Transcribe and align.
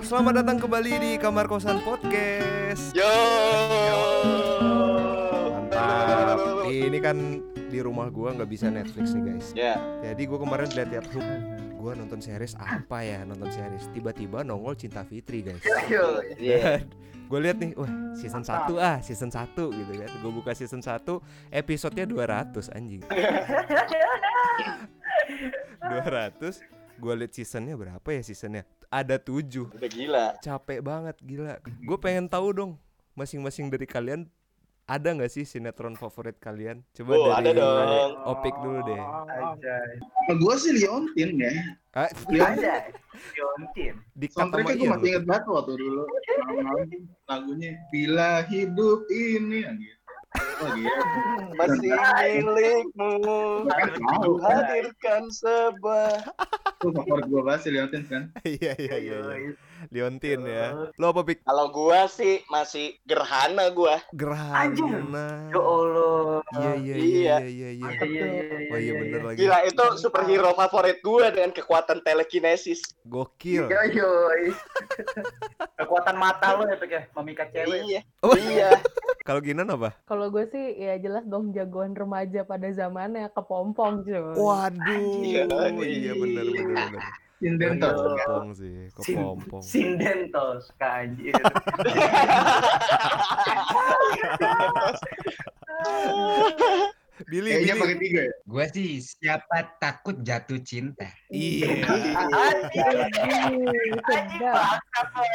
Selamat 0.00 0.40
datang 0.40 0.56
kembali 0.56 0.92
di 0.96 1.10
Kamar 1.20 1.44
Kosan 1.44 1.84
Podcast. 1.84 2.96
Yo. 2.96 3.04
Mantap. 5.52 6.64
Ini 6.64 6.98
kan 7.04 7.44
di 7.68 7.78
rumah 7.84 8.08
gua 8.08 8.32
nggak 8.32 8.48
bisa 8.48 8.72
Netflix 8.72 9.12
nih 9.12 9.22
guys. 9.28 9.52
Ya. 9.52 9.76
Jadi 10.00 10.24
gua 10.24 10.40
kemarin 10.40 10.72
lihat-lihat 10.72 11.04
gua 11.76 11.92
nonton 11.92 12.24
series 12.24 12.56
apa 12.56 13.04
ya 13.04 13.28
nonton 13.28 13.52
series 13.52 13.92
tiba-tiba 13.92 14.40
nongol 14.40 14.72
Cinta 14.72 15.04
Fitri 15.04 15.44
guys. 15.44 15.60
Yo. 15.92 16.24
Iya. 16.40 16.80
gue 17.30 17.38
lihat 17.38 17.62
nih, 17.62 17.78
wah 17.78 17.92
season 18.18 18.42
1 18.42 18.74
ah, 18.80 18.98
season 19.04 19.30
1 19.30 19.54
gitu 19.54 19.92
kan. 20.00 20.10
Gue 20.18 20.32
buka 20.34 20.50
season 20.56 20.82
1, 20.82 21.06
episodenya 21.54 22.08
200 22.10 22.74
anjing. 22.74 23.06
200 25.86 26.80
gue 27.00 27.14
liat 27.16 27.32
seasonnya 27.32 27.74
berapa 27.80 28.08
ya 28.12 28.20
seasonnya 28.20 28.68
ada 28.90 29.16
7 29.16 29.70
Udah 29.70 29.86
gila. 29.88 30.26
capek 30.38 30.80
banget 30.80 31.16
gila 31.20 31.56
gue 31.62 31.96
pengen 31.96 32.26
tahu 32.26 32.50
dong 32.50 32.72
masing-masing 33.12 33.66
dari 33.66 33.84
kalian 33.84 34.26
ada 34.84 35.06
nggak 35.08 35.30
sih 35.30 35.44
sinetron 35.44 35.94
favorit 35.94 36.34
kalian 36.36 36.82
coba 36.92 37.10
Oh, 37.12 37.30
dari 37.32 37.54
ada 37.54 37.62
dong. 37.62 38.10
opik 38.26 38.54
dulu 38.58 38.82
deh 38.84 39.02
Gue 40.32 40.54
sih 40.56 40.74
Liontin 40.76 41.38
ya. 41.38 41.52
ah, 41.92 42.10
Liontin. 42.26 42.90
Liontin. 43.34 43.94
di 44.12 44.26
Soundtracknya 44.26 44.74
gue 44.74 44.78
Ian 44.80 44.90
masih 44.92 45.08
inget 45.08 45.24
banget 45.24 45.44
waktu 45.48 45.72
dulu. 45.74 46.02
Lagunya 47.24 47.70
Bila 47.88 48.46
Hidup 48.46 49.06
Ini 49.06 49.58
gitu. 49.76 49.99
Oh 50.38 50.68
gitu. 50.78 51.02
Masih 51.58 51.90
milikmu. 52.44 53.12
Kan 53.66 53.88
kan. 53.98 54.28
Hadirkan 54.38 55.22
sebuah. 55.34 56.22
Itu 56.78 56.88
favorit 56.94 57.26
gue 57.26 57.42
banget 57.42 57.60
sih 57.66 58.02
kan. 58.06 58.30
iya 58.46 58.72
iya 58.78 58.96
iya 59.00 59.16
iya. 59.26 59.52
Liontin 59.88 60.40
ya 60.42 60.66
lo 60.92 61.06
apa 61.08 61.22
pik 61.22 61.40
Kalau 61.42 61.68
gua 61.68 62.04
sih 62.06 62.44
masih 62.46 63.00
gerhana 63.02 63.68
gua. 63.70 63.96
gerhana 64.12 65.48
Ya 65.48 65.56
Allah. 65.56 66.44
iya 66.52 66.72
iya 66.74 66.96
iya 66.96 66.96
Iya. 67.00 67.36
iya 67.40 67.70
iya 67.70 67.88
Iya, 67.90 68.04
iya, 68.04 68.26
iya, 68.26 68.68
oh 68.68 68.76
iya 68.76 68.78
iya, 68.78 68.92
bener 68.94 69.16
iya. 69.16 69.26
lagi 69.26 69.38
Gila 69.38 69.58
itu 69.64 69.84
superhero 69.96 70.50
favorit 70.52 70.98
gua 71.00 71.28
dengan 71.28 71.50
kekuatan 71.50 72.00
telekinesis. 72.00 72.80
gokil 73.02 73.66
Yo 73.66 73.80
yo. 73.90 74.10
Kekuatan 75.74 76.16
mata 76.16 76.54
lo 76.54 76.64
ya 76.64 76.76
Pik 76.76 76.90
ya, 76.90 77.02
memikat 77.14 77.48
cewek. 77.50 77.80
Iya. 77.82 78.00
Oh. 78.20 78.34
Iya. 78.34 78.70
kalau 79.26 79.40
Ginan 79.40 79.68
apa 79.68 79.94
Kalau 80.04 80.28
gue 80.28 80.44
sih 80.46 80.64
ya 80.76 80.96
jelas 80.96 81.24
dong 81.24 81.50
jagoan 81.50 81.92
remaja 81.92 82.42
pada 82.42 82.66
zamannya 82.70 83.28
kepompong 83.30 84.02
cuy. 84.02 84.18
waduh 84.32 85.20
Iya, 85.20 85.44
iya 85.78 86.12
bener 86.12 86.44
bener 86.46 86.66
bener 86.66 87.02
Sinden 87.40 87.80
tuh. 87.80 87.88
kepompong 87.88 88.48
sih 88.52 88.76
kepompong 88.92 89.62
Sindentos 89.64 90.68
kanjir. 90.76 91.32
Billy 97.28 97.52
Kayaknya 97.52 97.74
Billy 97.76 97.82
pakai 97.84 97.96
tiga 98.00 98.20
ya. 98.24 98.34
Gue 98.48 98.64
sih 98.72 98.88
siapa 99.04 99.56
takut 99.76 100.16
jatuh 100.24 100.56
cinta. 100.64 101.04
iya. 101.28 101.84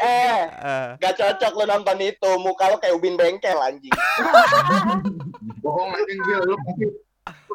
Eh, 0.01 0.41
Ah, 0.65 0.97
gak 0.97 1.13
cocok 1.13 1.53
lu 1.53 1.65
nonton 1.69 1.97
itu. 2.01 2.29
Muka 2.41 2.73
lu 2.73 2.81
kayak 2.81 2.97
ubin 2.97 3.13
bengkel 3.13 3.53
anjing. 3.61 3.93
Bohong 5.63 5.93
anjing 5.93 6.19
Bil. 6.25 6.41
Lu 6.41 6.57
pasti 6.65 6.85
lu 6.89 7.04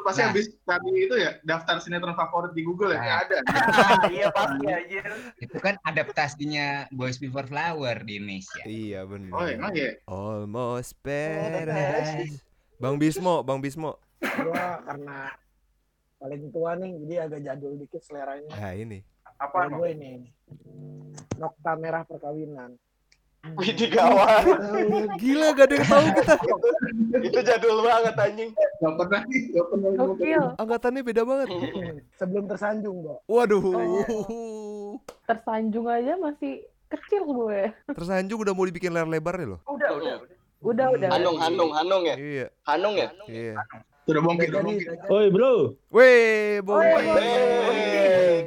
pasti 0.01 0.19
Nah. 0.19 0.29
habis 0.29 0.45
tadi 0.59 0.89
itu 0.95 1.15
ya 1.15 1.31
daftar 1.41 1.77
sinetron 1.77 2.13
favorit 2.13 2.51
di 2.51 2.61
Google 2.61 2.91
ya. 2.91 2.97
Nah. 2.97 3.03
Nggak 3.03 3.19
ada. 3.21 3.37
Iya 4.11 4.27
pasti 4.29 4.65
anjir. 4.67 5.03
Itu 5.39 5.57
kan 5.57 5.75
adaptasinya 5.81 6.67
Boys 6.89 7.15
Before 7.15 7.43
Flower 7.43 7.95
di 7.99 8.17
Indonesia. 8.17 8.63
iya 8.63 9.01
bener 9.03 9.31
Oh 9.31 9.43
emang 9.43 9.71
ya. 9.71 9.95
almost 10.05 10.93
paradise 10.99 12.41
Bang 12.75 12.97
Bismo 12.97 13.41
Bang 13.41 13.59
Bismo 13.59 13.97
gua 14.21 14.81
karena 14.83 15.33
paling 16.15 16.49
tua 16.49 16.73
nih 16.75 16.93
jadi 16.99 17.15
agak 17.25 17.41
jadul 17.41 17.73
dikit 17.75 18.01
seleranya 18.01 18.53
ah 18.53 18.71
ini 18.71 19.01
Apa 19.35 19.65
gue 19.67 19.89
ini 19.89 20.29
Nokta 21.33 21.73
Merah 21.75 22.03
Perkawinan 22.03 22.77
Wih 23.41 23.73
gawat. 23.89 24.45
gila 25.17 25.47
gak 25.53 25.65
ada 25.65 25.75
yang 25.75 25.87
tahu 25.87 26.05
kita 26.13 26.35
itu 27.27 27.39
jadul 27.41 27.81
banget 27.81 28.13
anjing. 28.15 28.49
Gak 28.53 28.93
pernah 28.95 29.21
nih. 29.25 29.41
Gak 29.49 29.65
pernah. 29.65 29.89
Gokil. 29.97 30.43
angkatannya 30.55 31.01
beda 31.01 31.21
banget 31.25 31.47
sebelum 32.15 32.43
tersanjung 32.45 33.01
Bo 33.01 33.17
waduh 33.25 33.61
Tersanjung 35.29 35.89
aja 35.89 36.13
masih 36.15 36.61
kecil 36.87 37.25
gue. 37.25 37.73
tersanjung 37.87 38.37
udah 38.37 38.53
mau 38.53 38.63
dibikin 38.63 38.93
layar 38.93 39.09
lebar 39.09 39.33
nih 39.35 39.49
loh 39.49 39.59
Udah 39.65 39.89
udah. 39.91 40.15
udah. 40.21 40.37
Udah 40.61 40.87
udah. 40.93 41.09
Hanung, 41.09 41.37
Hanung, 41.41 41.71
Hanung 41.73 42.03
ya? 42.05 42.15
iya 42.15 42.47
Hanung 42.63 42.93
ya? 42.93 43.09
iya 43.25 43.57
Sudah 44.01 44.21
bongkir. 44.21 44.49
Udah 44.49 44.61
Udah 44.61 44.69
jadi, 44.69 44.85
bongkir. 44.85 45.09
Oi 45.09 45.25
bro, 45.29 45.53
Weh, 45.89 46.61
Bong. 46.61 46.81
Wey. 46.81 48.45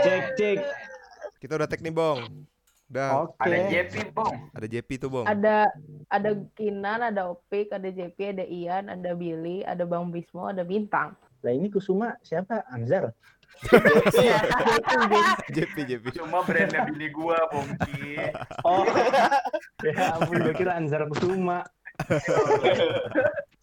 cek 0.00 0.24
cek. 0.36 0.58
Kita 1.36 1.56
udah 1.56 1.64
tag 1.64 1.80
nih, 1.80 1.90
Bong. 1.90 2.20
Udah, 2.86 3.26
Oke. 3.26 3.42
Ada 3.42 3.58
JP 3.66 3.94
bong. 4.14 4.34
ada 4.54 4.66
JP 4.70 4.88
tuh, 5.02 5.10
Bong. 5.10 5.26
Ada 5.26 5.74
ada 6.06 6.30
Kinan, 6.54 7.02
ada 7.02 7.34
Opik, 7.34 7.74
ada 7.74 7.90
JP, 7.90 8.38
ada 8.38 8.44
Ian, 8.46 8.86
ada 8.86 9.10
Billy, 9.10 9.66
ada 9.66 9.82
Bang 9.82 10.14
Bismo, 10.14 10.46
ada 10.46 10.62
Bintang. 10.62 11.18
Lah 11.42 11.50
ini 11.50 11.66
Kusuma 11.66 12.14
siapa? 12.22 12.62
Anzar. 12.70 13.10
JP, 15.50 15.74
JP. 15.82 16.04
Cuma 16.14 16.46
brandnya 16.46 16.86
bini 16.86 17.10
gua 17.10 17.42
bongki. 17.50 18.18
Oh. 18.66 18.82
ya 19.82 20.18
ampun, 20.18 20.42
gue 20.42 20.54
kira 20.54 20.78
Anzar 20.78 21.06
Kusuma. 21.10 21.66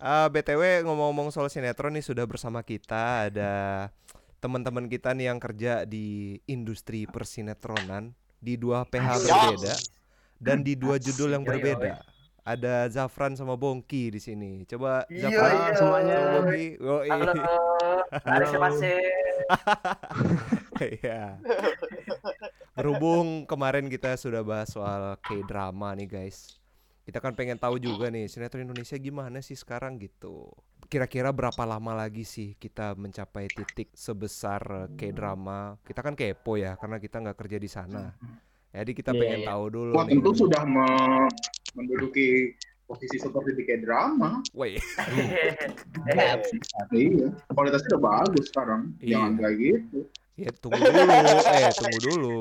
Ah, 0.04 0.28
BTW 0.28 0.84
ngomong-ngomong 0.84 1.32
soal 1.32 1.48
sinetron 1.48 1.96
nih 1.96 2.04
sudah 2.04 2.28
bersama 2.28 2.60
kita 2.60 3.32
ada 3.32 3.88
teman-teman 4.44 4.92
kita 4.92 5.16
nih 5.16 5.32
yang 5.32 5.40
kerja 5.40 5.88
di 5.88 6.36
industri 6.44 7.08
persinetronan 7.08 8.12
di 8.44 8.60
dua 8.60 8.84
PH 8.84 9.08
berbeda 9.24 9.76
dan 10.44 10.60
di 10.60 10.76
dua 10.76 11.00
judul 11.00 11.32
yang 11.32 11.48
yoi. 11.48 11.52
berbeda. 11.56 12.04
Ada 12.44 12.92
Zafran 12.92 13.40
sama 13.40 13.56
Bongki 13.56 14.12
di 14.12 14.20
sini. 14.20 14.68
Coba 14.68 15.08
Iya, 15.08 15.32
Zafran 15.32 15.56
iya. 15.56 15.72
semuanya 15.80 16.16
Bongki. 16.36 16.66
Halo. 17.08 17.34
Siapa 18.52 18.70
sih? 18.76 19.00
Iya. 20.84 21.40
Berhubung 22.76 23.48
kemarin 23.48 23.88
kita 23.88 24.20
sudah 24.20 24.44
bahas 24.44 24.68
soal 24.76 25.16
K-drama 25.24 25.96
nih 25.96 26.10
guys. 26.12 26.60
Kita 27.08 27.24
kan 27.24 27.32
pengen 27.40 27.56
tahu 27.56 27.80
juga 27.80 28.12
nih 28.12 28.28
sinetron 28.28 28.68
Indonesia 28.68 29.00
gimana 29.00 29.40
sih 29.40 29.56
sekarang 29.56 29.96
gitu. 29.96 30.52
Kira-kira 30.94 31.34
berapa 31.34 31.66
lama 31.66 31.98
lagi 31.98 32.22
sih 32.22 32.54
kita 32.54 32.94
mencapai 32.94 33.50
titik 33.50 33.90
sebesar 33.98 34.62
eh, 34.62 34.88
K-drama? 34.94 35.74
Kita 35.82 36.06
kan 36.06 36.14
kepo 36.14 36.54
ya 36.54 36.78
karena 36.78 37.02
kita 37.02 37.18
nggak 37.18 37.34
kerja 37.34 37.58
di 37.58 37.66
sana. 37.66 38.14
Jadi 38.70 38.94
kita 38.94 39.10
Iya, 39.10 39.18
pengen 39.18 39.40
iya. 39.42 39.48
tahu 39.50 39.64
dulu 39.74 39.92
Wah 39.98 40.06
nih. 40.06 40.14
tentu 40.14 40.30
sudah 40.38 40.62
me- 40.62 41.34
menduduki 41.74 42.54
posisi 42.86 43.18
seperti 43.18 43.58
di 43.58 43.64
K-drama. 43.66 44.46
Woi, 44.54 44.78
Iya. 46.14 46.38
Kualitasnya 47.50 47.90
udah 47.98 48.02
bagus 48.04 48.46
sekarang. 48.54 48.94
Iya. 49.02 49.18
Jangan 49.18 49.32
kayak 49.42 49.56
gitu. 49.58 50.00
ya 50.36 50.50
tunggu 50.54 50.78
dulu. 50.78 51.10
Eh, 51.50 51.72
tunggu 51.74 52.00
dulu. 52.06 52.38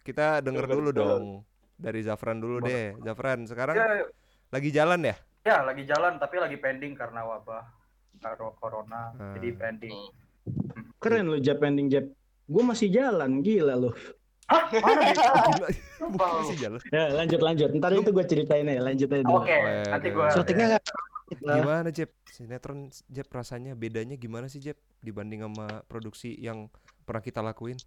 Kita 0.00 0.26
denger 0.40 0.64
dulu 0.66 0.88
dong. 0.90 1.24
Dari 1.76 2.00
Zafran 2.00 2.40
dulu 2.40 2.64
deh. 2.64 2.96
Zafran, 3.00 3.44
sekarang 3.44 3.76
Ya, 3.76 4.08
lagi 4.48 4.72
jalan 4.72 5.04
ya? 5.04 5.16
ya 5.40 5.64
lagi 5.64 5.84
jalan 5.84 6.16
tapi 6.16 6.36
lagi 6.36 6.56
pending 6.56 6.92
karena 6.92 7.24
wabah 7.24 7.64
karo- 8.20 8.54
corona. 8.56 9.10
Hmm. 9.16 9.34
Jadi 9.34 9.48
pending. 9.52 9.98
Keren 11.00 11.26
lu 11.26 11.40
Jap 11.40 11.60
ending 11.60 11.88
Jap. 11.88 12.06
Gue 12.44 12.62
masih 12.62 12.90
jalan, 12.90 13.40
gila 13.40 13.74
lu. 13.78 13.90
Hah? 14.50 14.66
Bukan 16.02 16.42
sih 16.50 16.58
jalan. 16.58 16.80
Ya 16.90 17.14
lanjut 17.14 17.40
lanjut. 17.40 17.70
Ntar 17.72 17.94
itu 17.94 18.10
gue 18.10 18.24
ceritain 18.26 18.66
ya, 18.66 18.82
lanjut 18.82 19.08
aja 19.08 19.22
dulu. 19.22 19.40
Oke, 19.40 19.56
nanti 19.86 20.08
gua 20.10 20.26
Syutingnya 20.28 20.66
nggak? 20.76 20.84
Gimana 21.30 21.88
Jeb? 21.94 22.10
Sinetron 22.26 22.90
Jeb 23.06 23.30
rasanya 23.30 23.78
bedanya 23.78 24.18
gimana 24.18 24.50
sih 24.50 24.58
Jeb 24.58 24.74
dibanding 24.98 25.46
sama 25.46 25.86
produksi 25.86 26.34
yang 26.34 26.66
pernah 27.06 27.22
kita 27.22 27.38
lakuin? 27.40 27.78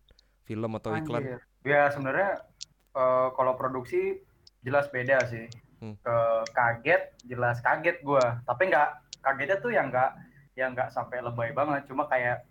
Film 0.43 0.71
atau 0.79 0.95
iklan? 0.95 1.19
Anjir. 1.27 1.39
Ya 1.67 1.91
sebenarnya 1.91 2.47
eh, 2.95 3.27
kalau 3.35 3.59
produksi 3.59 4.23
jelas 4.63 4.87
beda 4.87 5.19
sih. 5.27 5.51
Hmm. 5.83 5.99
Ke 5.99 6.15
kaget 6.55 7.01
jelas 7.27 7.59
kaget 7.59 7.99
gua. 7.99 8.39
Tapi 8.47 8.71
nggak 8.71 9.02
kagetnya 9.23 9.57
tuh 9.57 9.71
yang 9.71 9.87
nggak 9.87 10.11
yang 10.53 10.69
nggak 10.71 10.91
sampai 10.91 11.17
lebay 11.19 11.49
banget. 11.49 11.87
Cuma 11.87 12.05
kayak 12.05 12.43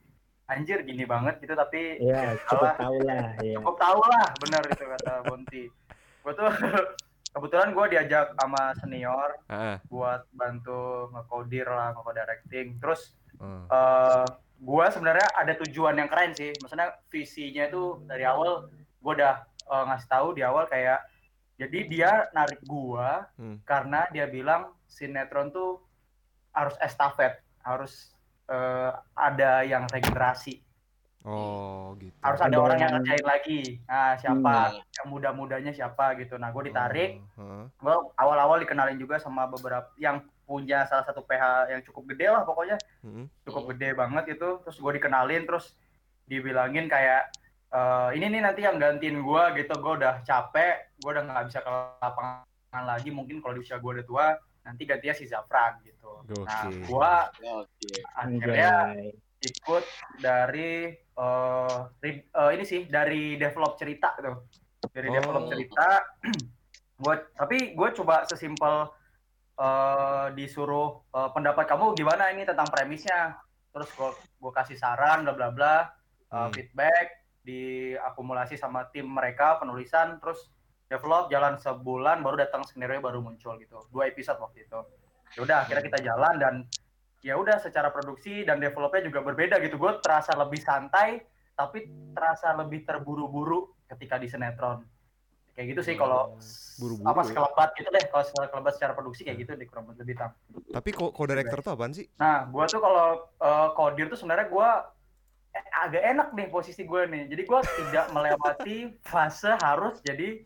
anjir 0.48 0.82
gini 0.82 1.04
banget 1.04 1.38
gitu 1.38 1.54
tapi 1.54 1.96
Ya 1.96 2.34
cukup 2.44 2.66
salah. 2.66 2.74
tahu 2.76 2.96
lah. 3.04 3.24
Ya. 3.40 3.54
cukup 3.56 3.76
tahu 3.78 4.00
lah 4.02 4.26
benar 4.40 4.62
itu 4.66 4.84
kata 4.84 5.12
Bonti. 5.24 5.64
Gue 6.22 6.32
tuh 6.34 6.50
kebetulan 7.30 7.70
gue 7.72 7.86
diajak 7.88 8.26
sama 8.36 8.62
senior 8.76 9.30
Ah, 9.46 9.78
buat 9.86 10.26
bantu 10.32 11.08
ngekodir 11.10 11.64
lah, 11.64 11.92
ngekodir 11.92 12.20
directing. 12.20 12.76
Terus 12.78 13.14
ah. 13.38 13.64
eh 13.70 14.26
gua 14.62 14.86
sebenarnya 14.88 15.26
ada 15.34 15.58
tujuan 15.58 15.96
yang 15.96 16.06
keren 16.06 16.30
sih. 16.32 16.54
Maksudnya 16.54 16.94
visinya 17.08 17.66
itu 17.66 17.82
dari 18.04 18.22
awal 18.22 18.68
gua 18.98 19.12
udah 19.14 19.34
eh, 19.46 19.84
ngasih 19.88 20.08
tahu 20.08 20.28
di 20.34 20.42
awal 20.42 20.66
kayak 20.66 21.00
jadi 21.56 21.78
dia 21.86 22.10
narik 22.30 22.60
gua 22.62 23.26
Hmm. 23.34 23.58
karena 23.62 24.06
dia 24.10 24.26
bilang 24.26 24.70
sinetron 24.86 25.50
tuh 25.50 25.80
harus 26.52 26.76
estafet, 26.78 27.40
harus 27.60 28.12
eh, 28.46 28.92
ada 29.14 29.64
yang 29.64 29.88
regenerasi, 29.88 30.60
Oh, 31.22 31.94
gitu. 31.96 32.12
harus 32.20 32.42
ada 32.42 32.58
orang 32.58 32.76
yang 32.76 32.92
ngerjain 32.98 33.24
lagi. 33.24 33.60
Nah, 33.86 34.18
siapa 34.18 34.54
Hmm. 34.68 34.82
yang 34.82 35.06
muda-mudanya 35.06 35.70
siapa 35.70 36.18
gitu. 36.18 36.34
Nah, 36.36 36.50
gue 36.50 36.68
ditarik, 36.68 37.22
Oh, 37.38 37.46
heeh. 37.46 37.64
gue 37.78 37.94
awal-awal 38.18 38.58
dikenalin 38.60 38.98
juga 38.98 39.16
sama 39.16 39.46
beberapa 39.46 39.88
yang 39.96 40.20
punya 40.42 40.84
salah 40.84 41.06
satu 41.06 41.22
PH 41.22 41.70
yang 41.70 41.80
cukup 41.80 42.12
gede 42.12 42.28
lah 42.28 42.42
pokoknya 42.42 42.76
Mm-mm. 43.00 43.24
cukup 43.46 43.72
gede 43.72 43.94
banget 43.96 44.36
itu 44.36 44.48
terus 44.60 44.76
gue 44.76 44.92
dikenalin 44.98 45.48
terus 45.48 45.72
dibilangin 46.26 46.90
kayak 46.90 47.30
"Eh, 47.72 48.08
ini 48.20 48.26
nih 48.28 48.42
nanti 48.44 48.60
yang 48.60 48.76
gantiin 48.76 49.22
gue 49.22 49.42
gitu 49.56 49.72
gue 49.72 49.92
udah 50.02 50.20
capek 50.20 50.92
gue 50.98 51.08
udah 51.08 51.24
nggak 51.24 51.44
bisa 51.48 51.58
ke 51.62 51.70
lapangan 52.04 52.84
lagi 52.84 53.08
mungkin 53.08 53.40
kalau 53.40 53.56
di 53.56 53.64
usia 53.64 53.80
gue 53.80 53.90
udah 53.96 54.04
tua 54.04 54.26
nanti 54.62 54.82
gantinya 54.84 55.12
si 55.12 55.24
Zafran 55.24 55.82
gitu 55.82 56.22
nah 56.24 56.66
Gokil. 56.70 56.86
gue 56.86 57.14
Oke. 57.52 57.92
akhirnya 58.14 58.70
Anjay. 58.88 59.10
ikut 59.42 59.84
dari 60.16 60.72
eh, 60.94 61.78
ri- 62.00 62.26
eh, 62.26 62.50
ini 62.52 62.64
sih 62.64 62.86
dari 62.86 63.34
develop 63.34 63.74
cerita 63.74 64.14
tuh 64.16 64.46
dari 64.88 65.08
Oh. 65.08 65.14
develop 65.14 65.44
cerita 65.48 65.88
gue 67.02 67.14
tapi 67.34 67.74
gue 67.74 67.88
coba 67.92 68.22
sesimpel 68.24 68.86
eh, 69.56 70.26
disuruh 70.32 71.02
eh, 71.08 71.30
pendapat 71.30 71.66
kamu 71.66 71.92
gimana 71.92 72.30
ini 72.30 72.42
tentang 72.42 72.66
premisnya 72.66 73.36
terus 73.68 73.90
gue 73.90 74.10
gue 74.38 74.52
kasih 74.52 74.76
saran 74.76 75.22
bla 75.22 75.32
bla 75.32 75.50
bla 75.50 75.76
Hmm. 76.32 76.48
feedback 76.48 77.12
diakumulasi 77.44 78.56
sama 78.56 78.88
tim 78.88 79.04
mereka 79.04 79.60
penulisan 79.60 80.16
terus 80.16 80.48
develop 80.92 81.32
jalan 81.32 81.56
sebulan 81.56 82.20
baru 82.20 82.36
datang 82.44 82.68
skenario 82.68 83.00
baru 83.00 83.24
muncul 83.24 83.56
gitu. 83.56 83.80
Dua 83.88 84.12
episode 84.12 84.36
waktu 84.36 84.68
itu. 84.68 84.80
Ya 85.32 85.40
udah 85.40 85.56
akhirnya 85.64 85.84
kita 85.88 85.98
jalan 86.04 86.34
dan 86.36 86.54
ya 87.24 87.40
udah 87.40 87.56
secara 87.56 87.88
produksi 87.88 88.44
dan 88.44 88.60
developnya 88.60 89.08
juga 89.08 89.24
berbeda 89.24 89.56
gitu. 89.64 89.80
Gue 89.80 89.96
terasa 90.04 90.36
lebih 90.36 90.60
santai 90.60 91.24
tapi 91.56 91.88
terasa 92.12 92.52
lebih 92.60 92.84
terburu-buru 92.84 93.72
ketika 93.88 94.20
di 94.20 94.28
sinetron. 94.28 94.84
Kayak 95.52 95.66
gitu 95.76 95.82
sih 95.84 95.96
kalau 95.96 96.36
Buru-buru 96.80 97.08
apa 97.08 97.20
ya? 97.24 97.28
sekelebat 97.32 97.68
gitu 97.80 97.88
deh. 97.88 98.04
Kalau 98.12 98.24
sekelebat 98.28 98.72
secara 98.76 98.92
produksi 98.92 99.24
kayak 99.24 99.38
gitu 99.40 99.50
deh 99.56 99.64
kurang 99.64 99.88
lebih 99.96 100.16
tam 100.16 100.36
Tapi 100.52 100.90
ko 100.92 101.08
co-director 101.12 101.64
tuh 101.64 101.72
apaan 101.72 101.96
sih? 101.96 102.04
nah 102.20 102.44
gue 102.44 102.64
tuh 102.68 102.80
kalau 102.84 103.08
eh, 103.40 103.68
kodir 103.72 104.12
tuh 104.12 104.20
sebenarnya 104.20 104.48
gue 104.52 104.68
eh, 105.56 105.66
agak 105.88 106.02
enak 106.04 106.28
nih 106.36 106.48
posisi 106.52 106.84
gue 106.84 107.00
nih. 107.08 107.32
Jadi 107.32 107.42
gue 107.48 107.60
tidak 107.80 108.06
melewati 108.12 108.76
fase 109.00 109.56
harus 109.60 109.96
jadi 110.04 110.44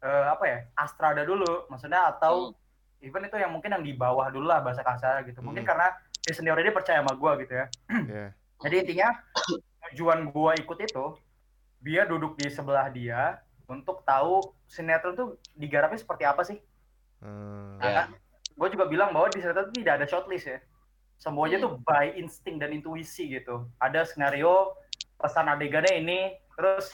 eh, 0.00 0.26
apa 0.28 0.44
ya 0.48 0.58
astrada 0.76 1.22
dulu 1.22 1.68
maksudnya 1.68 2.10
atau 2.10 2.56
even 3.00 3.24
itu 3.24 3.36
yang 3.40 3.52
mungkin 3.52 3.72
yang 3.72 3.84
di 3.84 3.92
bawah 3.96 4.28
dulu 4.28 4.48
lah 4.48 4.60
bahasa 4.60 4.84
kasar 4.84 5.24
gitu 5.24 5.40
mungkin 5.40 5.64
Hmm. 5.64 5.70
karena 5.72 5.88
si 6.20 6.36
senior 6.36 6.60
ini 6.60 6.72
percaya 6.72 7.00
sama 7.00 7.16
gue 7.16 7.32
gitu 7.46 7.54
ya 7.56 7.66
Ya. 8.08 8.26
jadi 8.64 8.74
intinya 8.84 9.08
tujuan 9.90 10.28
gua 10.30 10.52
ikut 10.54 10.78
itu 10.78 11.04
dia 11.80 12.04
duduk 12.04 12.36
di 12.36 12.52
sebelah 12.52 12.92
dia 12.92 13.40
untuk 13.64 14.04
tahu 14.04 14.44
sinetron 14.68 15.16
tuh 15.16 15.28
digarapnya 15.56 15.96
seperti 15.96 16.28
apa 16.28 16.42
sih. 16.44 16.58
Hmm. 17.24 17.78
Nah, 17.80 17.90
kan, 18.04 18.08
gue 18.52 18.68
juga 18.68 18.84
bilang 18.90 19.14
bahwa 19.16 19.32
di 19.32 19.40
sinetron 19.40 19.70
tuh 19.72 19.76
tidak 19.80 19.94
ada 19.96 20.06
shortlist 20.10 20.46
ya. 20.50 20.58
Semuanya 21.16 21.56
tuh 21.56 21.80
by 21.80 22.12
insting 22.20 22.60
dan 22.60 22.74
intuisi 22.74 23.32
gitu. 23.32 23.64
Ada 23.80 24.04
skenario 24.04 24.76
pesan 25.16 25.48
adegannya 25.48 25.96
ini, 26.02 26.20
terus 26.52 26.92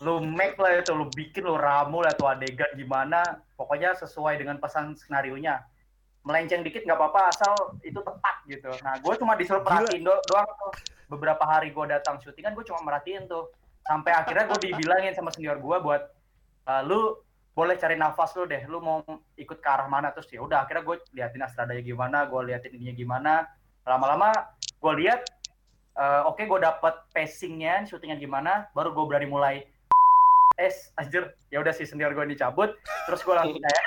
lu 0.00 0.24
make 0.24 0.56
lah 0.56 0.80
itu, 0.80 0.96
lu 0.96 1.12
bikin, 1.12 1.44
lu 1.44 1.60
ramu 1.60 2.00
lah 2.00 2.16
tuh 2.16 2.32
adegan 2.32 2.72
gimana, 2.72 3.20
pokoknya 3.60 3.92
sesuai 4.00 4.40
dengan 4.40 4.56
pesan 4.56 4.96
skenario 4.96 5.36
nya. 5.36 5.60
Melenceng 6.24 6.64
dikit 6.64 6.84
nggak 6.84 6.96
apa-apa 7.00 7.20
asal 7.32 7.52
itu 7.84 8.00
tepat 8.00 8.36
gitu. 8.48 8.68
Nah, 8.84 8.96
gue 9.00 9.14
cuma 9.16 9.36
disuruh 9.36 9.64
perhatiin 9.64 10.04
do- 10.04 10.24
doang 10.28 10.48
tuh. 10.48 10.72
Beberapa 11.08 11.44
hari 11.44 11.72
gue 11.72 11.84
datang 11.88 12.20
syutingan, 12.20 12.52
gue 12.56 12.64
cuma 12.64 12.80
merhatiin 12.84 13.28
tuh. 13.28 13.48
Sampai 13.84 14.12
akhirnya 14.12 14.48
gue 14.48 14.68
dibilangin 14.68 15.16
sama 15.16 15.32
senior 15.32 15.56
gue 15.56 15.76
buat 15.80 16.12
"Eh, 16.68 16.82
lu 16.84 17.16
boleh 17.56 17.76
cari 17.76 17.96
nafas 17.96 18.36
lu 18.36 18.44
deh, 18.48 18.64
lu 18.68 18.80
mau 18.80 19.00
ikut 19.36 19.58
ke 19.58 19.68
arah 19.68 19.88
mana 19.90 20.12
terus 20.14 20.30
ya 20.32 20.40
udah 20.40 20.64
akhirnya 20.64 20.84
gue 20.86 20.96
liatin 21.12 21.44
astradanya 21.44 21.82
gimana, 21.84 22.24
gue 22.24 22.40
liatin 22.52 22.72
ininya 22.76 22.94
gimana, 22.94 23.32
lama-lama 23.84 24.32
gue 24.80 24.92
lihat 25.04 25.24
eh, 25.98 26.22
oke 26.24 26.40
gue 26.40 26.60
dapet 26.62 26.94
pacingnya, 27.10 27.84
syutingan 27.84 28.16
gimana, 28.16 28.70
baru 28.72 28.92
gue 28.92 29.04
berani 29.08 29.28
mulai 29.28 29.56
es 30.60 30.92
anjir. 31.00 31.32
Ya 31.48 31.58
udah 31.64 31.72
si 31.72 31.88
senior 31.88 32.12
gue 32.12 32.24
ini 32.28 32.36
cabut. 32.36 32.76
Terus 33.08 33.20
gue 33.24 33.34
langsung 33.34 33.60
kayak 33.60 33.82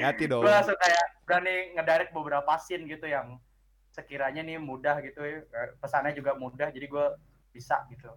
Hati 0.10 0.24
dong. 0.26 0.42
gue 0.42 0.52
langsung 0.52 0.76
kayak 0.78 1.04
berani 1.24 1.56
ngedirect 1.78 2.10
beberapa 2.10 2.52
scene 2.58 2.84
gitu 2.90 3.06
yang 3.06 3.38
sekiranya 3.90 4.42
nih 4.42 4.58
mudah 4.58 5.02
gitu 5.02 5.22
ya. 5.22 5.42
pesannya 5.78 6.14
juga 6.14 6.34
mudah 6.38 6.70
jadi 6.74 6.86
gue 6.86 7.06
bisa 7.54 7.86
gitu. 7.90 8.10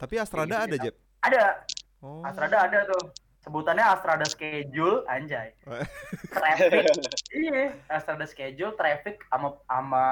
Tapi 0.00 0.20
Astrada 0.20 0.64
ada, 0.64 0.76
Jeb. 0.76 0.94
ada. 1.24 1.64
Oh. 2.00 2.24
Astrada 2.24 2.68
ada 2.68 2.88
tuh. 2.88 3.12
Sebutannya 3.44 3.84
Astrada 3.84 4.24
schedule 4.24 5.04
anjay. 5.04 5.52
Traffic. 6.34 6.88
Iya 7.28 7.76
Astrada 7.92 8.24
schedule 8.24 8.72
traffic 8.72 9.20
sama 9.28 9.52
sama 9.68 10.04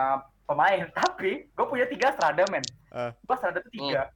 pemain. 0.45 0.85
Tapi 1.01 1.49
gue 1.49 1.67
punya 1.67 1.89
tiga 1.89 2.13
Astrada 2.13 2.45
men. 2.53 2.65
Eh. 2.93 3.11
gue 3.13 3.35
Astrada 3.35 3.65
tuh 3.65 3.73
tiga. 3.73 4.13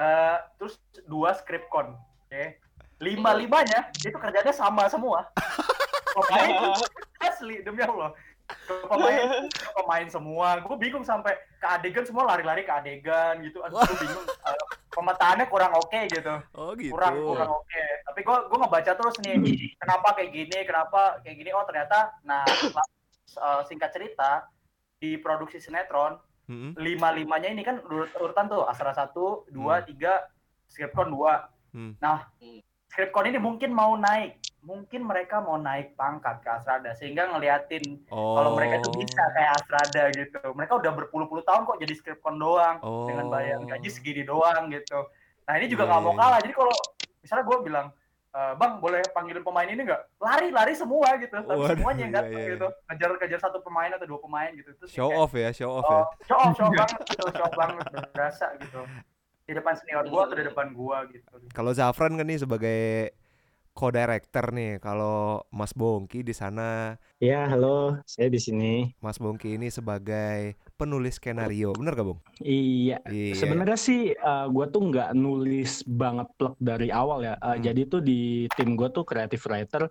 Eh, 0.00 0.38
terus 0.56 0.80
dua 1.04 1.36
script 1.36 1.68
con 1.68 1.92
oke 2.30 2.46
lima 3.02 3.34
limanya 3.34 3.90
itu 3.98 4.14
kerjanya 4.14 4.54
sama 4.54 4.86
semua. 4.86 5.26
Pemain 6.14 6.78
asli 7.18 7.58
demi 7.66 7.82
Allah. 7.82 8.14
Pemain 8.86 9.50
pemain 9.50 10.06
semua. 10.06 10.62
Gue 10.62 10.76
bingung 10.78 11.02
sampai 11.02 11.34
ke 11.58 11.66
adegan 11.66 12.06
semua 12.06 12.28
lari-lari 12.28 12.62
ke 12.62 12.70
adegan 12.70 13.42
gitu. 13.42 13.58
Aduh 13.66 13.82
gue 13.82 13.98
bingung 14.06 14.22
Eh, 14.46 14.58
pemetaannya 14.94 15.50
kurang 15.50 15.74
oke 15.74 16.00
gitu. 16.06 16.34
Oh 16.54 16.70
gitu. 16.78 16.94
kurang 16.94 17.18
kurang 17.18 17.50
oke. 17.50 17.82
Tapi 18.06 18.20
gue 18.22 18.36
gue 18.46 18.58
ngebaca 18.62 18.92
terus 18.94 19.16
nih 19.26 19.34
kenapa 19.74 20.08
kayak 20.14 20.30
gini 20.30 20.58
kenapa 20.62 21.00
kayak 21.26 21.34
gini. 21.34 21.50
Oh 21.50 21.64
ternyata 21.66 22.14
nah 22.22 22.46
eh, 22.46 23.60
singkat 23.66 23.90
cerita 23.90 24.46
di 25.02 25.18
produksi 25.18 25.58
sinetron 25.58 26.14
Mm-mm. 26.46 26.76
lima 26.78 27.10
limanya 27.10 27.48
ini 27.48 27.64
kan 27.64 27.80
urut- 27.80 28.12
urutan 28.20 28.46
tuh 28.46 28.68
astra 28.68 28.94
satu 28.94 29.48
dua 29.48 29.82
tiga 29.82 30.28
scriptcon 30.68 31.10
dua 31.10 31.48
Hmm. 31.70 31.94
nah 31.98 32.26
scriptcon 32.86 33.30
ini 33.30 33.38
mungkin 33.38 33.70
mau 33.70 33.94
naik 33.94 34.36
mungkin 34.60 35.06
mereka 35.06 35.40
mau 35.40 35.56
naik 35.56 35.94
pangkat 35.94 36.42
ke 36.42 36.50
Astrada 36.50 36.90
sehingga 36.92 37.30
ngeliatin 37.30 38.02
Oh. 38.10 38.36
kalau 38.36 38.50
mereka 38.54 38.82
tuh 38.82 38.92
bisa 38.92 39.22
kayak 39.32 39.56
Astrada 39.56 40.02
gitu 40.12 40.40
mereka 40.52 40.76
udah 40.76 40.92
berpuluh-puluh 40.92 41.40
tahun 41.42 41.64
kok 41.64 41.78
jadi 41.78 41.94
scriptcon 41.94 42.36
doang 42.36 42.76
Oh. 42.82 43.06
dengan 43.06 43.30
bayar 43.30 43.62
gaji 43.62 43.88
segini 43.88 44.22
doang 44.22 44.68
gitu. 44.68 45.06
Nah 45.46 45.54
ini 45.56 45.66
juga 45.66 45.82
Iya, 45.82 45.90
nggak 45.90 46.02
mau 46.02 46.12
iya, 46.12 46.20
kalah. 46.20 46.38
Jadi 46.38 46.54
kalau 46.54 46.74
misalnya 47.18 47.42
gue 47.42 47.58
bilang, 47.60 47.86
"E, 48.30 48.40
bang 48.54 48.72
boleh 48.78 49.02
panggilin 49.10 49.42
pemain 49.42 49.66
ini 49.66 49.82
nggak? 49.82 50.02
Lari 50.22 50.48
lari 50.50 50.74
semua 50.74 51.08
gitu. 51.18 51.34
Tapi 51.34 51.58
Waduh, 51.58 51.74
semuanya 51.74 52.06
iya, 52.06 52.14
datang 52.14 52.38
iya, 52.38 52.50
gitu. 52.54 52.66
Kejar 52.86 53.10
kejar 53.18 53.40
satu 53.40 53.58
pemain 53.58 53.90
atau 53.90 54.06
dua 54.06 54.20
pemain 54.20 54.50
gitu. 54.52 54.70
Terus 54.76 54.90
Show 54.92 55.10
kayak, 55.10 55.18
off 55.18 55.32
ya, 55.32 55.48
show 55.50 55.70
off 55.74 55.86
ya. 55.86 55.96
Oh, 55.96 56.06
show 56.22 56.38
off, 56.38 56.52
show 56.54 56.66
off 56.68 56.74
banget 56.76 56.98
gitu, 57.10 57.24
show 57.34 57.42
off 57.42 57.54
banget 57.56 57.84
berasa 58.14 58.46
gitu. 58.60 58.80
Di 59.50 59.58
depan 59.58 59.74
senior 59.74 60.06
gue 60.06 60.22
atau 60.22 60.36
di 60.38 60.46
depan 60.46 60.70
gue 60.70 60.98
gitu. 61.10 61.34
Kalau 61.50 61.74
Zafran 61.74 62.14
kan 62.14 62.22
nih 62.22 62.38
sebagai 62.38 63.10
co-director 63.74 64.54
nih. 64.54 64.78
Kalau 64.78 65.42
Mas 65.50 65.74
Bongki 65.74 66.22
di 66.22 66.30
sana, 66.30 66.94
Ya, 67.18 67.50
halo, 67.50 67.98
saya 68.06 68.30
di 68.30 68.38
sini. 68.38 68.94
Mas 69.02 69.18
Bongki 69.18 69.58
ini 69.58 69.66
sebagai 69.68 70.54
penulis 70.78 71.18
skenario. 71.18 71.74
Bener 71.74 71.98
gak, 71.98 72.06
Bung? 72.06 72.22
Iya, 72.38 73.02
Iya. 73.10 73.34
sebenarnya 73.34 73.74
sih 73.74 74.14
eh, 74.14 74.46
gua 74.54 74.70
tuh 74.70 74.86
nggak 74.86 75.18
nulis 75.18 75.82
banget 75.82 76.30
plot 76.38 76.54
dari 76.62 76.94
awal 76.94 77.26
ya. 77.26 77.34
Eh, 77.34 77.58
Hmm. 77.58 77.64
Jadi 77.66 77.80
tuh 77.90 78.00
di 78.00 78.20
tim 78.54 78.78
gua 78.78 78.94
tuh 78.94 79.02
creative 79.02 79.42
writer. 79.50 79.90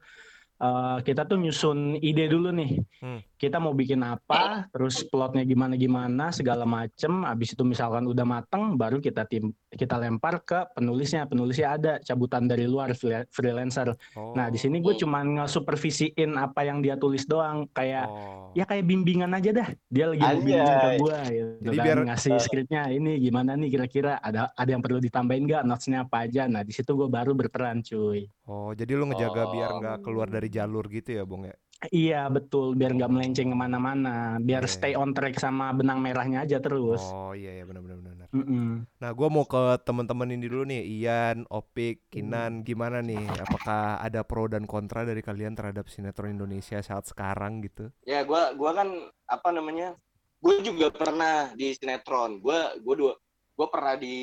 Eh, 0.60 0.98
kita 1.04 1.24
tuh 1.26 1.40
nyusun 1.40 1.98
ide 2.04 2.28
dulu 2.28 2.52
nih. 2.52 2.72
Hmm. 3.00 3.20
Kita 3.40 3.58
mau 3.58 3.72
bikin 3.72 4.04
apa, 4.04 4.68
terus 4.70 5.04
plotnya 5.08 5.48
gimana 5.48 5.80
gimana, 5.80 6.36
segala 6.36 6.68
macem. 6.68 7.24
Abis 7.24 7.56
itu 7.56 7.64
misalkan 7.64 8.06
udah 8.06 8.28
mateng, 8.28 8.76
baru 8.76 9.00
kita 9.00 9.24
tim 9.26 9.56
kita 9.70 9.96
lempar 9.96 10.42
ke 10.42 10.66
penulisnya. 10.74 11.24
Penulisnya 11.24 11.70
ada 11.72 11.94
cabutan 12.00 12.44
dari 12.44 12.66
luar 12.66 12.92
free- 12.92 13.30
freelancer. 13.30 13.94
Oh. 14.14 14.34
Nah 14.34 14.50
di 14.50 14.58
sini 14.58 14.80
gue 14.80 14.96
cuman 14.96 15.40
nge-supervisiin 15.40 16.34
apa 16.36 16.64
yang 16.64 16.80
dia 16.80 16.96
tulis 16.96 17.24
doang, 17.24 17.70
kayak 17.70 18.06
Oh. 18.06 18.50
ya 18.52 18.66
kayak 18.66 18.84
bimbingan 18.84 19.30
aja 19.30 19.54
dah 19.54 19.70
dia 19.86 20.10
lagi 20.10 20.20
mau 20.20 20.34
bimbing 20.36 20.58
ke 20.58 20.90
gua 20.98 21.20
gitu 21.24 21.52
Jadi 21.62 21.78
kan, 21.78 21.86
biar- 21.86 22.06
ngasih 22.08 22.34
skripnya 22.40 22.82
ini 22.90 23.12
gimana 23.20 23.54
nih 23.54 23.70
kira-kira 23.70 24.18
ada 24.18 24.50
ada 24.52 24.70
yang 24.70 24.82
perlu 24.82 24.98
ditambahin 24.98 25.46
nggak 25.46 25.64
notesnya 25.64 26.02
apa 26.02 26.26
aja 26.26 26.46
nah 26.46 26.66
di 26.66 26.74
situ 26.74 26.90
gua 26.92 27.06
baru 27.08 27.34
berperan 27.34 27.80
cuy 27.80 28.26
Oh, 28.44 28.74
jadi 28.74 28.98
lu 28.98 29.06
ngejaga 29.06 29.44
biar 29.48 29.70
Oh. 29.70 29.78
nggak 29.78 29.98
keluar 30.02 30.26
dari 30.26 30.50
jalur 30.50 30.90
gitu 30.90 31.14
ya, 31.14 31.22
Bung 31.22 31.46
ya? 31.46 31.54
Iya 31.88 32.26
betul, 32.28 32.74
biar 32.74 32.92
nggak 32.92 33.08
melenceng 33.08 33.48
ke 33.48 33.56
mana-mana, 33.56 34.36
biar 34.38 34.66
Iya. 34.66 34.74
stay 34.74 34.94
on 34.94 35.14
track 35.14 35.38
sama 35.38 35.70
benang 35.72 36.02
merahnya 36.02 36.42
aja 36.42 36.58
terus. 36.58 37.00
Oh 37.08 37.32
iya 37.32 37.54
ya 37.54 37.64
benar 37.64 37.86
benar 37.86 38.09
benar. 38.32 38.46
Mm-mm. 38.46 38.66
Nah, 39.02 39.12
gua 39.18 39.28
mau 39.36 39.46
ke 39.54 39.62
teman-teman 39.88 40.30
ini 40.36 40.46
dulu 40.52 40.64
nih, 40.70 40.82
Ian, 41.02 41.38
Opik, 41.50 41.96
Kinan, 42.14 42.62
gimana 42.68 42.98
nih? 43.10 43.42
Apakah 43.46 43.98
ada 44.06 44.22
pro 44.30 44.46
dan 44.54 44.66
kontra 44.70 45.02
dari 45.10 45.22
kalian 45.26 45.54
terhadap 45.58 45.86
sinetron 45.90 46.36
Indonesia 46.38 46.78
saat 46.84 47.06
sekarang 47.12 47.54
gitu? 47.66 47.90
Ya 48.08 48.24
gua 48.28 48.56
gua 48.56 48.72
kan 48.76 48.90
apa 49.30 49.50
namanya? 49.54 49.96
Gue 50.40 50.64
juga 50.64 50.88
pernah 50.92 51.52
di 51.56 51.76
sinetron. 51.76 52.40
Gua 52.40 52.74
gua 52.80 52.96
dua 52.96 53.14
gua 53.60 53.68
pernah 53.68 53.96
di 54.00 54.18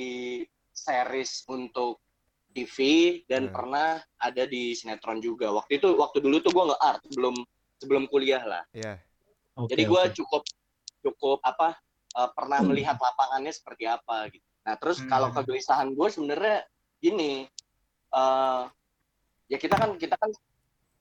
series 0.73 1.45
untuk 1.49 2.01
TV 2.57 2.77
dan 3.29 3.49
Hmm. 3.49 3.53
pernah 3.53 3.89
ada 4.17 4.45
di 4.49 4.73
sinetron 4.73 5.21
juga. 5.21 5.53
Waktu 5.53 5.77
itu 5.81 5.89
waktu 5.97 6.19
dulu 6.25 6.37
tuh 6.41 6.53
gua 6.57 6.65
nge-art 6.73 7.01
sebelum 7.05 7.35
sebelum 7.81 8.05
kuliah 8.09 8.43
lah. 8.45 8.63
Iya. 8.73 8.97
Oke, 9.57 9.73
Jadi 9.77 9.83
gua 9.89 10.03
oke. 10.09 10.17
cukup 10.17 10.43
cukup 11.05 11.39
apa 11.45 11.77
eh, 12.17 12.29
pernah 12.33 12.65
melihat 12.65 12.97
lapangannya 12.97 13.53
seperti 13.53 13.85
apa 13.85 14.33
gitu. 14.33 14.45
Nah, 14.65 14.75
terus 14.81 14.99
Hmm. 14.99 15.09
kalau 15.09 15.29
kegelisahan 15.31 15.93
gue 15.93 16.09
sebenarnya 16.09 16.65
gini 16.99 17.45
eh 18.11 18.63
ya 19.47 19.59
kita 19.61 19.77
kan 19.77 19.95
kita 19.95 20.17
kan 20.17 20.33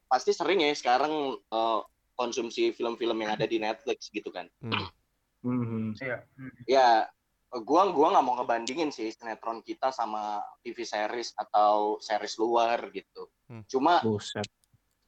pasti 0.06 0.36
sering 0.36 0.62
ya 0.62 0.70
sekarang 0.76 1.40
eh, 1.40 1.80
konsumsi 2.16 2.72
film-film 2.72 3.16
yang 3.20 3.36
ada 3.36 3.48
di 3.48 3.58
Netflix 3.58 4.08
gitu 4.12 4.30
kan. 4.32 4.48
Hmm. 4.62 4.88
Mhm. 5.44 5.96
Iya. 5.98 6.18
Hmm. 6.36 6.54
Ya 6.66 6.88
gua 7.64 7.88
gua 7.96 8.12
nggak 8.12 8.26
mau 8.26 8.36
ngebandingin 8.36 8.92
sih 8.92 9.12
sinetron 9.12 9.64
kita 9.64 9.88
sama 9.92 10.44
TV 10.60 10.84
series 10.84 11.32
atau 11.38 11.96
series 12.04 12.36
luar 12.36 12.92
gitu. 12.92 13.32
Hmm. 13.48 13.64
Cuma 13.66 14.04
Buset. 14.04 14.44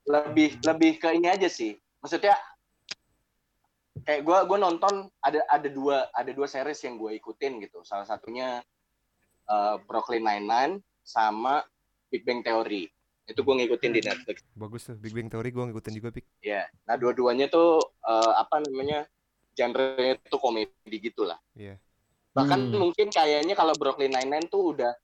lebih 0.08 0.56
lebih 0.64 1.04
ke 1.04 1.12
ini 1.12 1.28
aja 1.28 1.52
sih 1.52 1.76
maksudnya 2.00 2.38
kayak 4.08 4.24
gue 4.24 4.38
gue 4.48 4.58
nonton 4.58 5.12
ada 5.20 5.44
ada 5.52 5.68
dua 5.68 6.08
ada 6.16 6.32
dua 6.32 6.48
series 6.48 6.80
yang 6.88 6.96
gue 6.96 7.12
ikutin 7.20 7.60
gitu 7.60 7.84
salah 7.84 8.08
satunya 8.08 8.64
uh, 9.52 9.76
Brooklyn 9.84 10.24
Nine-Nine 10.24 10.80
sama 11.04 11.68
Big 12.08 12.24
Bang 12.24 12.40
Theory 12.40 12.88
itu 13.28 13.36
gue 13.44 13.54
ngikutin 13.60 13.92
di 13.92 14.00
Netflix 14.00 14.40
Bagus 14.56 14.88
tuh, 14.88 14.96
Big 14.96 15.12
Bang 15.12 15.28
Theory 15.28 15.52
gua 15.52 15.68
ngikutin 15.68 15.92
juga, 16.00 16.16
Pik. 16.16 16.24
ya 16.40 16.64
nah 16.88 16.96
dua-duanya 16.96 17.52
tuh 17.52 17.84
uh, 18.08 18.32
apa 18.40 18.64
namanya 18.64 19.04
genre 19.52 20.16
itu 20.16 20.38
komedi 20.40 20.96
gitulah 21.04 21.36
Iya. 21.52 21.76
bahkan 22.32 22.72
Hmm. 22.72 22.80
mungkin 22.80 23.12
kayaknya 23.12 23.60
kalau 23.60 23.76
Brooklyn 23.76 24.16
Nine-Nine 24.16 24.48
tuh 24.48 24.72
udah 24.72 24.96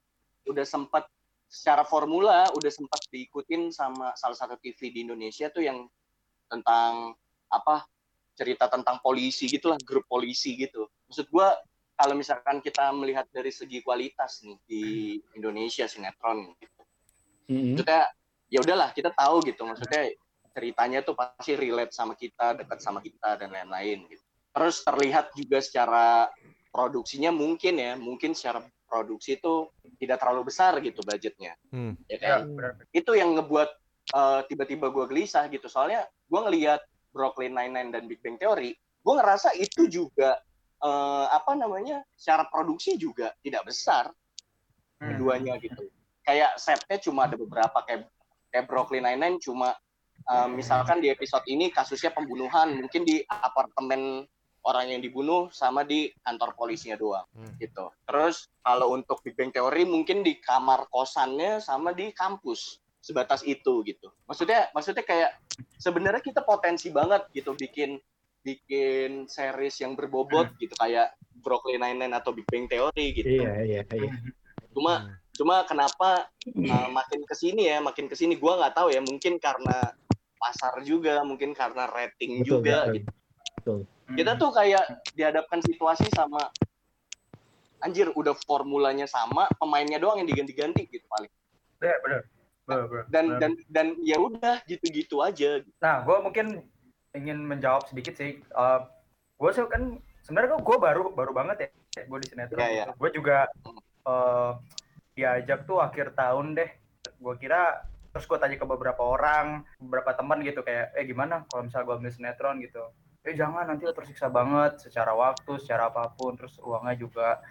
udah 0.47 0.63
sempat 0.63 1.11
secara 1.51 1.83
formula 1.83 2.47
udah 2.55 2.71
sempat 2.71 3.03
diikutin 3.11 3.67
sama 3.75 4.15
salah 4.15 4.39
satu 4.39 4.55
TV 4.63 4.95
di 4.95 5.03
Indonesia 5.03 5.51
tuh 5.51 5.67
yang 5.67 5.91
tentang 6.47 7.19
apa 7.51 7.83
cerita 8.33 8.65
tentang 8.67 8.97
polisi 8.99 9.45
gitulah 9.45 9.77
grup 9.81 10.05
polisi 10.05 10.57
gitu 10.57 10.89
maksud 11.07 11.29
gua 11.29 11.53
kalau 11.93 12.17
misalkan 12.17 12.57
kita 12.59 12.89
melihat 12.91 13.29
dari 13.29 13.53
segi 13.53 13.85
kualitas 13.85 14.41
nih 14.41 14.57
di 14.65 14.83
Indonesia 15.33 15.85
sinetron 15.85 16.53
gitu 16.57 16.81
Mhm. 17.43 17.75
maksudnya 17.75 18.01
ya 18.47 18.59
udahlah 18.63 18.89
kita 18.95 19.11
tahu 19.11 19.43
gitu 19.45 19.61
maksudnya 19.67 20.09
ceritanya 20.53 21.01
tuh 21.01 21.17
pasti 21.17 21.57
relate 21.57 21.91
sama 21.91 22.13
kita 22.15 22.55
dekat 22.55 22.79
sama 22.79 23.01
kita 23.01 23.35
dan 23.35 23.51
lain-lain 23.51 24.05
gitu 24.07 24.23
terus 24.53 24.81
terlihat 24.81 25.33
juga 25.33 25.59
secara 25.59 26.29
produksinya 26.69 27.29
mungkin 27.29 27.77
ya 27.77 27.93
mungkin 27.97 28.33
secara 28.33 28.61
produksi 28.85 29.41
itu 29.41 29.69
tidak 29.97 30.21
terlalu 30.21 30.49
besar 30.49 30.77
gitu 30.79 31.01
budgetnya 31.01 31.53
Hmm. 31.69 31.97
ya 32.05 32.15
Ya, 32.15 32.17
kan 32.21 32.39
benar. 32.49 32.73
itu 32.89 33.11
yang 33.13 33.33
ngebuat 33.35 33.69
eh, 34.13 34.41
tiba-tiba 34.47 34.87
gue 34.87 35.05
gelisah 35.09 35.45
gitu 35.49 35.65
soalnya 35.67 36.05
gue 36.27 36.39
ngelihat 36.39 36.81
Brooklyn 37.13 37.53
Nine-Nine 37.53 37.93
dan 37.93 38.03
Big 38.09 38.19
Bang 38.19 38.35
Theory 38.35 38.73
gue 38.75 39.13
ngerasa 39.13 39.53
itu 39.55 39.85
juga 39.85 40.41
eh, 40.79 41.25
apa 41.29 41.53
namanya 41.53 42.03
secara 42.17 42.49
produksi 42.49 42.97
juga 42.97 43.31
tidak 43.39 43.69
besar 43.69 44.09
Hmm. 44.97 45.19
keduanya 45.19 45.59
gitu 45.59 45.83
kayak 46.23 46.55
setnya 46.55 46.95
cuma 46.97 47.27
ada 47.27 47.35
beberapa 47.35 47.75
kayak 47.83 48.07
kayak 48.49 48.65
Brooklyn 48.65 49.03
Nine-Nine 49.03 49.37
cuma 49.37 49.75
eh, 50.23 50.47
misalkan 50.47 50.99
di 50.99 51.11
episode 51.11 51.43
ini 51.45 51.67
kasusnya 51.69 52.11
pembunuhan 52.11 52.71
mungkin 52.73 53.03
di 53.03 53.19
apartemen 53.23 54.23
orang 54.63 54.95
yang 54.95 55.03
dibunuh 55.03 55.51
sama 55.51 55.83
di 55.83 56.07
kantor 56.23 56.55
polisinya 56.55 56.95
doang 56.95 57.27
Hmm. 57.35 57.51
gitu 57.59 57.91
terus 58.07 58.47
kalau 58.63 58.95
untuk 58.95 59.19
Big 59.19 59.35
Bang 59.35 59.51
Theory 59.51 59.83
mungkin 59.83 60.23
di 60.23 60.39
kamar 60.39 60.87
kosannya 60.87 61.59
sama 61.59 61.91
di 61.91 62.15
kampus 62.15 62.79
sebatas 63.03 63.43
itu 63.43 63.83
gitu 63.83 64.07
maksudnya 64.23 64.71
maksudnya 64.71 65.03
kayak 65.03 65.35
sebenarnya 65.75 66.23
kita 66.23 66.39
potensi 66.41 66.87
banget 66.87 67.27
gitu 67.35 67.51
bikin 67.53 67.99
bikin 68.43 69.27
series 69.27 69.75
yang 69.83 69.95
berbobot 69.95 70.55
gitu 70.55 70.71
kayak 70.79 71.11
Brooklyn 71.43 71.83
Nine-Nine 71.83 72.15
atau 72.15 72.31
Big 72.31 72.47
Bang 72.47 72.71
Theory 72.71 73.11
gitu 73.11 73.43
Iya, 73.43 73.53
iya, 73.63 73.81
iya. 73.91 74.11
cuma 74.71 74.93
Hmm. 75.03 75.11
cuma 75.33 75.55
kenapa 75.65 76.29
uh, 76.45 76.87
makin 76.93 77.25
ke 77.25 77.35
sini 77.35 77.65
ya 77.67 77.81
makin 77.81 78.05
ke 78.07 78.15
sini 78.15 78.37
gua 78.37 78.55
nggak 78.59 78.75
tahu 78.77 78.87
ya 78.93 79.01
mungkin 79.03 79.35
karena 79.41 79.91
pasar 80.37 80.79
juga 80.83 81.23
mungkin 81.23 81.51
karena 81.55 81.87
rating 81.89 82.43
Betul, 82.43 82.47
juga 82.47 82.77
betul. 82.87 82.95
gitu. 82.95 83.73
Hmm. 84.07 84.15
kita 84.19 84.31
tuh 84.35 84.51
kayak 84.51 84.83
dihadapkan 85.15 85.59
situasi 85.63 86.07
sama 86.11 86.51
anjir 87.79 88.11
udah 88.15 88.35
formulanya 88.43 89.07
sama 89.07 89.47
pemainnya 89.59 89.99
doang 89.99 90.23
yang 90.23 90.27
diganti-ganti 90.27 90.87
gitu 90.87 91.03
paling 91.11 91.31
Ya, 91.83 91.95
benar. 91.99 92.23
Benar, 92.63 93.11
dan 93.11 93.25
dan 93.43 93.51
dan 93.67 93.87
ya 93.99 94.15
udah 94.15 94.63
gitu-gitu 94.71 95.19
aja 95.19 95.59
Nah, 95.83 95.99
gue 96.07 96.17
mungkin 96.23 96.63
ingin 97.11 97.43
menjawab 97.43 97.85
sedikit 97.91 98.15
sih. 98.15 98.39
gue 99.33 99.49
sih 99.51 99.65
kan 99.67 99.99
sebenarnya 100.23 100.55
gue 100.55 100.77
baru 100.79 101.11
baru 101.11 101.31
banget 101.35 101.57
ya 101.67 101.69
gue 102.07 102.17
di 102.23 102.27
sinetron. 102.31 102.59
Iya, 102.63 102.69
iya. 102.71 102.85
Gue 102.95 103.09
juga 103.11 103.51
eh, 104.07 104.51
diajak 105.13 105.67
tuh 105.67 105.83
akhir 105.83 106.15
tahun 106.15 106.55
deh. 106.57 106.69
Gue 107.19 107.35
kira 107.37 107.83
terus 108.13 108.29
gue 108.29 108.37
tanya 108.37 108.55
ke 108.61 108.65
beberapa 108.65 109.01
orang, 109.01 109.65
beberapa 109.81 110.13
teman 110.13 110.45
gitu 110.45 110.61
kayak, 110.61 110.93
eh 110.93 111.05
gimana 111.05 111.49
kalau 111.49 111.65
misalnya 111.65 111.85
gue 111.89 111.95
ambil 111.97 112.13
sinetron 112.13 112.55
gitu. 112.61 112.83
Eh 113.25 113.33
jangan 113.33 113.65
nanti 113.65 113.89
lo 113.89 113.93
tersiksa 113.95 114.29
banget 114.29 114.77
secara 114.85 115.17
waktu, 115.17 115.57
secara 115.57 115.89
apa 115.89 116.13
pun, 116.13 116.37
terus 116.37 116.61
uangnya 116.61 116.93
juga 116.93 117.41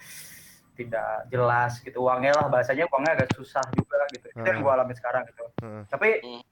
tidak 0.72 1.28
jelas 1.28 1.78
gitu 1.78 2.00
uangnya 2.00 2.32
lah 2.32 2.46
bahasanya 2.48 2.88
uangnya 2.88 3.12
agak 3.14 3.30
susah 3.32 3.62
juga 3.72 4.00
gitu 4.10 4.26
itu 4.26 4.40
yang 4.40 4.58
Hmm. 4.58 4.64
gue 4.64 4.72
alami 4.72 4.94
sekarang 4.94 5.22
gitu 5.26 5.44
Heeh. 5.60 5.82
tapi 5.86 6.08
Hmm. 6.18 6.42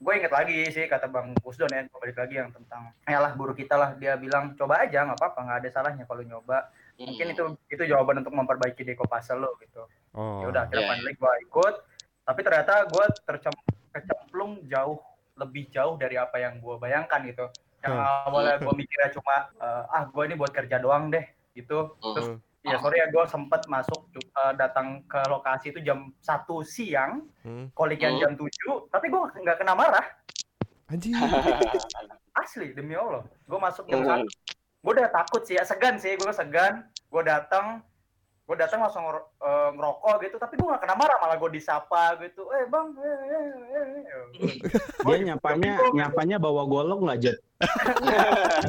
gue 0.00 0.12
inget 0.16 0.32
lagi 0.32 0.58
sih 0.70 0.84
kata 0.84 1.06
bang 1.06 1.36
Pusdon 1.36 1.68
ya 1.68 1.84
balik 1.90 2.16
lagi 2.16 2.34
yang 2.34 2.48
tentang 2.48 2.88
ya 3.04 3.20
lah 3.20 3.32
guru 3.32 3.52
kita 3.52 3.76
lah 3.76 3.92
dia 3.94 4.16
bilang 4.16 4.52
coba 4.54 4.80
aja 4.80 5.04
nggak 5.04 5.16
apa-apa 5.16 5.38
nggak 5.42 5.58
ada 5.60 5.68
salahnya 5.70 6.04
kalau 6.04 6.22
nyoba 6.22 6.72
mungkin 6.96 7.26
Hmm. 7.26 7.34
itu 7.34 7.42
itu 7.70 7.82
jawaban 7.86 8.18
untuk 8.18 8.32
memperbaiki 8.32 8.80
deko 8.82 9.04
pasal 9.04 9.38
lo 9.38 9.56
gitu 9.58 9.84
Oh. 10.10 10.40
ya 10.40 10.46
udah 10.48 10.60
akhirnya 10.64 10.82
iya. 10.82 10.90
finally 10.90 11.14
gue 11.14 11.32
ikut 11.44 11.74
tapi 12.22 12.40
ternyata 12.40 12.74
gue 12.84 13.04
tercem- 13.22 13.64
kecemplung 13.90 14.64
jauh 14.64 14.98
lebih 15.36 15.68
jauh 15.68 15.94
dari 15.94 16.16
apa 16.16 16.36
yang 16.38 16.58
gue 16.58 16.74
bayangkan 16.76 17.20
gitu 17.22 17.46
yang 17.80 17.92
Hmm. 17.94 18.24
awalnya 18.24 18.56
gue 18.56 18.72
mikirnya 18.74 19.12
cuma 19.12 19.52
eh, 19.54 19.84
ah 19.86 20.02
gue 20.04 20.22
ini 20.22 20.34
buat 20.34 20.50
kerja 20.50 20.76
doang 20.76 21.08
deh 21.08 21.24
gitu 21.52 21.92
Hmm. 21.94 22.12
terus 22.14 22.28
Hmm. 22.30 22.40
Ya 22.60 22.76
sorry 22.76 23.00
ya 23.00 23.08
gue 23.08 23.24
sempet 23.24 23.64
masuk 23.66 24.00
eh, 24.12 24.52
datang 24.54 25.00
ke 25.04 25.20
lokasi 25.26 25.72
itu 25.72 25.80
jam 25.80 26.12
satu 26.18 26.60
siang 26.60 27.24
Hmm. 27.40 27.72
kolikan 27.72 28.12
Hmm. 28.14 28.20
jam 28.20 28.32
7 28.36 28.48
tapi 28.88 29.08
gue 29.08 29.20
nggak 29.40 29.56
kena 29.56 29.72
marah 29.72 30.04
Anjir. 30.86 31.14
asli 32.36 32.72
demi 32.72 32.92
allah 32.94 33.24
gue 33.24 33.58
masuk 33.58 33.84
jam 33.86 34.00
Hmm. 34.00 34.08
satu 34.20 34.26
gue 34.80 34.92
udah 34.92 35.08
takut 35.08 35.42
sih 35.42 35.56
ya 35.56 35.64
segan 35.64 35.96
sih 35.96 36.14
gue 36.14 36.28
segan 36.30 36.84
gue 36.84 37.22
datang 37.22 37.80
gue 38.44 38.56
datang 38.58 38.82
langsung 38.82 39.06
eh, 39.06 39.70
ngerokok 39.72 40.14
gitu 40.20 40.36
tapi 40.36 40.58
gue 40.58 40.68
gak 40.68 40.82
kena 40.82 40.94
marah 40.94 41.16
malah 41.16 41.36
gue 41.36 41.50
disapa 41.50 42.18
gitu 42.20 42.44
eh 42.50 42.66
bang 42.66 42.86
eh, 42.92 43.08
eh, 43.08 43.46
eh, 43.72 43.86
eh." 44.04 44.26
Dia 45.00 45.18
nyapanya 45.24 45.72
nyapanya 45.92 46.36
bawa 46.36 46.66
golok 46.66 46.98
nggak 47.00 47.18
Jet? 47.20 47.38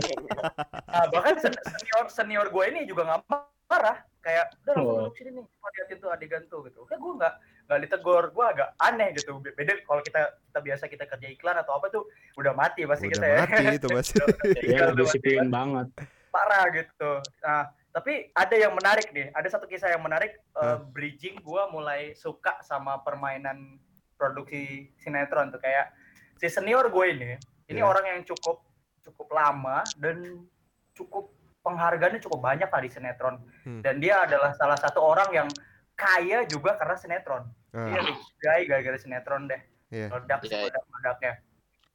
Nah, 0.91 1.07
bahkan 1.07 1.36
sen- 1.39 1.55
senior 1.57 2.05
senior 2.07 2.48
gue 2.48 2.63
ini 2.67 2.83
juga 2.83 3.03
nggak 3.05 3.24
marah 3.72 3.98
kayak 4.20 4.46
udah 4.62 4.74
langsung 4.75 4.92
Oh. 4.92 5.00
duduk 5.01 5.16
sini 5.16 5.30
nih. 5.34 5.46
Liatin 5.48 5.98
tuh 5.98 6.10
adegan 6.10 6.44
tuh 6.46 6.60
gitu. 6.63 6.80
Kayak 6.84 7.00
gue 7.00 7.13
nggak 7.16 7.34
nggak 7.66 7.80
ditegur. 7.82 8.24
Gue 8.30 8.46
agak 8.46 8.70
aneh 8.78 9.10
gitu. 9.16 9.32
Be- 9.40 9.56
beda 9.56 9.74
kalau 9.82 10.01
kita 10.01 10.20
kita 10.44 10.60
biasa 10.62 10.84
kita 10.86 11.04
kerja 11.06 11.28
iklan 11.32 11.58
atau 11.58 11.74
apa 11.74 11.88
tuh 11.88 12.04
udah 12.36 12.51
mati 12.51 12.84
pasti 12.84 13.08
Udah 13.08 13.16
kita 13.16 13.25
ya. 13.25 13.40
mati 13.42 13.63
itu 13.72 13.88
pasti. 13.98 14.16
Mati. 14.20 14.68
Disiplin 14.94 15.48
banget. 15.48 15.88
parah 16.28 16.63
gitu. 16.70 17.12
Nah 17.42 17.62
tapi 17.90 18.13
ada 18.32 18.56
yang 18.56 18.72
menarik 18.72 19.10
nih. 19.10 19.32
Ada 19.32 19.48
satu 19.51 19.66
kisah 19.66 19.90
yang 19.90 20.00
menarik. 20.00 20.36
Eh, 20.54 20.78
bridging 20.92 21.40
gue 21.40 21.63
mulai 21.68 22.12
suka 22.13 22.60
sama 22.62 23.00
permainan 23.00 23.80
produksi 24.16 24.92
sinetron 24.96 25.50
tuh. 25.50 25.60
Kayak 25.60 25.92
si 26.36 26.48
senior 26.48 26.88
gue 26.88 27.06
ini 27.10 27.32
ini 27.68 27.80
Iya. 27.80 27.86
orang 27.86 28.06
yang 28.08 28.22
cukup 28.24 28.63
cukup 29.01 29.28
lama 29.30 29.82
dan 29.98 30.46
cukup 30.94 31.34
penghargaannya 31.62 32.20
cukup 32.20 32.39
banyak 32.41 32.68
lah 32.68 32.82
di 32.82 32.89
sinetron 32.89 33.36
Hmm. 33.63 33.82
dan 33.82 34.01
dia 34.01 34.25
adalah 34.25 34.51
salah 34.53 34.75
satu 34.75 35.00
orang 35.00 35.30
yang 35.32 35.48
kaya 35.94 36.44
juga 36.46 36.75
karena 36.75 36.98
sinetron 36.98 37.44
dia 37.72 37.96
Ah, 37.96 38.03
rich 38.03 38.25
guy 38.38 38.62
gara-gara 38.65 38.98
sinetron 38.98 39.48
deh 39.48 39.62
Iya. 39.89 40.10
meledak 40.10 40.39
Iya. 40.44 40.58
meledak 40.60 40.84
meledaknya 40.88 41.34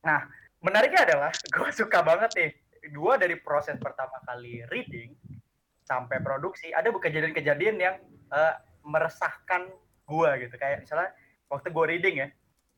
nah 0.01 0.21
menariknya 0.59 1.01
adalah 1.05 1.31
gue 1.55 1.69
suka 1.71 1.99
banget 2.01 2.31
nih 2.33 2.51
gue 2.87 3.13
dari 3.19 3.37
proses 3.37 3.75
pertama 3.77 4.17
kali 4.23 4.63
reading 4.71 5.13
sampai 5.83 6.19
produksi 6.19 6.71
ada 6.71 6.89
kejadian-kejadian 6.89 7.77
yang 7.77 7.97
eh, 8.31 8.55
meresahkan 8.83 9.67
gue 10.07 10.31
gitu 10.41 10.55
kayak 10.55 10.87
misalnya 10.87 11.11
waktu 11.47 11.69
gue 11.69 11.85
reading 11.89 12.17
ya 12.23 12.29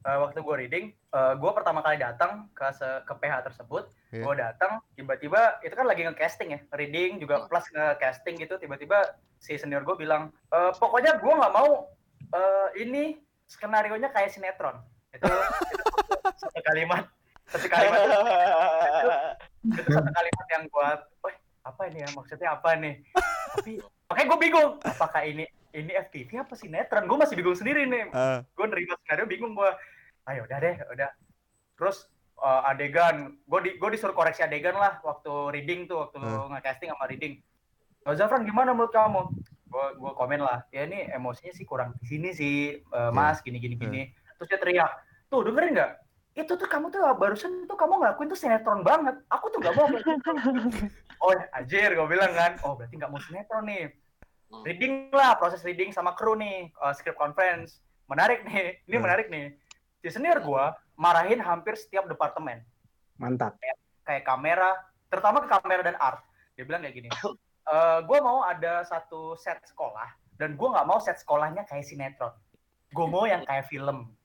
eh, 0.01 0.19
waktu 0.19 0.39
gue 0.39 0.57
reading 0.57 0.87
gue 1.11 1.51
pertama 1.51 1.81
kali 1.81 1.97
datang 1.97 2.47
ke 2.53 2.69
se- 2.71 3.03
ke 3.03 3.15
PH 3.15 3.35
tersebut 3.45 3.89
Iya. 4.09 4.25
gue 4.25 4.35
datang 4.37 4.73
tiba-tiba 4.93 5.61
itu 5.61 5.73
kan 5.73 5.85
lagi 5.85 6.01
nge-casting 6.01 6.49
ya 6.51 6.61
reading 6.71 7.17
juga 7.19 7.45
plus 7.45 7.67
nge-casting 7.69 8.37
gitu 8.37 8.57
tiba-tiba 8.57 9.05
si 9.37 9.57
senior 9.57 9.83
gue 9.83 9.97
bilang 9.97 10.33
"Eh, 10.49 10.73
pokoknya 10.75 11.17
gue 11.17 11.29
nggak 11.31 11.53
mau 11.53 11.89
eh, 12.29 12.69
ini 12.79 13.17
skenario 13.45 13.97
nya 13.97 14.09
kayak 14.09 14.29
sinetron 14.29 14.77
itu, 15.11 15.25
itu 15.25 15.85
satu, 16.41 16.61
kalimat 16.63 17.05
satu 17.47 17.67
kalimat 17.67 18.01
itu 19.65 19.89
satu 19.89 20.11
kalimat 20.11 20.47
yang 20.51 20.65
buat, 20.69 21.01
wah 21.19 21.35
apa 21.65 21.83
ini 21.87 22.01
ya 22.01 22.09
maksudnya 22.13 22.49
apa 22.51 22.77
nih? 22.77 22.95
Tapi 23.53 23.73
makanya 24.07 24.27
gue 24.27 24.39
bingung, 24.39 24.71
apakah 24.81 25.23
ini 25.23 25.45
ini 25.73 25.93
FTV 25.95 26.43
apa 26.43 26.55
sinetron? 26.55 27.05
Gue 27.05 27.19
masih 27.19 27.35
bingung 27.37 27.57
sendiri 27.57 27.85
nih. 27.85 28.09
Ah, 28.11 28.41
Gue 28.57 28.67
nerima 28.67 28.97
skenario 29.01 29.27
bingung 29.27 29.53
gue. 29.53 29.71
Ayo 30.25 30.45
udah 30.45 30.59
deh, 30.59 30.77
udah. 30.89 31.11
Terus 31.75 32.09
eh, 32.39 32.71
adegan, 32.71 33.35
gue 33.43 33.61
di 33.61 33.71
gue 33.77 33.89
disuruh 33.91 34.15
koreksi 34.15 34.41
adegan 34.41 34.79
lah 34.79 35.03
waktu 35.03 35.33
reading 35.51 35.85
tuh, 35.85 36.07
waktu 36.07 36.23
Hmm. 36.23 36.55
nge-casting 36.55 36.89
sama 36.89 37.05
reading. 37.07 37.43
Oh, 38.07 38.15
Zafran 38.15 38.47
gimana 38.47 38.71
menurut 38.71 38.95
kamu? 38.95 39.27
Gue 39.69 39.87
gue 39.99 40.13
komen 40.15 40.41
lah, 40.41 40.65
ya 40.71 40.87
ini 40.87 41.11
emosinya 41.11 41.53
sih 41.53 41.67
kurang 41.67 41.93
di 41.99 42.07
sini 42.09 42.31
sih, 42.31 42.57
eh, 42.79 43.11
Mas, 43.11 43.43
gini 43.43 43.59
gini 43.59 43.75
gini. 43.75 44.03
Terus 44.39 44.49
dia 44.49 44.59
teriak, 44.59 44.91
tuh 45.29 45.45
dengerin 45.45 45.75
nggak? 45.75 45.93
Itu 46.39 46.55
tuh 46.55 46.71
kamu 46.71 46.89
tuh 46.89 47.03
barusan 47.19 47.67
tuh 47.67 47.75
kamu 47.75 47.99
ngelakuin 47.99 48.31
tuh 48.31 48.39
sinetron 48.39 48.87
banget. 48.87 49.19
Aku 49.29 49.51
tuh 49.51 49.59
nggak 49.59 49.75
mau. 49.75 49.91
kayak 49.91 50.07
gitu." 50.07 50.31
oh 51.27 51.35
anjir, 51.53 51.91
gue 51.91 52.07
bilang 52.07 52.31
kan, 52.33 52.55
oh 52.63 52.79
berarti 52.79 52.95
nggak 52.95 53.11
mau 53.11 53.19
sinetron 53.19 53.67
nih. 53.67 53.91
Hmm. 54.49 54.65
Reading 54.65 55.13
lah, 55.13 55.37
proses 55.37 55.61
reading 55.61 55.93
sama 55.93 56.17
kru 56.17 56.33
nih, 56.33 56.73
eh, 56.73 56.93
script 56.97 57.21
conference. 57.21 57.85
Menarik 58.09 58.49
nih, 58.49 58.81
ini 58.89 58.97
Hmm. 58.97 59.05
menarik 59.05 59.29
nih. 59.29 59.53
Si 60.01 60.09
senior 60.09 60.41
gue 60.41 60.65
marahin 60.97 61.37
hampir 61.39 61.77
setiap 61.77 62.09
departemen 62.09 62.65
Mantap. 63.21 63.61
kayak 64.03 64.25
kamera, 64.25 64.73
terutama 65.13 65.45
ke 65.45 65.49
kamera 65.51 65.83
dan 65.85 65.97
art. 66.01 66.25
Dia 66.57 66.65
bilang 66.65 66.81
kayak 66.81 66.97
gini, 66.97 67.09
"Eh, 67.69 67.99
gue 68.01 68.19
mau 68.25 68.41
ada 68.41 68.81
satu 68.83 69.37
set 69.37 69.61
sekolah 69.69 70.09
dan 70.41 70.57
gue 70.57 70.69
nggak 70.71 70.87
mau 70.89 70.97
set 70.97 71.21
sekolahnya 71.21 71.69
kayak 71.69 71.85
sinetron. 71.85 72.33
Gue 72.89 73.05
mau 73.05 73.29
yang 73.29 73.45
kayak 73.45 73.69
film. 73.69 74.17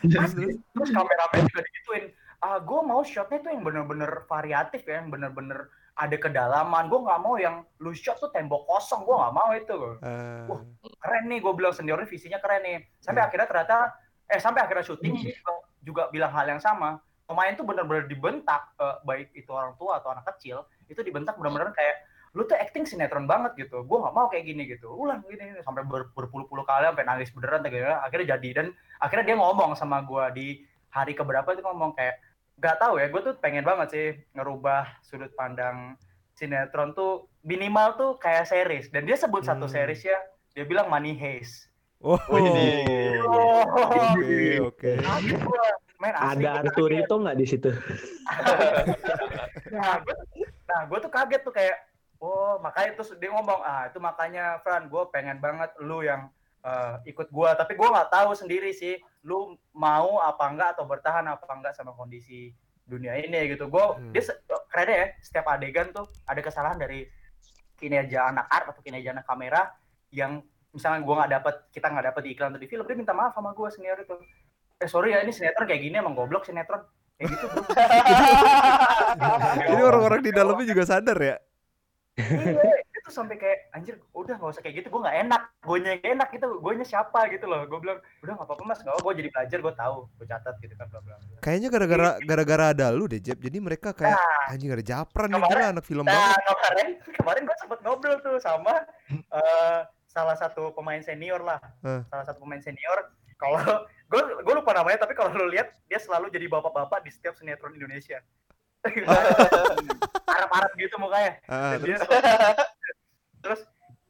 terus 0.00 0.32
terus 0.32 0.32
Terus 0.72 0.90
kameramen 0.90 1.44
juga 1.46 1.60
digituin. 1.60 2.04
Ah, 2.42 2.58
gue 2.58 2.80
mau 2.82 3.04
shotnya 3.06 3.38
tuh 3.38 3.50
yang 3.54 3.62
bener-bener 3.62 4.26
variatif 4.26 4.82
ya, 4.82 4.98
yang 4.98 5.12
bener-bener 5.12 5.70
ada 5.92 6.16
kedalaman. 6.16 6.88
Gue 6.88 7.00
nggak 7.04 7.20
mau 7.20 7.36
yang 7.36 7.62
lu 7.80 7.92
shot 7.92 8.16
tuh 8.16 8.32
tembok 8.32 8.64
kosong. 8.64 9.04
Gue 9.04 9.16
nggak 9.16 9.34
mau 9.36 9.50
itu. 9.52 9.78
Ah, 10.00 10.48
Wah. 10.48 10.60
Keren 11.02 11.24
nih, 11.28 11.38
gue 11.44 11.52
bilang 11.52 11.74
seniornya 11.74 12.08
visinya 12.08 12.38
keren 12.40 12.62
nih. 12.64 12.78
Sampai 12.98 13.20
Hmm. 13.22 13.28
akhirnya 13.28 13.48
ternyata, 13.48 13.76
eh 14.28 14.40
sampai 14.40 14.60
akhirnya 14.64 14.84
syuting 14.86 15.12
dia 15.20 15.36
juga, 15.36 15.52
juga 15.82 16.02
bilang 16.08 16.32
hal 16.32 16.46
yang 16.48 16.62
sama. 16.62 16.96
Pemain 17.28 17.52
tuh 17.54 17.64
bener-bener 17.64 18.08
dibentak, 18.08 18.72
eh, 18.80 18.96
baik 19.04 19.36
itu 19.36 19.50
orang 19.52 19.76
tua 19.76 20.00
atau 20.00 20.12
anak 20.12 20.26
kecil, 20.36 20.64
itu 20.88 21.00
dibentak 21.04 21.36
bener-bener 21.36 21.72
kayak 21.72 22.08
lu 22.32 22.48
tuh 22.48 22.56
acting 22.56 22.88
sinetron 22.88 23.28
banget 23.28 23.52
gitu. 23.68 23.84
Gue 23.84 23.98
nggak 24.00 24.14
mau 24.16 24.26
kayak 24.32 24.48
gini 24.48 24.64
gitu. 24.64 24.88
Ulang 24.88 25.20
gini, 25.28 25.60
sampai 25.60 25.84
ber- 25.84 26.08
berpuluh-puluh 26.16 26.64
kali 26.64 26.88
sampai 26.88 27.04
nangis 27.04 27.28
beneran. 27.28 27.60
Akhirnya 28.00 28.36
jadi 28.36 28.48
dan 28.56 28.66
akhirnya 28.96 29.24
dia 29.28 29.36
ngomong 29.36 29.76
sama 29.76 30.00
gue 30.00 30.24
di 30.32 30.46
hari 30.88 31.12
keberapa 31.12 31.52
itu 31.52 31.60
ngomong 31.60 31.92
kayak 31.92 32.16
nggak 32.54 32.76
tahu 32.78 32.94
ya 32.96 33.06
gue 33.06 33.20
tuh 33.22 33.34
pengen 33.36 33.62
banget 33.62 33.88
sih 33.90 34.08
ngerubah 34.32 34.86
sudut 35.00 35.32
pandang 35.32 35.96
sinetron 36.32 36.92
tuh 36.92 37.28
minimal 37.40 37.94
tuh 37.94 38.10
kayak 38.16 38.44
series 38.44 38.88
dan 38.88 39.04
dia 39.04 39.14
sebut 39.14 39.42
satu 39.42 39.64
Hmm. 39.64 39.74
series 39.74 40.02
ya 40.02 40.18
dia 40.50 40.64
bilang 40.64 40.86
Money 40.86 41.14
Heist 41.14 41.68
Oh, 42.02 42.18
oh 42.18 43.62
oke 43.78 44.42
oke. 44.60 44.90
asli 44.98 45.46
Ada 46.02 46.34
gua 46.34 46.58
Arturito 46.58 47.14
nggak 47.16 47.38
di 47.38 47.46
situ? 47.46 47.70
nah 49.70 49.94
gue 49.98 50.14
nah 50.66 50.80
gue 50.82 50.98
tuh 50.98 51.10
kaget 51.10 51.40
tuh 51.42 51.54
kayak 51.54 51.76
oh 52.18 52.58
makanya 52.58 52.90
terus 52.96 53.14
dia 53.16 53.30
ngomong 53.30 53.60
ah 53.60 53.86
itu 53.86 53.98
makanya 53.98 54.58
Fran 54.60 54.88
gue 54.88 55.02
pengen 55.10 55.38
banget 55.38 55.70
lu 55.78 56.02
yang 56.02 56.26
eh, 56.62 56.96
ikut 57.06 57.28
gue 57.28 57.50
tapi 57.52 57.72
gue 57.72 57.88
nggak 57.88 58.08
tahu 58.08 58.30
sendiri 58.32 58.70
sih 58.70 58.94
lu 59.22 59.38
mau 59.72 60.18
apa 60.18 60.46
enggak 60.46 60.68
atau 60.74 60.84
bertahan 60.84 61.26
apa 61.26 61.42
enggak 61.48 61.74
sama 61.74 61.90
kondisi 61.92 62.54
dunia 62.82 63.14
ini 63.16 63.48
gitu 63.48 63.66
gue 63.66 63.84
Hmm. 63.92 64.10
dia 64.10 64.22
se- 64.22 64.38
keren 64.66 64.88
ya 64.88 65.06
setiap 65.18 65.46
adegan 65.48 65.90
tuh 65.90 66.06
ada 66.24 66.38
kesalahan 66.38 66.76
dari 66.76 67.06
kinerja 67.76 68.28
anak 68.28 68.46
art 68.46 68.66
atau 68.68 68.80
kinerja 68.80 69.10
anak 69.12 69.22
kamera 69.22 69.70
yang 70.10 70.42
misalnya 70.70 71.00
gue 71.00 71.14
nggak 71.14 71.32
dapet 71.32 71.54
kita 71.70 71.86
nggak 71.88 72.06
dapet 72.08 72.22
di 72.22 72.30
iklan 72.32 72.50
atau 72.50 72.58
di 72.58 72.66
film 72.66 72.84
dia 72.84 72.94
minta 72.94 73.12
maaf 73.12 73.32
sama 73.32 73.52
gue 73.52 73.68
senior 73.68 73.98
itu 73.98 74.14
eh 74.76 74.86
sorry 74.86 75.12
ya 75.12 75.20
ini 75.20 75.30
sinetron 75.30 75.64
kayak 75.64 75.78
gini 75.80 75.94
emang 75.94 76.12
goblok 76.12 76.42
sinetron 76.42 76.82
kayak 77.14 77.28
gitu 77.30 77.44
bro. 77.46 77.62
Ini 79.52 79.82
orang-orang 79.82 80.20
di 80.20 80.32
dalamnya 80.32 80.66
juga 80.66 80.84
sadar 80.84 81.18
ya. 81.18 81.36
iya 82.18 82.81
itu 83.12 83.20
sampai 83.20 83.36
kayak 83.36 83.68
anjir 83.76 84.00
udah 84.16 84.40
nggak 84.40 84.52
usah 84.56 84.64
kayak 84.64 84.80
gitu 84.80 84.88
gue 84.88 85.00
nggak 85.04 85.18
enak. 85.28 85.42
Gue 85.60 85.76
nya 85.84 86.00
nggak 86.00 86.12
enak 86.16 86.28
itu 86.32 86.46
gue 86.48 86.72
nya 86.80 86.86
siapa? 86.88 87.20
gitu 87.28 87.44
loh. 87.44 87.60
Gue 87.68 87.78
bilang 87.84 88.00
udah 88.24 88.32
nggak 88.40 88.48
apa-apa 88.48 88.64
mas 88.64 88.80
nggak 88.80 88.96
gue 89.04 89.12
jadi 89.20 89.28
belajar 89.28 89.58
gue 89.60 89.74
tahu 89.76 89.96
gue 90.16 90.26
catat 90.32 90.54
gitu 90.64 90.74
kan 90.80 90.86
bla. 90.88 91.16
Kayaknya 91.44 91.68
gara-gara 91.68 92.10
gara-gara 92.24 92.64
ada 92.72 92.86
lu 92.88 93.04
deh, 93.04 93.20
Jeb. 93.20 93.36
Jadi 93.36 93.60
mereka 93.60 93.92
kayak 93.92 94.16
anjing 94.48 94.72
ada 94.72 94.80
japran 94.80 95.28
nih 95.28 95.44
gila 95.44 95.66
anak 95.76 95.84
film 95.84 96.08
nah 96.08 96.32
banget. 96.32 96.40
kemarin 96.48 96.88
kemarin 97.20 97.42
gue 97.44 97.56
sempet 97.60 97.78
ngobrol 97.84 98.16
tuh 98.24 98.40
sama 98.40 98.74
eh, 99.12 99.80
salah 100.08 100.36
satu 100.40 100.72
pemain 100.72 101.04
senior 101.04 101.44
lah. 101.44 101.60
Eh. 101.84 102.00
salah 102.08 102.24
satu 102.24 102.40
pemain 102.40 102.64
senior. 102.64 103.12
Kalau 103.36 103.60
gue 104.08 104.22
gue 104.40 104.54
lupa 104.56 104.72
namanya 104.72 105.04
tapi 105.04 105.12
kalau 105.12 105.36
lu 105.36 105.52
lihat 105.52 105.76
dia 105.84 106.00
selalu 106.00 106.32
jadi 106.32 106.48
bapak-bapak 106.48 107.04
di 107.04 107.12
setiap 107.12 107.36
sinetron 107.36 107.76
Indonesia. 107.76 108.24
Arab-Arab 110.32 110.72
gitu 110.74 110.96
mukanya. 110.98 111.38
Dia 111.78 111.96
terus 113.42 113.60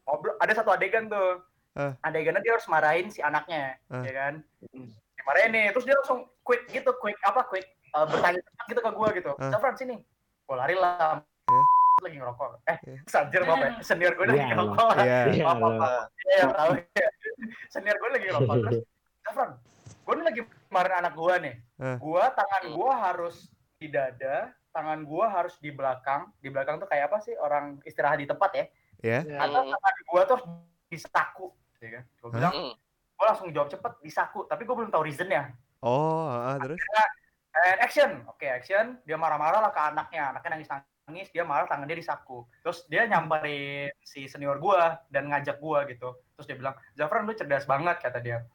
ngobrol 0.02 0.36
ada 0.38 0.52
satu 0.52 0.70
adegan 0.70 1.08
tuh 1.08 1.40
Ah. 1.72 1.96
adegannya 2.04 2.38
dia 2.38 2.52
harus 2.52 2.68
marahin 2.68 3.08
si 3.08 3.18
anaknya 3.18 3.80
Ah. 3.88 4.04
ya 4.04 4.12
kan 4.12 4.34
dimarahin 5.16 5.50
nih 5.50 5.66
terus 5.72 5.82
dia 5.82 5.96
langsung 5.96 6.28
quick 6.42 6.68
gitu 6.68 6.92
quick 6.94 7.16
apa 7.22 7.48
quick 7.48 7.64
uh, 7.90 8.04
bertanya 8.04 8.44
gitu 8.66 8.76
ke 8.78 8.90
gue 8.90 9.08
gitu 9.16 9.32
Ah. 9.38 9.48
Zafran 9.48 9.72
sini 9.74 9.96
gue 10.42 10.52
lari 10.54 10.76
lah 10.76 11.24
Eh. 11.42 11.64
lagi 12.02 12.16
ngerokok 12.18 12.60
eh 12.66 12.76
Eh. 12.86 13.00
sanjir 13.06 13.40
bapak 13.42 13.56
ya. 13.62 13.72
senior 13.80 14.12
gue 14.12 14.26
lagi 14.26 14.36
Iya, 14.38 14.46
ngerokok 14.50 14.88
Iya. 14.98 15.18
Iya, 15.26 15.44
maaf, 15.46 15.56
loh. 15.56 15.72
maaf. 15.74 16.04
Iya, 16.20 16.36
yang 16.36 16.52
tahu 16.52 16.72
ya. 16.76 17.08
senior 17.68 17.96
gue 17.96 18.08
lagi 18.10 18.26
ngerokok 18.26 18.54
terus 18.60 18.78
Zafran 19.22 19.50
gue 19.96 20.12
ini 20.12 20.24
lagi 20.24 20.40
marahin 20.68 20.96
anak 20.98 21.14
gue 21.14 21.34
nih 21.40 21.54
Eh. 21.80 21.96
gue 21.96 22.22
tangan 22.36 22.62
gue 22.68 22.90
harus 22.92 23.36
di 23.74 23.88
dada 23.88 24.36
tangan 24.70 25.00
gue 25.02 25.24
harus 25.26 25.54
di 25.56 25.70
belakang 25.70 26.28
di 26.38 26.48
belakang 26.48 26.76
tuh 26.76 26.86
kayak 26.86 27.08
apa 27.08 27.18
sih 27.18 27.32
orang 27.34 27.80
istirahat 27.82 28.16
di 28.16 28.26
tempat 28.26 28.50
ya 28.52 28.64
Ya. 29.02 29.26
atau 29.26 29.66
tangan 29.66 29.94
gue 30.06 30.22
tuh 30.30 30.38
disaku 30.86 31.46
ya 31.82 31.90
kan? 31.98 32.04
Gue 32.22 32.30
bilang 32.30 32.54
Hmm. 32.54 32.74
gue 33.18 33.26
langsung 33.26 33.48
jawab 33.50 33.68
cepet 33.70 33.92
disaku. 34.02 34.46
Tapi 34.46 34.62
gue 34.62 34.74
belum 34.74 34.90
tahu 34.90 35.02
reasonnya. 35.06 35.50
Oh, 35.82 36.30
ah, 36.30 36.58
terus? 36.62 36.78
And 37.52 37.78
action. 37.82 38.10
Oke 38.30 38.46
action. 38.46 39.02
Dia 39.02 39.18
marah-marah 39.18 39.58
lah 39.58 39.72
ke 39.74 39.80
anaknya. 39.82 40.30
Anaknya 40.30 40.50
nangis 40.58 40.70
nangis 41.02 41.28
dia 41.34 41.42
marah 41.42 41.66
tangan 41.66 41.90
dia 41.90 41.98
disaku. 41.98 42.46
Terus 42.62 42.86
dia 42.86 43.04
nyamperin 43.10 43.90
si 44.06 44.30
senior 44.30 44.62
gue 44.62 44.82
dan 45.10 45.26
ngajak 45.26 45.58
gue 45.58 45.78
gitu. 45.94 46.14
Terus 46.38 46.46
dia 46.46 46.56
bilang 46.56 46.74
Zafran 46.94 47.26
lu 47.26 47.34
cerdas 47.34 47.66
banget 47.66 47.98
kata 47.98 48.22
dia. 48.22 48.46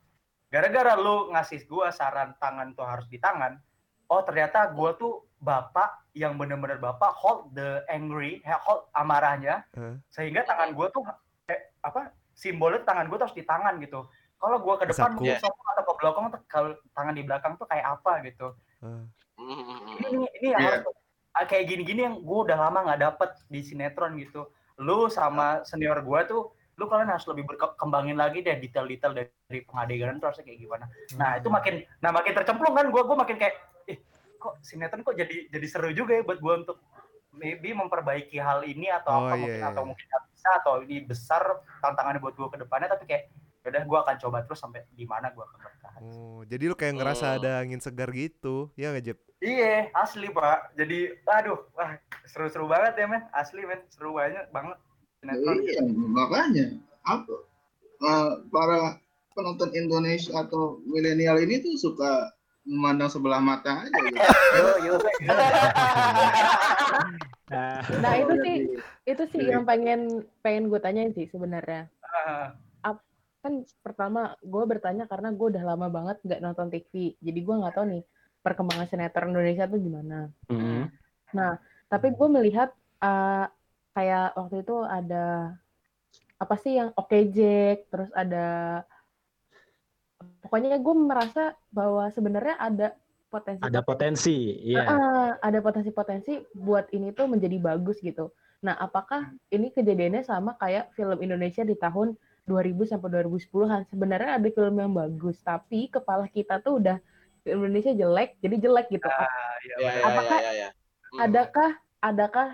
Gara-gara 0.48 0.96
lu 0.96 1.36
ngasih 1.36 1.68
gue 1.68 1.88
saran 1.92 2.32
tangan 2.40 2.72
tuh 2.72 2.88
harus 2.88 3.06
di 3.12 3.20
tangan 3.20 3.60
oh 4.08 4.22
ternyata 4.24 4.72
gue 4.72 4.92
tuh 4.96 5.27
bapak 5.40 5.90
yang 6.12 6.34
bener-bener 6.36 6.78
bapak 6.78 7.14
hold 7.14 7.54
the 7.54 7.86
angry 7.88 8.42
hold 8.60 8.90
amarahnya 8.92 9.62
Eh. 9.74 9.94
sehingga 10.10 10.42
tangan 10.44 10.74
gue 10.74 10.88
tuh 10.90 11.06
eh, 11.48 11.70
apa 11.80 12.10
simbolnya 12.34 12.82
tangan 12.82 13.06
gue 13.06 13.18
harus 13.18 13.34
di 13.34 13.46
tangan 13.46 13.78
gitu 13.78 14.10
kalau 14.38 14.58
gue 14.58 14.76
ke 14.78 14.86
depan 14.90 15.14
Disaku. 15.14 15.24
gue 15.24 15.36
atau 15.38 15.84
ke 15.84 15.94
belakang 15.96 16.26
kalau 16.48 16.70
tangan 16.92 17.14
di 17.14 17.24
belakang 17.24 17.54
tuh 17.56 17.66
kayak 17.66 17.86
apa 17.98 18.22
gitu. 18.22 18.54
Hmm. 18.80 19.10
ini 19.38 20.26
ini 20.36 20.48
yang 20.50 20.62
Iya. 20.62 20.70
harus 20.78 20.86
kayak 21.46 21.66
gini-gini 21.68 22.02
yang 22.04 22.16
gue 22.18 22.38
udah 22.44 22.58
lama 22.60 22.86
nggak 22.86 23.02
dapet 23.04 23.30
di 23.48 23.62
sinetron 23.62 24.18
gitu 24.18 24.50
lu 24.78 25.06
sama 25.08 25.62
senior 25.64 26.02
gue 26.02 26.20
tuh 26.26 26.42
lu 26.78 26.86
kalian 26.86 27.10
harus 27.10 27.26
lebih 27.26 27.46
berkembangin 27.48 28.14
lagi 28.14 28.42
deh 28.42 28.54
detail-detail 28.56 29.14
dari 29.14 29.66
pengadeganan 29.66 30.18
tuh 30.18 30.30
harusnya 30.30 30.46
kayak 30.46 30.62
gimana 30.62 30.86
nah 31.14 31.38
itu 31.38 31.50
makin 31.50 31.74
nah 31.98 32.10
makin 32.12 32.34
tercemplung 32.34 32.74
kan 32.74 32.86
gue 32.86 33.02
gue 33.02 33.18
makin 33.18 33.38
kayak 33.38 33.58
kok 34.38 34.62
sinetron 34.62 35.02
kok 35.02 35.14
jadi 35.14 35.50
jadi 35.50 35.68
seru 35.68 35.90
juga 35.92 36.14
ya 36.14 36.24
buat 36.24 36.38
gue 36.38 36.54
untuk 36.62 36.78
maybe 37.34 37.70
memperbaiki 37.70 38.38
hal 38.38 38.62
ini 38.62 38.90
atau 38.90 39.12
Oh, 39.12 39.20
apa 39.24 39.34
iya, 39.34 39.42
mungkin 39.44 39.62
iya. 39.62 39.70
atau 39.70 39.84
mungkin 39.84 40.06
nggak 40.06 40.24
bisa 40.28 40.50
atau 40.58 40.74
ini 40.82 40.96
besar 41.02 41.42
tantangannya 41.80 42.18
buat 42.18 42.34
gue 42.34 42.48
ke 42.48 42.58
depannya 42.58 42.88
tapi 42.88 43.06
kayak 43.06 43.24
ya 43.62 43.68
udah 43.70 43.84
gue 43.84 43.98
akan 44.00 44.16
coba 44.18 44.38
terus 44.42 44.58
sampai 44.58 44.88
di 44.90 45.04
mana 45.04 45.28
gue 45.30 45.44
akan 45.44 45.60
bertahan. 45.60 46.00
Oh, 46.02 46.40
jadi 46.48 46.64
lu 46.66 46.74
kayak 46.74 46.96
ngerasa 46.96 47.26
Hmm. 47.28 47.38
ada 47.38 47.52
angin 47.60 47.78
segar 47.78 48.10
gitu, 48.10 48.72
ya 48.74 48.90
nggak 48.90 49.06
Jep? 49.06 49.20
iya 49.38 49.92
asli 49.94 50.32
pak. 50.32 50.74
Jadi 50.74 51.14
aduh 51.28 51.62
wah 51.72 51.94
seru-seru 52.26 52.66
banget 52.66 52.96
ya 52.96 53.06
men. 53.06 53.22
Asli 53.30 53.62
men. 53.62 53.84
Seru 53.92 54.16
banget 54.16 54.48
banget 54.50 54.78
sinetron. 55.20 55.58
Iya, 55.62 55.82
makanya. 56.10 56.66
Apa? 57.04 57.36
Eh, 57.98 58.32
para 58.50 58.98
penonton 59.34 59.70
Indonesia 59.74 60.34
atau 60.34 60.82
milenial 60.86 61.38
ini 61.38 61.62
tuh 61.62 61.76
suka 61.76 62.34
memandang 62.68 63.08
sebelah 63.08 63.40
mata 63.40 63.88
aja 63.88 64.00
gitu. 64.04 64.20
yo 64.60 64.68
yo 64.84 64.94
Ah, 67.48 67.80
Nah 68.04 68.14
itu 68.20 68.34
sih 68.44 68.58
itu 69.08 69.24
sih 69.32 69.44
yang 69.48 69.64
pengen 69.64 70.28
pengen 70.44 70.68
gue 70.68 70.80
tanyain 70.84 71.16
sih 71.16 71.32
sebenarnya. 71.32 71.88
Ah, 72.04 72.52
Kan 73.48 73.64
pertama 73.80 74.36
gue 74.44 74.64
bertanya 74.68 75.08
karena 75.08 75.32
gue 75.32 75.48
udah 75.56 75.64
lama 75.64 75.88
banget 75.88 76.20
nggak 76.26 76.42
nonton 76.44 76.68
TV, 76.68 77.16
jadi 77.24 77.40
gue 77.40 77.56
nggak 77.64 77.76
tahu 77.80 77.86
nih 77.88 78.04
perkembangan 78.44 78.88
sinetron 78.92 79.32
Indonesia 79.32 79.70
tuh 79.72 79.80
gimana. 79.80 80.28
mm. 80.52 80.84
Tapi 81.88 82.08
gue 82.12 82.28
melihat 82.28 82.76
eh, 83.00 83.46
kayak 83.96 84.36
waktu 84.36 84.68
itu 84.68 84.76
ada 84.84 85.56
apa 86.38 86.56
sih 86.60 86.76
yang 86.76 86.92
Oke 87.00 87.32
Jack, 87.32 87.88
terus 87.88 88.12
ada 88.12 88.84
pokoknya 90.48 90.80
gue 90.80 90.96
merasa 90.96 91.44
bahwa 91.76 92.08
sebenarnya 92.16 92.56
ada 92.56 92.88
potensi 93.28 93.62
Ada 93.68 93.82
potensi, 93.84 94.38
iya. 94.64 94.88
Ah, 94.88 95.30
ada 95.44 95.60
potensi-potensi 95.60 96.40
buat 96.56 96.88
ini 96.96 97.12
tuh 97.12 97.28
menjadi 97.28 97.60
bagus 97.60 98.00
gitu. 98.00 98.32
Nah, 98.64 98.80
apakah 98.80 99.36
ini 99.52 99.70
kejadiannya 99.70 100.24
sama 100.24 100.56
kayak 100.58 100.96
film 100.96 101.20
Indonesia 101.20 101.62
di 101.68 101.76
tahun 101.76 102.16
2000 102.48 102.88
sampai 102.88 103.28
2010-an? 103.28 103.84
Sebenarnya 103.92 104.40
ada 104.40 104.48
film 104.50 104.76
yang 104.80 104.96
bagus, 104.96 105.38
tapi 105.44 105.92
kepala 105.92 106.26
kita 106.32 106.64
tuh 106.64 106.80
udah 106.80 106.98
film 107.44 107.68
Indonesia 107.68 107.92
jelek, 107.94 108.40
jadi 108.40 108.56
jelek 108.64 108.88
gitu. 108.90 109.06
iya, 109.06 109.28
Ya, 109.68 109.76
bener. 109.84 110.00
ya, 110.00 110.08
Apakah 110.08 110.40
ya, 110.40 110.44
ya, 110.48 110.54
ya. 110.56 110.70
Hmm. 111.08 111.20
Adakah 111.28 111.70
adakah 111.98 112.48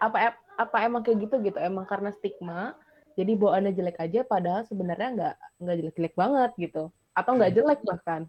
apa 0.00 0.18
apa 0.56 0.76
emang 0.80 1.04
kayak 1.04 1.28
gitu 1.28 1.36
gitu? 1.44 1.58
Emang 1.60 1.84
karena 1.84 2.10
stigma, 2.16 2.72
jadi 3.14 3.36
bawaannya 3.36 3.76
jelek 3.76 4.00
aja 4.00 4.20
padahal 4.26 4.64
sebenarnya 4.66 5.08
nggak 5.14 5.34
nggak 5.60 5.76
jelek-jelek 5.80 6.14
banget 6.16 6.50
gitu. 6.58 6.90
Atau 7.14 7.38
nggak 7.38 7.52
jelek 7.54 7.80
bahkan. 7.86 8.26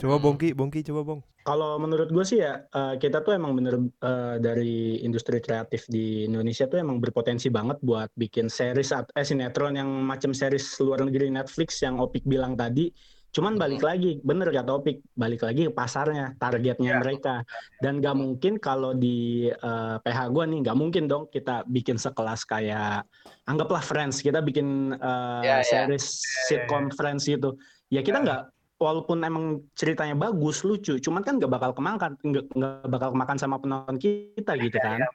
Coba. 0.00 0.16
Bongki, 0.18 0.56
Bongki 0.56 0.80
coba 0.82 1.02
Bong. 1.04 1.20
Kalau 1.40 1.80
menurut 1.80 2.12
gue 2.12 2.24
sih 2.24 2.40
ya, 2.40 2.64
eh, 2.68 2.94
kita 3.00 3.24
tuh 3.24 3.32
emang 3.32 3.56
bener 3.56 3.80
eh, 3.80 4.36
dari 4.40 5.00
industri 5.00 5.40
kreatif 5.40 5.88
di 5.88 6.28
Indonesia 6.28 6.68
tuh 6.68 6.80
emang 6.80 7.00
berpotensi 7.00 7.48
banget 7.48 7.80
buat 7.80 8.12
bikin 8.12 8.52
series 8.52 8.92
at- 8.92 9.12
eh 9.16 9.24
sinetron 9.24 9.76
yang 9.76 9.88
macam 10.04 10.36
series 10.36 10.76
luar 10.80 11.00
negeri 11.00 11.32
Netflix 11.32 11.80
yang 11.80 11.96
Opik 11.96 12.24
bilang 12.28 12.56
tadi. 12.56 12.92
Cuman 13.30 13.56
balik 13.56 13.80
lagi, 13.86 14.18
bener 14.26 14.50
kata 14.50 14.74
Opik, 14.74 15.06
balik 15.14 15.46
lagi 15.46 15.70
ke 15.70 15.72
pasarnya, 15.72 16.34
targetnya 16.36 16.92
Ya. 16.92 16.98
mereka. 16.98 17.34
Dan 17.78 18.02
gak 18.02 18.18
mungkin 18.18 18.58
kalau 18.58 18.90
di 18.92 19.46
eh, 19.48 19.96
PH 20.02 20.18
gue 20.34 20.44
nih, 20.44 20.58
gak 20.66 20.76
mungkin 20.76 21.04
dong 21.06 21.24
kita 21.30 21.62
bikin 21.68 21.94
sekelas 21.96 22.42
kayak, 22.44 23.06
anggaplah 23.46 23.80
Friends, 23.80 24.18
kita 24.20 24.42
bikin 24.42 24.92
eh, 24.92 25.44
Ya, 25.46 25.56
ya. 25.60 25.62
series 25.62 26.04
sitcom 26.50 26.90
Friends 26.92 27.24
gitu. 27.24 27.54
Ya 27.90 28.00
kita 28.00 28.18
Ya. 28.18 28.24
nggak 28.24 28.42
walaupun 28.80 29.20
emang 29.20 29.44
ceritanya 29.76 30.16
bagus, 30.16 30.64
lucu, 30.64 30.96
cuman 30.96 31.20
kan 31.20 31.36
nggak 31.36 31.52
bakal 31.52 31.70
kemakan, 31.74 32.16
nggak 32.22 32.88
bakal 32.88 33.12
kemakan 33.12 33.36
sama 33.36 33.60
penonton 33.60 34.00
kita 34.00 34.56
gitu 34.56 34.72
Iya, 34.72 34.86
kan. 34.86 34.98
iya. 35.02 35.08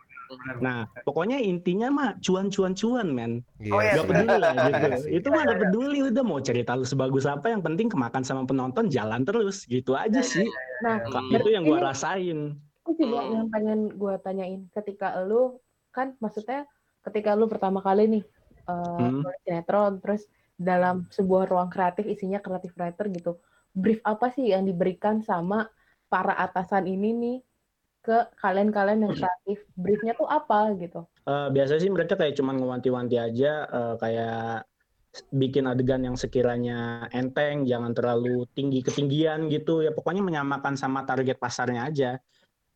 Nah, 0.57 0.79
pokoknya 1.01 1.37
intinya 1.37 1.87
mah 1.87 2.09
cuan-cuan-cuan, 2.19 3.09
men. 3.09 3.41
Oh, 3.69 3.77
iya, 3.77 3.93
Gak 3.95 4.05
bener. 4.09 4.25
peduli 4.25 4.37
lah 4.37 4.51
gitu. 4.69 4.85
Iya. 4.85 4.97
Itu 5.17 5.27
mah 5.29 5.41
gak 5.45 5.59
peduli 5.61 5.99
udah 6.03 6.23
mau 6.23 6.39
cerita 6.41 6.71
lu 6.73 6.83
sebagus 6.83 7.25
apa, 7.25 7.45
yang 7.49 7.61
penting 7.61 7.87
kemakan 7.87 8.21
sama 8.21 8.41
penonton 8.43 8.85
jalan 8.85 9.21
terus, 9.21 9.65
gitu 9.65 9.93
aja 9.95 10.19
sih. 10.19 10.45
Nah. 10.81 11.01
Itu 11.31 11.49
yang 11.49 11.65
gua 11.65 11.79
Ini- 11.79 11.85
rasain. 11.87 12.39
itu 12.85 13.01
sih 13.01 13.05
Bang, 13.09 13.25
Hmm. 13.25 13.33
yang 13.33 13.47
pengen 13.49 13.79
gue 13.91 14.13
tanyain 14.21 14.61
ketika 14.71 15.17
lu 15.25 15.57
kan 15.89 16.13
maksudnya 16.21 16.69
ketika 17.01 17.33
lu 17.33 17.49
pertama 17.49 17.81
kali 17.81 18.05
nih 18.05 18.23
eh 18.61 19.01
Hmm. 19.01 19.25
sinetron 19.41 19.97
terus 19.97 20.29
dalam 20.55 21.07
sebuah 21.11 21.51
ruang 21.51 21.69
kreatif 21.69 22.07
isinya 22.07 22.39
kreatif 22.39 22.71
writer 22.79 23.11
gitu 23.11 23.39
brief 23.75 23.99
apa 24.07 24.31
sih 24.31 24.55
yang 24.55 24.63
diberikan 24.63 25.19
sama 25.19 25.67
para 26.07 26.35
atasan 26.39 26.87
ini 26.87 27.11
nih 27.11 27.37
ke 27.99 28.17
kalian-kalian 28.39 29.09
yang 29.09 29.13
kreatif 29.17 29.67
briefnya 29.75 30.15
tuh 30.15 30.29
apa 30.31 30.71
gitu 30.79 31.03
Eh, 31.25 31.47
biasanya 31.49 31.81
sih 31.81 31.89
mereka 31.89 32.13
kayak 32.13 32.37
cuman 32.37 32.61
ngewanti-wanti 32.61 33.17
aja, 33.17 33.65
eh, 33.65 33.95
kayak 33.97 34.69
bikin 35.33 35.65
adegan 35.65 36.05
yang 36.05 36.13
sekiranya 36.13 37.09
enteng, 37.09 37.65
jangan 37.65 37.97
terlalu 37.97 38.45
tinggi 38.53 38.85
ketinggian 38.85 39.49
gitu 39.49 39.81
ya. 39.81 39.89
Pokoknya 39.89 40.21
menyamakan 40.21 40.77
sama 40.77 41.01
target 41.01 41.41
pasarnya 41.41 41.89
aja. 41.89 42.11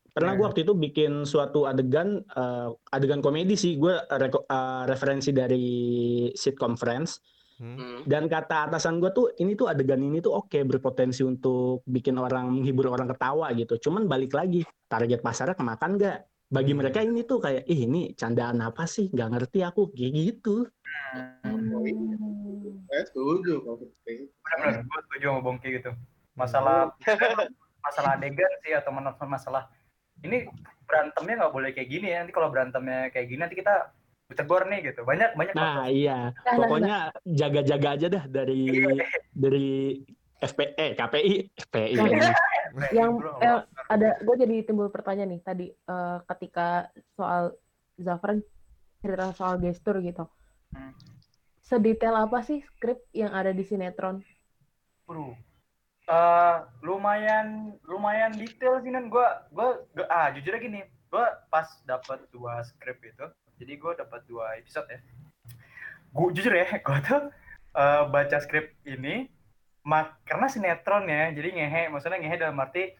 Pernah 0.09 0.33
gue 0.33 0.45
waktu 0.49 0.65
itu 0.65 0.73
bikin 0.73 1.29
suatu 1.29 1.69
adegan, 1.69 2.25
eh, 2.25 2.69
adegan 2.89 3.21
komedi 3.21 3.53
sih. 3.53 3.77
Gue 3.77 3.93
referensi 4.89 5.29
dari 5.29 5.69
sitcom 6.33 6.73
Friends. 6.73 7.21
Hmm. 7.59 7.75
Hmm. 7.75 7.99
Dan 8.07 8.31
kata 8.31 8.71
atasan 8.71 9.03
gue 9.03 9.11
tuh, 9.11 9.35
ini 9.35 9.53
tuh 9.53 9.67
adegan 9.67 9.99
ini 9.99 10.23
tuh 10.23 10.31
oke 10.31 10.55
berpotensi 10.63 11.27
untuk 11.27 11.83
bikin 11.83 12.15
orang 12.15 12.47
menghibur 12.47 12.87
orang 12.87 13.11
ketawa 13.11 13.51
gitu. 13.51 13.75
Cuman 13.75 14.07
balik 14.07 14.31
lagi, 14.31 14.63
target 14.87 15.19
pasarnya 15.19 15.59
kemakan 15.59 15.99
nggak? 15.99 16.17
Bagi 16.49 16.71
Hmm. 16.73 16.79
mereka 16.81 16.99
ini 17.03 17.21
tuh 17.27 17.43
kayak, 17.43 17.67
ih 17.67 17.85
ini 17.85 18.15
candaan 18.15 18.63
apa 18.63 18.87
sih? 18.87 19.11
Nggak 19.11 19.29
ngerti 19.35 19.59
aku, 19.61 19.91
kayak 19.91 20.11
gitu. 20.15 20.65
Hmm. 21.13 21.83
Saya 22.89 23.03
setuju 23.05 23.61
kalau 23.61 23.77
seperti 23.77 24.11
itu. 24.25 24.33
benar-benar 24.41 24.81
gue 24.81 25.01
setuju 25.05 25.25
sama 25.29 25.41
Bongki 25.45 25.69
gitu 25.77 25.91
masalah 26.39 26.95
masalah 27.85 28.09
adegan 28.15 28.51
sih 28.63 28.73
atau 28.73 28.91
menonton 28.95 29.27
masalah 29.27 29.67
ini 30.23 30.47
berantemnya 30.87 31.45
nggak 31.45 31.53
boleh 31.53 31.69
kayak 31.75 31.89
gini 31.91 32.07
ya 32.15 32.23
nanti 32.23 32.33
kalau 32.33 32.49
berantemnya 32.49 33.11
kayak 33.11 33.27
gini 33.29 33.39
nanti 33.43 33.55
kita 33.59 33.91
ditegur 34.29 34.63
nih 34.69 34.93
gitu. 34.93 35.01
Banyak 35.01 35.33
banyak 35.33 35.53
Nah 35.57 35.89
iya, 35.89 36.31
Nah, 36.31 36.45
nah, 36.45 36.57
pokoknya 36.61 36.97
jaga-jaga 37.25 37.87
aja 37.97 38.07
dah 38.07 38.23
dari 38.29 38.63
dari 39.43 39.69
FPE, 40.39 40.95
KPI, 40.95 41.33
FPI. 41.67 41.93
Nah, 41.99 42.89
yang 42.93 43.17
eh, 43.41 43.59
ada 43.89 44.09
gue 44.21 44.35
jadi 44.39 44.63
timbul 44.63 44.93
pertanyaan 44.93 45.35
nih 45.35 45.41
tadi 45.41 45.67
eh, 45.73 46.17
ketika 46.29 46.93
soal 47.17 47.57
Zafran 47.99 48.39
cerita 49.01 49.33
soal 49.35 49.57
gestur 49.59 49.99
gitu. 49.99 50.29
Hmm. 50.69 50.93
sedetail 51.65 52.13
apa 52.13 52.45
sih 52.45 52.61
skrip 52.61 53.01
yang 53.13 53.33
ada 53.33 53.49
di 53.49 53.61
sinetron? 53.65 54.21
Bro. 55.05 55.33
Eh, 56.09 56.57
lumayan 56.85 57.77
lumayan 57.85 58.33
detail 58.37 58.81
sih 58.81 58.93
nan. 58.93 59.09
Gue 59.09 59.25
gue 59.53 59.69
ah 60.09 60.29
jujur 60.33 60.57
aja 60.57 60.61
gini 60.61 60.81
gue 61.09 61.25
pas 61.49 61.65
dapat 61.89 62.21
dua 62.29 62.61
skrip 62.61 63.01
itu 63.01 63.25
jadi 63.59 63.73
gue 63.75 63.91
dapat 63.99 64.21
dua 64.25 64.55
episode 64.55 64.87
ya 64.87 64.99
gue 66.09 66.27
jujur 66.33 66.53
ya 66.55 66.65
gue 66.79 66.97
tuh 67.03 67.23
eh, 67.75 68.03
baca 68.07 68.37
skrip 68.39 68.73
ini 68.87 69.27
mak 69.83 70.23
karena 70.23 70.47
sinetron 70.47 71.05
ya 71.05 71.29
jadi 71.31 71.49
ngehe 71.55 71.83
maksudnya 71.91 72.19
ngehe 72.19 72.37
dalam 72.39 72.57
arti 72.57 72.95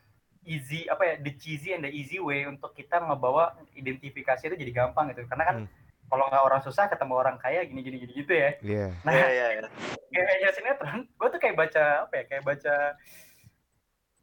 easy 0.47 0.87
apa 0.87 1.03
ya 1.03 1.13
the 1.19 1.35
cheesy 1.35 1.75
and 1.75 1.83
the 1.83 1.91
easy 1.91 2.17
way 2.17 2.47
untuk 2.47 2.71
kita 2.71 2.97
ngebawa 2.99 3.59
identifikasi 3.75 4.47
itu 4.47 4.55
jadi 4.55 4.71
gampang 4.71 5.11
gitu 5.11 5.27
karena 5.27 5.45
kan 5.45 5.57
Hmm. 5.59 5.67
kalau 6.09 6.25
nggak 6.25 6.41
orang 6.41 6.61
susah 6.65 6.89
ketemu 6.89 7.13
orang 7.13 7.37
kaya 7.37 7.61
gini 7.69 7.85
gini 7.85 7.97
gini 8.01 8.13
gitu 8.17 8.33
ya 8.33 8.49
Iya. 8.65 8.87
nah 9.05 9.13
iya, 9.13 9.45
iya. 9.61 9.67
kayaknya 10.09 10.49
sinetron 10.55 10.99
gue 11.05 11.27
tuh 11.29 11.39
kayak 11.43 11.53
baca 11.53 11.83
apa 12.07 12.13
ya 12.17 12.23
kayak 12.25 12.43
baca 12.47 12.75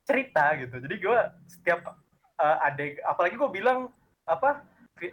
cerita 0.06 0.44
gitu 0.58 0.76
jadi 0.82 0.94
gue 0.98 1.18
setiap 1.46 1.80
uh, 2.38 2.66
adeg 2.66 2.98
apalagi 3.02 3.34
gue 3.34 3.50
bilang 3.50 3.90
apa 4.26 4.62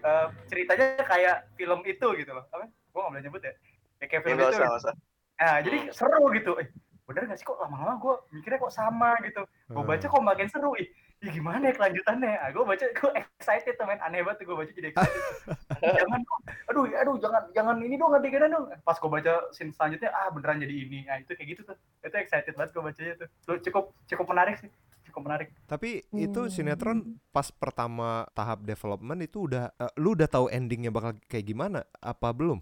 uh, 0.03 0.27
ceritanya 0.47 1.03
kayak 1.03 1.35
film 1.59 1.79
itu 1.83 2.07
gitu 2.15 2.31
loh. 2.31 2.45
Apa? 2.49 2.65
Gue 2.67 2.99
nggak 3.01 3.11
boleh 3.11 3.23
nyebut 3.23 3.41
ya. 3.43 3.53
Ya 3.99 4.05
kayak 4.07 4.21
Ya, 4.21 4.25
film 4.25 4.35
nggak 4.39 4.49
itu 4.49 4.55
usah, 4.55 4.67
nggak 4.67 4.81
usah. 4.83 4.93
nah 5.33 5.55
jadi 5.59 5.77
seru 5.91 6.23
gitu. 6.31 6.51
Eh 6.61 6.67
bener 7.03 7.27
gak 7.27 7.35
sih 7.35 7.43
kok 7.43 7.59
lama-lama 7.59 7.99
gue 7.99 8.13
mikirnya 8.31 8.59
kok 8.63 8.71
sama 8.73 9.19
gitu. 9.27 9.43
Gue 9.67 9.83
baca 9.83 10.05
kok 10.07 10.23
makin 10.23 10.47
seru. 10.47 10.71
Ih, 10.79 10.87
ih 11.19 11.31
gimana 11.35 11.67
ya 11.67 11.75
kelanjutannya? 11.75 12.31
Ah, 12.39 12.49
gue 12.55 12.63
baca 12.63 12.85
gue 12.87 13.11
excited 13.19 13.75
tuh 13.75 13.83
men. 13.83 13.99
Aneh 13.99 14.23
banget 14.23 14.47
gue 14.47 14.55
baca 14.55 14.71
jadi 14.71 14.87
excited. 14.95 15.21
Jangan 15.99 16.19
dong. 16.23 16.41
Aduh 16.71 16.83
aduh 16.95 17.15
jangan 17.19 17.43
jangan 17.51 17.75
ini 17.83 17.99
dong 17.99 18.15
adegan 18.15 18.47
dong. 18.47 18.71
Pas 18.87 18.95
gue 18.95 19.11
baca 19.11 19.33
scene 19.51 19.75
selanjutnya 19.75 20.15
ah 20.15 20.31
beneran 20.31 20.63
jadi 20.63 20.75
ini. 20.79 21.03
Nah 21.03 21.19
itu 21.19 21.35
kayak 21.35 21.59
gitu 21.59 21.61
tuh. 21.67 21.77
Itu 21.99 22.15
excited 22.15 22.55
banget 22.55 22.71
gue 22.71 22.83
bacanya 22.87 23.13
tuh. 23.19 23.27
Tuh, 23.43 23.57
cukup 23.59 23.91
cukup 24.07 24.25
menarik 24.31 24.55
sih 24.63 24.71
cukup 25.13 25.23
menarik 25.23 25.47
Tapi 25.63 25.89
itu 26.11 26.41
Hmm. 26.41 26.49
sinetron 26.49 26.97
pas 27.29 27.45
pertama 27.47 28.25
tahap 28.31 28.61
development 28.61 29.21
itu 29.21 29.45
udah 29.45 29.69
eh, 29.71 29.93
lu 29.95 30.11
udah 30.11 30.25
tahu 30.25 30.49
endingnya 30.49 30.89
bakal 30.89 31.13
kayak 31.23 31.45
gimana? 31.45 31.85
Apa 31.95 32.33
belum? 32.33 32.57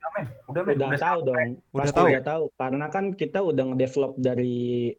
Amin. 0.00 0.26
Udah, 0.48 0.62
men. 0.62 0.74
Udah 0.74 0.88
Udah 0.88 1.00
tahu 1.00 1.18
dong, 1.22 1.38
Udah 1.70 1.80
pasti 1.80 1.94
tahu? 1.94 2.06
udah 2.08 2.24
tahu. 2.24 2.44
Karena 2.56 2.86
kan 2.88 3.04
kita 3.12 3.38
udah 3.40 3.64
ngedevelop 3.64 4.12
dari 4.16 4.58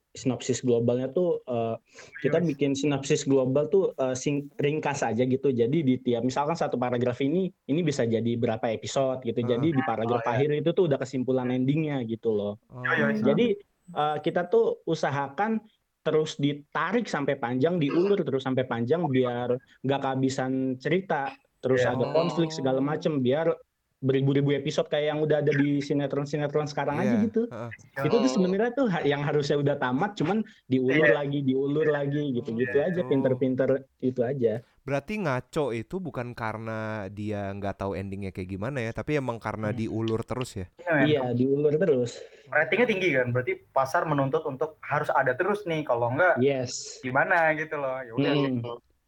sinopsis 0.10 0.60
globalnya 0.60 1.08
tuh 1.10 1.43
eh, 1.45 1.75
kita 2.21 2.39
Yes. 2.39 2.47
bikin 2.47 2.71
sinopsis 2.73 3.21
global 3.23 3.67
tuh 3.67 3.91
eh, 3.93 4.13
sing- 4.13 4.47
ringkas 4.56 5.01
aja 5.01 5.21
gitu. 5.21 5.49
Jadi 5.49 5.77
di 5.82 5.95
tiap 5.97 6.23
misalkan 6.23 6.56
satu 6.56 6.75
paragraf 6.75 7.19
ini 7.19 7.51
ini 7.65 7.82
bisa 7.82 8.04
jadi 8.04 8.32
berapa 8.36 8.63
episode 8.69 9.19
gitu. 9.21 9.39
Jadi 9.41 9.67
di 9.69 9.82
paragraf 9.82 10.21
Oh, 10.21 10.27
iya. 10.27 10.34
akhir 10.38 10.49
itu 10.58 10.69
tuh 10.71 10.86
udah 10.86 10.97
kesimpulan 10.97 11.49
endingnya 11.49 11.99
gitu 12.04 12.32
loh. 12.32 12.54
Oh. 12.67 12.80
Yo, 12.82 13.12
yo. 13.12 13.23
Jadi 13.25 13.47
eh, 13.91 14.17
kita 14.21 14.47
tuh 14.47 14.80
usahakan 14.86 15.60
terus 16.02 16.38
ditarik 16.38 17.06
sampai 17.06 17.38
panjang, 17.38 17.78
diulur 17.78 18.18
terus 18.26 18.42
sampai 18.42 18.66
panjang 18.66 19.06
biar 19.06 19.54
nggak 19.86 20.00
kehabisan 20.02 20.76
cerita. 20.82 21.30
Terus 21.62 21.86
Iya. 21.86 21.94
ada 21.94 22.06
konflik 22.10 22.50
segala 22.50 22.82
macem 22.82 23.22
biar 23.22 23.54
beribu-ribu 24.02 24.50
episode 24.58 24.90
kayak 24.90 25.14
yang 25.14 25.20
udah 25.22 25.46
ada 25.46 25.54
di 25.54 25.78
sinetron-sinetron 25.78 26.66
sekarang 26.66 26.98
aja 26.98 27.22
Iya. 27.22 27.26
gitu. 27.30 27.42
Heeh. 27.46 27.70
Itu 28.02 28.16
tuh 28.18 28.32
sebenarnya 28.34 28.72
tuh 28.74 28.90
yang 29.06 29.22
harusnya 29.22 29.62
udah 29.62 29.78
tamat 29.78 30.18
cuman 30.18 30.42
diulur 30.66 31.06
Iya. 31.06 31.18
lagi, 31.22 31.40
diulur 31.46 31.86
lagi 31.86 32.34
gitu-gitu 32.34 32.78
Iya. 32.82 32.90
aja 32.90 33.02
pinter-pinter 33.06 33.70
itu 34.02 34.26
aja. 34.26 34.66
Berarti 34.82 35.22
ngaco 35.22 35.78
itu 35.78 36.02
bukan 36.02 36.34
karena 36.34 37.06
dia 37.13 37.54
nggak 37.54 37.86
tahu 37.86 37.94
endingnya 37.94 38.34
kayak 38.34 38.50
gimana 38.50 38.82
ya, 38.82 38.91
tapi 38.91 39.22
emang 39.22 39.38
karena 39.38 39.70
Hmm. 39.70 39.78
diulur 39.78 40.26
terus 40.26 40.58
ya. 40.58 40.65
Iya. 40.82 41.06
Iya, 41.06 41.24
diulur 41.38 41.74
terus. 41.78 42.17
Ratingnya 42.50 42.88
tinggi 42.89 43.10
kan, 43.15 43.30
berarti 43.32 43.54
pasar 43.72 44.04
menuntut 44.04 44.41
untuk 44.44 44.82
harus 44.84 45.08
ada 45.13 45.38
terus 45.38 45.63
nih. 45.63 45.86
Kalau 45.86 46.10
enggak, 46.12 46.36
Yes. 46.41 47.00
gimana 47.00 47.54
gitu 47.56 47.78
loh. 47.78 48.02
Ya 48.02 48.12
udah, 48.17 48.34
Mm. 48.34 48.60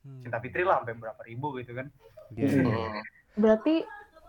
Hmm. 0.03 0.21
Cinta 0.21 0.37
Fitri 0.39 0.63
lah 0.63 0.79
sampai 0.83 0.95
berapa 0.95 1.21
ribu 1.25 1.57
gitu 1.57 1.73
kan. 1.73 1.87
Iya, 2.31 2.47
Mm. 2.53 2.65
iya. 2.69 2.89
Berarti 3.33 3.75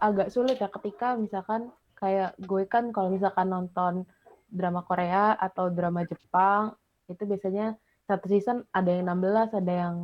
agak 0.00 0.28
sulit 0.32 0.56
ya 0.58 0.72
ketika 0.72 1.14
misalkan 1.14 1.68
kayak 1.94 2.34
gue 2.40 2.64
kan 2.66 2.90
kalau 2.90 3.12
misalkan 3.12 3.52
nonton 3.52 4.08
drama 4.48 4.82
Korea 4.82 5.36
atau 5.36 5.68
drama 5.70 6.02
Jepang 6.04 6.74
itu 7.06 7.22
biasanya 7.22 7.76
satu 8.04 8.26
season 8.28 8.66
ada 8.70 8.90
yang 8.90 9.06
16, 9.06 9.54
ada 9.54 9.72
yang 9.72 9.94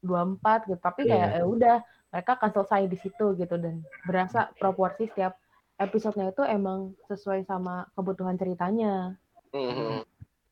24 0.00 0.66
gitu. 0.66 0.80
Tapi 0.80 1.00
kayak 1.06 1.30
ya 1.36 1.44
udah 1.44 1.76
mereka 2.10 2.30
akan 2.34 2.50
selesai 2.52 2.82
di 2.86 2.96
situ 2.96 3.26
gitu 3.34 3.54
dan 3.54 3.80
berasa 4.02 4.50
proporsi 4.56 5.06
setiap 5.06 5.38
episodenya 5.76 6.30
itu 6.30 6.42
emang 6.42 6.92
sesuai 7.06 7.44
sama 7.44 7.88
kebutuhan 7.94 8.34
ceritanya. 8.34 9.14
Mhm. 9.50 10.02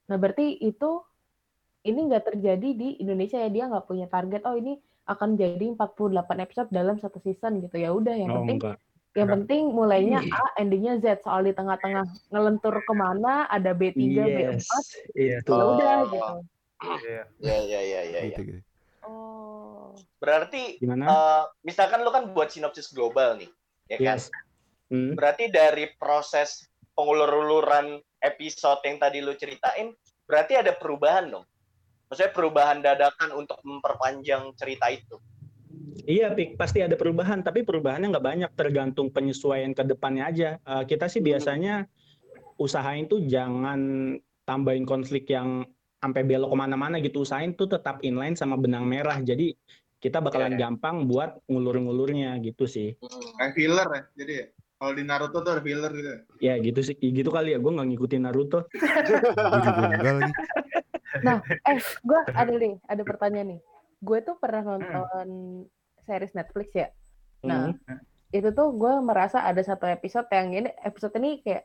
Nah, 0.08 0.16
berarti 0.16 0.56
itu 0.56 1.02
ini 1.82 2.08
nggak 2.08 2.32
terjadi 2.32 2.68
di 2.72 2.88
Indonesia 2.98 3.36
ya 3.36 3.48
dia 3.48 3.64
nggak 3.66 3.84
punya 3.84 4.06
target. 4.06 4.44
Oh 4.44 4.54
ini 4.54 4.76
akan 5.04 5.34
jadi 5.34 5.72
48 5.72 6.36
episode 6.38 6.68
dalam 6.68 6.96
satu 6.96 7.16
season 7.18 7.60
gitu 7.60 7.76
ya 7.76 7.90
udah 7.90 8.12
yang 8.12 8.28
Oh, 8.28 8.36
penting 8.44 8.60
enggak. 8.60 8.76
yang 9.16 9.24
Enggak. 9.24 9.36
penting 9.48 9.62
mulainya 9.72 10.20
A 10.20 10.44
endingnya 10.60 11.00
Z 11.00 11.24
soal 11.24 11.42
di 11.42 11.52
tengah-tengah 11.52 12.04
ngelentur 12.28 12.76
ke 12.84 12.92
mana 12.92 13.48
ada 13.48 13.72
B3 13.72 13.96
Yes, 13.96 14.68
B4 14.68 14.72
itu. 15.16 15.48
ya 15.48 15.64
udah 15.64 15.96
gitu. 16.06 16.34
Iya. 16.78 17.22
Ya 17.40 17.56
ya 17.64 17.80
ya 18.04 18.67
Oh. 19.08 19.96
Berarti 20.20 20.76
Gimana? 20.76 21.04
eh, 21.08 21.44
misalkan 21.64 22.04
lu 22.04 22.12
kan 22.12 22.28
buat 22.36 22.52
sinopsis 22.52 22.92
global 22.92 23.40
nih, 23.40 23.50
ya 23.88 23.96
kan? 23.96 24.18
Yes. 24.20 24.28
Hmm. 24.92 25.16
Berarti 25.16 25.48
dari 25.48 25.88
proses 25.96 26.68
pengulur-uluran 26.92 28.00
episode 28.20 28.84
yang 28.84 29.00
tadi 29.00 29.24
lu 29.24 29.32
ceritain, 29.38 29.94
berarti 30.28 30.60
ada 30.60 30.76
perubahan 30.76 31.30
dong. 31.32 31.46
Maksudnya 32.08 32.32
perubahan 32.32 32.78
dadakan 32.80 33.36
untuk 33.36 33.60
memperpanjang 33.64 34.52
cerita 34.56 34.88
itu. 34.88 35.16
Iya, 36.08 36.32
Pik, 36.32 36.56
pasti 36.56 36.80
ada 36.80 36.96
perubahan, 36.96 37.44
tapi 37.44 37.68
perubahannya 37.68 38.08
nggak 38.08 38.26
banyak, 38.26 38.50
tergantung 38.56 39.12
penyesuaian 39.12 39.76
ke 39.76 39.84
depannya 39.84 40.24
aja. 40.24 40.50
Eh, 40.56 40.84
kita 40.88 41.04
sih 41.04 41.20
biasanya 41.20 41.84
usahain 42.56 43.06
tuh 43.06 43.22
jangan 43.28 44.14
tambahin 44.48 44.88
konflik 44.88 45.28
yang 45.28 45.68
sampai 45.98 46.22
belok 46.22 46.50
ke 46.50 46.56
mana-mana 46.56 46.96
gitu. 46.98 47.22
Usahain 47.22 47.52
tuh 47.52 47.66
tetap 47.66 47.98
inline 48.00 48.34
sama 48.34 48.54
benang 48.54 48.86
merah. 48.86 49.18
Jadi 49.18 49.54
kita 49.98 50.22
bakalan 50.22 50.54
Iya. 50.54 50.70
gampang 50.70 51.04
buat 51.04 51.42
ngulur-ngulurnya 51.50 52.38
gitu 52.40 52.64
sih. 52.64 52.94
Kayak 53.34 53.52
filler 53.52 53.88
ya. 53.90 54.02
Jadi 54.14 54.32
ya, 54.32 54.44
kalau 54.78 54.92
di 54.94 55.02
Naruto 55.02 55.38
tuh 55.42 55.52
ada 55.52 55.62
filler 55.62 55.90
gitu. 55.90 56.08
ya. 56.08 56.18
Ya 56.38 56.54
gitu 56.62 56.80
sih, 56.80 56.94
gitu 56.94 57.28
kali 57.28 57.50
ya. 57.52 57.58
Gue 57.58 57.74
nggak 57.74 57.88
ngikutin 57.90 58.22
Naruto. 58.22 58.62
Nah, 61.18 61.40
eh 61.64 61.80
gue 62.04 62.20
ada 62.28 62.52
nih, 62.52 62.76
ada 62.84 63.02
pertanyaan 63.02 63.56
nih. 63.56 63.60
Gue 63.98 64.20
tuh 64.20 64.36
pernah 64.36 64.76
nonton 64.76 65.28
series 66.04 66.36
Netflix 66.36 66.68
ya. 66.76 66.88
Nah, 67.42 67.72
Hmm. 67.72 67.98
itu 68.28 68.52
tuh 68.52 68.76
gue 68.76 68.92
merasa 69.00 69.40
ada 69.40 69.58
satu 69.58 69.88
episode 69.88 70.28
yang 70.30 70.52
ini 70.52 70.68
episode 70.84 71.16
ini 71.16 71.40
kayak 71.40 71.64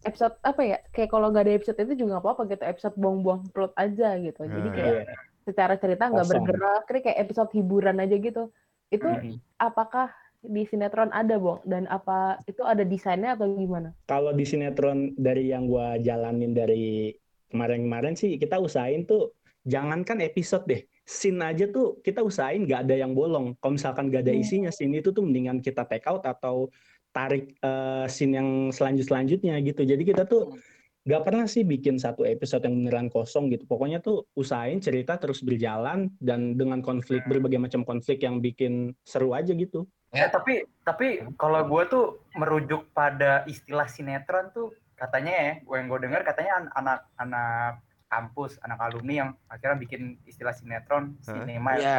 episode 0.00 0.34
apa 0.40 0.60
ya 0.60 0.78
kayak 0.90 1.08
kalau 1.08 1.28
nggak 1.28 1.44
ada 1.44 1.54
episode 1.54 1.78
itu 1.78 1.92
juga 1.98 2.16
nggak 2.16 2.24
apa-apa 2.24 2.42
gitu 2.48 2.64
episode 2.64 2.96
buang-buang 2.96 3.40
plot 3.50 3.72
aja 3.74 4.16
gitu 4.16 4.42
jadi 4.42 4.64
Hmm. 4.64 4.76
kayak 4.76 4.94
Iya. 5.04 5.16
secara 5.42 5.74
cerita 5.76 6.04
nggak 6.06 6.24
Kosong. 6.24 6.34
bergerak 6.40 6.82
ini 6.86 7.00
kayak 7.02 7.18
episode 7.20 7.50
hiburan 7.52 7.96
aja 7.98 8.16
gitu 8.16 8.42
itu 8.88 9.06
Hmm. 9.06 9.36
apakah 9.56 10.08
di 10.40 10.64
sinetron 10.64 11.12
ada 11.12 11.36
bong 11.36 11.60
dan 11.62 11.84
apa 11.86 12.40
itu 12.44 12.64
ada 12.64 12.80
desainnya 12.80 13.36
atau 13.36 13.44
gimana 13.52 13.92
Kalau 14.06 14.32
di 14.32 14.42
sinetron 14.42 15.12
dari 15.14 15.52
yang 15.52 15.68
gua 15.68 15.94
jalanin 15.96 16.50
dari 16.50 17.12
kemarin-kemarin 17.48 18.16
sih 18.16 18.34
kita 18.34 18.56
usahain 18.56 19.04
tuh 19.04 19.36
jangankan 19.60 20.24
episode 20.24 20.64
deh, 20.64 20.80
scene 21.04 21.44
aja 21.44 21.68
tuh 21.68 22.00
kita 22.00 22.24
usahain 22.24 22.64
nggak 22.64 22.88
ada 22.88 22.96
yang 22.96 23.12
bolong. 23.12 23.52
Kalau 23.60 23.76
misalkan 23.76 24.08
nggak 24.08 24.24
ada 24.24 24.32
Hmm. 24.32 24.40
isinya 24.40 24.70
scene 24.72 24.96
itu 24.96 25.12
tuh 25.12 25.20
mendingan 25.20 25.60
kita 25.60 25.84
take 25.84 26.08
out 26.08 26.24
atau 26.24 26.72
tarik 27.10 27.58
eh, 27.58 28.06
scene 28.06 28.34
yang 28.38 28.48
selanjut 28.70 29.06
selanjutnya 29.06 29.58
gitu. 29.60 29.82
Jadi 29.82 30.02
kita 30.02 30.24
tuh 30.24 30.54
nggak 31.00 31.24
pernah 31.24 31.48
sih 31.48 31.64
bikin 31.64 31.96
satu 31.96 32.28
episode 32.28 32.62
yang 32.62 32.76
beneran 32.84 33.08
kosong 33.08 33.48
gitu. 33.48 33.64
Pokoknya 33.64 33.98
tuh 33.98 34.28
usahain 34.36 34.78
cerita 34.78 35.16
terus 35.16 35.40
berjalan 35.40 36.12
dan 36.20 36.54
dengan 36.54 36.84
konflik 36.84 37.24
berbagai 37.24 37.56
macam 37.56 37.82
konflik 37.82 38.20
yang 38.20 38.38
bikin 38.38 38.92
seru 39.02 39.32
aja 39.32 39.50
gitu. 39.56 39.88
Eh, 40.10 40.26
tapi 40.26 40.66
tapi 40.82 41.22
kalau 41.38 41.62
gue 41.64 41.82
tuh 41.86 42.04
merujuk 42.34 42.90
pada 42.90 43.46
istilah 43.46 43.86
sinetron 43.86 44.50
tuh 44.50 44.74
katanya 44.98 45.32
ya, 45.32 45.52
gue 45.64 45.76
yang 45.80 45.88
gue 45.88 46.00
dengar 46.02 46.20
katanya 46.26 46.52
an- 46.60 46.72
anak-anak 46.76 47.80
kampus, 48.10 48.58
anak 48.60 48.78
alumni 48.82 49.14
yang 49.24 49.30
akhirnya 49.46 49.78
bikin 49.78 50.18
istilah 50.26 50.52
sinetron, 50.52 51.14
Hah? 51.24 51.30
sinema, 51.30 51.78
Iya. 51.78 51.98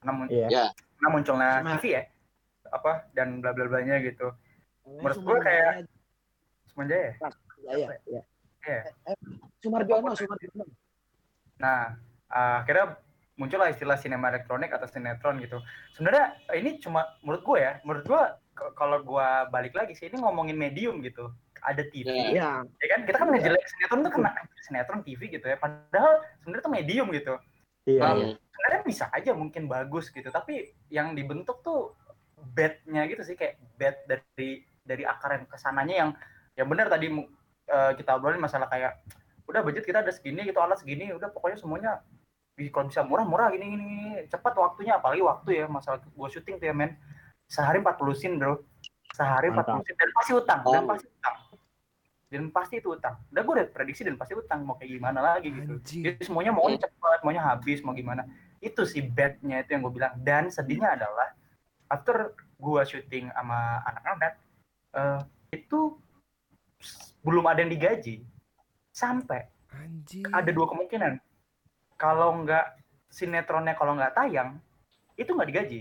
karena, 0.00 0.12
mun- 0.14 0.30
Iya. 0.30 0.46
Ya. 0.48 0.64
karena 0.96 1.08
munculnya. 1.10 1.50
TV 1.76 1.84
ya, 1.90 2.02
apa 2.70 3.10
dan 3.12 3.42
bla 3.42 3.52
bla 3.52 3.66
blanya 3.66 3.98
gitu. 4.00 4.32
Menurut 4.86 5.18
gua 5.22 5.38
kayak-. 5.42 5.86
Semuanya 6.70 6.96
ya. 6.96 7.12
Ya, 7.60 7.88
ya. 8.06 8.22
Eh, 8.66 8.82
Sumarjono, 9.60 10.14
Sumarjono. 10.16 10.64
Nah, 11.60 11.92
uh, 12.32 12.64
akhirnya 12.64 12.96
muncullah 13.36 13.72
istilah 13.72 13.96
sinema 13.96 14.28
elektronik 14.32 14.72
atau 14.72 14.88
sinetron 14.88 15.40
gitu. 15.40 15.60
Sebenarnya 15.96 16.36
ini 16.56 16.76
cuma 16.80 17.04
menurut 17.24 17.42
gue 17.44 17.58
ya, 17.60 17.72
menurut 17.84 18.04
gue 18.04 18.22
kalau 18.76 19.00
gue 19.00 19.28
balik 19.48 19.72
lagi 19.72 19.96
sih 19.96 20.12
ini 20.12 20.20
ngomongin 20.20 20.56
medium 20.56 21.00
gitu. 21.00 21.32
Ada 21.60 21.84
TV, 21.92 22.08
Iya. 22.36 22.64
Ya, 22.64 22.86
kan? 22.96 23.00
Kita 23.04 23.16
kan 23.20 23.28
ngejelek 23.32 23.64
sinetron 23.68 24.00
tuh 24.04 24.12
kena 24.16 24.30
sinetron 24.64 25.00
TV 25.04 25.20
gitu 25.28 25.44
ya. 25.44 25.56
Padahal 25.60 26.24
sebenarnya 26.40 26.64
tuh 26.64 26.72
medium 26.72 27.08
gitu. 27.12 27.34
Iya. 27.88 28.00
Nah, 28.00 28.12
Hmm. 28.16 28.32
sebenarnya 28.36 28.80
bisa 28.84 29.04
aja 29.12 29.32
mungkin 29.36 29.68
bagus 29.68 30.08
gitu, 30.12 30.28
tapi 30.32 30.72
yang 30.92 31.12
dibentuk 31.12 31.60
tuh 31.64 31.96
bed-nya 32.42 33.06
gitu 33.06 33.22
sih 33.24 33.36
kayak 33.36 33.60
bed 33.76 33.96
dari 34.08 34.64
dari 34.82 35.04
akar 35.04 35.36
yang 35.36 35.44
ke 35.46 35.56
sananya 35.60 35.94
yang 35.94 36.10
yang 36.56 36.66
benar 36.66 36.88
tadi 36.88 37.06
eh, 37.68 37.92
kita 37.94 38.16
obrolin 38.16 38.40
masalah 38.40 38.66
kayak 38.66 39.00
udah 39.46 39.60
budget 39.66 39.84
kita 39.84 40.02
ada 40.02 40.12
segini 40.14 40.46
gitu 40.46 40.58
alat 40.62 40.78
segini 40.78 41.10
udah 41.10 41.30
pokoknya 41.30 41.58
semuanya 41.58 42.00
kalau 42.68 42.92
bisa 42.92 43.00
murah-murah 43.00 43.48
gini, 43.56 43.72
gini 43.72 43.84
gini 43.88 44.08
cepat 44.28 44.52
waktunya 44.52 45.00
apalagi 45.00 45.24
waktu 45.24 45.64
ya 45.64 45.64
masalah 45.64 46.04
gua 46.12 46.28
syuting 46.28 46.60
tuh 46.60 46.68
ya 46.68 46.76
men. 46.76 46.92
Sehari 47.48 47.80
40 47.80 48.12
scene 48.12 48.36
bro. 48.36 48.60
Sehari 49.16 49.48
40 49.48 49.56
Mantap. 49.56 49.80
scene 49.80 49.96
dan 49.96 50.10
pasti 50.12 50.32
utang 50.36 50.58
dan 50.60 50.68
Oh. 50.68 50.84
pasti 50.92 51.06
utang. 51.08 51.36
Dan 52.30 52.42
pasti 52.54 52.74
itu 52.78 52.88
utang. 52.94 53.14
Udah 53.32 53.42
gue 53.42 53.54
udah 53.58 53.66
prediksi 53.74 54.06
dan 54.06 54.14
pasti 54.14 54.38
utang 54.38 54.62
mau 54.62 54.78
kayak 54.78 54.92
gimana 54.92 55.18
lagi 55.18 55.50
gitu. 55.50 55.80
Anjing. 55.82 56.02
jadi 56.04 56.22
semuanya 56.22 56.52
maunya 56.54 56.78
cepat 56.78 57.20
maunya 57.26 57.42
habis 57.42 57.82
mau 57.82 57.90
gimana. 57.90 58.22
Itu 58.62 58.86
sih 58.86 59.02
bednya 59.02 59.66
itu 59.66 59.74
yang 59.74 59.82
gue 59.82 59.94
bilang. 59.98 60.14
Dan 60.20 60.46
sedihnya 60.52 60.94
adalah 61.00 61.34
after 61.90 62.32
gue 62.38 62.82
syuting 62.86 63.28
sama 63.34 63.82
anak-anak 63.84 64.32
eh, 64.94 65.20
itu 65.58 65.98
belum 67.20 67.44
ada 67.50 67.60
yang 67.66 67.72
digaji 67.74 68.22
sampai 68.94 69.44
Anjing. 69.74 70.24
ada 70.30 70.50
dua 70.54 70.66
kemungkinan 70.70 71.18
kalau 71.98 72.46
nggak 72.46 72.80
sinetronnya 73.10 73.74
kalau 73.76 73.98
nggak 73.98 74.14
tayang 74.14 74.56
itu 75.18 75.34
nggak 75.34 75.50
digaji 75.50 75.80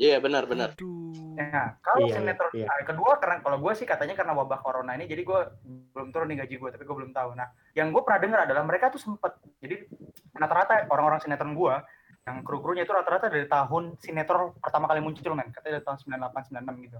Iya 0.00 0.18
benar 0.18 0.48
benar. 0.48 0.72
Aduh. 0.74 1.36
Nah, 1.38 1.78
kalau 1.84 2.08
Iya, 2.08 2.18
sinetron 2.18 2.50
iya. 2.58 2.66
nah, 2.66 2.82
kedua 2.82 3.12
karena 3.22 3.38
kalau 3.38 3.58
gue 3.62 3.72
sih 3.76 3.86
katanya 3.86 4.18
karena 4.18 4.32
wabah 4.34 4.58
corona 4.64 4.96
ini, 4.98 5.04
jadi 5.06 5.22
gue 5.22 5.40
belum 5.94 6.08
turun 6.10 6.26
nih 6.32 6.42
gaji 6.42 6.54
gue, 6.58 6.70
tapi 6.74 6.82
gue 6.82 6.96
belum 6.96 7.12
tahu. 7.14 7.36
Nah, 7.38 7.46
yang 7.76 7.92
gue 7.92 8.02
pernah 8.02 8.18
dengar 8.18 8.40
adalah 8.48 8.64
mereka 8.66 8.90
tuh 8.90 8.98
sempet, 8.98 9.36
jadi 9.62 9.84
rata-rata 10.34 10.88
orang-orang 10.90 11.20
sinetron 11.22 11.54
gue, 11.54 11.74
yang 12.22 12.38
kru-krunya 12.40 12.82
itu 12.82 12.92
rata-rata 12.92 13.26
dari 13.26 13.44
tahun 13.44 13.98
sinetron 13.98 14.54
pertama 14.56 14.86
kali 14.86 15.02
muncul 15.02 15.34
men, 15.34 15.50
katanya 15.50 15.78
dari 15.78 15.84
tahun 15.84 15.98
98 15.98 16.54
96 16.54 16.86
gitu. 16.86 16.98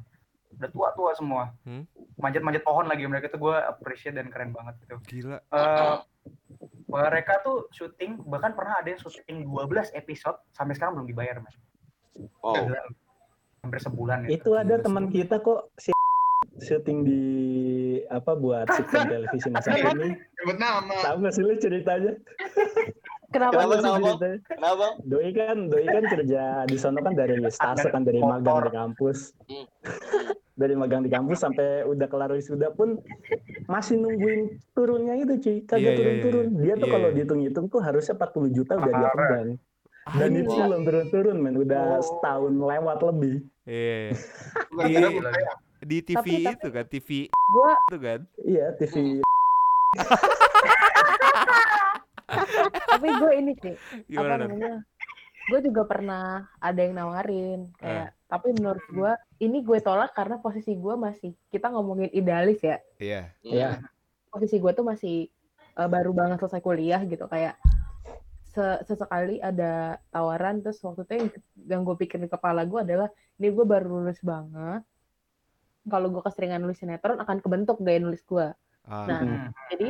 udah 0.53 0.69
tua-tua 0.69 1.11
semua 1.13 1.45
Hmm. 1.63 1.89
manjat-manjat 2.17 2.61
pohon 2.61 2.85
lagi 2.85 3.07
mereka 3.07 3.27
tuh 3.27 3.41
gue 3.41 3.57
appreciate 3.57 4.13
dan 4.13 4.29
keren 4.29 4.53
banget 4.53 4.77
gitu 4.81 4.97
Gila. 5.01 5.39
Eh, 5.41 5.97
mereka 6.87 7.41
tuh 7.41 7.71
syuting 7.71 8.21
bahkan 8.23 8.53
pernah 8.53 8.77
ada 8.77 8.85
yang 8.87 9.01
syuting 9.01 9.49
12 9.49 9.65
episode 9.93 10.37
sampai 10.51 10.75
sekarang 10.75 10.93
belum 10.95 11.09
dibayar 11.09 11.39
mas 11.39 11.57
Oh. 12.39 12.53
Gila. 12.53 12.83
hampir 13.63 13.79
sebulan 13.81 14.19
gitu. 14.27 14.35
Itu 14.37 14.51
ada 14.55 14.75
teman 14.77 15.07
kita 15.09 15.39
kok 15.39 15.73
si 15.79 15.95
syuting 16.61 16.99
di 17.01 17.23
apa 18.05 18.35
buat 18.35 18.67
sitcom 18.77 19.09
televisi 19.09 19.49
masa 19.49 19.71
kini. 19.73 20.19
Sebut 20.37 20.59
nama. 20.59 20.93
Tahu 21.01 21.17
nggak 21.17 21.33
sih 21.33 21.43
lu 21.43 21.55
ceritanya? 21.57 22.13
Kenapa? 23.33 23.53
Kenapa, 23.55 23.73
sih 23.73 23.81
kenapa? 23.81 24.07
ceritanya? 24.07 24.39
Kenapa? 24.47 24.87
Doi 25.03 25.29
kan, 25.33 25.57
Doi 25.67 25.87
kan 25.87 26.05
kerja 26.07 26.43
di 26.65 26.77
sana 26.77 26.99
kan 27.01 27.13
dari 27.13 27.35
stase 27.49 27.89
kan 27.89 28.03
dari 28.03 28.19
Motor. 28.19 28.37
magang 28.39 28.63
di 28.63 28.73
kampus. 28.75 29.19
Hmm. 29.49 29.67
Dari 30.53 30.75
magang 30.77 31.01
di 31.01 31.11
kampus 31.11 31.39
sampai 31.41 31.83
udah 31.83 32.07
kelar 32.07 32.31
wisuda 32.31 32.69
pun 32.71 33.01
masih 33.67 33.97
nungguin 33.97 34.41
turunnya 34.73 35.17
itu 35.17 35.35
cuy, 35.39 35.53
Iya, 35.55 35.65
kagak 35.65 35.81
iya, 35.83 35.97
turun-turun. 35.97 36.47
Dia 36.59 36.75
tuh 36.75 36.81
Iya, 36.83 36.93
kalau 36.93 37.09
iya. 37.09 37.15
dihitung-hitung 37.17 37.67
tuh 37.67 37.81
harusnya 37.81 38.15
40 38.15 38.53
juta 38.53 38.73
udah 38.77 38.93
dia 38.93 39.11
pegang. 39.11 39.49
Dan 40.13 40.31
itu 40.35 40.51
belum 40.53 40.83
turun-turun 40.83 41.37
men, 41.39 41.55
udah 41.57 41.85
Oh. 41.95 42.05
setahun 42.05 42.53
lewat 42.53 42.99
lebih. 43.03 43.35
Iya. 43.65 44.13
Iya. 44.83 45.09
karena 45.09 45.31
Gila. 45.33 45.53
Di 45.83 45.99
TV 45.99 46.15
Tapi- 46.15 46.45
tapi- 46.45 46.55
itu 46.55 46.69
kan, 46.71 46.85
TV 46.87 47.09
Gue 47.49 47.71
itu 47.81 47.97
kan. 47.99 48.21
Iya, 48.45 48.67
TV 48.77 48.95
tapi 53.03 53.19
gue 53.19 53.33
ini 53.35 53.53
sih 53.59 53.75
apa 53.75 54.07
Gimana? 54.07 54.35
Namanya 54.47 54.73
gue 55.43 55.59
juga 55.61 55.83
pernah 55.83 56.25
ada 56.57 56.79
yang 56.79 56.95
nawarin 56.95 57.75
kayak 57.75 58.15
tapi 58.25 58.55
menurut 58.55 58.85
gue 58.87 59.13
ini 59.41 59.59
gue 59.61 59.79
tolak 59.79 60.15
karena 60.15 60.39
posisi 60.39 60.71
gue 60.73 60.95
masih 60.95 61.35
kita 61.51 61.67
ngomongin 61.69 62.09
idealis 62.11 62.63
ya 62.63 62.79
Iya. 62.97 63.23
Iya. 63.43 63.69
posisi 64.31 64.57
gue 64.57 64.71
tuh 64.71 64.87
masih 64.87 65.27
eh, 65.75 65.89
baru 65.91 66.15
banget 66.15 66.39
selesai 66.39 66.63
kuliah 66.63 67.03
gitu 67.03 67.27
kayak 67.27 67.59
se- 68.47 68.87
sesekali 68.87 69.43
ada 69.43 69.99
tawaran 70.09 70.63
terus 70.63 70.79
waktu 70.81 71.03
itu 71.03 71.13
yang, 71.13 71.29
yang 71.67 71.81
gue 71.83 71.97
pikir 71.99 72.17
di 72.17 72.31
kepala 72.31 72.63
gue 72.63 72.79
adalah 72.79 73.11
ini 73.37 73.51
gue 73.51 73.67
baru 73.67 73.99
lulus 73.99 74.23
banget 74.23 74.87
kalau 75.83 76.07
gue 76.09 76.23
keseringan 76.23 76.63
nulis 76.63 76.79
sinetron 76.79 77.19
akan 77.19 77.43
kebentuk 77.43 77.83
gaya 77.83 77.99
nulis 77.99 78.23
gue 78.23 78.47
Ah, 78.83 79.07
Nah, 79.07 79.21
Hmm. 79.21 79.51
jadi 79.71 79.89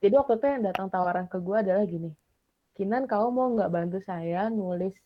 jadi 0.00 0.14
waktu 0.16 0.34
itu 0.36 0.46
yang 0.46 0.62
datang 0.64 0.88
tawaran 0.88 1.28
ke 1.28 1.36
gue 1.36 1.52
adalah 1.54 1.84
gini 1.84 2.12
Kinan 2.72 3.04
kamu 3.04 3.28
mau 3.28 3.48
nggak 3.50 3.70
bantu 3.70 3.98
saya 3.98 4.48
nulis 4.48 4.96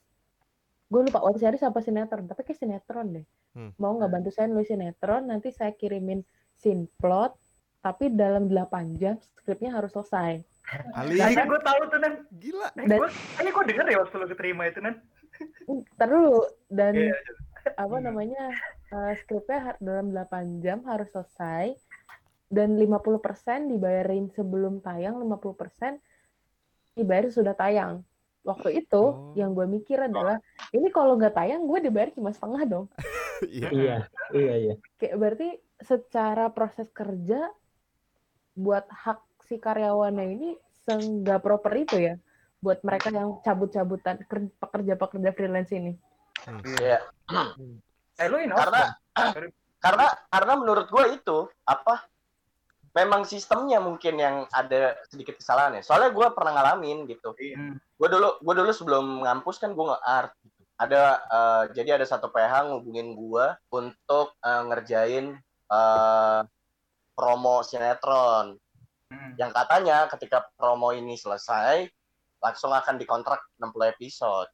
gue 0.86 1.02
lupa 1.02 1.18
web 1.20 1.34
series 1.34 1.60
apa 1.60 1.80
sinetron 1.80 2.24
tapi 2.24 2.42
kayak 2.42 2.58
sinetron 2.58 3.10
deh 3.12 3.26
Hmm. 3.52 3.72
mau 3.74 3.90
nggak 3.90 4.12
bantu 4.12 4.28
saya 4.28 4.46
nulis 4.46 4.68
sinetron 4.68 5.26
nanti 5.26 5.48
saya 5.48 5.72
kirimin 5.72 6.20
scene 6.54 6.86
plot 6.94 7.34
tapi 7.80 8.06
dalam 8.08 8.46
8 8.46 8.68
jam 8.94 9.16
skripnya 9.16 9.72
harus 9.72 9.90
selesai 9.90 10.44
Ali, 10.92 11.16
Kayaknya 11.16 11.44
gue 11.46 11.60
tahu 11.60 11.80
tuh 11.86 11.98
nan. 12.00 12.14
gila. 12.34 12.68
Dan- 12.76 12.98
gua- 12.98 13.14
Kayaknya 13.32 13.50
gue 13.50 13.64
denger 13.64 13.86
ya 13.86 13.98
waktu 13.98 14.14
lu 14.14 14.26
keterima 14.28 14.62
itu 14.64 14.78
nan. 14.80 14.94
Ntar 15.64 16.08
dulu 16.08 16.38
dan 16.68 16.94
Iya, 16.96 17.14
apa 17.76 17.96
namanya 17.98 18.44
eh, 18.88 19.12
skripnya 19.16 19.58
dalam 19.78 20.10
8 20.10 20.26
jam 20.58 20.82
harus 20.84 21.06
selesai 21.08 21.78
dan 22.46 22.74
50% 22.74 23.18
dibayarin 23.68 24.26
sebelum 24.28 24.78
tayang 24.80 25.16
50% 25.16 25.98
dibayar 26.96 27.28
sudah 27.28 27.52
tayang 27.52 28.00
waktu 28.40 28.80
itu 28.80 28.96
Oh. 28.96 29.36
yang 29.36 29.52
gue 29.52 29.68
mikir 29.68 30.00
adalah 30.00 30.40
ini 30.72 30.88
kalau 30.88 31.14
nggak 31.14 31.36
tayang 31.36 31.68
gue 31.68 31.78
dibayar 31.84 32.08
cuma 32.10 32.32
setengah 32.32 32.64
dong 32.64 32.86
Iya. 33.44 33.68
Iya, 33.68 33.96
iya, 34.32 34.54
iya. 34.56 34.74
kayak 34.96 35.16
berarti 35.20 35.48
secara 35.76 36.48
proses 36.48 36.88
kerja 36.88 37.52
buat 38.56 38.88
hak 38.88 39.20
si 39.44 39.60
karyawannya 39.60 40.24
ini 40.32 40.48
nggak 40.88 41.44
proper 41.44 41.72
itu 41.76 42.00
ya 42.00 42.14
buat 42.64 42.80
mereka 42.80 43.12
yang 43.12 43.36
cabut-cabutan 43.44 44.24
ker- 44.24 44.56
pekerja-pekerja 44.56 45.30
freelance 45.36 45.68
ini 45.70 45.92
Iya. 46.80 47.04
Eh 48.16 48.26
lu 48.32 48.40
Karena 48.48 48.82
karena 49.84 50.06
karena 50.32 50.52
menurut 50.56 50.88
gue 50.88 51.04
itu 51.12 51.38
apa 51.62 52.08
memang 52.96 53.22
sistemnya 53.22 53.76
mungkin 53.76 54.16
yang 54.16 54.36
ada 54.48 54.96
sedikit 55.04 55.36
kesalahan 55.36 55.76
ya 55.76 55.82
soalnya 55.82 56.10
gue 56.10 56.26
pernah 56.32 56.52
ngalamin 56.54 57.04
gitu 57.04 57.36
Hmm. 57.36 57.76
gue 57.76 58.08
dulu 58.08 58.40
gue 58.40 58.54
dulu 58.56 58.72
sebelum 58.72 59.04
ngampus 59.20 59.56
kan 59.58 59.70
gue 59.70 59.84
nge-art 59.84 60.32
gitu. 60.40 60.62
ada 60.76 61.02
eh, 61.22 61.64
jadi 61.74 62.00
ada 62.00 62.06
satu 62.06 62.28
PH 62.28 62.52
ngubungin 62.66 63.12
gue 63.12 63.46
untuk 63.70 64.32
eh, 64.40 64.62
ngerjain 64.64 65.36
eh, 65.68 66.40
promo 67.12 67.60
sinetron 67.60 68.56
Hmm. 69.06 69.38
yang 69.38 69.54
katanya 69.54 70.10
ketika 70.10 70.50
promo 70.58 70.90
ini 70.90 71.14
selesai 71.14 71.86
langsung 72.36 72.74
akan 72.74 72.98
dikontrak 72.98 73.38
60 73.54 73.86
episode 73.88 74.50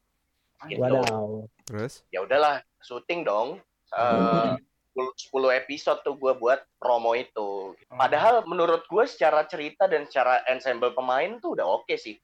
gitu 0.62 0.76
Wadaw. 0.78 1.48
Terus? 1.64 2.04
ya 2.08 2.20
udahlah 2.20 2.60
syuting 2.78 3.22
dong 3.22 3.62
Eh, 3.88 4.52
10 4.92 5.32
episode 5.56 6.04
tuh 6.04 6.14
gue 6.20 6.32
buat 6.36 6.60
promo 6.76 7.16
itu. 7.16 7.72
Padahal 7.88 8.44
menurut 8.44 8.84
gue 8.86 9.04
secara 9.08 9.48
cerita 9.48 9.88
dan 9.88 10.04
secara 10.04 10.44
ensemble 10.48 10.92
pemain 10.92 11.40
tuh 11.40 11.56
udah 11.56 11.66
oke 11.80 11.96
sih. 11.96 12.20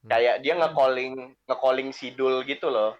Hmm. 0.00 0.16
kayak 0.16 0.40
dia 0.40 0.56
nge-calling 0.56 1.36
nge-calling 1.44 1.92
Sidul 1.92 2.40
gitu 2.48 2.72
loh. 2.72 2.96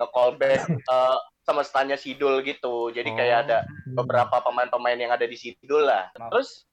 Nge-call 0.00 0.40
back 0.40 0.64
eh, 0.96 1.18
semestanya 1.44 2.00
Sidul 2.00 2.40
gitu. 2.40 2.88
Jadi 2.88 3.12
kayak 3.12 3.36
Oh. 3.36 3.42
ada 3.44 3.58
beberapa 3.92 4.40
pemain-pemain 4.40 4.96
yang 4.96 5.12
ada 5.12 5.28
di 5.28 5.36
Sidul 5.36 5.84
lah. 5.84 6.08
Terus 6.16 6.64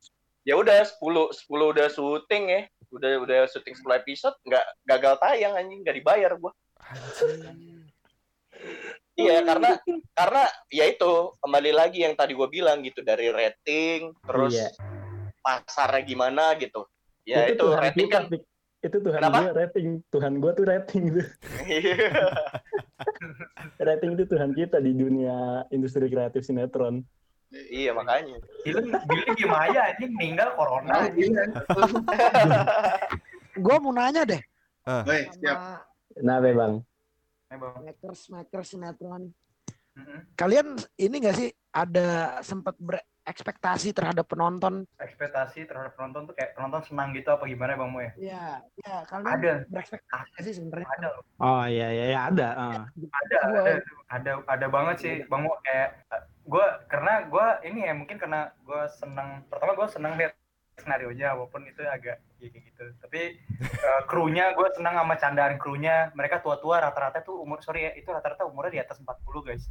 ya 0.47 0.55
udah 0.55 0.87
10 0.87 1.35
10 1.35 1.71
udah 1.75 1.87
syuting 1.91 2.43
ya. 2.47 2.61
Udah 2.95 3.11
udah 3.23 3.39
syuting 3.51 3.75
10 3.75 3.99
episode 3.99 4.35
nggak 4.47 4.65
gagal 4.87 5.15
tayang 5.19 5.53
anjing 5.59 5.83
nggak 5.83 5.99
dibayar 5.99 6.31
Anjing. 6.79 7.70
Iya 9.21 9.37
karena 9.45 9.69
karena 10.11 10.43
ya 10.67 10.85
itu 10.89 11.11
kembali 11.37 11.71
lagi 11.71 12.01
yang 12.01 12.13
tadi 12.17 12.33
gue 12.33 12.47
bilang 12.47 12.81
gitu 12.81 13.01
dari 13.01 13.29
rating 13.29 14.11
terus 14.25 14.53
Iya. 14.57 14.69
pasarnya 15.41 16.01
gimana 16.01 16.53
gitu. 16.57 16.85
Ya 17.21 17.45
itu, 17.45 17.61
Tuhan 17.61 17.81
rating 17.81 18.09
kan. 18.09 18.23
Itu 18.81 18.97
Tuhan 18.97 19.21
Kenapa? 19.21 19.37
gue 19.45 19.49
rating. 19.53 19.87
Tuhan 20.09 20.33
gue 20.41 20.51
tuh 20.53 20.65
rating 20.65 21.03
tuh. 21.13 21.27
Rating 23.81 24.13
itu 24.13 24.25
Tuhan 24.29 24.53
kita 24.53 24.77
di 24.77 24.93
dunia 24.93 25.65
industri 25.69 26.05
kreatif 26.05 26.45
sinetron. 26.45 27.01
iya 27.67 27.91
makanya. 27.91 28.37
Billy, 28.63 28.93
Billy 29.09 29.31
gimana 29.35 29.67
aja 29.67 29.79
anjing 29.91 30.11
meninggal 30.15 30.49
corona 30.55 31.09
anjing. 31.09 31.33
Gue 33.57 33.75
mau 33.81 33.91
nanya 33.91 34.23
deh 34.23 34.41
siap. 35.37 35.57
sama 35.57 35.81
Nah, 36.21 36.37
Bang. 36.43 36.73
Eh, 37.51 37.57
Bang. 37.59 37.83
makers 37.83 38.31
makers 38.31 38.67
sinetron. 38.71 39.35
Mm-mm. 39.91 40.23
Kalian 40.39 40.79
ini 40.95 41.19
gak 41.19 41.35
sih 41.35 41.51
ada 41.75 42.39
sempat 42.47 42.79
berekspektasi 42.79 43.91
terhadap 43.91 44.23
penonton? 44.23 44.87
Ekspektasi 44.95 45.67
terhadap 45.67 45.99
penonton 45.99 46.31
tuh 46.31 46.35
kayak 46.39 46.55
penonton 46.55 46.79
senang 46.87 47.11
gitu 47.11 47.27
apa 47.27 47.43
gimana 47.43 47.75
Bang 47.75 47.91
Mo 47.91 47.99
ya? 47.99 48.11
Ya, 48.15 48.45
ya 48.79 49.03
kalian 49.03 49.35
Ada. 49.35 49.53
berekspektasi 49.67 50.37
sih 50.47 50.53
sebenarnya. 50.63 50.87
Ada 50.95 51.07
loh. 51.11 51.23
Oh 51.43 51.63
iya 51.67 51.87
iya 51.91 52.05
iya 52.15 52.19
ada. 52.31 52.47
ah. 52.55 52.83
ada 52.95 53.37
ada 53.43 53.61
ada 54.07 54.31
ada 54.47 54.67
banget 54.71 54.95
sih 55.03 55.15
bang 55.27 55.41
Mo 55.43 55.51
kayak 55.59 55.89
gue 56.47 56.65
karena 56.87 57.13
gue 57.27 57.45
ini 57.67 57.79
ya 57.83 57.93
mungkin 57.93 58.15
karena 58.15 58.47
gue 58.63 58.81
seneng 58.95 59.43
pertama 59.51 59.75
gue 59.75 59.87
seneng 59.91 60.15
lihat 60.15 60.33
skenario 60.81 61.13
nya 61.13 61.37
walaupun 61.37 61.69
itu 61.69 61.85
agak 61.85 62.17
ya 62.41 62.49
kayak 62.49 62.63
gitu. 62.73 62.83
Tapi 63.05 63.21
eh, 63.61 64.01
krunya 64.09 64.57
gue 64.57 64.67
senang 64.73 64.97
sama 64.97 65.15
candaan 65.21 65.55
krunya. 65.61 66.09
Mereka 66.17 66.41
tua-tua 66.41 66.81
rata-rata 66.81 67.21
tuh 67.21 67.37
umur 67.37 67.61
sorry 67.61 67.85
ya 67.85 67.91
itu 67.93 68.09
rata-rata 68.09 68.49
umurnya 68.49 68.81
di 68.81 68.81
atas 68.81 68.97
40 68.97 69.45
guys. 69.45 69.69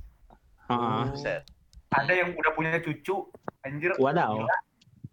Buset. 0.70 1.42
ada 1.90 2.12
yang 2.14 2.38
udah 2.38 2.52
punya 2.54 2.78
cucu 2.78 3.26
anjir. 3.66 3.90
Wadaw. 3.98 4.46
gila. 4.46 4.56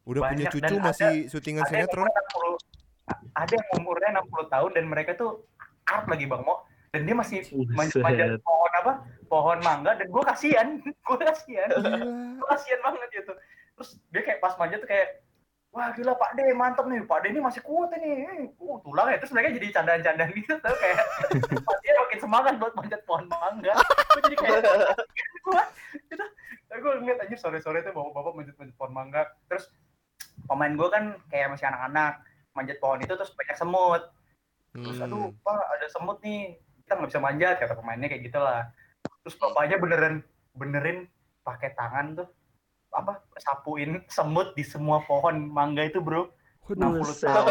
Udah 0.05 0.21
punya 0.29 0.45
cucu 0.53 0.62
dan 0.62 0.79
masih 0.86 1.25
syutingan 1.27 1.65
ada 1.65 1.73
yang 1.73 1.89
sinetron? 1.89 2.05
umurnya 2.05 2.21
60 2.62 2.77
ada 3.33 3.53
yang 3.57 3.67
umurnya 3.81 4.10
60 4.21 4.53
tahun 4.53 4.71
dan 4.77 4.86
mereka 4.86 5.12
tuh 5.17 5.31
art 5.89 6.05
lagi 6.05 6.29
bang 6.29 6.43
Mo. 6.45 6.55
Dan 6.93 7.03
dia 7.03 7.15
masih 7.17 7.43
manjat 7.75 8.39
pohon 8.45 8.71
apa? 8.79 8.93
Pohon 9.27 9.60
mangga 9.60 9.91
dan 9.99 10.07
gue 10.07 10.23
kasihan. 10.23 10.67
Gue 11.07 11.17
kasihan. 11.19 11.67
Gua 12.39 12.47
kasihan 12.55 12.79
banget 12.79 13.10
gitu. 13.12 13.33
Terus 13.75 13.89
dia 14.10 14.21
kayak 14.23 14.39
pas 14.39 14.55
manjat 14.55 14.79
tuh 14.81 14.89
kayak 14.89 15.26
wah 15.77 15.93
gila 15.93 16.17
Pak 16.17 16.33
De 16.33 16.49
mantep 16.57 16.85
nih. 16.89 17.05
Pak 17.05 17.21
De 17.21 17.27
ini 17.29 17.37
masih 17.37 17.61
kuat 17.61 17.93
ini. 17.93 18.25
Uh 18.57 18.81
tulang 18.81 19.13
ya. 19.13 19.21
Terus 19.21 19.29
mereka 19.29 19.53
jadi 19.53 19.67
candaan-candaan 19.69 20.33
gitu 20.33 20.57
tuh 20.57 20.73
kayak 20.73 20.97
Pak 21.69 21.77
dia 21.85 21.93
makin 22.01 22.17
semangat 22.17 22.53
buat 22.57 22.73
manjat 22.73 23.01
pohon 23.05 23.29
mangga. 23.29 23.77
Gue 23.77 24.21
jadi 24.25 24.35
kayak 24.41 24.59
gitu. 24.65 26.25
Gue 26.78 26.93
ngeliat 27.01 27.19
aja 27.21 27.36
sore-sore 27.38 27.86
tuh 27.86 27.93
bapak-bapak 27.93 28.34
manjat-manjat 28.34 28.75
pohon 28.75 28.93
mangga. 28.97 29.21
Terus 29.45 29.69
pemain 30.49 30.73
gue 30.73 30.89
kan 30.89 31.03
kayak 31.30 31.53
masih 31.53 31.69
anak-anak 31.69 32.25
manjat 32.57 32.78
pohon 32.82 32.97
itu 32.97 33.13
terus 33.13 33.30
banyak 33.38 33.57
semut. 33.57 34.03
Terus 34.73 34.97
aduh 34.97 35.30
Hmm. 35.30 35.38
pak 35.45 35.61
ada 35.78 35.88
semut 35.93 36.17
nih. 36.25 36.57
Kita 36.82 36.97
nggak 36.97 37.09
bisa 37.13 37.21
manjat 37.21 37.55
kata 37.61 37.78
pemainnya 37.78 38.09
kayak 38.09 38.25
gitulah. 38.25 38.65
Terus 39.21 39.36
bapaknya 39.38 39.78
beneran 39.78 40.15
benerin 40.57 41.05
pakai 41.45 41.78
tangan 41.78 42.17
tuh 42.17 42.28
apa 42.98 43.14
sapuin 43.38 44.02
semut 44.08 44.52
di 44.52 44.66
semua 44.66 44.98
pohon 45.00 45.38
mangga 45.48 45.86
itu 45.86 46.02
bro 46.02 46.34
Waduh. 46.66 47.00
60 47.00 47.24
tahun. 47.24 47.48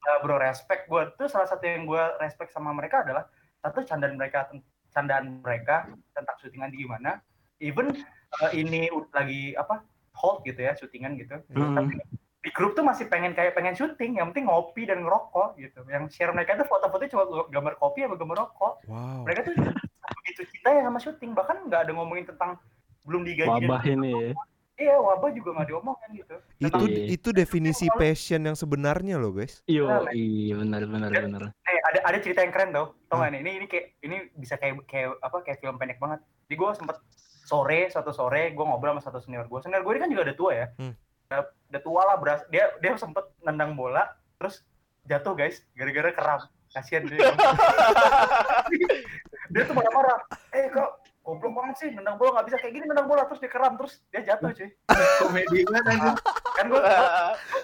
Nah, 0.00 0.16
bro 0.20 0.36
respect 0.36 0.86
gue 0.86 1.02
tuh 1.14 1.26
salah 1.26 1.44
satu 1.44 1.60
yang 1.62 1.84
gue 1.84 2.02
respect 2.18 2.50
sama 2.50 2.70
mereka 2.70 3.02
adalah 3.02 3.26
satu 3.58 3.82
candaan 3.82 4.14
mereka 4.14 4.48
candaan 4.90 5.40
mereka 5.40 5.88
tentang 6.12 6.36
syutingan 6.38 6.70
di 6.70 6.78
gimana 6.78 7.20
even 7.58 7.92
uh, 8.36 8.50
ini 8.50 8.86
lagi 9.10 9.52
apa 9.54 9.84
hold 10.14 10.40
gitu 10.42 10.60
ya 10.60 10.72
syutingan 10.72 11.16
gitu 11.16 11.36
Hmm. 11.50 11.74
tapi 11.74 12.00
di 12.40 12.50
grup 12.50 12.72
tuh 12.72 12.80
masih 12.80 13.04
pengen 13.04 13.32
kayak 13.32 13.52
pengen 13.52 13.76
syuting 13.76 14.16
yang 14.16 14.32
penting 14.32 14.48
ngopi 14.48 14.88
dan 14.88 15.04
ngerokok 15.04 15.60
gitu 15.60 15.84
yang 15.86 16.08
share 16.08 16.32
mereka 16.32 16.56
tuh 16.56 16.64
foto-fotonya 16.66 17.12
cuma 17.12 17.24
gambar 17.46 17.74
kopi 17.76 18.00
sama 18.00 18.16
gambar 18.16 18.36
rokok 18.40 18.72
Wow. 18.88 19.28
mereka 19.28 19.40
tuh 19.44 19.54
begitu 20.24 20.42
cinta 20.48 20.68
ya 20.70 20.82
sama 20.82 20.98
syuting 20.98 21.30
bahkan 21.32 21.60
nggak 21.62 21.80
ada 21.84 21.92
ngomongin 21.92 22.24
tentang 22.24 22.56
belum 23.10 23.22
digaji 23.24 23.50
Wabah 23.66 23.82
ini 23.84 24.10
ya. 24.14 24.30
iya 24.78 24.96
wabah 24.96 25.28
juga 25.28 25.50
nggak 25.52 25.68
diomongin 25.68 26.10
gitu 26.16 26.36
Itu 26.56 26.84
Iya. 26.86 27.04
itu 27.10 27.28
definisi 27.32 27.84
passion 27.92 28.40
yang 28.40 28.54
sebenarnya 28.54 29.16
loh, 29.16 29.28
guys. 29.30 29.60
Yo, 29.66 29.84
Nah, 29.84 30.08
iya 30.08 30.54
benar 30.54 30.86
benar 30.86 31.10
benar. 31.10 31.42
Eh, 31.62 31.78
ada 31.84 32.00
ada 32.06 32.18
cerita 32.18 32.40
yang 32.40 32.48
keren 32.50 32.70
tau, 32.70 32.94
tau 33.06 33.18
Hmm. 33.18 33.34
Ini 33.34 33.50
ini 33.58 33.66
kayak 33.66 33.86
ini 34.00 34.16
bisa 34.34 34.54
kayak 34.54 34.80
kayak 34.84 35.18
apa 35.18 35.36
kayak 35.42 35.58
film 35.58 35.74
pendek 35.74 35.98
banget. 35.98 36.20
Jadi 36.46 36.54
gue 36.54 36.70
sempet 36.74 36.96
sore 37.42 37.88
suatu 37.88 38.08
sore 38.10 38.50
gue 38.50 38.62
ngobrol 38.62 38.94
sama 38.94 39.02
satu 39.02 39.18
senior 39.18 39.44
gue. 39.44 39.58
Senior 39.60 39.82
gue 39.82 39.92
ini 39.92 40.00
kan 40.00 40.08
juga 40.08 40.22
udah 40.22 40.36
tua 40.38 40.52
ya. 40.54 40.66
Hmm. 40.76 40.94
Udah, 41.26 41.40
udah 41.68 41.80
tua 41.82 42.00
lah 42.04 42.16
beras. 42.16 42.40
Dia 42.48 42.64
dia 42.78 42.94
sempet 42.94 43.24
nendang 43.40 43.74
bola 43.74 44.06
terus 44.36 44.64
jatuh 45.04 45.34
guys 45.34 45.60
gara-gara 45.74 46.08
keram. 46.10 46.40
Kasihan 46.70 47.02
dia. 47.04 47.18
dia 49.50 49.62
tuh 49.64 49.74
marah-marah. 49.74 50.18
Eh 50.52 50.70
kok 50.70 50.90
goblok 51.20 51.52
banget 51.52 51.76
sih 51.76 51.88
nendang 51.92 52.16
bola 52.16 52.40
nggak 52.40 52.46
bisa 52.48 52.56
kayak 52.64 52.72
gini 52.80 52.84
nendang 52.88 53.08
bola 53.08 53.22
terus 53.28 53.40
dia 53.44 53.52
keram 53.52 53.72
terus 53.76 53.92
dia 54.08 54.20
jatuh 54.24 54.50
cuy. 54.56 54.68
komedi 55.20 55.58
banget 55.68 55.84
anjing. 55.92 56.16
Kan 56.56 56.64
gue 56.72 56.80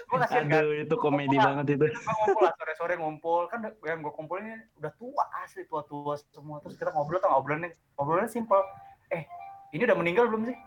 gue 0.07 0.17
kasihan 0.21 0.45
kan. 0.45 0.61
Aduh, 0.61 0.73
itu 0.77 0.95
komedi 1.01 1.37
banget 1.37 1.65
itu. 1.73 1.85
Kita 1.89 2.13
ngumpul 2.13 2.41
lah 2.45 2.53
sore-sore 2.55 2.93
ngumpul 3.01 3.41
kan 3.49 3.59
yang 3.81 3.99
gue 4.05 4.13
kumpulin 4.13 4.45
udah 4.77 4.91
tua 5.01 5.23
asli 5.41 5.65
tua-tua 5.65 6.13
semua 6.29 6.61
terus 6.61 6.77
kita 6.77 6.93
ngobrol 6.93 7.17
tau 7.17 7.33
ngobrolnya 7.33 7.73
ngobrolnya 7.97 8.29
simpel 8.29 8.61
eh 9.09 9.25
ini 9.73 9.83
udah 9.83 9.97
meninggal 9.97 10.25
belum 10.29 10.53
sih? 10.53 10.57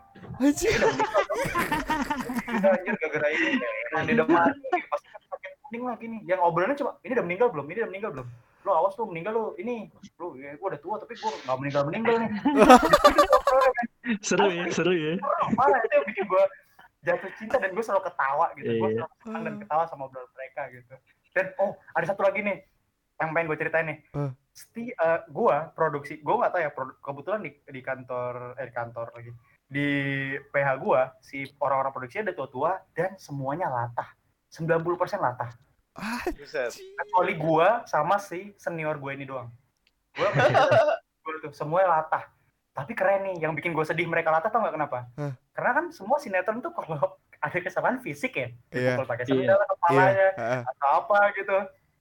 Anjir. 0.43 0.75
Udah 0.75 0.89
meninggal? 0.91 1.23
Kita 2.43 2.67
anjir 2.75 2.93
gara-gara 2.99 3.27
ini 3.31 3.49
emang 3.91 4.03
dia 4.03 4.15
udah 4.19 4.27
mati 4.27 4.77
pasti 4.91 5.07
kan 5.09 5.21
pakai 5.31 5.51
kuning 5.63 5.83
lagi 5.87 6.05
nih 6.11 6.21
yang 6.27 6.39
ngobrolnya 6.43 6.75
cuma 6.75 6.91
ini 7.07 7.11
udah 7.15 7.25
meninggal 7.25 7.47
belum? 7.55 7.65
Ini 7.71 7.79
udah 7.81 7.91
meninggal 7.95 8.11
belum? 8.19 8.27
Lo 8.61 8.71
awas 8.75 8.93
lu 8.95 9.05
meninggal 9.05 9.33
lu 9.33 9.45
ini 9.57 9.89
lu 10.15 10.33
ya, 10.35 10.53
gue 10.53 10.67
udah 10.67 10.77
tua 10.77 10.95
tapi 10.97 11.13
gue 11.13 11.31
nggak 11.41 11.57
meninggal 11.57 11.81
meninggal 11.85 12.15
nih. 12.19 12.29
Seru 14.21 14.47
ya, 14.49 14.65
seru 14.69 14.91
ya. 14.91 15.13
Malah 15.53 15.79
itu 15.79 15.93
yang 15.93 16.05
bikin 16.05 16.25
gue 16.25 16.43
jatuh 17.01 17.31
cinta 17.35 17.57
dan 17.57 17.71
gue 17.71 17.81
selalu 17.81 18.03
ketawa 18.03 18.45
gitu. 18.53 18.71
Gue 18.71 18.89
Iya. 18.89 18.97
selalu 18.97 19.13
senang 19.19 19.41
dan 19.43 19.55
ketawa 19.57 19.83
sama 19.85 20.01
obrolan 20.05 20.29
mereka 20.31 20.61
gitu. 20.69 20.93
Dan 21.31 21.45
oh 21.57 21.71
ada 21.91 22.05
satu 22.05 22.21
lagi 22.21 22.39
nih 22.41 22.57
yang 23.17 23.29
pengen 23.31 23.47
gue 23.47 23.57
ceritain 23.57 23.87
nih. 23.87 23.97
Eh. 24.11 24.31
Sti, 24.51 24.83
eh, 24.91 25.19
gue 25.25 25.55
produksi, 25.71 26.19
gue 26.19 26.35
nggak 26.35 26.51
tahu 26.51 26.61
ya 26.61 26.71
produ- 26.71 26.97
kebetulan 26.99 27.39
di, 27.39 27.51
di 27.63 27.81
kantor 27.81 28.59
eh 28.59 28.67
di 28.67 28.73
kantor 28.75 29.07
lagi 29.15 29.31
di 29.71 29.87
PH 30.43 30.69
gue 30.75 31.01
si 31.23 31.37
orang-orang 31.57 31.95
produksi 31.95 32.19
ada 32.19 32.35
tua-tua 32.35 32.75
dan 32.91 33.15
semuanya 33.15 33.71
latah. 33.71 34.11
90% 34.51 34.83
latah. 35.17 35.55
Ah, 35.91 36.23
Buset. 36.31 36.71
Kecuali 36.71 37.35
gue 37.35 37.67
sama 37.83 38.15
si 38.15 38.55
senior 38.55 38.95
gue 38.95 39.11
ini 39.11 39.25
doang. 39.25 39.51
Gue 40.15 40.27
gue 41.21 41.33
tuh 41.41 41.51
semuanya 41.51 41.99
latah. 41.99 42.23
Tapi 42.71 42.95
keren 42.95 43.27
nih, 43.27 43.43
yang 43.43 43.51
bikin 43.51 43.75
gue 43.75 43.83
sedih 43.83 44.07
mereka 44.07 44.31
latah 44.31 44.47
tau 44.47 44.63
gak 44.63 44.71
kenapa? 44.71 45.03
Hah? 45.19 45.35
Karena 45.51 45.71
kan 45.75 45.85
semua 45.91 46.15
sinetron 46.17 46.63
tuh 46.63 46.71
kalau 46.71 47.19
ada 47.43 47.57
kesalahan 47.59 47.99
fisik 47.99 48.31
ya, 48.33 48.47
Iya. 48.71 48.95
dipukul 48.95 49.07
pakai 49.09 49.25
Iya. 49.27 49.31
sendal 49.35 49.57
ke 49.57 49.65
kepalanya 49.67 50.29
Heeh. 50.39 50.61
atau 50.63 50.89
apa 50.95 51.17
gitu, 51.35 51.57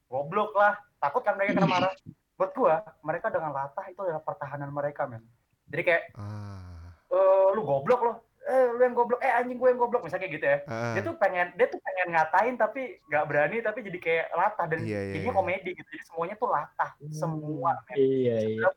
goblok 0.06 0.54
lah, 0.54 0.78
takut 0.96 1.26
kan 1.26 1.34
mereka 1.34 1.58
kena 1.58 1.66
marah. 1.74 1.92
Buat 2.38 2.50
gue, 2.54 2.74
mereka 3.02 3.26
dengan 3.28 3.50
latah 3.50 3.84
itu 3.84 3.98
adalah 4.00 4.22
pertahanan 4.22 4.70
mereka 4.70 5.10
men. 5.10 5.26
Jadi 5.66 5.82
kayak, 5.82 6.02
Ah. 6.14 6.94
eh 7.10 7.46
lu 7.52 7.66
goblok 7.66 8.00
lo, 8.00 8.12
eh 8.48 8.64
lu 8.72 8.80
yang 8.80 8.96
goblok, 8.96 9.20
eh 9.20 9.32
anjing 9.32 9.60
gue 9.60 9.68
yang 9.68 9.80
goblok, 9.80 10.02
misalnya 10.04 10.24
kayak 10.24 10.34
gitu 10.40 10.46
ya. 10.48 10.58
Ah. 10.64 10.94
Dia 10.96 11.02
tuh 11.04 11.14
pengen, 11.20 11.46
dia 11.60 11.66
tuh 11.68 11.80
pengen 11.84 12.08
ngatain 12.16 12.54
tapi 12.56 12.82
nggak 13.08 13.24
berani, 13.28 13.56
tapi 13.60 13.78
jadi 13.84 13.98
kayak 14.00 14.26
latah 14.32 14.66
dan 14.68 14.80
Iya, 14.80 15.00
iya, 15.00 15.12
jadinya 15.12 15.32
iya. 15.32 15.38
komedi 15.38 15.70
gitu. 15.76 15.88
Jadi 15.92 16.04
semuanya 16.08 16.34
tuh 16.40 16.48
latah, 16.48 16.90
semua 17.12 17.72
men 17.88 17.96
Iya, 17.96 18.36
iya. 18.48 18.68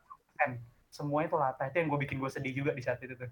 semuanya 0.93 1.27
tuh 1.31 1.39
latah 1.41 1.65
itu 1.73 1.77
yang 1.81 1.89
gue 1.89 1.99
bikin 2.05 2.17
gue 2.21 2.29
sedih 2.29 2.53
juga 2.53 2.71
di 2.77 2.83
saat 2.85 3.01
itu 3.01 3.17
tuh 3.17 3.25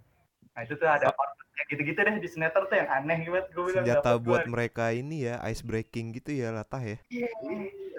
nah 0.51 0.65
itu 0.65 0.73
tuh 0.73 0.89
ada 0.89 1.13
part 1.13 1.31
kayak 1.53 1.67
gitu-gitu 1.77 1.99
deh 2.01 2.15
di 2.17 2.27
sinetron 2.27 2.65
tuh 2.65 2.73
yang 2.73 2.89
aneh 2.89 3.21
gitu 3.21 3.37
gue 3.53 3.63
bilang 3.69 3.85
Senjata 3.85 4.17
buat 4.17 4.43
gua. 4.43 4.51
mereka 4.51 4.89
ini 4.91 5.29
ya, 5.29 5.37
ice 5.45 5.61
breaking 5.61 6.17
gitu 6.17 6.33
ya, 6.33 6.49
latah 6.49 6.81
ya. 6.81 6.97
iya 7.13 7.29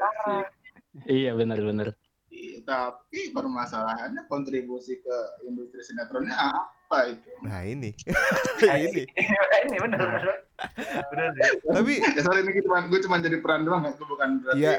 parah. 0.02 0.44
Iya, 1.08 1.30
benar 1.38 1.58
benar. 1.62 1.86
Tapi 2.62 3.30
permasalahannya 3.30 4.24
kontribusi 4.26 4.98
ke 4.98 5.16
industri 5.44 5.82
sinetronnya 5.82 6.34
apa 6.34 6.98
itu? 7.10 7.28
Nah, 7.42 7.62
ini. 7.62 7.90
Nah, 8.62 8.78
ini. 8.78 9.02
ini 9.66 9.76
bener 9.82 9.98
bener 9.98 10.22
bener 11.10 11.26
deh 11.34 11.50
Tapi 11.66 11.98
Ya 11.98 12.22
sorry 12.22 12.46
ini 12.46 12.62
cuma 12.62 12.86
gue 12.86 13.02
cuma 13.02 13.18
jadi 13.18 13.42
peran 13.42 13.66
doang 13.66 13.82
ya, 13.82 13.90
itu 13.90 14.04
bukan 14.06 14.28
berarti 14.38 14.60
Iya. 14.62 14.74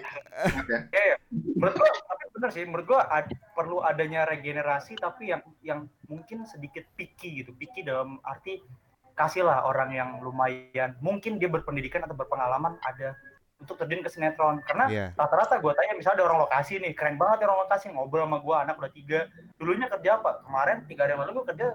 Ya. 0.71 0.79
Iya, 0.87 1.15
menurut 1.59 1.75
gua 1.75 1.91
tapi 1.91 2.23
bener 2.31 2.49
sih 2.55 2.63
menurut 2.63 2.85
gua 2.87 3.01
ad- 3.11 3.35
perlu 3.51 3.83
adanya 3.83 4.23
regenerasi 4.23 4.95
tapi 4.95 5.35
yang 5.35 5.43
yang 5.59 5.79
mungkin 6.07 6.47
sedikit 6.47 6.87
picky 6.95 7.43
gitu 7.43 7.51
picky 7.51 7.83
dalam 7.83 8.23
arti 8.23 8.63
kasihlah 9.13 9.67
orang 9.67 9.91
yang 9.91 10.09
lumayan 10.23 10.95
mungkin 11.03 11.37
dia 11.37 11.51
berpendidikan 11.51 12.01
atau 12.01 12.15
berpengalaman 12.15 12.79
ada 12.81 13.19
untuk 13.63 13.79
terjun 13.79 14.03
ke 14.03 14.09
sinetron. 14.11 14.59
Karena 14.67 14.85
Iya. 14.91 15.07
rata-rata 15.15 15.57
gue 15.57 15.71
tanya 15.73 15.93
misalnya 15.95 16.21
ada 16.21 16.25
orang 16.29 16.39
lokasi 16.45 16.83
nih 16.83 16.93
keren 16.93 17.15
banget 17.15 17.43
ya 17.43 17.45
orang 17.49 17.61
lokasi 17.65 17.85
ngobrol 17.89 18.27
sama 18.27 18.37
gue 18.43 18.55
anak 18.59 18.75
udah 18.77 18.91
tiga. 18.91 19.19
Dulunya 19.55 19.87
kerja 19.87 20.09
apa? 20.19 20.43
Kemarin 20.43 20.77
tiga 20.85 21.01
hari 21.07 21.11
yang 21.15 21.21
lalu 21.23 21.31
gue 21.41 21.45
kerja 21.55 21.67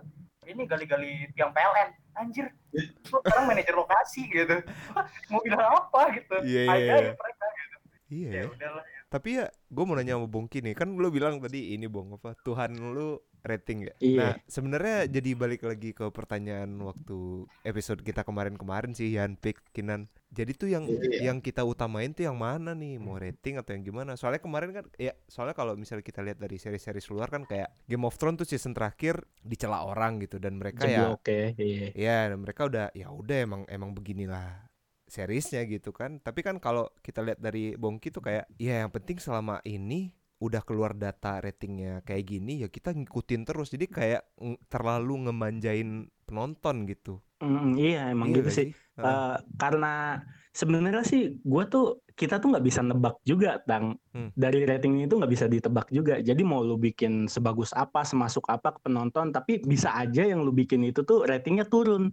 ini 0.48 0.62
gali-gali 0.64 1.12
tiang 1.36 1.52
PLN 1.52 1.88
anjir 2.18 2.48
lu 2.72 3.18
sekarang 3.22 3.46
manajer 3.48 3.74
lokasi 3.76 4.28
gitu. 4.28 4.56
Mau 5.32 5.40
bilang 5.40 5.64
apa 5.72 6.00
gitu. 6.12 6.36
Iya, 6.44 6.62
iya, 6.68 6.72
Ajaib 6.72 7.04
iya. 7.04 7.12
mereka 7.16 7.46
gitu. 7.48 7.76
Iya 8.08 8.28
ya 8.32 8.40
ya. 8.40 8.44
udahlah 8.48 8.84
Tapi 9.08 9.40
ya, 9.40 9.48
gue 9.48 9.84
mau 9.88 9.96
nanya 9.96 10.20
sama 10.20 10.28
Bongki 10.28 10.60
nih, 10.60 10.76
kan 10.76 10.92
lu 10.92 11.08
bilang 11.08 11.40
tadi 11.40 11.72
ini 11.72 11.88
Bong 11.88 12.20
apa 12.20 12.36
Tuhan 12.44 12.76
lu 12.76 13.16
rating 13.44 13.88
ya. 13.88 13.94
Iya. 13.98 14.18
Nah, 14.18 14.34
sebenarnya 14.46 15.06
jadi 15.06 15.30
balik 15.34 15.62
lagi 15.64 15.90
ke 15.92 16.08
pertanyaan 16.10 16.70
waktu 16.82 17.46
episode 17.62 18.02
kita 18.02 18.22
kemarin-kemarin 18.26 18.92
sih 18.92 19.14
Yan 19.14 19.38
Pik 19.38 19.72
Kinan. 19.72 20.10
Jadi 20.28 20.52
tuh 20.52 20.68
yang 20.68 20.84
Iya. 20.84 21.32
yang 21.32 21.40
kita 21.40 21.64
utamain 21.64 22.12
tuh 22.12 22.28
yang 22.28 22.36
mana 22.36 22.76
nih? 22.76 23.00
Mau 23.00 23.16
rating 23.16 23.56
atau 23.56 23.72
yang 23.72 23.80
gimana? 23.86 24.12
Soalnya 24.18 24.44
kemarin 24.44 24.70
kan 24.76 24.84
ya, 25.00 25.16
soalnya 25.24 25.56
kalau 25.56 25.72
misalnya 25.72 26.04
kita 26.04 26.20
lihat 26.20 26.36
dari 26.36 26.60
seri-seri 26.60 27.00
luar 27.08 27.32
kan 27.32 27.48
kayak 27.48 27.72
Game 27.88 28.04
of 28.04 28.18
Thrones 28.20 28.44
tuh 28.44 28.48
season 28.48 28.76
terakhir 28.76 29.24
dicela 29.40 29.88
orang 29.88 30.20
gitu 30.20 30.36
dan 30.36 30.60
mereka 30.60 30.84
ya 30.84 31.08
oke, 31.14 31.56
iya. 31.56 31.88
Ya, 31.96 32.18
dan 32.28 32.44
mereka 32.44 32.68
udah 32.68 32.92
ya 32.92 33.08
udah 33.08 33.36
emang 33.40 33.62
emang 33.72 33.96
beginilah 33.96 34.68
seriesnya 35.08 35.64
gitu 35.64 35.88
kan. 35.96 36.20
Tapi 36.20 36.44
kan 36.44 36.60
kalau 36.60 36.92
kita 37.00 37.24
lihat 37.24 37.40
dari 37.40 37.72
Bongki 37.80 38.12
tuh 38.12 38.20
kayak 38.20 38.44
ya 38.60 38.84
yang 38.84 38.92
penting 38.92 39.16
selama 39.16 39.64
ini 39.64 40.12
udah 40.38 40.62
keluar 40.62 40.94
data 40.94 41.42
ratingnya 41.42 42.06
kayak 42.06 42.24
gini 42.26 42.62
ya 42.62 42.68
kita 42.70 42.94
ngikutin 42.94 43.42
terus. 43.42 43.74
Jadi 43.74 43.86
kayak 43.90 44.22
terlalu 44.70 45.28
ngemanjain 45.28 46.06
penonton 46.26 46.86
gitu. 46.86 47.18
Mm, 47.38 47.78
iya, 47.78 48.10
emang 48.10 48.30
Iya 48.30 48.36
gitu 48.42 48.48
gak 48.50 48.56
sih. 48.56 48.66
Heeh. 48.98 49.06
Eh, 49.06 49.36
karena 49.58 50.22
sebenarnya 50.58 51.06
sih 51.06 51.38
gue 51.38 51.64
tuh 51.70 52.02
kita 52.18 52.42
tuh 52.42 52.50
nggak 52.50 52.66
bisa 52.66 52.82
nebak 52.82 53.14
juga 53.22 53.62
tang 53.62 53.94
Hmm. 54.10 54.34
dari 54.34 54.66
rating 54.66 55.06
itu 55.06 55.14
nggak 55.14 55.30
bisa 55.30 55.46
ditebak 55.46 55.86
juga 55.94 56.18
jadi 56.18 56.42
mau 56.42 56.66
lu 56.66 56.74
bikin 56.74 57.30
sebagus 57.30 57.70
apa 57.78 58.02
semasuk 58.02 58.42
apa 58.50 58.74
ke 58.74 58.90
penonton 58.90 59.30
tapi 59.30 59.62
bisa 59.62 59.94
aja 59.94 60.26
yang 60.26 60.42
lu 60.42 60.50
bikin 60.50 60.82
itu 60.82 61.06
tuh 61.06 61.22
ratingnya 61.22 61.62
turun 61.70 62.10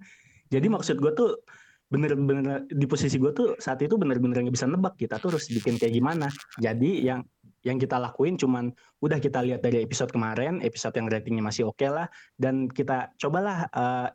jadi 0.53 0.69
maksud 0.69 1.01
gue 1.01 1.09
tuh 1.17 1.41
bener-bener 1.89 2.69
di 2.69 2.85
posisi 2.85 3.17
gue 3.17 3.33
tuh 3.33 3.57
saat 3.57 3.81
itu 3.81 3.97
bener-bener 3.97 4.45
nggak 4.45 4.53
bisa 4.53 4.69
nebak 4.69 4.93
kita 4.93 5.17
tuh 5.17 5.33
harus 5.33 5.49
bikin 5.49 5.81
kayak 5.81 5.97
gimana 5.97 6.29
jadi 6.61 6.91
yang 7.01 7.19
yang 7.65 7.81
kita 7.81 7.97
lakuin 7.97 8.37
cuman 8.37 8.69
udah 9.01 9.17
kita 9.17 9.41
lihat 9.41 9.65
dari 9.65 9.81
episode 9.81 10.13
kemarin 10.13 10.61
episode 10.61 10.93
yang 10.93 11.09
ratingnya 11.09 11.41
masih 11.41 11.73
oke 11.73 11.83
lah 11.89 12.05
dan 12.37 12.69
kita 12.69 13.09
cobalah 13.17 13.65
eh, 13.73 14.07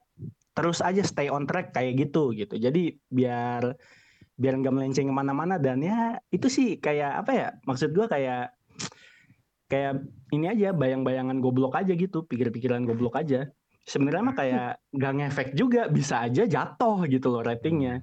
terus 0.55 0.79
aja 0.79 1.03
stay 1.03 1.27
on 1.27 1.49
track 1.51 1.75
kayak 1.75 1.99
gitu 2.09 2.31
gitu. 2.35 2.55
Jadi 2.59 2.95
biar 3.11 3.75
biar 4.41 4.55
nggak 4.57 4.73
melenceng 4.73 5.09
ke 5.11 5.15
mana-mana 5.15 5.61
dan 5.61 5.85
ya 5.85 6.17
itu 6.33 6.49
sih 6.49 6.81
kayak 6.81 7.27
apa 7.27 7.33
ya 7.33 7.49
maksud 7.69 7.93
gua 7.93 8.09
kayak 8.09 8.57
kayak 9.69 10.01
ini 10.33 10.47
aja 10.51 10.73
bayang-bayangan 10.73 11.39
goblok 11.39 11.77
aja 11.77 11.93
gitu 11.95 12.25
pikir-pikiran 12.27 12.87
goblok 12.87 13.19
aja. 13.19 13.51
Sebenarnya 13.85 14.23
mah 14.23 14.37
kayak 14.37 14.71
nggak 14.95 15.13
ngefek 15.19 15.49
juga 15.59 15.91
bisa 15.91 16.23
aja 16.23 16.47
jatuh 16.47 17.09
gitu 17.11 17.33
loh 17.33 17.43
ratingnya. 17.43 17.99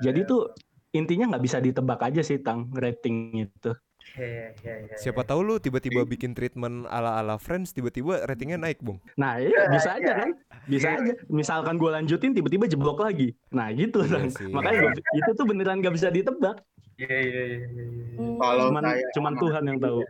Jadi 0.00 0.28
tuh 0.28 0.52
intinya 0.92 1.36
nggak 1.36 1.44
bisa 1.44 1.58
ditebak 1.60 2.00
aja 2.00 2.20
sih 2.24 2.40
tang 2.40 2.72
rating 2.72 3.48
itu 3.48 3.72
Iya, 4.16 4.56
iya, 4.64 4.74
iya, 4.80 4.96
Siapa 4.96 5.22
iya. 5.22 5.28
tahu 5.28 5.40
lu 5.44 5.54
tiba-tiba 5.60 6.08
bikin 6.08 6.32
treatment 6.32 6.88
ala-ala 6.88 7.36
Friends 7.36 7.76
tiba-tiba 7.76 8.24
ratingnya 8.24 8.56
naik, 8.56 8.80
Bung. 8.80 8.96
Nah, 9.20 9.36
iya 9.36 9.68
bisa 9.68 10.00
aja 10.00 10.24
kan? 10.24 10.30
Bisa 10.64 10.88
aja. 10.96 11.12
Misalkan 11.28 11.76
gue 11.76 11.90
lanjutin 11.92 12.32
tiba-tiba 12.32 12.64
jeblok 12.64 13.04
lagi. 13.04 13.36
Nah, 13.52 13.68
gitu 13.76 14.00
sih. 14.08 14.48
Makanya 14.48 14.88
gua- 14.88 14.96
itu 15.20 15.30
tuh 15.36 15.44
beneran 15.44 15.84
gak 15.84 15.92
bisa 15.92 16.08
ditebak. 16.08 16.64
Iya, 16.96 17.18
iya, 17.20 17.42
iya. 17.44 17.58
Hmm, 18.16 18.40
Kalau 18.40 18.72
Cuman 18.72 18.84
saya 18.88 19.04
cuman 19.12 19.32
amati 19.36 19.42
Tuhan 19.44 19.62
yang 19.68 19.78
tahu. 19.84 20.00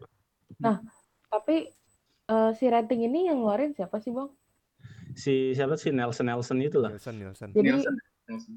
tapi 1.26 1.56
eh, 2.26 2.50
si 2.54 2.64
rating 2.70 3.00
ini 3.10 3.26
yang 3.26 3.42
ngeluarin 3.42 3.74
siapa 3.74 3.98
sih 3.98 4.14
bang? 4.14 4.30
Si 5.18 5.50
siapa 5.50 5.74
sih 5.74 5.90
Nelson 5.90 6.30
Nelson 6.30 6.62
itu 6.62 6.78
lah. 6.78 6.94
Nielsen, 6.94 7.18
Nielsen. 7.18 7.50
Jadi. 7.50 7.70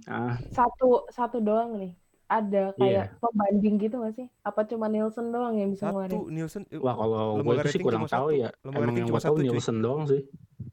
Ah, 0.05 0.37
satu 0.49 1.09
satu 1.09 1.37
doang 1.41 1.77
nih. 1.77 1.93
Ada 2.29 2.77
kayak 2.77 3.17
pembanding 3.17 3.75
gitu 3.81 3.95
gak 3.99 4.13
sih? 4.13 4.27
Apa 4.45 4.61
cuma 4.69 4.85
Nielsen 4.85 5.33
doang 5.33 5.57
yang 5.57 5.73
bisa 5.73 5.89
ngeluarin? 5.89 6.13
Satu 6.13 6.29
Nielsen 6.29 6.61
eh, 6.69 6.77
wah 6.77 6.93
kalau 6.93 7.17
gue 7.35 7.41
Lembaga 7.41 7.61
itu 7.65 7.73
sih 7.73 7.81
kurang 7.81 8.05
tahu 8.05 8.27
ya. 8.31 8.49
Lembaga 8.61 8.77
Emang 8.77 8.85
rating 8.85 8.97
yang 9.01 9.09
cuma 9.09 9.17
gue 9.17 9.25
tahu 9.25 9.35
cuy. 9.35 9.43
Nielsen 9.49 9.77
doang 9.81 10.03
sih. 10.05 10.21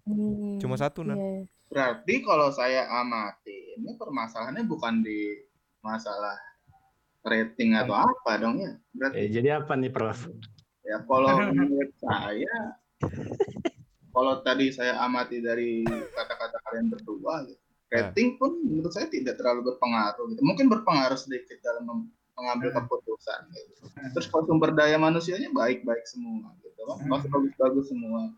Hmm, 0.07 0.61
Cuma 0.61 0.77
satu, 0.77 1.01
nah. 1.03 1.17
iya. 1.17 1.49
Berarti 1.67 2.15
kalau 2.23 2.49
saya 2.53 2.87
amati 2.93 3.75
ini 3.75 3.97
permasalahannya 3.97 4.69
bukan 4.69 5.03
di 5.03 5.43
masalah 5.81 6.37
rating 7.25 7.75
atau 7.75 7.97
apa 7.97 8.33
dong 8.39 8.61
ya. 8.61 8.77
Berarti 8.93 9.17
Eh, 9.19 9.29
jadi 9.33 9.49
apa 9.59 9.73
nih 9.75 9.91
Prof? 9.91 10.29
ya 10.87 11.03
kalau 11.03 11.35
menurut 11.57 11.91
saya 11.99 12.55
kalau 14.13 14.35
tadi 14.41 14.71
saya 14.71 14.97
amati 15.03 15.43
dari 15.43 15.83
kata-kata 15.85 16.57
kalian 16.63 16.87
berdua 16.89 17.43
gitu, 17.45 17.66
rating 17.97 18.29
pun 18.37 18.51
menurut 18.61 18.93
saya 18.93 19.09
tidak 19.09 19.41
terlalu 19.41 19.73
berpengaruh 19.73 20.29
gitu. 20.31 20.43
Mungkin 20.45 20.67
berpengaruh 20.69 21.17
sedikit 21.17 21.57
dalam 21.61 21.85
mem- 21.85 22.11
mengambil 22.37 22.69
keputusan 22.71 23.41
gitu. 23.49 23.73
Terus 24.13 24.27
kalau 24.29 24.45
sumber 24.45 24.77
daya 24.77 25.01
manusianya 25.01 25.49
baik-baik 25.51 26.05
semua 26.05 26.53
gitu 26.61 26.81
kan. 26.85 27.01
Maksud 27.09 27.29
bagus-bagus 27.33 27.87
semua. 27.89 28.29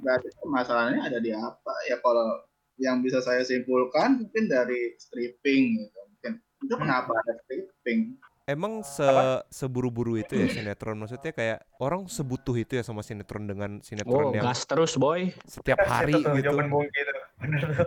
Berarti 0.00 0.28
masalahnya 0.42 1.04
ada 1.04 1.18
di 1.20 1.30
apa? 1.30 1.74
Ya 1.86 2.00
kalau 2.00 2.42
yang 2.76 3.00
bisa 3.00 3.20
saya 3.20 3.40
simpulkan 3.40 4.24
mungkin 4.24 4.48
dari 4.48 4.96
stripping 4.96 5.64
gitu. 5.84 5.98
Mungkin 6.16 6.32
itu 6.64 6.74
kenapa 6.76 7.12
ada 7.12 7.36
stripping? 7.44 8.16
Emang 8.46 8.78
se 8.86 9.02
seburu-buru 9.50 10.14
itu 10.14 10.38
ya 10.38 10.46
sinetron 10.46 10.94
maksudnya 10.94 11.34
kayak 11.34 11.66
orang 11.82 12.06
sebutuh 12.06 12.54
itu 12.54 12.78
ya 12.78 12.86
sama 12.86 13.02
sinetron 13.02 13.42
dengan 13.42 13.82
sinetron 13.82 14.30
Oh, 14.30 14.30
yang 14.30 14.46
gas 14.46 14.62
terus 14.70 14.94
boy. 14.94 15.34
setiap 15.50 15.82
hari 15.82 16.14
gitu. 16.14 16.54
jawaban 16.54 16.70
gitu. 16.86 17.12
Bener 17.40 17.60
tuh. 17.62 17.86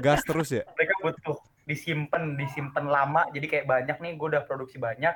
Gas 0.00 0.24
terus 0.24 0.48
ya. 0.52 0.62
Mereka 0.76 0.94
butuh 1.04 1.36
disimpan, 1.68 2.36
disimpan 2.38 2.84
lama. 2.88 3.28
Jadi 3.30 3.46
kayak 3.46 3.66
banyak 3.68 3.96
nih, 4.00 4.12
gue 4.16 4.28
udah 4.32 4.42
produksi 4.48 4.80
banyak. 4.80 5.12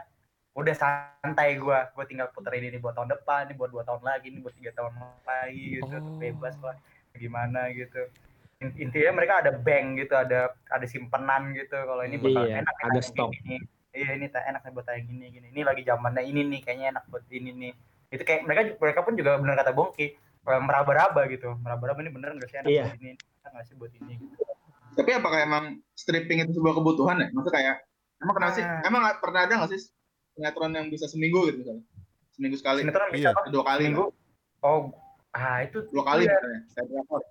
Udah 0.51 0.75
santai 0.75 1.57
gue, 1.57 1.79
gue 1.95 2.05
tinggal 2.11 2.29
puterin 2.35 2.67
ini 2.67 2.83
buat 2.83 2.99
tahun 2.99 3.15
depan, 3.15 3.49
ini 3.49 3.55
buat 3.55 3.71
dua 3.71 3.87
tahun 3.87 4.03
lagi, 4.03 4.35
ini 4.35 4.43
buat 4.43 4.55
tiga 4.59 4.75
tahun 4.75 4.99
lagi 5.23 5.79
gitu. 5.79 5.95
Oh. 5.95 6.19
Bebas 6.19 6.59
lah, 6.59 6.75
gimana 7.15 7.71
gitu. 7.71 8.11
In- 8.61 8.77
Intinya 8.77 9.15
mereka 9.15 9.41
ada 9.41 9.55
bank 9.55 10.03
gitu, 10.03 10.13
ada 10.19 10.51
ada 10.69 10.87
simpenan 10.91 11.55
gitu. 11.55 11.73
Kalau 11.73 12.03
ini 12.03 12.19
bakal 12.19 12.51
Iya, 12.51 12.67
enak 12.67 12.77
ada 12.83 13.01
stok. 13.01 13.31
Iya 13.91 14.11
ini 14.15 14.27
tak 14.31 14.43
enak 14.47 14.61
nih 14.67 14.73
buat 14.75 14.87
tayang 14.87 15.07
gini 15.07 15.27
gini. 15.35 15.47
Ini 15.55 15.63
lagi 15.63 15.83
zamannya 15.87 16.23
ini 16.27 16.41
nih, 16.47 16.61
kayaknya 16.67 16.87
enak 16.99 17.05
buat 17.09 17.25
ini 17.31 17.51
nih. 17.55 17.73
Itu 18.11 18.23
kayak 18.27 18.43
mereka 18.43 18.61
mereka 18.79 19.01
pun 19.07 19.15
juga 19.15 19.39
benar 19.39 19.55
kata 19.55 19.71
Bongki, 19.71 20.07
eh, 20.19 20.61
meraba-raba 20.61 21.31
gitu. 21.31 21.55
Meraba-raba 21.63 22.03
ini 22.03 22.11
bener 22.11 22.35
nggak 22.35 22.49
sih 22.51 22.59
enak 22.59 22.71
Iya. 22.71 22.85
buat 22.91 22.99
ini, 22.99 23.13
nggak 23.49 23.65
sih 23.65 23.75
buat 23.77 23.93
ini 23.97 24.21
gitu. 24.21 24.35
Tapi 24.91 25.11
apakah 25.17 25.39
emang 25.41 25.65
stripping 25.97 26.45
itu 26.45 26.53
sebuah 26.53 26.77
kebutuhan 26.77 27.17
ya? 27.17 27.29
Maksudnya 27.33 27.55
kayak 27.57 27.77
emang 28.21 28.35
kenapa 28.37 28.53
sih? 28.53 28.65
Ah. 28.67 28.83
Emang 28.85 29.03
pernah 29.23 29.41
ada 29.49 29.53
nggak 29.57 29.71
sih 29.73 29.81
sinetron 30.37 30.73
yang 30.77 30.87
bisa 30.93 31.09
seminggu 31.09 31.49
gitu 31.49 31.65
misalnya? 31.65 31.85
Seminggu 32.31 32.57
sekali, 32.57 32.81
Sinetron 32.85 33.09
bisa 33.11 33.21
Iya. 33.23 33.31
apa? 33.33 33.49
dua 33.49 33.65
kali, 33.65 33.83
Seminggu. 33.85 34.05
Oh, 34.61 34.81
ah 35.33 35.59
itu 35.61 35.79
dua 35.89 36.05
kali 36.05 36.23
Iya. 36.25 36.37
misalnya. 36.37 36.61
Drakor. 37.01 37.23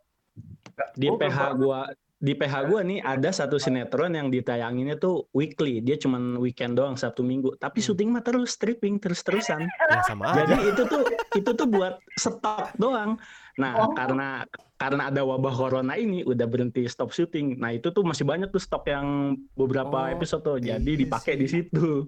Di 0.95 1.07
belum 1.07 1.19
PH 1.19 1.39
gua 1.55 1.81
di 2.19 2.33
PH 2.35 2.55
gua 2.67 2.79
nih 2.83 2.99
ada 2.99 3.29
satu 3.31 3.55
sinetron 3.55 4.11
yang 4.11 4.27
ditayanginnya 4.27 4.95
tuh 4.95 5.27
weekly. 5.31 5.79
Dia 5.79 5.95
cuman 5.95 6.35
weekend 6.35 6.75
doang 6.75 6.95
Sabtu 6.95 7.21
Minggu. 7.21 7.55
Tapi 7.55 7.79
Hmm. 7.79 7.85
syuting 7.85 8.09
mah 8.11 8.23
terus 8.23 8.55
stripping 8.55 8.97
terus-terusan. 8.97 9.67
Ya 9.67 9.99
sama 10.03 10.31
aja. 10.31 10.47
Jadi 10.47 10.63
itu 10.69 10.83
tuh 10.85 11.01
itu 11.33 11.51
tuh 11.53 11.67
buat 11.67 11.95
stok 12.15 12.75
doang. 12.75 13.15
Nah, 13.55 13.71
Oh. 13.77 13.91
karena 13.91 14.43
karena 14.79 15.11
ada 15.11 15.21
wabah 15.21 15.51
corona 15.51 15.93
ini 15.93 16.23
udah 16.23 16.47
berhenti 16.47 16.87
stop 16.87 17.11
syuting. 17.11 17.59
Nah, 17.59 17.69
itu 17.69 17.91
tuh 17.91 18.01
masih 18.01 18.23
banyak 18.23 18.47
tuh 18.47 18.57
stok 18.57 18.87
yang 18.87 19.07
beberapa 19.53 20.07
Oh, 20.07 20.09
episode 20.09 20.41
tuh. 20.41 20.57
Jadi 20.57 20.71
iya 20.89 20.97
dipakai 20.97 21.35
sih. 21.35 21.39
di 21.39 21.47
situ. 21.49 21.87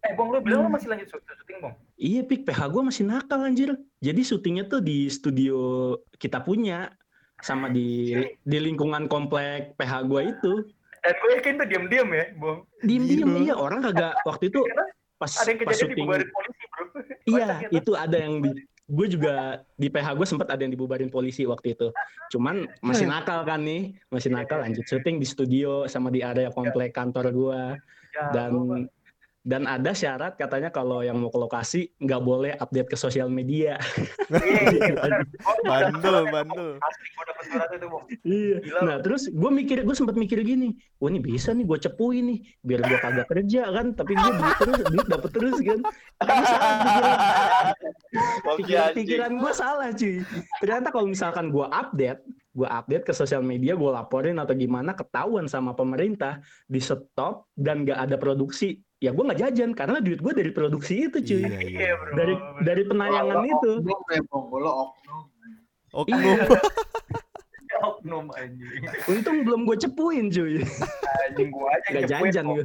Eh, 0.00 0.16
Bong, 0.16 0.32
lu 0.32 0.40
bilang 0.40 0.64
lu 0.64 0.72
masih 0.72 0.88
lanjut 0.88 1.12
syut- 1.12 1.20
syuting, 1.20 1.60
Bong? 1.60 1.76
Iya, 1.94 2.24
Pik, 2.24 2.48
PH 2.48 2.60
gua 2.66 2.82
masih 2.82 3.04
nakal 3.04 3.36
anjir. 3.38 3.68
Jadi 4.00 4.20
syutingnya 4.22 4.64
tuh 4.64 4.80
di 4.80 5.04
studio 5.06 5.60
kita 6.16 6.40
punya 6.40 6.88
sama 7.36 7.68
di 7.68 8.16
di 8.40 8.58
lingkungan 8.58 9.04
komplek 9.06 9.76
PH 9.76 9.92
gua 10.02 10.24
itu. 10.24 10.64
Dan 10.98 11.12
gue 11.14 11.30
yakin 11.34 11.52
tuh 11.54 11.66
diam-diam 11.66 12.08
ya, 12.10 12.24
Bong. 12.34 12.64
Diem-diem 12.80 13.28
Iya. 13.28 13.40
iya 13.42 13.54
orang 13.54 13.80
kagak 13.82 14.16
waktu 14.24 14.48
itu 14.48 14.64
pas 15.14 15.32
Ada 15.36 15.48
yang 15.50 15.58
pas 15.62 15.76
syuting 15.76 16.06
polisi, 16.08 16.24
bro. 16.24 16.48
Iya, 17.28 17.44
Kocak 17.44 17.58
gitu. 17.60 17.76
itu 17.76 17.92
ada 17.94 18.16
yang 18.16 18.34
di, 18.40 18.50
gue 18.90 19.06
juga 19.06 19.62
di 19.78 19.86
PH 19.86 20.18
gue 20.18 20.26
sempat 20.26 20.50
ada 20.50 20.66
yang 20.66 20.74
dibubarin 20.74 21.06
polisi 21.06 21.46
waktu 21.46 21.78
itu. 21.78 21.94
Cuman 22.34 22.66
masih 22.82 23.06
nakal 23.06 23.46
kan 23.46 23.62
nih, 23.62 23.94
masih 24.10 24.34
nakal 24.34 24.58
lanjut 24.60 24.82
syuting 24.82 25.22
di 25.22 25.26
studio 25.26 25.86
sama 25.86 26.10
di 26.10 26.26
area 26.26 26.50
komplek 26.50 26.90
kantor 26.90 27.30
gue 27.30 27.62
Ya, 28.10 28.26
dan 28.34 28.50
dan 29.40 29.64
ada 29.64 29.96
syarat 29.96 30.36
katanya 30.36 30.68
kalau 30.68 31.00
yang 31.00 31.16
mau 31.16 31.32
ke 31.32 31.38
lokasi 31.40 31.88
nggak 31.96 32.20
boleh 32.20 32.52
update 32.60 32.92
ke 32.92 32.96
sosial 32.96 33.32
media. 33.32 33.80
Iya, 34.28 34.60
iya, 34.68 34.92
udah 35.00 35.24
Bandel, 35.64 36.16
bandel. 36.28 36.70
Asli, 36.76 37.08
gue 37.08 37.24
dapet 37.24 37.44
surat 37.48 37.68
itu, 37.72 37.86
Bong. 37.88 38.04
Iya. 38.20 38.56
Gila, 38.60 38.80
Nah 38.84 38.96
terus 39.00 39.32
gue 39.32 39.50
mikir, 39.50 39.80
gue 39.80 39.96
sempat 39.96 40.20
mikir 40.20 40.44
gini, 40.44 40.76
wah 41.00 41.08
ini 41.08 41.24
bisa 41.24 41.56
nih 41.56 41.64
gue 41.64 41.78
cepuin 41.80 42.24
nih, 42.28 42.38
biar 42.60 42.80
gue 42.84 42.98
kagak 43.00 43.26
kerja 43.32 43.62
kan, 43.72 43.86
tapi 43.96 44.12
gue 44.12 44.30
duit 44.36 44.56
terus, 44.60 44.80
duit 44.92 45.06
dapet 45.08 45.30
terus 45.32 45.56
kan. 45.64 45.80
Tapi 46.20 46.42
salah 46.44 46.72
pikiran, 46.84 48.54
pikiran, 48.60 48.90
pikiran 48.92 49.32
gue 49.40 49.52
salah 49.56 49.88
cuy. 49.96 50.16
Ternyata 50.60 50.88
kalau 50.92 51.06
misalkan 51.08 51.48
gue 51.48 51.64
update, 51.64 52.20
gue 52.50 52.66
update 52.66 53.06
ke 53.06 53.12
sosial 53.14 53.46
media, 53.46 53.78
gue 53.78 53.90
laporin 53.90 54.38
atau 54.42 54.54
gimana, 54.58 54.90
ketahuan 54.94 55.46
sama 55.46 55.74
pemerintah, 55.78 56.42
di 56.66 56.82
stop 56.82 57.46
dan 57.54 57.86
gak 57.86 58.10
ada 58.10 58.18
produksi, 58.18 58.82
ya 59.00 59.16
gue 59.16 59.24
nggak 59.24 59.40
jajan 59.40 59.72
karena 59.72 59.96
duit 60.02 60.20
gue 60.20 60.32
dari 60.34 60.50
produksi 60.52 61.08
itu 61.08 61.18
cuy. 61.24 61.42
Iya, 61.46 61.60
iya. 61.62 61.80
Iya, 61.80 61.92
bro. 61.96 62.12
Dari 62.18 62.34
dari 62.66 62.82
penayangan 62.84 63.36
Lo 63.38 63.44
itu. 63.48 63.72
oknum 63.80 64.02
ya. 64.12 64.20
Lo 64.60 64.70
oknum. 64.70 65.24
Oknum. 65.90 66.38
Oknum 67.80 68.28
anjing. 68.36 68.84
Untung 69.08 69.40
belum 69.40 69.64
gue 69.64 69.76
cepuin 69.80 70.28
cuy. 70.28 70.60
Anjing 71.32 71.48
gua 71.48 71.72
aja 71.72 71.88
Gak 71.96 72.04
jajan 72.12 72.44
gue. 72.52 72.64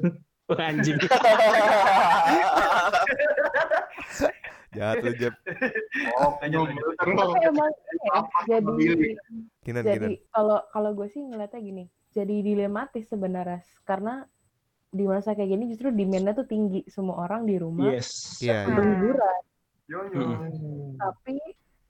Anjing. 0.60 1.00
Jahat 4.76 4.96
lu, 5.02 5.12
Jeb. 5.16 5.34
Emang 6.20 6.36
ini 6.44 7.48
ya, 8.06 8.60
jadi. 8.60 9.10
Kinan, 9.66 9.82
jadi 9.82 10.14
kalau 10.30 10.60
kalau 10.70 10.92
gue 10.94 11.08
sih 11.10 11.24
ngeliatnya 11.24 11.62
gini, 11.64 11.84
jadi 12.14 12.36
dilematis 12.46 13.10
sebenarnya 13.10 13.64
karena 13.88 14.28
di 14.96 15.04
masa 15.04 15.36
kayak 15.36 15.52
gini 15.52 15.64
justru 15.76 15.92
demandnya 15.92 16.32
tuh 16.32 16.48
tinggi 16.48 16.88
semua 16.88 17.28
orang 17.28 17.44
di 17.44 17.60
rumah 17.60 17.92
Yes. 17.92 18.40
Untuk 18.40 18.48
iya. 18.48 18.64
hiburan, 18.96 19.42
Yo, 19.92 20.00
yo. 20.16 20.24
tapi 20.96 21.36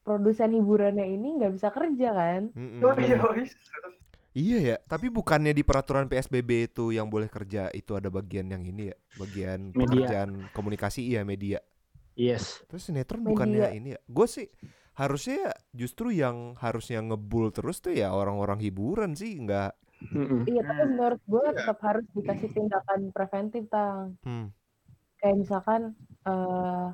produsen 0.01 0.57
hiburannya 0.57 1.05
ini 1.05 1.37
nggak 1.37 1.53
bisa 1.53 1.69
kerja 1.69 2.09
kan? 2.11 2.41
Mm-mm. 2.57 2.81
Yo, 2.81 2.89
yo. 2.97 3.21
Iya 4.35 4.57
ya, 4.59 4.77
tapi 4.83 5.07
bukannya 5.07 5.55
di 5.55 5.63
peraturan 5.63 6.11
PSBB 6.11 6.67
itu 6.67 6.91
yang 6.91 7.07
boleh 7.07 7.31
kerja 7.31 7.71
itu 7.71 7.95
ada 7.95 8.11
bagian 8.11 8.51
yang 8.51 8.67
ini 8.67 8.91
ya, 8.91 8.95
bagian 9.15 9.71
Media. 9.71 9.79
pekerjaan 9.79 10.29
komunikasi 10.51 11.07
iya 11.07 11.23
media. 11.23 11.63
Yes. 12.15 12.63
Terus 12.67 12.87
sinetron 12.87 13.21
Media. 13.21 13.29
bukannya 13.31 13.67
ini 13.75 13.89
ya? 13.95 13.99
Gue 14.07 14.27
sih 14.27 14.47
harusnya 14.95 15.51
justru 15.71 16.15
yang 16.15 16.55
harusnya 16.55 17.03
ngebul 17.03 17.51
terus 17.51 17.83
tuh 17.83 17.91
ya 17.91 18.15
orang-orang 18.15 18.59
hiburan 18.59 19.11
sih, 19.13 19.35
nggak. 19.37 19.75
Mm-mm. 20.11 20.43
Iya, 20.43 20.61
tapi 20.61 20.81
Hmm. 20.81 20.91
menurut 20.95 21.21
gue 21.23 21.43
Iya. 21.43 21.55
tetap 21.55 21.77
harus 21.83 22.05
dikasih 22.11 22.49
tindakan 22.51 22.99
preventif 23.11 23.63
tang. 23.67 24.15
Hmm. 24.23 24.51
Kayak 25.19 25.35
misalkan, 25.37 25.81
eh 26.23 26.87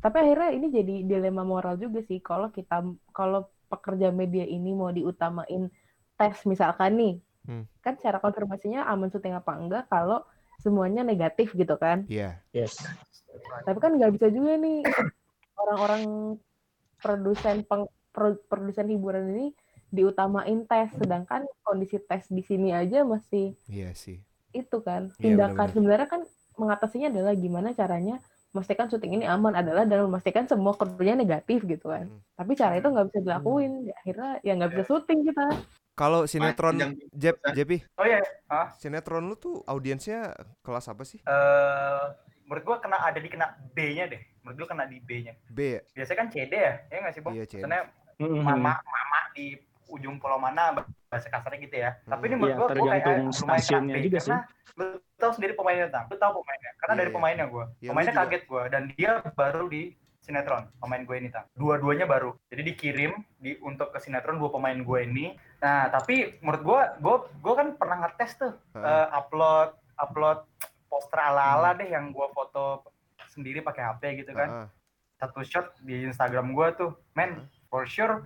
tapi 0.00 0.16
akhirnya 0.22 0.50
ini 0.54 0.66
jadi 0.70 0.94
dilema 1.02 1.42
moral 1.42 1.76
juga 1.76 1.98
sih 2.00 2.20
kalau 2.20 2.48
kita 2.48 2.78
kalau 3.10 3.48
pekerja 3.66 4.14
media 4.14 4.46
ini 4.46 4.70
mau 4.70 4.88
diutamain 4.88 5.66
tes 6.14 6.36
misalkan 6.44 6.94
nih, 6.94 7.14
Hmm. 7.44 7.64
kan 7.80 7.96
secara 7.96 8.18
konfirmasinya 8.18 8.86
aman 8.86 9.08
syuting 9.08 9.34
apa 9.34 9.52
enggak 9.54 9.84
kalau 9.86 10.22
semuanya 10.58 11.02
negatif 11.02 11.52
gitu 11.52 11.76
kan? 11.76 12.06
Iya. 12.06 12.40
Yes. 12.50 12.80
Tapi 13.66 13.78
kan 13.82 13.92
nggak 13.96 14.12
bisa 14.16 14.26
juga 14.30 14.52
nih 14.58 14.82
orang-orang 15.56 16.02
produsen 17.02 17.56
peng, 17.68 17.84
pro- 18.14 18.42
produsen 18.50 18.86
hiburan 18.90 19.24
ini 19.36 19.46
diutamain 19.92 20.66
tes, 20.66 20.90
sedangkan 20.98 21.46
kondisi 21.62 21.96
tes 22.02 22.26
di 22.28 22.42
sini 22.42 22.74
aja 22.74 23.06
masih 23.06 23.54
Iya 23.70 23.94
sih. 23.94 24.18
itu 24.54 24.76
kan 24.82 25.08
Iya, 25.08 25.20
tindakan 25.22 25.54
benar-benar. 25.54 25.74
sebenarnya 25.74 26.08
kan 26.08 26.22
mengatasinya 26.56 27.08
adalah 27.12 27.32
gimana 27.36 27.68
caranya 27.76 28.16
memastikan 28.56 28.88
syuting 28.88 29.20
ini 29.20 29.24
aman 29.28 29.52
adalah 29.52 29.84
dan 29.84 30.08
memastikan 30.08 30.48
semua 30.48 30.72
krunya 30.72 31.12
negatif 31.12 31.60
gitu 31.68 31.92
kan. 31.92 32.08
Hmm. 32.08 32.20
Tapi 32.40 32.52
cara 32.56 32.74
itu 32.80 32.88
nggak 32.88 33.06
bisa 33.12 33.20
dilakuin. 33.20 33.72
Ya, 33.84 33.94
akhirnya 34.00 34.30
ya 34.40 34.52
nggak 34.56 34.70
bisa 34.72 34.84
syuting 34.88 35.20
kita. 35.28 35.44
Kalau 35.96 36.20
sinetron. 36.24 36.76
Jep, 37.16 37.36
Jepi, 37.52 37.84
Oh 38.00 38.04
iya, 38.04 38.20
sinetron 38.80 39.28
lu 39.28 39.36
tuh 39.36 39.60
audiensnya 39.68 40.32
kelas 40.64 40.88
apa 40.88 41.04
sih? 41.04 41.20
eh 41.24 42.04
menurut 42.46 42.64
gua 42.64 42.76
kena 42.78 43.02
ada 43.02 43.18
di 43.18 43.26
kena 43.26 43.58
B-nya 43.74 44.06
deh. 44.06 44.22
Menurut 44.40 44.56
gua 44.64 44.68
kena 44.72 44.84
di 44.86 45.02
B-nya. 45.02 45.34
B 45.50 45.58
ya? 45.76 45.80
Biasanya 45.92 46.18
kan 46.22 46.28
CD 46.30 46.52
ya, 46.54 46.72
ya 46.88 46.96
nggak 47.02 47.14
sih, 47.14 47.22
Bang? 47.22 47.34
Iya, 47.34 47.44
CD. 47.44 47.62
Mhm. 48.16 48.40
mama 48.40 48.80
mama 48.80 49.20
di 49.36 49.60
ujung 49.92 50.16
pulau 50.16 50.40
mana 50.40 50.72
bahasa 50.72 51.28
kasarnya 51.28 51.60
gitu 51.60 51.76
ya. 51.76 51.90
Tapi 52.00 52.32
ini 52.32 52.34
menurut 52.40 52.50
Iya, 52.50 52.58
gua, 52.58 52.68
gua 52.72 52.88
kayak 52.88 53.04
tergantung 53.04 53.28
lumayan 53.28 53.60
stasiunnya 53.60 53.92
kena 53.92 54.00
B, 54.00 54.06
juga 54.08 54.18
sih. 54.18 54.30
karena 54.32 54.40
lu 54.76 54.84
tahu 55.16 55.32
sendiri 55.36 55.52
pemainnya 55.52 55.86
tang, 55.92 56.04
lu 56.08 56.16
tahu 56.16 56.32
pemainnya. 56.40 56.70
Karena 56.80 56.92
Iya, 56.92 57.00
dari 57.00 57.10
iya. 57.10 57.16
pemainnya 57.20 57.46
gua, 57.46 57.64
Iya, 57.66 57.70
lu 57.76 57.90
pemainnya 57.92 58.14
juga. 58.14 58.22
kaget 58.24 58.42
gua 58.48 58.62
dan 58.72 58.82
dia 58.94 59.12
baru 59.36 59.64
di 59.68 59.82
sinetron 60.18 60.66
pemain 60.82 61.06
gue 61.06 61.16
ini 61.22 61.30
tang 61.30 61.46
dua-duanya 61.54 62.02
baru 62.02 62.34
jadi 62.50 62.66
dikirim 62.66 63.14
di 63.38 63.54
untuk 63.62 63.94
ke 63.94 64.02
sinetron 64.02 64.42
dua 64.42 64.50
pemain 64.50 64.74
gue 64.74 64.98
ini 65.06 65.38
nah 65.62 65.86
tapi 65.86 66.34
menurut 66.42 66.62
gue 66.66 66.80
gue 66.98 67.16
gue 67.46 67.54
kan 67.54 67.68
pernah 67.78 67.96
ngetes 68.02 68.34
tuh 68.34 68.50
eh, 68.74 69.06
upload 69.14 69.78
upload 69.94 70.42
poster 70.96 71.20
ala-ala 71.20 71.76
Hmm. 71.76 71.78
deh 71.84 71.88
yang 71.92 72.08
gue 72.08 72.26
foto 72.32 72.88
sendiri 73.28 73.60
pakai 73.60 73.84
HP 73.84 74.02
gitu 74.24 74.32
kan. 74.32 74.48
Heeh. 74.48 74.68
satu 75.16 75.40
shot 75.40 75.72
di 75.80 76.04
Instagram 76.04 76.52
gue 76.52 76.66
tuh 76.76 76.90
men 77.12 77.44
for 77.68 77.84
sure. 77.84 78.24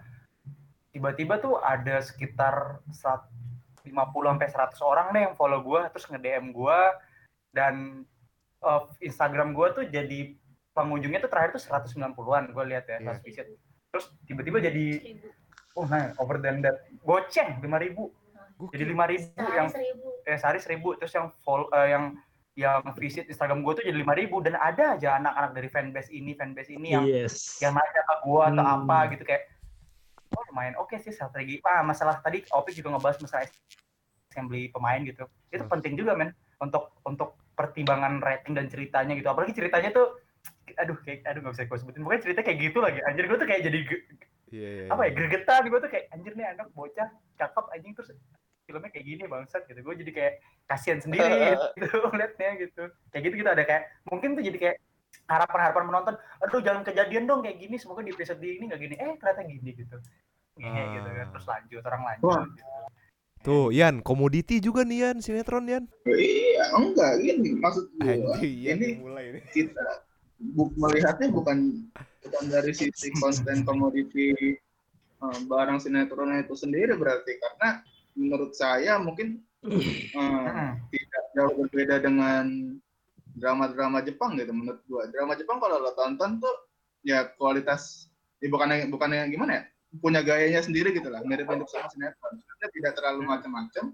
Tiba-tiba 0.91 1.39
tuh 1.39 1.59
ada 1.59 1.99
sekitar 1.99 2.83
150 2.91 3.87
sampai 4.27 4.49
100 4.51 4.83
orang 4.83 5.07
deh 5.11 5.23
yang 5.23 5.35
follow 5.35 5.63
gue 5.63 5.87
terus 5.91 6.07
nge-DM 6.07 6.51
gue 6.51 6.79
dan 7.51 8.03
uh, 8.61 8.91
Instagram 8.99 9.55
gue 9.55 9.67
tuh 9.71 9.85
jadi 9.87 10.35
pengunjungnya 10.71 11.23
tuh 11.23 11.31
terakhir 11.31 11.55
tuh 11.55 11.63
190-an 11.63 12.51
gue 12.51 12.65
lihat 12.71 12.87
ya 12.87 12.99
pas 13.03 13.19
visit. 13.23 13.47
Terus 13.91 14.11
tiba-tiba 14.27 14.59
jadi 14.59 15.15
oh 15.75 15.87
nah 15.87 16.11
over 16.19 16.43
than 16.43 16.59
that 16.59 16.91
goceng 17.03 17.63
5000 17.63 17.71
jadi 18.75 18.83
5000 18.83 19.59
yang 19.59 19.69
eh 20.27 20.37
sehari 20.37 20.59
1000 20.59 20.99
terus 20.99 21.15
yang 21.15 21.31
follow 21.41 21.71
eh, 21.71 21.95
yang 21.95 22.19
yang 22.59 22.83
visit 22.99 23.31
Instagram 23.31 23.63
gue 23.63 23.73
tuh 23.79 23.85
jadi 23.87 24.03
5000 24.03 24.47
dan 24.47 24.55
ada 24.59 24.85
aja 24.99 25.09
anak-anak 25.17 25.51
dari 25.55 25.69
fanbase 25.71 26.11
ini 26.11 26.35
fanbase 26.35 26.71
ini 26.75 26.89
yang 26.93 27.05
Yes. 27.07 27.63
yang 27.63 27.79
nanya 27.79 28.03
ke 28.03 28.15
gua 28.27 28.51
atau 28.51 28.65
Hmm. 28.65 28.75
apa 28.85 28.99
gitu 29.15 29.23
kayak 29.23 29.47
oh 30.35 30.43
lumayan 30.51 30.75
oke 30.77 30.95
sih 30.99 31.15
strategi 31.15 31.63
ah 31.63 31.87
masalah 31.87 32.19
tadi 32.19 32.43
Opik 32.51 32.75
juga 32.75 32.99
ngebahas 32.99 33.23
masalah 33.23 33.47
assembly 34.29 34.69
pemain 34.71 34.99
gitu 35.03 35.25
itu 35.51 35.63
Hmm. 35.63 35.73
penting 35.73 35.95
juga 35.95 36.19
men 36.19 36.35
untuk 36.59 36.91
untuk 37.07 37.39
pertimbangan 37.55 38.19
rating 38.19 38.59
dan 38.59 38.67
ceritanya 38.67 39.15
gitu 39.15 39.31
apalagi 39.31 39.55
ceritanya 39.55 39.95
tuh 39.95 40.19
aduh 40.79 40.97
kayak 41.07 41.27
aduh 41.27 41.41
nggak 41.45 41.55
bisa 41.55 41.65
gue 41.67 41.79
sebutin 41.79 42.03
pokoknya 42.03 42.23
cerita 42.25 42.41
kayak 42.43 42.59
gitu 42.63 42.79
lagi 42.83 42.99
anjir 43.07 43.25
gue 43.31 43.39
tuh 43.39 43.49
kayak 43.49 43.63
jadi 43.67 43.79
Iya, 44.51 44.71
iya, 44.83 44.87
apa 44.91 45.07
ya 45.07 45.11
iya. 45.11 45.15
gregetan 45.15 45.63
gue 45.71 45.79
tuh 45.79 45.91
kayak 45.91 46.07
anjir 46.11 46.33
nih 46.35 46.47
anak 46.51 46.67
bocah 46.75 47.07
cakep 47.39 47.65
anjing 47.71 47.93
terus 47.95 48.11
filmnya 48.71 48.95
kayak 48.95 49.07
gini 49.07 49.23
bangsat 49.27 49.67
gitu 49.67 49.83
gue 49.83 49.95
jadi 50.07 50.13
kayak 50.15 50.35
kasihan 50.71 51.03
sendiri 51.03 51.59
gitu 51.75 51.91
ngeliatnya 52.07 52.51
gitu 52.63 52.83
kayak 53.11 53.23
gitu 53.27 53.35
gitu 53.43 53.51
ada 53.51 53.65
kayak 53.67 53.83
mungkin 54.07 54.39
tuh 54.39 54.47
jadi 54.47 54.59
kayak 54.63 54.77
harapan-harapan 55.27 55.85
menonton 55.91 56.15
aduh 56.39 56.63
jangan 56.63 56.87
kejadian 56.87 57.27
dong 57.27 57.43
kayak 57.43 57.59
gini 57.59 57.75
semoga 57.75 58.07
di 58.07 58.15
episode 58.15 58.39
ini 58.39 58.71
nggak 58.71 58.81
gini 58.81 58.95
eh 58.95 59.11
ternyata 59.19 59.43
gini 59.43 59.71
gitu 59.75 59.97
gitu 60.61 61.09
kan 61.11 61.27
terus 61.35 61.47
lanjut 61.51 61.83
orang 61.83 62.03
lanjut 62.07 62.27
Wah. 62.31 62.45
gitu. 62.47 62.65
Tuh, 63.41 63.73
Yan, 63.73 64.05
komoditi 64.05 64.61
juga 64.61 64.85
nih 64.85 65.09
Yan, 65.09 65.25
sinetron 65.25 65.65
Yan. 65.65 65.89
Iya, 66.05 66.77
enggak 66.77 67.25
gini 67.25 67.57
maksud 67.57 67.89
gua. 67.97 68.37
Anjing, 68.37 68.53
Yan 68.69 68.77
Ini 68.77 68.89
mulai 69.01 69.25
nih. 69.33 69.43
kita 69.49 70.05
bu- 70.37 70.77
melihatnya 70.77 71.33
bukan 71.33 71.89
bukan 72.21 72.45
dari 72.53 72.73
sisi 72.77 73.09
konten 73.17 73.65
komoditi 73.65 74.37
eh, 75.21 75.39
barang 75.49 75.81
sinetron 75.81 76.37
itu 76.37 76.53
sendiri 76.53 76.93
berarti 77.01 77.41
karena 77.41 77.81
menurut 78.15 78.53
saya 78.57 78.99
mungkin 78.99 79.43
Mm-mm. 80.17 80.71
tidak 80.89 81.25
jauh 81.37 81.53
berbeda 81.61 82.01
dengan 82.01 82.77
drama-drama 83.37 84.01
Jepang 84.03 84.35
gitu 84.41 84.51
menurut 84.51 84.81
gua. 84.89 85.07
Drama 85.13 85.37
Jepang 85.37 85.61
kalau 85.61 85.79
lo 85.79 85.93
tonton 85.95 86.41
tuh 86.41 86.55
ya 87.05 87.29
kualitas 87.37 88.09
ya 88.41 88.49
bukannya 88.49 88.89
bukannya 88.89 89.29
gimana 89.33 89.53
ya 89.53 89.63
punya 90.01 90.21
gayanya 90.23 90.63
sendiri 90.63 90.95
gitu 90.95 91.11
lah 91.11 91.21
mirip-mirip 91.23 91.67
sama 91.69 91.89
sinetron. 91.93 92.39
Sebenarnya 92.41 92.69
tidak 92.73 92.93
terlalu 92.99 93.21
macam-macam 93.27 93.85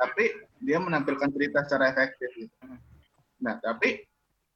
tapi 0.00 0.24
dia 0.64 0.80
menampilkan 0.80 1.28
cerita 1.28 1.58
secara 1.68 1.92
efektif 1.92 2.30
gitu. 2.32 2.54
Nah, 3.40 3.60
tapi 3.60 4.04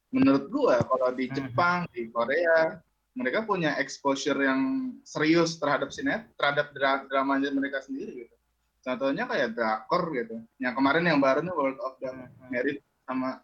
menurut 0.09 0.49
gua 0.49 0.81
kalau 0.81 1.13
di 1.13 1.29
Mhm. 1.29 1.33
Jepang, 1.37 1.85
di 1.93 2.09
Korea, 2.09 2.81
mereka 3.15 3.45
punya 3.45 3.77
exposure 3.77 4.37
yang 4.41 4.93
serius 5.05 5.55
terhadap 5.61 5.93
sinet, 5.93 6.27
terhadap 6.35 6.73
dra 6.73 7.05
dramanya 7.07 7.53
mereka 7.53 7.79
sendiri 7.85 8.25
gitu. 8.25 8.34
Contohnya 8.85 9.25
kayak 9.25 9.57
drakor 9.57 10.13
gitu. 10.13 10.45
Yang 10.61 10.73
kemarin 10.77 11.09
yang 11.09 11.17
baru 11.17 11.41
nih 11.41 11.55
World 11.57 11.81
of 11.81 11.97
the 11.97 12.13
Mm-mm. 12.13 12.53
Merit 12.53 12.85
sama 13.09 13.41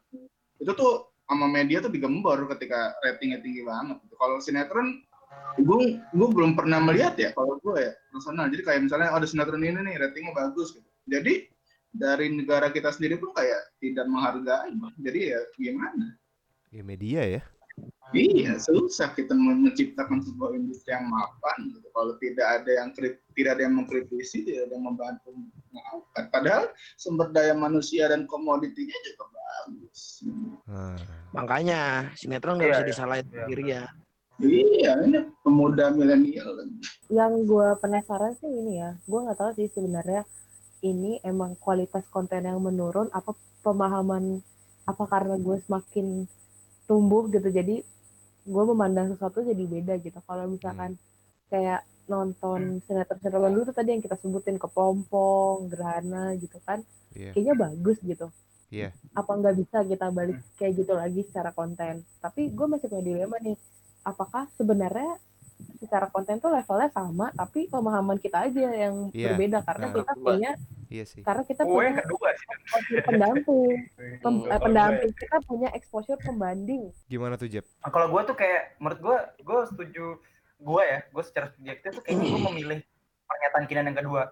itu 0.62 0.70
tuh 0.78 1.10
sama 1.26 1.50
media 1.50 1.82
tuh 1.82 1.90
digembor 1.90 2.46
ketika 2.54 2.94
ratingnya 3.02 3.42
tinggi 3.42 3.66
banget. 3.66 3.98
gitu. 4.06 4.14
Kalau 4.22 4.38
sinetron 4.38 5.02
gue 5.58 5.98
gue 5.98 6.28
belum 6.30 6.54
pernah 6.54 6.78
melihat 6.78 7.18
ya 7.18 7.34
kalau 7.34 7.58
gue 7.58 7.90
ya 7.90 7.92
personal. 8.14 8.54
Jadi 8.54 8.62
kayak 8.62 8.82
misalnya 8.86 9.10
oh, 9.10 9.18
ada 9.18 9.26
sinetron 9.26 9.66
ini 9.66 9.82
nih 9.82 9.98
ratingnya 9.98 10.38
bagus 10.38 10.78
gitu. 10.78 10.86
Jadi 11.10 11.50
dari 11.90 12.30
negara 12.30 12.70
kita 12.70 12.94
sendiri 12.94 13.18
pun 13.18 13.34
kayak 13.34 13.74
tidak 13.82 14.06
menghargai. 14.06 14.78
Jadi 15.02 15.20
ya 15.34 15.40
gimana? 15.58 16.22
Ya 16.70 16.86
media 16.86 17.22
ya. 17.26 17.42
Iya, 18.12 18.60
susah 18.60 19.16
kita 19.16 19.32
menciptakan 19.32 20.20
sebuah 20.20 20.52
industri 20.60 20.92
yang 20.92 21.08
mapan 21.08 21.72
gitu. 21.72 21.88
Kalau 21.96 22.14
tidak 22.20 22.48
ada 22.60 22.72
yang 22.84 22.90
krit- 22.92 23.24
tidak 23.32 23.52
ada 23.56 23.64
yang 23.64 23.76
mengkritisi, 23.80 24.44
tidak 24.44 24.68
ada 24.68 24.74
yang 24.76 24.86
membantu 24.92 25.32
mengangkat. 25.72 26.26
Padahal 26.28 26.64
sumber 27.00 27.32
daya 27.32 27.56
manusia 27.56 28.12
dan 28.12 28.28
komoditinya 28.28 28.98
juga 29.08 29.24
bagus. 29.32 30.28
Nah, 30.68 31.00
Makanya 31.32 32.12
sinetron 32.20 32.60
nggak 32.60 32.68
Iya, 32.68 32.76
bisa 32.76 32.84
iya. 32.84 32.90
disalahin 32.92 33.26
Iya, 33.26 33.36
sendiri 33.40 33.64
ya. 33.64 33.84
Iya, 34.42 34.92
ini 35.08 35.20
pemuda 35.40 35.86
milenial. 35.96 36.50
Yang 37.08 37.34
gue 37.48 37.68
penasaran 37.80 38.36
sih 38.36 38.52
ini 38.52 38.84
ya, 38.84 39.00
gue 39.00 39.20
nggak 39.24 39.40
tahu 39.40 39.52
sih 39.56 39.72
sebenarnya 39.72 40.28
ini 40.84 41.24
emang 41.24 41.56
kualitas 41.56 42.04
konten 42.12 42.44
yang 42.44 42.60
menurun 42.60 43.08
apa 43.16 43.32
pemahaman 43.62 44.44
apa 44.84 45.04
karena 45.08 45.38
gue 45.38 45.62
semakin 45.64 46.26
tumbuh 46.90 47.30
gitu 47.30 47.48
jadi 47.48 47.86
gue 48.44 48.64
memandang 48.66 49.08
sesuatu 49.10 49.42
jadi 49.42 49.64
beda 49.64 49.94
gitu 49.98 50.18
kalau 50.22 50.50
misalkan 50.50 50.98
kayak 51.48 51.82
nonton 52.06 52.82
sinetron-sinetron 52.82 53.54
dulu 53.54 53.64
tuh 53.64 53.76
tadi 53.76 53.94
yang 53.94 54.02
kita 54.02 54.18
sebutin 54.18 54.58
kepompong, 54.58 55.70
gerhana 55.70 56.34
gitu 56.36 56.58
kan 56.62 56.82
Iya. 57.12 57.32
kayaknya 57.32 57.56
bagus 57.56 57.98
gitu 58.02 58.28
Iya. 58.72 58.90
apa 59.14 59.32
nggak 59.32 59.56
bisa 59.58 59.78
kita 59.84 60.08
balik 60.10 60.40
kayak 60.56 60.74
gitu 60.76 60.94
lagi 60.96 61.22
secara 61.28 61.52
konten 61.52 62.02
tapi 62.20 62.50
gue 62.50 62.68
masih 62.68 62.88
punya 62.88 63.04
dilema 63.04 63.38
nih 63.38 63.56
apakah 64.02 64.48
sebenarnya 64.56 65.20
secara 65.78 66.10
konten 66.10 66.40
tuh 66.40 66.50
levelnya 66.50 66.90
sama 66.90 67.30
tapi 67.32 67.68
pemahaman 67.68 68.18
kita 68.18 68.48
aja 68.48 68.66
yang 68.72 69.12
Iya. 69.12 69.36
berbeda 69.36 69.60
karena 69.62 69.86
Nah. 69.86 69.96
kita 69.96 70.14
punya 70.16 70.52
Iya 70.92 71.06
sih. 71.06 71.24
karena 71.24 71.42
kita 71.42 71.64
yang 71.64 71.72
punya 71.72 71.92
kedua 71.98 72.30
sih 72.34 72.48
pendamping 73.02 73.48
Pem- 74.20 74.44
Hmm. 74.44 74.52
eh, 74.52 74.60
pendamping 74.60 75.12
kita 75.16 75.38
punya 75.42 75.70
exposure 75.72 76.20
pembanding 76.20 76.92
Gimana 77.06 77.34
tuh 77.34 77.48
Jep? 77.48 77.64
Nah, 77.80 77.88
kalau 77.90 78.08
gue 78.10 78.22
tuh 78.26 78.36
kayak 78.36 78.76
menurut 78.78 79.00
gue 79.00 79.18
gue 79.42 79.60
setuju 79.66 80.06
gue 80.60 80.84
ya 80.84 81.00
gue 81.02 81.24
secara 81.24 81.48
subjektif 81.50 81.90
tuh 81.94 82.04
kayaknya 82.04 82.26
gue 82.28 82.42
memilih 82.46 82.80
pernyataan 83.24 83.66
Kinan 83.66 83.86
yang 83.86 83.98
kedua 83.98 84.24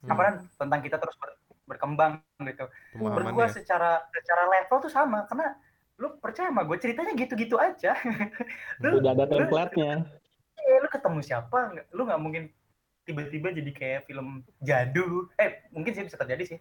Hmm. 0.00 0.10
apa 0.10 0.20
kan 0.24 0.34
tentang 0.58 0.80
kita 0.80 0.96
terus 0.96 1.12
ber- 1.14 1.38
berkembang 1.66 2.12
gitu 2.40 2.64
menurut 2.94 3.14
gue 3.22 3.30
Pemahamannya. 3.30 3.52
secara 3.54 3.90
secara 4.10 4.42
level 4.48 4.76
tuh 4.80 4.88
sama 4.88 5.22
karena 5.24 5.54
lu 5.94 6.16
percaya 6.16 6.48
sama 6.48 6.64
gue 6.64 6.74
ceritanya 6.74 7.12
gitu-gitu 7.14 7.54
aja 7.54 7.92
lu, 8.82 8.98
Udah 8.98 9.12
ada 9.12 9.24
lu, 9.24 9.30
template-nya. 9.36 10.08
eh, 10.58 10.76
lu 10.76 10.88
ketemu 10.88 11.20
siapa 11.20 11.58
nggak- 11.70 11.88
lu 11.90 12.02
nggak 12.02 12.18
mungkin 12.18 12.42
tiba-tiba 13.10 13.50
jadi 13.50 13.70
kayak 13.74 14.00
film 14.06 14.46
jadul 14.62 15.26
eh 15.36 15.66
mungkin 15.74 15.90
sih 15.90 16.06
bisa 16.06 16.14
terjadi 16.14 16.56
sih 16.56 16.58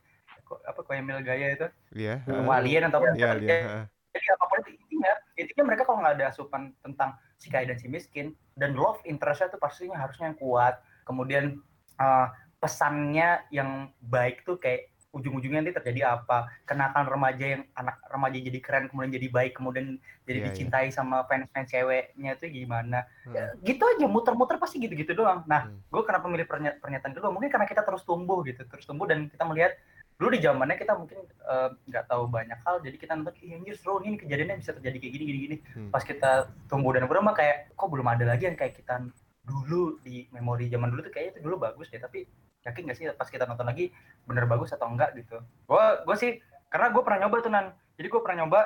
apa 0.66 0.82
kayak 0.82 1.06
Mel 1.06 1.22
Gaya 1.22 1.54
itu 1.54 1.68
Iya. 1.94 2.26
ketemu 2.26 2.50
ha. 2.50 2.58
alien 2.58 2.84
atau 2.90 2.98
apa 2.98 3.06
Iya, 3.14 3.30
bisa 3.38 3.46
iya. 3.46 3.60
ha. 3.62 3.82
jadi 4.10 4.26
apa 4.34 4.44
pun 4.50 4.58
itu 4.66 4.70
intinya 4.74 5.12
intinya 5.38 5.64
mereka 5.70 5.82
kalau 5.86 6.02
nggak 6.02 6.16
ada 6.18 6.26
asupan 6.34 6.74
tentang 6.82 7.10
si 7.38 7.48
kaya 7.48 7.70
dan 7.70 7.78
si 7.78 7.86
miskin 7.86 8.34
dan 8.58 8.74
love 8.74 8.98
interestnya 9.06 9.54
tuh 9.54 9.62
pastinya 9.62 9.96
harusnya 9.96 10.34
yang 10.34 10.40
kuat 10.42 10.82
kemudian 11.06 11.62
eh, 11.96 12.28
pesannya 12.60 13.46
yang 13.54 13.94
baik 14.04 14.42
tuh 14.44 14.58
kayak 14.58 14.90
ujung-ujungnya 15.10 15.60
nanti 15.60 15.74
terjadi 15.74 16.14
apa 16.14 16.38
kenakan 16.64 17.04
remaja 17.04 17.46
yang 17.50 17.64
anak 17.74 17.98
remaja 18.06 18.38
jadi 18.38 18.60
keren 18.60 18.86
kemudian 18.86 19.10
jadi 19.12 19.28
baik 19.28 19.54
kemudian 19.54 19.98
jadi 20.22 20.30
Iya, 20.30 20.38
iya. 20.40 20.48
dicintai 20.48 20.88
sama 20.90 21.26
fans-fans 21.26 21.66
ceweknya 21.68 22.32
itu 22.36 22.46
gimana 22.48 23.10
Hmm. 23.26 23.34
Ya, 23.34 23.54
gitu 23.60 23.84
aja 23.84 24.06
muter-muter 24.06 24.56
pasti 24.56 24.78
gitu-gitu 24.78 25.14
doang 25.14 25.42
nah 25.44 25.66
Hmm. 25.66 25.82
gue 25.84 26.04
kenapa 26.04 26.26
milih 26.26 26.46
pernya- 26.46 26.78
pernyataan 26.78 27.12
kedua 27.12 27.30
mungkin 27.30 27.50
karena 27.50 27.66
kita 27.66 27.82
terus 27.82 28.02
tumbuh 28.04 28.42
gitu 28.44 28.62
terus 28.64 28.86
tumbuh 28.86 29.06
dan 29.06 29.26
kita 29.28 29.42
melihat 29.44 29.74
dulu 30.16 30.30
di 30.30 30.40
zamannya 30.40 30.76
kita 30.76 30.94
mungkin 30.94 31.18
eh, 31.26 31.70
nggak 31.86 32.06
tahu 32.06 32.24
banyak 32.28 32.60
hal 32.60 32.76
jadi 32.78 32.96
kita 32.96 33.14
nonton 33.16 33.34
"Ih, 33.40 33.56
anjir 33.56 33.76
seru 33.76 33.98
nih 33.98 34.20
kejadiannya 34.20 34.58
bisa 34.58 34.72
terjadi 34.72 34.98
kayak 35.00 35.14
gini 35.16 35.24
gini 35.26 35.40
gini 35.42 35.56
Hmm. 35.74 35.90
pas 35.90 36.04
kita 36.04 36.32
tumbuh 36.68 36.92
dan 36.92 37.08
berkembang 37.08 37.34
kayak 37.34 37.74
kok 37.74 37.90
belum 37.90 38.06
ada 38.06 38.26
lagi 38.28 38.46
yang 38.46 38.54
kayak 38.54 38.76
kita 38.76 39.10
dulu 39.42 39.98
di 40.00 40.30
memori 40.30 40.70
zaman 40.70 40.94
dulu 40.94 41.02
tuh 41.02 41.10
kayaknya 41.10 41.34
itu 41.34 41.42
dulu 41.42 41.58
bagus 41.58 41.90
deh 41.90 41.98
tapi 41.98 42.30
yakin 42.60 42.86
gak 42.86 42.94
sih 42.94 43.08
pas 43.10 43.26
kita 43.26 43.48
nonton 43.48 43.64
lagi 43.64 43.88
bener 44.30 44.46
bagus 44.46 44.70
atau 44.70 44.86
enggak 44.86 45.18
gitu 45.18 45.42
gua 45.66 46.06
gua 46.06 46.14
sih 46.14 46.38
karena 46.70 46.94
gue 46.94 47.02
pernah 47.02 47.26
nyoba 47.26 47.36
tuh 47.42 47.50
nan 47.50 47.66
jadi 47.98 48.08
gue 48.08 48.22
pernah 48.22 48.46
nyoba 48.46 48.60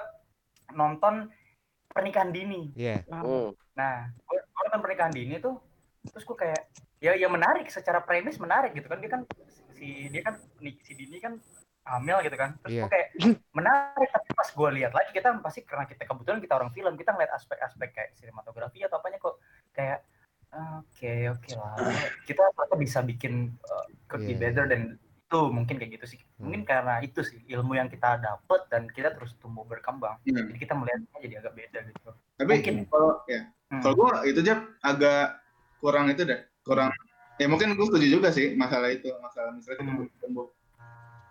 nonton 0.72 1.32
pernikahan 1.88 2.30
dini 2.30 2.76
Iya. 2.76 3.08
Hmm. 3.08 3.56
Nah, 3.74 4.12
gue 4.12 4.38
nonton 4.44 4.80
pernikahan 4.82 5.10
dini 5.10 5.40
tuh, 5.40 5.56
terus 6.06 6.22
gue 6.22 6.36
kayak 6.36 6.62
ya 7.00 7.16
ya 7.16 7.26
menarik 7.28 7.66
secara 7.68 8.00
premis 8.00 8.38
menarik 8.38 8.74
gitu 8.74 8.86
kan 8.86 9.00
dia 9.00 9.08
kan 9.08 9.22
si 9.72 10.08
dia 10.08 10.22
kan 10.22 10.36
nih 10.60 10.76
si 10.80 10.96
Dini 10.96 11.20
kan 11.20 11.36
hamil 11.84 12.24
gitu 12.24 12.36
kan 12.36 12.56
terus 12.60 12.72
Iya. 12.76 12.84
gue 12.84 12.92
kayak 12.92 13.08
menarik 13.52 14.10
tapi 14.10 14.28
pas 14.32 14.48
gue 14.48 14.70
lihat 14.80 14.92
lagi 14.92 15.12
kita 15.12 15.36
pasti 15.40 15.64
karena 15.64 15.84
kita 15.84 16.04
kebetulan 16.04 16.40
kita 16.40 16.54
orang 16.56 16.72
film 16.72 16.94
kita 16.96 17.12
ngeliat 17.12 17.32
aspek-aspek 17.34 17.90
kayak 17.92 18.10
sinematografi 18.16 18.80
atau 18.82 19.00
apanya 19.00 19.20
kok 19.20 19.36
kayak 19.72 20.00
oke 20.80 21.14
oke 21.34 21.50
lah 21.56 21.76
kita 22.24 22.40
ternyata 22.42 22.76
bisa 22.78 23.00
bikin 23.02 23.34
uh, 23.64 23.86
could 24.08 24.24
be 24.24 24.32
Iya. 24.32 24.40
better 24.40 24.66
dan 24.68 24.82
itu 25.34 25.50
mungkin 25.50 25.76
kayak 25.82 25.92
gitu 25.98 26.06
sih 26.14 26.20
mungkin 26.38 26.62
karena 26.62 27.02
itu 27.02 27.26
sih 27.26 27.42
ilmu 27.50 27.74
yang 27.74 27.90
kita 27.90 28.22
dapet 28.22 28.70
dan 28.70 28.86
kita 28.86 29.18
terus 29.18 29.34
tumbuh 29.42 29.66
berkembang 29.66 30.22
Hmm. 30.22 30.46
jadi 30.46 30.60
kita 30.62 30.74
melihatnya 30.78 31.10
jadi 31.18 31.36
agak 31.42 31.54
beda 31.58 31.80
gitu 31.90 32.10
Tapi 32.34 32.50
Mungkin. 32.54 32.76
kalau 32.86 33.12
ya, 33.26 33.42
Hmm. 33.70 33.82
kalau 33.82 33.94
gue 33.98 34.10
itu 34.30 34.40
aja 34.42 34.56
agak 34.82 35.26
kurang 35.78 36.10
itu 36.10 36.22
deh, 36.22 36.42
kurang. 36.62 36.90
Ya 37.38 37.46
mungkin 37.46 37.74
gue 37.74 37.86
setuju 37.86 38.08
juga 38.10 38.30
sih 38.30 38.54
masalah 38.54 38.90
itu, 38.90 39.10
masalah 39.22 39.54
misalnya 39.54 39.78
kita 39.82 39.94
Hmm. 39.94 40.10
tumbuh 40.22 40.48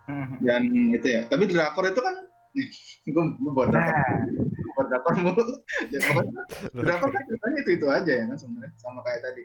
Hmm. 0.07 0.35
dan 0.39 0.61
itu 0.67 1.07
ya. 1.07 1.21
Tapi 1.27 1.43
drakor 1.47 1.87
itu 1.87 1.99
kan, 1.99 2.15
gue 3.07 3.23
buat 3.51 3.67
drakor, 3.67 3.95
Nah, 3.95 4.15
buat 4.75 4.87
drakor 4.89 5.13
mulu. 5.15 5.43
ya, 5.91 5.99
drakor 6.87 7.09
kan 7.11 7.21
ceritanya 7.23 7.57
itu 7.61 7.71
itu 7.75 7.87
aja 7.87 8.11
ya 8.11 8.23
kan 8.27 8.37
sebenarnya, 8.37 8.71
sama 8.75 8.99
kayak 9.03 9.21
tadi 9.23 9.43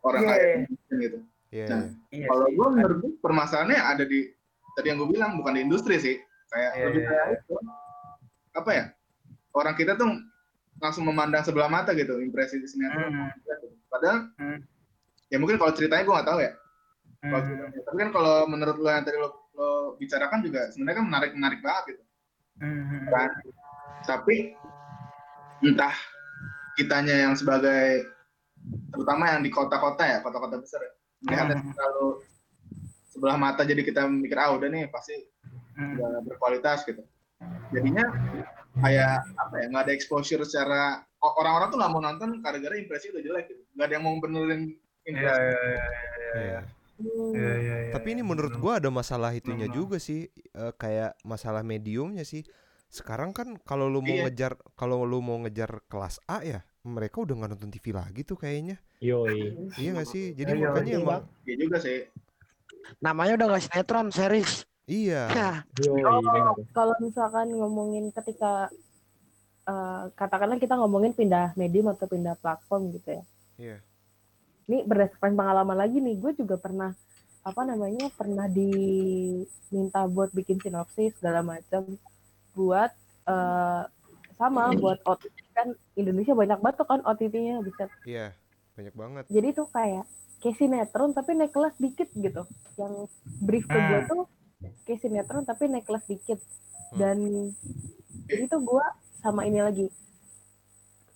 orang 0.00 0.20
Iya, 0.20 0.28
kaya 0.28 0.44
iya. 0.44 0.96
gitu. 1.00 1.18
Iya. 1.50 1.66
Nah, 1.70 1.82
iya. 2.10 2.24
iya 2.24 2.26
Kalau 2.26 2.46
gue 2.50 2.68
menurut 2.74 2.96
gue 3.00 3.12
permasalahannya 3.22 3.78
ada 3.78 4.04
di 4.04 4.26
tadi 4.74 4.86
yang 4.90 4.98
gue 5.00 5.10
bilang 5.10 5.38
bukan 5.40 5.56
di 5.56 5.60
industri 5.64 5.96
sih, 5.96 6.16
kayak 6.50 6.72
Iya, 6.74 6.84
lebih 6.90 7.00
iya, 7.00 7.08
kayak 7.08 7.26
itu 7.38 7.54
apa 8.56 8.70
ya 8.72 8.84
orang 9.52 9.74
kita 9.76 9.92
tuh 9.96 10.08
langsung 10.76 11.04
memandang 11.08 11.44
sebelah 11.44 11.68
mata 11.68 11.96
gitu 11.96 12.20
impresi 12.20 12.60
di 12.60 12.68
sinetron. 12.68 13.08
Hmm. 13.08 13.30
Padahal 13.88 14.18
Hmm. 14.36 14.58
ya 15.28 15.36
mungkin 15.40 15.56
kalau 15.56 15.72
ceritanya 15.72 16.04
gue 16.04 16.14
nggak 16.14 16.28
tahu 16.28 16.40
ya. 16.44 16.52
Kalau 17.24 17.40
Hmm. 17.40 17.46
ceritanya. 17.48 17.80
Tapi 17.88 17.96
kan 17.96 18.10
kalau 18.12 18.36
menurut 18.44 18.76
lo 18.76 18.88
yang 18.92 19.04
tadi 19.04 19.16
lo, 19.16 19.30
lo 19.56 19.70
bicarakan 19.96 20.40
juga 20.44 20.68
sebenarnya 20.70 20.96
kan 21.00 21.06
menarik 21.08 21.32
menarik 21.32 21.60
banget 21.64 21.84
gitu. 21.96 22.02
Hmm. 22.60 23.08
Kan? 23.08 23.30
Tapi 24.04 24.36
entah 25.64 25.96
kitanya 26.76 27.16
yang 27.28 27.32
sebagai 27.32 28.04
terutama 28.92 29.32
yang 29.32 29.40
di 29.40 29.48
kota-kota 29.48 30.04
ya 30.04 30.18
kota-kota 30.20 30.60
besar 30.60 30.84
ya, 30.84 30.92
melihatnya 31.20 31.56
Hmm. 31.58 31.72
terlalu 31.72 32.08
sebelah 33.06 33.36
mata 33.36 33.62
jadi 33.62 33.80
kita 33.80 34.04
mikir 34.04 34.36
ah 34.36 34.52
udah 34.52 34.68
nih 34.68 34.88
pasti 34.88 35.16
Hmm. 35.72 35.96
nggak 35.96 36.20
berkualitas 36.26 36.84
gitu 36.84 37.04
jadinya 37.68 38.04
kayak 38.76 39.24
apa 39.36 39.54
ya 39.56 39.64
nggak 39.68 39.84
ada 39.84 39.92
exposure 39.92 40.40
secara 40.42 41.00
orang-orang 41.18 41.68
tuh 41.68 41.78
nggak 41.78 41.92
mau 41.92 42.00
nonton 42.00 42.28
gara-gara 42.40 42.76
impresi 42.76 43.08
udah 43.08 43.22
jelek 43.22 43.44
gitu 43.48 43.62
nggak 43.72 43.86
ada 43.86 43.94
yang 43.94 44.04
mau 44.04 44.16
benerin 44.16 44.62
Iya, 45.06 45.12
impresi 45.12 45.38
iya, 45.38 45.52
iya, 45.54 45.84
iya, 45.86 46.32
Iya. 46.36 46.60
Hmm. 46.96 47.30
iya, 47.30 47.52
iya, 47.54 47.76
iya, 47.86 47.92
Tapi 47.92 48.08
ini 48.10 48.22
menurut 48.24 48.56
gua 48.56 48.80
ada 48.80 48.88
masalah 48.88 49.30
itunya 49.30 49.68
juga 49.68 50.00
sih, 50.00 50.26
eh, 50.32 50.72
kayak 50.74 51.20
masalah 51.22 51.60
mediumnya 51.60 52.24
sih. 52.24 52.40
Sekarang 52.88 53.30
kan 53.30 53.60
kalau 53.60 53.84
lu 53.86 54.00
mau 54.00 54.16
Iya. 54.16 54.24
ngejar 54.26 54.52
kalau 54.72 55.04
lu 55.04 55.20
mau 55.20 55.36
ngejar 55.44 55.84
kelas 55.86 56.18
A 56.24 56.40
ya, 56.40 56.64
mereka 56.86 57.26
udah 57.26 57.34
nggak 57.34 57.50
nonton 57.52 57.70
TV 57.74 57.90
lagi 57.90 58.22
tuh 58.22 58.38
kayaknya. 58.38 58.78
Yoi. 59.02 59.68
Iya 59.76 59.90
gak 60.00 60.08
sih? 60.08 60.32
Jadi 60.32 60.56
Iya, 60.56 60.62
makanya 60.70 60.92
betul, 60.94 61.02
emang 61.04 61.22
Iya 61.44 61.54
juga 61.60 61.76
sih 61.82 61.98
Namanya 63.02 63.32
udah 63.36 63.46
gak 63.52 63.62
sinetron, 63.66 64.06
series. 64.14 64.52
iya. 64.86 65.22
Ya, 65.28 65.50
Yoi, 65.82 66.00
Oh, 66.06 66.22
benar. 66.22 66.54
kalau 66.70 66.94
misalkan 67.02 67.50
ngomongin 67.50 68.14
ketika 68.14 68.70
eh, 69.66 70.04
katakanlah 70.14 70.62
kita 70.62 70.78
ngomongin 70.78 71.10
pindah 71.10 71.50
medium 71.58 71.90
atau 71.90 72.06
pindah 72.06 72.38
platform 72.38 72.94
gitu 72.94 73.18
ya. 73.18 73.24
Iya. 73.58 73.76
Ini 74.70 74.86
berdasarkan 74.86 75.34
pengalaman 75.34 75.74
lagi 75.74 75.98
nih, 75.98 76.14
gue 76.18 76.32
juga 76.38 76.54
pernah 76.54 76.94
apa 77.42 77.62
namanya 77.62 78.10
pernah 78.14 78.46
diminta 78.50 80.02
buat 80.10 80.30
bikin 80.34 80.58
sinopsis 80.58 81.14
segala 81.18 81.42
macam 81.42 81.98
buat 82.54 82.90
eh, 83.26 83.82
sama 84.38 84.70
buat 84.78 84.98
OTT 85.02 85.45
kan 85.56 85.68
Indonesia 85.94 86.36
banyak 86.36 86.60
banget 86.60 86.76
tuh 86.76 86.86
kan 86.86 87.00
OTT-nya 87.02 87.64
bisa. 87.64 87.88
Iya. 88.04 88.36
Banyak 88.76 88.94
banget. 88.94 89.24
Jadi 89.26 89.48
tuh 89.52 89.66
kayak 89.66 90.04
kayak 90.36 90.56
sinetron 90.56 91.10
tapi 91.10 91.32
naik 91.32 91.50
kelas 91.50 91.72
dikit 91.76 92.12
gitu. 92.12 92.42
Yang 92.76 92.92
brief 93.40 93.64
ke 93.64 93.72
gue 93.74 93.98
Hmm. 93.98 94.06
tuh 94.06 94.22
kayak 94.84 95.00
sinetron 95.00 95.42
tapi 95.42 95.64
naik 95.66 95.88
kelas 95.88 96.04
dikit. 96.04 96.36
Hmm. 96.92 96.98
Dan 97.00 97.16
jadi 98.26 98.44
tuh 98.46 98.60
gue 98.60 98.84
sama 99.18 99.42
ini 99.42 99.64
lagi 99.64 99.88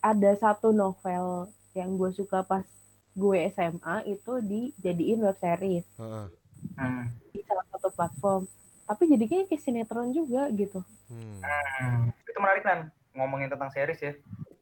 ada 0.00 0.32
satu 0.34 0.72
novel 0.72 1.46
yang 1.76 1.94
gue 1.94 2.10
suka 2.10 2.40
pas 2.42 2.64
gue 3.12 3.36
SMA 3.52 4.08
itu 4.08 4.32
dijadiin 4.40 5.20
web 5.20 5.36
series 5.36 5.84
Heeh. 6.00 6.26
Hmm. 6.74 7.04
di 7.30 7.44
salah 7.44 7.66
satu 7.68 7.92
platform. 7.92 8.48
Tapi 8.88 9.02
jadi 9.06 9.24
kayak 9.26 9.44
kayak 9.46 9.62
sinetron 9.62 10.10
juga 10.10 10.48
gitu. 10.50 10.80
Hmm. 11.06 11.38
Hmm. 11.38 12.08
Itu 12.24 12.38
menarik 12.40 12.64
kan 12.64 12.78
ngomongin 13.12 13.48
tentang 13.48 13.70
series 13.70 14.00
ya. 14.00 14.12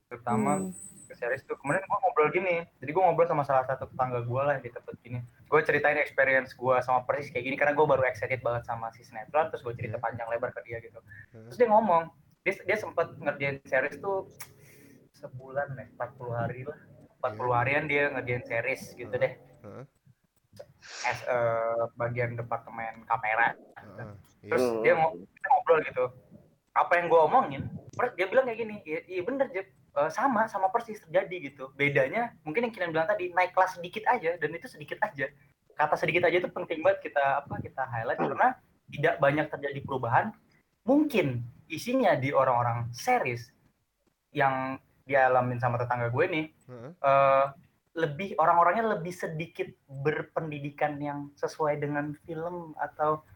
Terutama 0.08 0.58
Hmm. 0.58 0.72
ke 1.04 1.14
series 1.14 1.44
tuh. 1.44 1.56
Kemudian 1.56 1.84
gue 1.84 1.98
ngobrol 2.00 2.28
gini. 2.30 2.64
Jadi 2.80 2.90
gue 2.90 3.02
ngobrol 3.02 3.24
sama 3.24 3.44
salah 3.44 3.64
satu 3.64 3.88
tetangga 3.88 4.20
gue 4.20 4.40
lah 4.40 4.56
yang 4.56 4.64
di 4.64 4.72
tempat 4.72 4.94
gini. 5.00 5.18
Gue 5.48 5.60
ceritain 5.64 5.96
experience 5.96 6.52
gue 6.52 6.76
sama 6.80 7.04
persis 7.04 7.28
kayak 7.28 7.44
gini 7.44 7.56
karena 7.56 7.72
gue 7.72 7.86
baru 7.86 8.04
excited 8.04 8.40
banget 8.40 8.64
sama 8.64 8.88
si 8.92 9.04
sinetron. 9.04 9.48
Terus 9.48 9.64
gue 9.64 9.74
cerita 9.76 9.96
Iya. 9.96 10.04
panjang 10.04 10.28
lebar 10.28 10.52
ke 10.52 10.60
dia 10.64 10.80
gitu. 10.80 11.00
Heeh. 11.00 11.48
Terus 11.48 11.56
dia 11.56 11.68
ngomong, 11.68 12.02
dia, 12.40 12.52
dia 12.64 12.76
sempat 12.76 13.12
ngerjain 13.16 13.60
series 13.64 13.96
tuh 13.98 14.28
sebulan 15.12 15.74
deh, 15.74 15.88
40 15.96 16.32
hari 16.32 16.62
lah. 16.64 16.78
40 17.18 17.50
harian 17.50 17.84
dia 17.84 18.08
ngerjain 18.08 18.44
series 18.44 18.94
gitu 18.94 19.10
deh. 19.12 19.32
Heeh. 19.36 19.84
As 21.04 21.20
eh, 21.22 21.82
bagian 21.94 22.34
departemen 22.34 23.04
kamera. 23.04 23.52
Heeh. 23.76 24.08
Iya. 24.40 24.50
Terus 24.54 24.64
dia 24.80 24.94
ngobrol 24.94 25.80
gitu. 25.82 26.04
Apa 26.78 27.02
yang 27.02 27.10
gue 27.10 27.18
omongin, 27.18 27.62
dia 28.14 28.26
bilang 28.30 28.46
kayak 28.46 28.58
gini, 28.62 28.76
iya, 28.86 29.00
iya 29.10 29.22
bener 29.26 29.50
Jep, 29.50 29.66
Eh, 29.98 30.10
sama, 30.14 30.46
sama 30.46 30.70
persis 30.70 31.02
terjadi 31.02 31.50
gitu. 31.50 31.74
Bedanya 31.74 32.30
mungkin 32.46 32.70
yang 32.70 32.72
kita 32.74 32.86
bilang 32.86 33.10
tadi 33.10 33.34
naik 33.34 33.50
kelas 33.50 33.82
sedikit 33.82 34.06
aja 34.06 34.38
dan 34.38 34.50
itu 34.54 34.70
sedikit 34.70 35.02
aja. 35.02 35.26
Kata 35.74 35.98
sedikit 35.98 36.22
aja 36.30 36.38
itu 36.38 36.46
penting 36.46 36.86
banget 36.86 37.10
kita 37.10 37.42
apa 37.42 37.58
kita 37.58 37.82
highlight 37.82 38.20
karena 38.22 38.48
tidak 38.94 39.14
banyak 39.18 39.46
terjadi 39.50 39.80
perubahan. 39.82 40.30
Mungkin 40.86 41.42
isinya 41.66 42.14
di 42.14 42.30
orang-orang 42.30 42.94
series 42.94 43.50
yang 44.30 44.78
dialamin 45.02 45.58
sama 45.58 45.80
tetangga 45.80 46.12
gue 46.14 46.24
nih 46.30 46.46
Heeh. 46.68 46.90
eh, 46.94 47.46
lebih 47.98 48.38
orang-orangnya 48.38 48.94
lebih 48.94 49.10
sedikit 49.10 49.66
berpendidikan 49.88 51.00
yang 51.02 51.32
sesuai 51.34 51.82
dengan 51.82 52.14
film 52.22 52.76
atau 52.78 53.26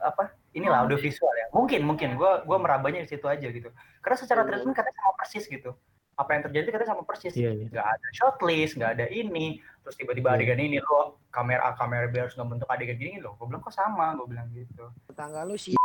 apa 0.00 0.32
inilah 0.56 0.84
audiovisual 0.84 1.32
ya. 1.34 1.46
Mungkin 1.52 1.80
mungkin. 1.84 2.16
Gue 2.16 2.32
gua 2.48 2.58
merabanya 2.60 3.04
di 3.04 3.10
situ 3.10 3.26
aja 3.28 3.48
gitu. 3.48 3.68
Karena 4.00 4.16
secara 4.16 4.42
treatment 4.48 4.76
katanya 4.76 4.98
sama 5.00 5.14
persis 5.18 5.44
gitu. 5.46 5.70
Apa 6.18 6.34
yang 6.34 6.42
terjadi 6.50 6.66
katanya 6.74 6.90
sama 6.96 7.04
persis. 7.06 7.32
Iya. 7.36 7.52
nggak 7.54 7.86
ada 7.86 8.06
shot 8.16 8.36
list 8.42 8.74
nggak 8.80 8.92
ada 8.98 9.06
ini. 9.12 9.60
Terus 9.86 9.94
tiba-tiba 9.96 10.34
Iya. 10.34 10.36
adegan 10.42 10.60
ini 10.60 10.78
lo 10.82 11.22
kamera 11.30 11.70
A 11.70 11.78
kamera 11.78 12.10
B 12.10 12.18
harus 12.18 12.34
ngebentuk 12.34 12.68
adegan 12.68 12.98
gini. 12.98 13.22
Loh 13.22 13.38
gue 13.38 13.46
bilang 13.46 13.62
kok 13.62 13.74
sama? 13.74 14.16
Gue 14.18 14.26
bilang 14.32 14.48
gitu. 14.50 14.90
Tetangga 15.06 15.46
lu 15.46 15.54
sih 15.54 15.78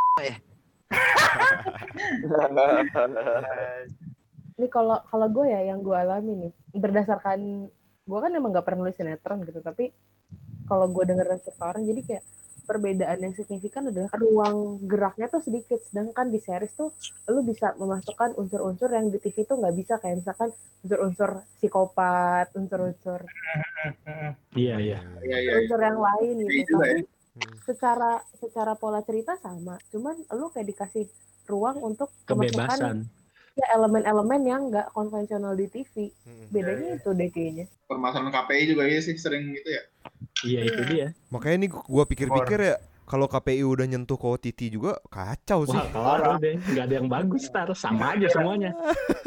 Ini 4.53 4.70
kalau 4.70 5.01
kalau 5.09 5.28
gue 5.34 5.49
ya 5.49 5.74
yang 5.74 5.82
gue 5.82 5.97
alami 5.97 6.34
nih. 6.38 6.51
Berdasarkan 6.78 7.70
gue 8.03 8.20
kan 8.20 8.32
emang 8.36 8.51
nggak 8.53 8.66
pernah 8.66 8.86
nulis 8.86 8.97
sinetron 8.97 9.41
gitu. 9.45 9.61
Tapi 9.61 9.93
kalau 10.70 10.88
gue 10.89 11.03
denger 11.03 11.26
dari 11.28 11.41
cerita 11.43 11.66
orang 11.68 11.84
jadi 11.84 12.01
kayak 12.05 12.24
perbedaan 12.64 13.20
yang 13.20 13.34
signifikan 13.34 13.88
adalah 13.88 14.07
ruang 14.16 14.80
geraknya 14.84 15.28
tuh 15.28 15.39
sedikit 15.39 15.80
sedangkan 15.84 16.28
di 16.28 16.39
series 16.39 16.74
tuh 16.74 16.89
lu 17.28 17.43
bisa 17.43 17.76
memasukkan 17.76 18.36
unsur-unsur 18.36 18.88
yang 18.89 19.07
di 19.07 19.20
TV 19.20 19.43
tuh 19.43 19.59
nggak 19.59 19.76
bisa 19.76 19.93
kayak 19.99 20.20
misalkan 20.20 20.49
unsur-unsur 20.82 21.30
psikopat 21.55 22.47
unsur-unsur 22.55 23.22
Iya, 24.55 24.76
iya. 24.80 24.99
iya 25.22 25.38
iya 25.39 25.51
unsur 25.59 25.80
yang 25.80 25.99
lain 25.99 26.36
Iya 26.39 26.51
gitu 26.55 26.76
ya. 26.76 26.82
tapi 26.82 27.01
secara 27.66 28.11
secara 28.38 28.74
pola 28.74 29.01
cerita 29.01 29.36
sama 29.38 29.76
cuman 29.89 30.16
lu 30.32 30.47
kayak 30.49 30.68
dikasih 30.70 31.05
ruang 31.43 31.82
untuk 31.82 32.07
memasukkan 32.24 32.80
Kebebasan. 32.80 32.97
Ya 33.54 33.66
elemen-elemen 33.78 34.41
yang 34.43 34.62
nggak 34.74 34.89
konvensional 34.91 35.54
di 35.54 35.70
TV 35.70 36.10
Hmm. 36.26 36.47
bedanya 36.49 36.97
itu 36.97 37.10
deh 37.14 37.30
kayaknya 37.30 37.66
permasalahan 37.86 38.34
KPI 38.34 38.64
juga 38.74 38.84
iya 38.89 38.99
sih 38.99 39.14
sering 39.18 39.54
gitu 39.54 39.70
ya 39.70 39.84
Iya, 40.43 40.60
itu 40.68 40.82
dia. 40.91 41.08
Makanya 41.32 41.58
nih 41.64 41.70
gua 41.72 42.04
pikir-pikir 42.04 42.60
ya 42.60 42.76
Kalau 43.04 43.28
KPI 43.28 43.64
udah 43.64 43.84
nyentuh 43.88 44.16
ke 44.16 44.28
OTT 44.28 44.60
juga 44.72 44.95
kacau 45.12 45.68
sih. 45.68 45.76
Wah, 45.76 45.88
kelar 45.91 46.39
deh. 46.39 46.56
Nggak 46.56 46.84
ada 46.88 46.95
yang 46.99 47.08
bagus, 47.12 47.47
tar. 47.51 47.68
Sama 47.76 48.16
aja 48.16 48.28
semuanya. 48.32 48.72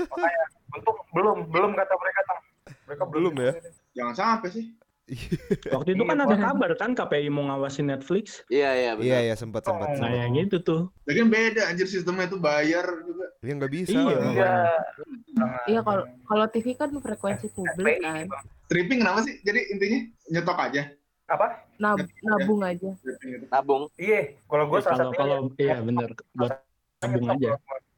Makanya 0.09 0.43
untung 0.73 0.97
belum 1.13 1.37
belum 1.53 1.71
kata 1.77 1.95
mereka 1.97 2.21
tang. 2.25 2.41
Mereka 2.89 3.03
Belum 3.13 3.33
ya? 3.37 3.53
Jangan 3.97 4.15
sampai 4.17 4.49
sih. 4.49 4.65
Waktu 5.75 5.95
itu 5.95 6.03
kan 6.03 6.19
Iya, 6.19 6.27
ada 6.27 6.37
kabar 6.37 6.71
kan 6.75 6.91
KPI 6.99 7.31
mau 7.31 7.47
ngawasin 7.47 7.87
Netflix. 7.87 8.43
Iya 8.51 8.71
iya 8.75 8.91
benar. 8.99 9.07
Iya 9.07 9.19
ya 9.31 9.35
sempat 9.39 9.63
sempat. 9.63 9.95
Nah, 10.03 10.11
yang 10.11 10.35
gitu 10.35 10.59
tuh. 10.67 10.81
Lagi 11.07 11.23
kan 11.23 11.29
beda 11.31 11.63
anjir 11.71 11.87
sistemnya 11.87 12.27
itu 12.27 12.39
bayar 12.43 12.87
juga. 13.07 13.27
Dia 13.39 13.53
nggak 13.55 13.73
bisa. 13.73 13.95
Iya. 13.95 14.19
Iya. 14.35 14.55
Iya 15.71 15.81
kalau 15.87 16.05
kalau 16.27 16.45
TV 16.51 16.75
kan 16.75 16.91
frekuensi 16.91 17.47
publik 17.55 18.03
kan. 18.03 18.27
Bang. 18.27 18.45
Stripping 18.67 18.99
kenapa 19.07 19.21
sih? 19.23 19.39
Jadi 19.47 19.61
intinya 19.71 19.99
nyetok 20.35 20.59
aja. 20.59 20.83
Apa? 21.31 21.47
Nab 21.79 22.03
nabung 22.27 22.61
aja. 22.67 22.91
Stripping 22.99 23.31
itu. 23.39 23.47
Nabung. 23.47 23.83
Iya, 23.95 24.35
kalau 24.51 24.65
gue 24.67 24.79
Ya, 24.79 24.85
salah 24.91 24.99
kalau 24.99 25.13
satunya 25.15 25.19
kalau 25.23 25.37
iya 25.63 25.77
bener 25.87 26.11
buat 26.35 26.55
tabung 26.99 27.27
aja. 27.31 27.49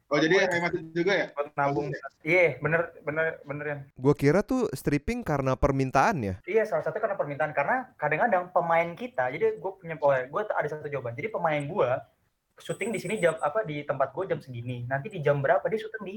Oh 0.09 0.17
jadi 0.17 0.49
hemat 0.49 0.73
juga 0.89 1.13
ya? 1.13 1.27
Buat 1.37 1.53
nabung. 1.53 1.93
Iya, 2.25 2.57
bener 2.57 2.81
bener 3.05 3.25
bener 3.45 3.65
ya. 3.69 3.77
Gua 3.93 4.17
kira 4.17 4.41
tuh 4.41 4.65
stripping 4.73 5.21
karena 5.21 5.53
permintaan 5.53 6.17
ya. 6.25 6.35
Iya, 6.49 6.65
salah 6.65 6.81
satu 6.81 6.97
karena 6.97 7.13
permintaan 7.13 7.53
karena 7.53 7.93
kadang-kadang 7.93 8.49
pemain 8.49 8.89
kita, 8.97 9.29
jadi 9.29 9.61
gue 9.61 9.71
punya 9.77 9.93
oh, 10.01 10.09
gue 10.09 10.41
ada 10.49 10.65
satu 10.65 10.89
jawaban. 10.89 11.13
Jadi 11.13 11.29
pemain 11.29 11.61
gue 11.61 11.89
syuting 12.57 12.89
di 12.89 12.99
sini 12.99 13.21
jam 13.21 13.37
apa 13.37 13.61
di 13.61 13.85
tempat 13.85 14.09
gue 14.09 14.25
jam 14.33 14.41
segini. 14.41 14.89
Nanti 14.89 15.13
di 15.13 15.21
jam 15.21 15.45
berapa 15.45 15.61
dia 15.69 15.77
syuting 15.77 16.03
di 16.03 16.15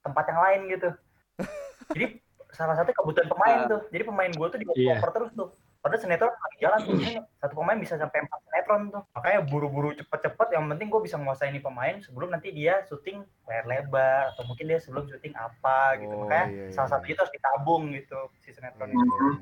tempat 0.00 0.24
yang 0.32 0.40
lain 0.40 0.60
gitu. 0.72 0.90
Jadi 1.92 2.06
salah 2.48 2.80
satu 2.80 2.96
kebutuhan 2.96 3.28
pemain 3.28 3.58
tuh. 3.68 3.80
Jadi 3.92 4.02
pemain 4.08 4.32
gue 4.32 4.48
tuh 4.48 4.58
di 4.58 4.66
Iya. 4.88 5.04
terus 5.04 5.30
tuh. 5.36 5.52
Padahal 5.84 6.00
sinetron 6.00 6.32
lagi 6.32 6.56
jalan 6.64 6.78
tuh. 6.80 6.96
Satu 7.44 7.54
pemain 7.60 7.76
bisa 7.76 8.00
sampai 8.00 8.24
empat 8.24 8.40
sinetron 8.48 8.88
tuh. 8.88 9.04
Makanya 9.12 9.44
buru-buru 9.44 9.92
cepet-cepet. 9.92 10.56
Yang 10.56 10.64
penting 10.72 10.88
gue 10.88 11.00
bisa 11.04 11.20
menguasai 11.20 11.52
ini 11.52 11.60
pemain 11.60 12.00
sebelum 12.00 12.32
nanti 12.32 12.56
dia 12.56 12.80
syuting 12.88 13.20
layar 13.44 13.68
lebar 13.68 14.32
atau 14.32 14.48
mungkin 14.48 14.64
dia 14.72 14.80
sebelum 14.80 15.04
syuting 15.12 15.36
apa 15.36 16.00
gitu. 16.00 16.16
Oh, 16.16 16.24
Makanya 16.24 16.46
iya, 16.48 16.64
salah 16.72 16.88
iya. 16.88 16.94
satu 16.96 17.04
itu 17.04 17.20
harus 17.20 17.34
ditabung 17.36 17.82
gitu 17.92 18.18
si 18.40 18.56
sinetron 18.56 18.88
Iya, 18.88 18.96
itu. 18.96 19.12
iya. 19.12 19.32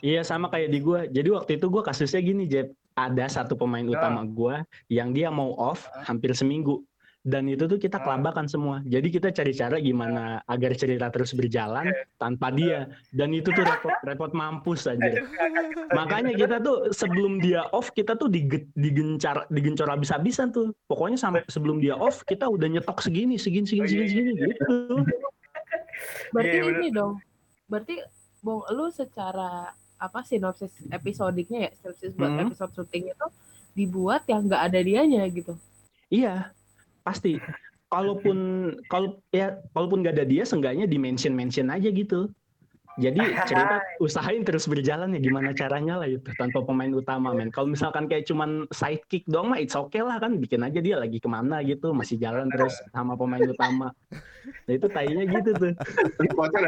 Iya 0.00 0.20
sama 0.22 0.46
kayak 0.46 0.70
di 0.70 0.78
gua. 0.78 1.10
Jadi 1.10 1.28
waktu 1.34 1.50
itu 1.58 1.66
gua 1.66 1.82
kasusnya 1.82 2.22
gini, 2.22 2.46
Jeb. 2.46 2.70
Ada 2.94 3.42
satu 3.42 3.58
pemain 3.58 3.82
utama 3.82 4.22
gua 4.22 4.62
yang 4.86 5.10
dia 5.10 5.26
mau 5.26 5.58
off 5.58 5.90
hampir 6.06 6.30
seminggu. 6.38 6.86
Dan 7.20 7.44
itu 7.46 7.64
tuh 7.64 7.76
kita 7.76 7.96
Ah. 7.96 8.02
kelabakan 8.02 8.46
semua. 8.46 8.80
Jadi 8.82 9.08
kita 9.10 9.28
cari 9.28 9.52
cara 9.52 9.76
gimana 9.76 10.22
agar 10.42 10.72
cerita 10.72 11.08
terus 11.08 11.30
berjalan 11.30 11.84
tanpa 12.16 12.48
dia. 12.48 12.88
Dan 13.10 13.30
itu 13.30 13.50
tuh 13.50 13.60
repot 13.60 13.92
repot 14.02 14.32
mampus 14.32 14.88
aja. 14.92 15.20
Makanya 15.90 16.32
kita 16.32 16.56
tuh 16.58 16.88
sebelum 16.90 17.36
dia 17.36 17.68
off 17.70 17.90
kita 17.90 18.16
tuh 18.16 18.26
dige- 18.26 18.72
digencar 18.72 19.44
digencor 19.48 19.84
habis-habisan 19.86 20.48
tuh. 20.48 20.72
Pokoknya 20.86 21.16
sampai 21.16 21.44
sebelum 21.46 21.76
dia 21.78 21.92
off 21.92 22.24
kita 22.24 22.46
udah 22.46 22.68
nyetok 22.70 22.98
segini 22.98 23.36
segini 23.36 23.68
segini 23.68 23.84
Oh, 23.84 23.86
iya, 23.86 24.08
segini, 24.08 24.30
segini 24.32 24.48
gitu. 24.48 24.74
Berarti 26.32 26.48
Iya, 26.50 26.62
bener. 26.64 26.78
ini 26.78 26.88
dong. 26.90 27.12
Berarti 27.66 27.94
Bong 28.40 28.64
lu 28.72 28.88
secara 28.88 29.68
apa 29.96 30.24
sinopsis 30.24 30.72
episodiknya 30.88 31.68
ya, 31.68 31.70
sinopsis 31.76 32.16
buat 32.16 32.32
Hmm. 32.32 32.48
episode 32.48 32.72
syuting 32.72 33.12
itu 33.12 33.26
dibuat 33.74 34.24
yang 34.24 34.48
nggak 34.48 34.62
ada 34.64 34.80
dianya 34.80 35.20
gitu. 35.28 35.60
Iya, 36.08 36.48
pasti. 37.10 37.42
Kalaupun 37.90 38.70
kalau 38.86 39.18
ya 39.34 39.58
kalaupun 39.74 40.06
nggak 40.06 40.14
ada 40.14 40.26
dia, 40.26 40.46
seenggaknya 40.46 40.86
di 40.86 40.94
mention 40.94 41.34
mention 41.34 41.74
aja 41.74 41.90
gitu. 41.90 42.30
Jadi 42.98 43.22
cerita 43.46 43.80
usahain 44.04 44.42
terus 44.42 44.66
berjalan 44.66 45.14
ya 45.14 45.20
gimana 45.22 45.54
caranya 45.54 45.98
lah 45.98 46.06
itu 46.10 46.30
tanpa 46.38 46.62
pemain 46.62 46.90
utama 46.94 47.34
men. 47.34 47.50
Kalau 47.50 47.70
misalkan 47.70 48.06
kayak 48.06 48.30
cuman 48.30 48.66
sidekick 48.70 49.26
doang 49.26 49.50
mah 49.50 49.58
it's 49.58 49.74
okay 49.74 50.02
lah 50.02 50.22
kan 50.22 50.38
bikin 50.38 50.62
aja 50.62 50.78
dia 50.78 50.98
lagi 50.98 51.18
ke 51.18 51.26
mana 51.26 51.62
gitu 51.66 51.90
masih 51.90 52.18
jalan 52.18 52.46
terus 52.50 52.78
sama 52.94 53.18
pemain 53.18 53.42
utama. 53.42 53.90
Nah 54.66 54.72
itu 54.74 54.86
tainya 54.90 55.26
gitu 55.26 55.50
tuh. 55.54 55.72
Berarti 56.18 56.34
kocak. 56.34 56.60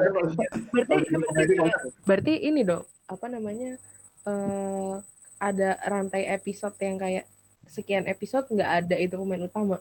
berarti 2.08 2.32
ini 2.50 2.60
dong, 2.66 2.82
apa 3.06 3.26
namanya? 3.30 3.78
eh 4.22 4.94
ada 5.42 5.74
rantai 5.90 6.30
episode 6.30 6.78
yang 6.78 7.02
kayak 7.02 7.26
sekian 7.72 8.04
episode 8.04 8.44
nggak 8.52 8.70
ada 8.84 8.96
itu 9.00 9.16
pemain 9.16 9.40
utama. 9.48 9.80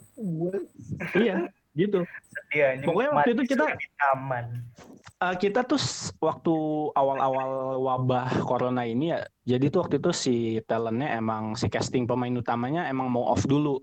iya 1.11 1.51
gitu. 1.75 2.03
Iya. 2.51 2.83
Pokoknya 2.83 3.11
waktu 3.15 3.31
itu 3.35 3.43
kita- 3.51 3.75
di 3.75 3.87
taman. 3.99 4.45
Eh, 5.21 5.35
kita 5.37 5.61
tuh 5.61 5.77
waktu 6.17 6.55
awal-awal 6.97 7.77
wabah 7.77 8.41
corona 8.41 8.89
ini 8.89 9.13
ya, 9.13 9.21
jadi 9.45 9.69
tuh 9.69 9.85
waktu 9.85 10.01
itu 10.01 10.09
si 10.09 10.35
talentnya 10.65 11.13
emang 11.13 11.53
si 11.53 11.69
casting 11.69 12.09
pemain 12.09 12.33
utamanya 12.33 12.89
emang 12.89 13.11
mau 13.11 13.29
off 13.29 13.45
dulu. 13.45 13.77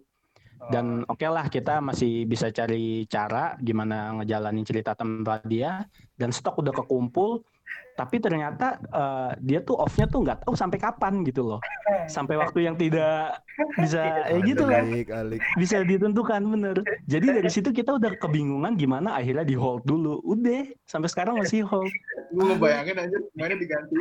Dan 0.75 1.07
oke 1.07 1.23
lah 1.31 1.47
kita 1.47 1.79
masih 1.79 2.27
bisa 2.27 2.51
cari 2.51 3.07
cara 3.07 3.55
gimana 3.63 4.19
ngejalanin 4.19 4.67
cerita 4.67 4.99
tanpa 4.99 5.39
dia 5.47 5.87
dan 6.19 6.35
stok 6.35 6.59
udah 6.59 6.75
kekumpul. 6.75 7.47
Tapi 7.93 8.23
ternyata 8.23 8.79
eh, 8.79 9.31
dia 9.43 9.59
tuh 9.59 9.75
off-nya 9.75 10.07
tuh 10.07 10.23
nggak 10.23 10.47
tahu 10.47 10.55
sampai 10.55 10.79
kapan 10.79 11.27
gitu 11.27 11.43
loh. 11.43 11.59
Sampai 12.07 12.39
waktu 12.39 12.63
yang 12.63 12.79
tidak 12.79 13.43
bisa 13.75 14.23
eh 14.31 14.39
gitu 14.41 14.63
lah 14.63 14.87
Alik, 14.87 15.11
alik. 15.11 15.41
bisa 15.59 15.83
ditentukan 15.83 16.39
bener. 16.47 16.77
Jadi 17.05 17.27
dari 17.27 17.51
situ 17.51 17.75
kita 17.75 17.99
udah 17.99 18.15
kebingungan 18.15 18.79
gimana 18.79 19.19
akhirnya 19.19 19.43
di 19.43 19.59
hold 19.59 19.83
dulu. 19.83 20.23
Udah 20.23 20.63
sampai 20.87 21.11
sekarang 21.11 21.43
masih 21.43 21.67
hold. 21.67 21.91
Gue 22.31 22.55
ngebayangin 22.55 22.97
aja 23.03 23.17
mainnya 23.35 23.59
diganti 23.59 23.99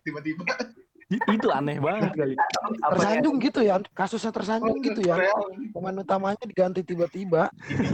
tiba-tiba. 0.00 0.44
I- 1.10 1.26
Itu 1.34 1.50
aneh 1.50 1.76
banget 1.76 2.14
kali. 2.14 2.38
Tersanjung 2.80 3.36
gitu 3.36 3.60
ya, 3.60 3.82
kasusnya 3.92 4.32
tersanjung 4.32 4.78
gitu 4.80 5.02
ya. 5.04 5.18
Real. 5.18 5.42
Pemain 5.74 5.98
utamanya 5.98 6.40
diganti 6.40 6.80
tiba-tiba. 6.80 7.50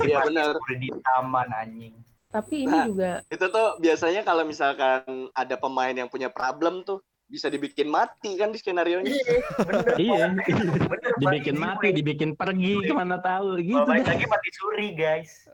Iya 0.07 0.23
benar. 0.23 0.55
Di 0.77 0.93
taman 1.03 1.49
anjing. 1.51 1.97
Tapi 2.37 2.69
ini 2.69 2.77
Nah. 2.77 2.85
juga 2.85 3.13
Itu 3.33 3.47
tuh 3.49 3.81
biasanya 3.81 4.21
kalau 4.21 4.45
misalkan 4.45 5.33
ada 5.33 5.57
pemain 5.57 5.97
yang 5.97 6.13
punya 6.13 6.29
problem 6.29 6.85
tuh 6.85 7.01
bisa 7.27 7.51
dibikin 7.51 7.91
mati 7.91 8.39
kan 8.39 8.55
di 8.55 8.59
skenario 8.61 9.03
nya. 9.03 9.11
Bener. 9.59 9.97
Iya. 9.99 10.31
Bener, 10.31 11.11
dibikin 11.23 11.57
mati 11.59 11.91
dibikin 11.91 12.31
pergi 12.39 12.87
ke 12.87 12.93
mana 12.95 13.19
tahu 13.19 13.59
gitu. 13.65 13.83
Balik 13.83 14.07
lagi 14.07 14.25
mati 14.31 14.49
suri, 14.55 14.89
guys. 14.95 15.49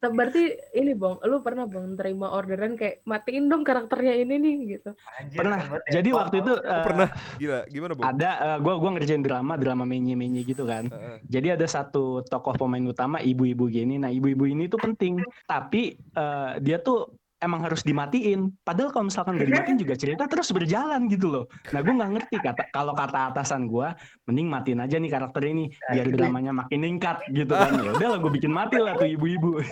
Te- 0.00 0.08
berarti 0.08 0.56
ini 0.72 0.96
Bong, 0.96 1.20
lu 1.28 1.44
pernah 1.44 1.68
Bong 1.68 1.92
terima 1.92 2.32
orderan 2.32 2.72
kayak 2.72 3.04
matiin 3.04 3.52
dong 3.52 3.68
karakternya 3.68 4.16
ini 4.16 4.40
nih 4.40 4.54
gitu. 4.80 4.90
Anjir, 5.20 5.44
Pernah. 5.44 5.60
ya. 5.60 6.00
Jadi 6.00 6.08
waktu 6.16 6.36
itu 6.40 6.52
eh, 6.56 6.84
pernah. 6.88 7.08
Gila, 7.36 7.60
gimana, 7.68 7.92
Bang? 7.92 8.06
ada 8.16 8.30
eh, 8.40 8.58
gua 8.64 8.74
gua 8.80 8.90
ngerjain 8.96 9.20
drama, 9.20 9.60
drama 9.60 9.84
menye-menye 9.84 10.40
gitu 10.48 10.64
kan. 10.64 10.88
Heeh. 10.88 11.16
Jadi 11.28 11.48
ada 11.52 11.66
satu 11.68 12.24
tokoh 12.24 12.56
pemain 12.56 12.80
utama 12.88 13.20
ibu-ibu 13.20 13.68
gini. 13.68 14.00
Nah, 14.00 14.08
ibu-ibu 14.08 14.48
ini 14.48 14.72
tuh 14.72 14.80
penting. 14.80 15.20
Tapi 15.44 16.00
eh, 16.00 16.52
dia 16.64 16.80
tuh 16.80 17.19
emang 17.40 17.64
harus 17.64 17.80
dimatiin. 17.82 18.52
Padahal 18.62 18.92
kalau 18.92 19.08
misalkan 19.08 19.40
gak 19.40 19.48
dimatiin 19.48 19.78
juga 19.80 19.94
cerita 19.96 20.28
terus 20.28 20.52
berjalan 20.52 21.08
gitu 21.08 21.26
loh. 21.32 21.44
Nah, 21.72 21.80
gue 21.80 21.94
nggak 21.96 22.12
ngerti 22.20 22.36
kata 22.38 22.62
kalau 22.70 22.92
kata 22.92 23.32
atasan 23.34 23.66
gua, 23.66 23.96
mending 24.28 24.46
matiin 24.46 24.80
aja 24.84 25.00
nih 25.00 25.10
karakter 25.10 25.42
ini 25.48 25.72
biar 25.90 26.06
dramanya 26.12 26.52
makin 26.52 26.80
ningkat 26.84 27.24
gitu 27.32 27.50
kan. 27.56 27.72
Ya 27.80 27.90
udah 27.96 28.08
lah 28.16 28.18
gue 28.20 28.32
bikin 28.32 28.52
mati 28.52 28.76
lah 28.76 28.94
tuh 28.94 29.08
ibu-ibu. 29.08 29.64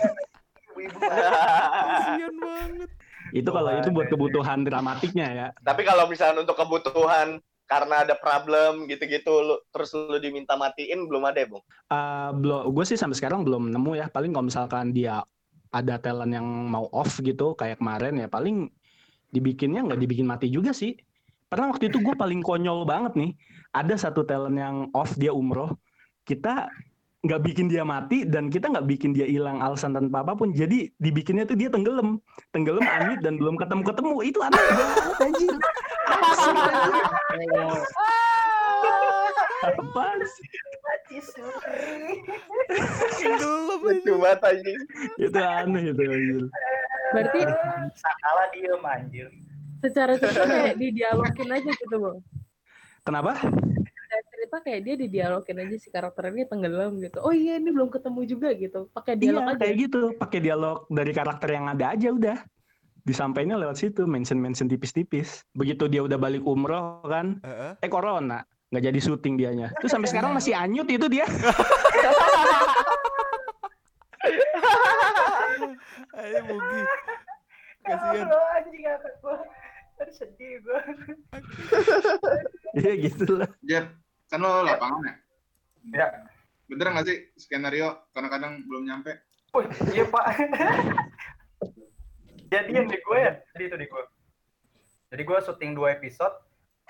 Kasian 0.79 2.35
banget. 2.41 2.89
itu 3.29 3.45
kalau 3.45 3.69
itu 3.77 3.89
buat 3.93 4.09
kebutuhan 4.09 4.65
dramatiknya 4.65 5.27
ya. 5.29 5.47
Tapi 5.61 5.85
kalau 5.85 6.09
misalnya 6.09 6.41
untuk 6.41 6.57
kebutuhan 6.57 7.37
karena 7.69 8.01
ada 8.01 8.17
problem 8.17 8.89
gitu-gitu 8.89 9.29
lu 9.45 9.55
terus 9.69 9.93
lu 9.93 10.17
diminta 10.17 10.57
matiin 10.57 11.05
belum 11.05 11.29
ada 11.29 11.45
ya, 11.45 11.47
Bung? 11.47 11.61
Eh, 11.93 12.29
belum 12.33 12.73
gue 12.73 12.85
sih 12.89 12.97
sampai 12.97 13.13
sekarang 13.13 13.45
belum 13.45 13.69
nemu 13.69 13.91
ya 13.93 14.09
paling 14.09 14.33
kalau 14.33 14.49
misalkan 14.49 14.89
dia 14.89 15.21
ada 15.69 16.01
talent 16.01 16.33
yang 16.33 16.45
mau 16.45 16.89
off 16.89 17.21
gitu 17.21 17.53
kayak 17.53 17.77
kemarin 17.77 18.17
ya 18.17 18.27
paling 18.27 18.73
dibikinnya 19.29 19.85
nggak 19.85 20.01
dibikin 20.01 20.25
mati 20.25 20.49
juga 20.49 20.73
sih. 20.73 20.97
Pernah 21.49 21.73
waktu 21.73 21.89
itu 21.89 21.97
gue 22.01 22.13
paling 22.13 22.45
konyol 22.45 22.85
banget 22.85 23.13
nih 23.17 23.31
ada 23.73 23.93
satu 23.97 24.25
talent 24.25 24.57
yang 24.57 24.89
off 24.93 25.13
dia 25.17 25.33
umroh. 25.33 25.77
Kita 26.25 26.69
nggak 27.19 27.41
bikin 27.51 27.67
dia 27.67 27.83
mati 27.83 28.23
dan 28.23 28.47
kita 28.47 28.71
nggak 28.71 28.87
bikin 28.87 29.11
dia 29.11 29.27
hilang 29.27 29.61
alasan 29.61 29.93
tanpa 29.93 30.25
apa 30.25 30.33
pun. 30.37 30.53
Jadi 30.53 30.89
dibikinnya 30.97 31.45
tuh 31.45 31.57
dia 31.57 31.69
tenggelam. 31.69 32.17
Tenggelam 32.53 32.85
amit 32.85 33.21
dan 33.21 33.37
belum 33.37 33.57
ketemu 33.57 33.81
ketemu 33.85 34.15
itu 34.25 34.39
aneh 34.41 34.61
banget 34.73 35.17
anjir 35.21 35.53
anjir. 35.53 35.53
Apaan 39.59 40.19
sih? 40.23 40.47
Suri. 41.19 42.21
Tenggelam 43.15 43.81
Lucu 43.81 44.13
banget 44.15 44.39
anjing. 44.43 44.79
itu 45.17 45.37
aneh 45.37 45.83
itu 45.87 46.01
anjir. 46.01 46.43
Berarti 47.09 47.39
Sakala 47.95 48.43
diem 48.51 48.83
anjir. 48.83 49.27
secara 49.79 50.13
cerita 50.13 50.43
kayak 50.43 50.75
didialogin 50.75 51.49
aja 51.49 51.71
gitu 51.71 51.95
Bang. 51.97 52.19
kenapa 53.01 53.31
Secara 53.39 54.21
cerita 54.27 54.57
kayak 54.59 54.81
dia 54.83 54.95
didialogin 54.97 55.57
aja 55.57 55.75
si 55.75 55.87
karakter 55.87 56.29
ini 56.29 56.43
tenggelam 56.43 56.99
gitu. 56.99 57.17
Oh 57.19 57.31
iya 57.31 57.55
ini 57.55 57.69
belum 57.69 57.87
ketemu 57.87 58.21
juga 58.25 58.49
gitu. 58.53 58.91
Pakai 58.91 59.15
dialog 59.15 59.41
Iya, 59.41 59.49
aja. 59.49 59.61
kayak 59.61 59.75
gitu. 59.79 60.01
Pakai 60.15 60.39
dialog 60.39 60.77
dari 60.87 61.11
karakter 61.11 61.49
yang 61.49 61.65
ada 61.67 61.95
aja 61.95 62.09
udah. 62.09 62.37
Disampaikannya 62.99 63.57
lewat 63.57 63.77
situ, 63.79 64.03
mention-mention 64.03 64.67
tipis-tipis. 64.67 65.41
Begitu 65.55 65.87
dia 65.87 66.03
udah 66.03 66.19
balik 66.19 66.43
umroh 66.43 66.99
kan, 67.01 67.39
Heeh. 67.41 67.71
eh 67.79 67.89
corona. 67.89 68.43
Nggak 68.69 68.83
jadi 68.85 68.99
syuting 69.01 69.35
dianya. 69.37 69.73
Terus 69.81 69.91
sampai 69.93 70.09
sekarang 70.09 70.33
masih 70.33 70.53
anyut 70.53 70.85
itu 70.85 71.09
dia. 71.09 71.25
Ayo 76.19 76.39
Mugi. 76.45 76.81
Kasihan. 77.87 78.27
Bro, 78.29 78.39
anjing. 78.53 78.83
Aduh 79.99 80.15
sedih 80.15 80.63
gua. 80.63 80.79
Iya 82.77 82.91
gitu 83.03 83.25
lah. 83.35 83.49
Jep, 83.67 83.91
kan 84.31 84.39
lo 84.39 84.63
lapangan 84.63 85.01
ya? 85.03 85.15
Ya. 85.91 86.07
Bener 86.69 86.93
nggak 86.93 87.05
sih 87.09 87.17
skenario 87.35 87.97
kadang-kadang 88.13 88.63
belum 88.69 88.87
nyampe? 88.87 89.17
Wih, 89.57 89.65
iya 89.91 90.05
pak. 90.05 90.25
Jadian 92.49 92.89
di 92.89 92.97
gue 92.97 93.17
ya, 93.17 93.33
jadi 93.53 93.63
itu 93.69 93.77
di 93.77 93.87
gue. 93.89 94.03
Jadi 95.09 95.21
gue 95.25 95.37
syuting 95.41 95.71
dua 95.73 95.97
episode, 95.97 96.33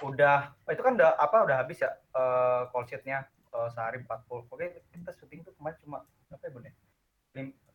udah 0.02 0.38
itu 0.66 0.80
kan 0.80 0.94
udah 0.94 1.12
apa 1.16 1.38
udah 1.44 1.58
habis 1.60 1.80
ya 1.80 1.92
eh 1.92 2.62
call 2.70 2.86
sheet-nya 2.86 3.24
eh, 3.28 3.70
sehari 3.70 4.00
40 4.00 4.48
Oke 4.48 4.66
kita 4.90 5.12
syuting 5.14 5.42
tuh 5.42 5.54
kemarin 5.54 5.76
cuma 5.82 5.98
apa 6.30 6.44
ya 6.44 6.52
bun 6.52 6.64
ya? 6.64 6.74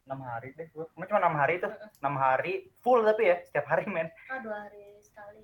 Enam 0.04 0.20
hari 0.20 0.52
deh, 0.52 0.68
gue 0.68 0.84
kemarin 0.92 1.08
cuma 1.08 1.20
enam 1.22 1.34
hari 1.34 1.54
tuh, 1.56 1.72
enam 1.98 2.14
hari 2.14 2.52
full 2.76 3.00
tapi 3.00 3.24
ya 3.24 3.40
setiap 3.40 3.64
hari 3.66 3.88
men 3.88 4.12
Ah, 4.28 4.36
dua 4.36 4.68
hari 4.68 5.00
sekali. 5.00 5.40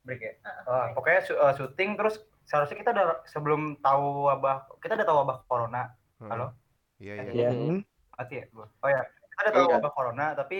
break 0.00 0.20
ya. 0.20 0.32
Ah, 0.42 0.52
Eh, 0.52 0.60
break. 0.60 0.92
pokoknya 0.94 1.20
eh, 1.24 1.52
syuting 1.54 1.90
terus 1.96 2.14
seharusnya 2.44 2.76
kita 2.76 2.90
udah 2.92 3.06
sebelum 3.24 3.80
tahu 3.80 4.28
wabah 4.28 4.68
kita 4.78 4.92
udah 4.94 5.06
tahu 5.06 5.16
wabah 5.18 5.36
corona 5.44 5.82
Halo? 6.20 6.52
Iya 6.96 7.24
iya. 7.24 7.32
Iya. 7.50 7.80
mati 8.12 8.34
ya 8.36 8.44
gue. 8.46 8.66
Oh 8.78 8.86
ya, 8.86 9.00
kita 9.26 9.40
udah 9.42 9.52
tahu 9.52 9.64
Iya. 9.64 9.74
wabah 9.74 9.92
corona 9.92 10.26
tapi 10.32 10.58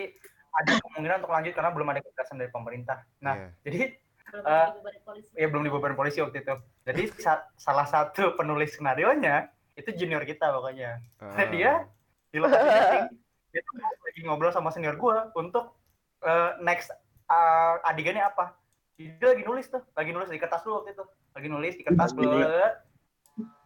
ada 0.51 0.71
kemungkinan 0.81 1.19
untuk 1.21 1.31
lanjut 1.31 1.53
karena 1.53 1.71
belum 1.71 1.89
ada 1.89 2.01
kejelasan 2.01 2.37
dari 2.37 2.51
pemerintah. 2.51 2.99
Nah, 3.21 3.35
Iya. 3.37 3.49
jadi 3.63 3.81
Belum 4.35 4.45
Eh, 4.45 4.67
dibubarin 4.69 5.03
polisi. 5.05 5.31
ya 5.33 5.47
belum 5.47 5.63
dibubarin 5.63 5.95
polisi 5.97 6.19
waktu 6.19 6.43
itu. 6.43 6.55
Jadi 6.83 7.03
sa- 7.17 7.47
salah 7.55 7.87
satu 7.87 8.35
penulis 8.35 8.75
skenario 8.75 9.15
nya 9.15 9.47
itu 9.73 9.95
junior 9.95 10.23
kita 10.23 10.51
pokoknya. 10.51 10.99
Nah, 11.21 11.47
dia 11.55 11.87
di 12.29 12.43
lokasi 12.43 12.67
syuting 12.67 13.07
dia 13.49 13.61
tuh 13.63 13.75
lagi 13.79 14.21
ngobrol 14.21 14.51
sama 14.51 14.75
senior 14.75 14.99
gua 14.99 15.31
untuk 15.33 15.79
eh, 16.21 16.51
next 16.59 16.91
eh, 17.25 17.75
adegannya 17.85 18.27
apa. 18.27 18.59
Dia 18.95 19.15
lagi 19.25 19.43
nulis 19.43 19.67
tuh, 19.69 19.83
lagi 19.93 20.11
nulis 20.11 20.27
di 20.27 20.37
kertas 20.37 20.63
dulu 20.63 20.83
waktu 20.83 20.93
itu. 20.93 21.05
Lagi 21.31 21.49
nulis 21.49 21.75
di 21.75 21.83
kertas 21.83 22.11
bulet. 22.11 22.75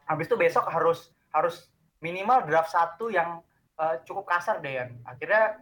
Habis 0.05 0.25
itu 0.25 0.37
besok 0.37 0.64
harus 0.66 1.12
harus 1.31 1.69
minimal 1.99 2.45
draft 2.45 2.69
satu 2.69 3.09
yang 3.09 3.41
eh, 3.75 3.97
cukup 4.05 4.29
kasar 4.29 4.61
deh 4.61 4.73
Yan. 4.75 5.01
Akhirnya 5.03 5.57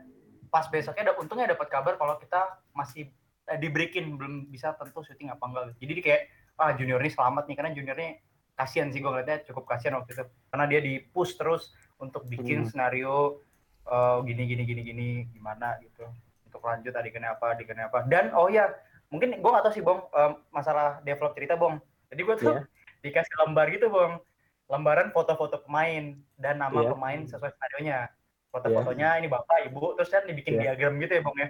pas 0.46 0.66
besoknya 0.66 1.02
ada 1.04 1.14
untungnya 1.14 1.46
dapat 1.48 1.66
kabar 1.68 1.94
kalau 1.94 2.18
kita 2.18 2.38
masih 2.72 3.06
eh, 3.46 3.58
dibreakin 3.58 4.14
belum 4.14 4.34
bisa 4.46 4.74
tentu 4.74 5.00
syuting 5.00 5.30
apa 5.30 5.44
enggak. 5.44 5.64
Jadi 5.78 5.92
dia 5.98 6.04
kayak 6.04 6.22
ah 6.56 6.70
junior 6.72 6.98
ini 6.98 7.10
selamat 7.10 7.44
nih 7.46 7.56
karena 7.56 7.70
juniornya 7.70 8.10
kasihan 8.56 8.88
sih 8.88 8.98
gue 8.98 9.06
ngeliatnya 9.06 9.44
cukup 9.44 9.68
kasihan 9.68 10.00
waktu 10.00 10.16
itu 10.16 10.24
karena 10.48 10.64
dia 10.64 10.80
di 10.80 11.04
push 11.04 11.36
terus 11.36 11.70
untuk 12.00 12.24
bikin 12.24 12.64
Hmm. 12.64 12.68
skenario 12.68 13.44
eh, 13.84 14.18
gini 14.24 14.42
gini 14.48 14.62
gini 14.64 14.80
gini 14.82 15.08
gimana 15.30 15.76
gitu 15.78 16.08
untuk 16.48 16.64
lanjut 16.64 16.90
adegannya 16.90 17.30
apa 17.30 17.52
adegannya 17.52 17.84
apa 17.86 18.08
dan 18.08 18.32
oh 18.32 18.48
ya 18.48 18.72
mungkin 19.12 19.36
gue 19.36 19.50
gak 19.52 19.62
tahu 19.62 19.74
sih 19.76 19.84
bong 19.84 20.08
em, 20.10 20.32
masalah 20.48 20.98
develop 21.04 21.36
cerita 21.36 21.54
bong 21.54 21.76
jadi 22.08 22.20
gue 22.24 22.36
tuh 22.40 22.54
Iya. 22.56 22.62
dikasih 23.04 23.34
lembar 23.44 23.68
gitu 23.70 23.86
bong 23.86 24.18
lembaran 24.66 25.12
foto-foto 25.12 25.60
pemain 25.62 26.16
dan 26.34 26.56
nama 26.56 26.80
Iya. 26.80 26.90
pemain 26.90 27.20
sesuai 27.22 27.52
skenario 27.52 28.08
foto-fotonya 28.50 29.20
ini 29.20 29.28
bapak 29.28 29.68
ibu 29.68 29.92
terus 29.94 30.08
kan 30.08 30.24
dibikin 30.24 30.56
Iya. 30.56 30.72
diagram 30.72 30.96
gitu 30.98 31.12
ya 31.12 31.22
bong 31.22 31.36
ya 31.36 31.48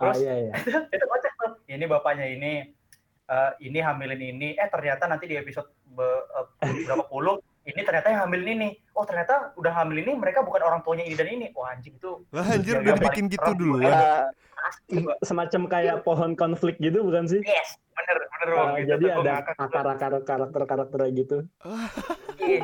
Ah 0.00 0.10
terus 0.10 0.24
iya 0.24 0.34
iya. 0.48 0.52
itu 0.88 1.04
kocak 1.04 1.32
tuh 1.36 1.50
ini 1.68 1.84
bapaknya 1.84 2.26
ini 2.26 2.52
eh, 3.26 3.50
ini 3.60 3.78
hamilin 3.78 4.22
ini 4.32 4.48
eh 4.56 4.68
ternyata 4.68 5.04
nanti 5.04 5.28
di 5.28 5.36
episode 5.36 5.68
be- 5.86 6.24
eh, 6.32 6.46
berapa 6.88 7.04
puluh 7.04 7.36
ini 7.60 7.84
ternyata 7.84 8.08
yang 8.08 8.24
hamilin 8.24 8.56
ini 8.56 8.68
oh 8.96 9.04
ternyata 9.04 9.52
udah 9.54 9.72
hamil 9.76 10.00
ini 10.00 10.16
mereka 10.16 10.40
bukan 10.40 10.64
orang 10.64 10.80
tuanya 10.80 11.04
ini 11.04 11.12
dan 11.12 11.28
ini 11.28 11.46
wah 11.52 11.68
anjing 11.68 11.92
itu 11.94 12.24
Lah 12.32 12.48
anjir 12.48 12.80
udah 12.80 12.96
dibikin 12.96 13.28
gitu 13.28 13.50
dulu 13.52 13.84
ya. 13.84 14.32
asli 14.60 15.04
gua. 15.04 15.16
Semacam 15.20 15.62
kayak 15.68 15.96
pohon 16.00 16.32
konflik 16.32 16.80
gitu 16.80 17.00
bukan 17.00 17.24
sih? 17.24 17.40
yes 17.40 17.76
bener 17.92 18.16
bener. 18.16 18.48
Ah, 18.56 18.72
Gitu 18.76 18.88
jadi 18.88 19.04
ada 19.12 19.32
akar-akar 19.56 20.12
karakter-karakter 20.24 21.00
gitu. 21.12 21.36
Ih, 22.40 22.60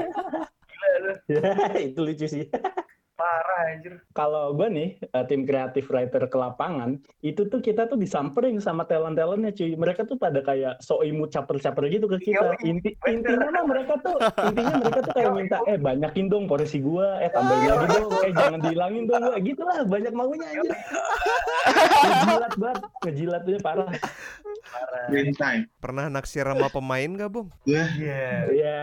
gila 0.64 0.88
lu 1.04 1.12
Ya, 1.36 1.52
itu 1.76 2.00
lucu 2.00 2.26
sih. 2.26 2.44
parah 3.16 3.72
anjir 3.72 3.96
Kalau 4.12 4.52
gue 4.52 4.68
nih, 4.68 4.88
eh, 5.00 5.24
tim 5.26 5.48
kreatif 5.48 5.88
writer 5.88 6.28
ke 6.28 6.36
lapangan, 6.36 7.00
itu 7.24 7.48
tuh 7.48 7.64
kita 7.64 7.88
tuh 7.88 7.96
disamperin 7.96 8.60
sama 8.60 8.84
talent-talentnya 8.84 9.56
cuy. 9.56 9.72
Mereka 9.72 10.04
tuh 10.04 10.20
pada 10.20 10.44
kayak 10.44 10.78
so 10.84 11.00
imut 11.00 11.32
caper-caper 11.32 11.88
gitu 11.88 12.06
ke 12.06 12.30
kita. 12.30 12.54
Inti, 12.62 12.92
bener. 13.00 13.24
intinya 13.24 13.48
mah 13.56 13.64
mereka 13.64 13.94
tuh, 14.04 14.16
intinya 14.52 14.74
mereka 14.84 15.00
tuh 15.08 15.14
kayak 15.16 15.32
minta, 15.32 15.56
eh 15.64 15.78
banyakin 15.80 16.26
dong 16.28 16.44
porsi 16.44 16.78
gua, 16.84 17.18
eh 17.24 17.32
tambahin 17.32 17.64
lagi 17.72 17.86
dong, 17.96 18.12
eh 18.20 18.32
jangan 18.36 18.60
dihilangin 18.60 19.02
dong 19.08 19.22
gua. 19.24 19.36
Gitu 19.40 19.62
lah, 19.64 19.78
banyak 19.88 20.12
maunya 20.12 20.46
anjir. 20.52 20.76
Ngejilat 22.06 22.52
banget, 22.60 22.82
ngejilatnya 23.02 23.58
parah. 23.64 23.90
parah 24.68 25.04
Game 25.08 25.32
time. 25.34 25.62
Pernah 25.80 26.06
naksir 26.12 26.44
sama 26.44 26.68
pemain 26.68 27.10
gak, 27.16 27.30
Bung? 27.32 27.48
iya 27.64 28.44
Iya. 28.52 28.82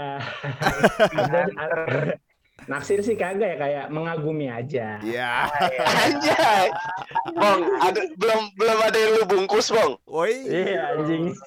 Ada- 1.13 1.53
ada- 1.53 2.32
Naksir 2.63 3.01
sih 3.01 3.13
kagak 3.13 3.49
ya, 3.49 3.57
kayak 3.57 3.85
mengagumi 3.89 4.47
aja. 4.47 5.01
Iya. 5.01 5.49
Anjay. 5.99 6.67
Bong, 7.33 7.59
ada 7.77 8.01
belum 8.13 8.41
belum 8.55 8.77
ada 8.79 8.93
yang 8.95 9.11
lu 9.15 9.23
bungkus, 9.25 9.67
Bong. 9.67 9.97
Woi. 10.05 10.33
Iya 10.43 10.95
anjing. 10.95 11.33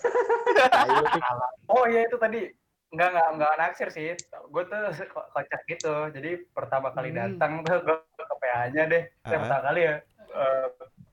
Oh 1.67 1.85
iya 1.85 2.07
itu 2.07 2.17
tadi 2.17 2.47
nggak 2.89 3.09
nggak 3.11 3.29
nggak 3.37 3.53
naksir 3.57 3.89
sih. 3.91 4.15
Gue 4.49 4.63
tuh 4.65 4.79
ko- 5.07 5.29
kocak 5.31 5.61
gitu. 5.67 6.09
Jadi 6.11 6.47
pertama 6.49 6.89
kali 6.91 7.11
Hmm. 7.11 7.19
datang 7.35 7.53
tuh 7.61 7.83
gue 7.83 7.97
ke 8.17 8.35
PA-nya 8.39 8.83
deh. 8.87 9.03
Eh, 9.05 9.27
Ah. 9.27 9.37
pertama 9.37 9.63
kali 9.65 9.81
ya. 9.83 9.95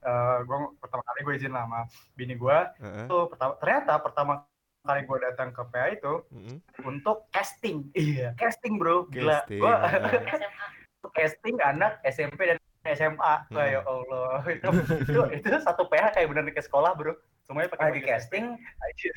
Eh 0.00 0.36
gue 0.40 0.58
pertama 0.78 1.02
kali 1.02 1.18
gue 1.20 1.34
izin 1.34 1.52
sama 1.52 1.80
bini 2.14 2.34
gue. 2.34 2.58
Heeh. 2.78 3.04
Tuh 3.04 3.26
pertama 3.26 3.52
ternyata 3.58 3.92
pertama 3.98 4.32
kali 4.84 5.00
gue 5.02 5.18
datang 5.24 5.48
ke 5.50 5.62
PA 5.64 5.88
itu 5.90 6.14
Mm-mm. 6.28 6.56
untuk 6.84 7.24
casting. 7.32 7.88
Iya, 7.96 8.36
casting 8.36 8.76
bro. 8.76 9.08
Gila. 9.08 9.40
Casting, 9.42 9.60
Gue 9.60 9.72
ah. 9.72 9.90
SMA. 10.28 10.66
casting 11.12 11.56
anak 11.60 11.92
SMP 12.04 12.40
dan 12.44 12.58
SMA. 12.84 13.34
Wah, 13.48 13.64
ya 13.64 13.80
Hmm. 13.80 13.88
Allah. 13.88 14.36
Itu, 14.60 14.68
itu 15.00 15.20
itu 15.40 15.56
satu 15.58 15.88
PH 15.88 16.12
kayak 16.12 16.28
bener 16.28 16.44
ke 16.48 16.60
sekolah, 16.60 16.92
Bro. 16.92 17.16
Semuanya 17.44 17.68
pakai 17.68 17.92
di 17.92 18.00
casting. 18.00 18.56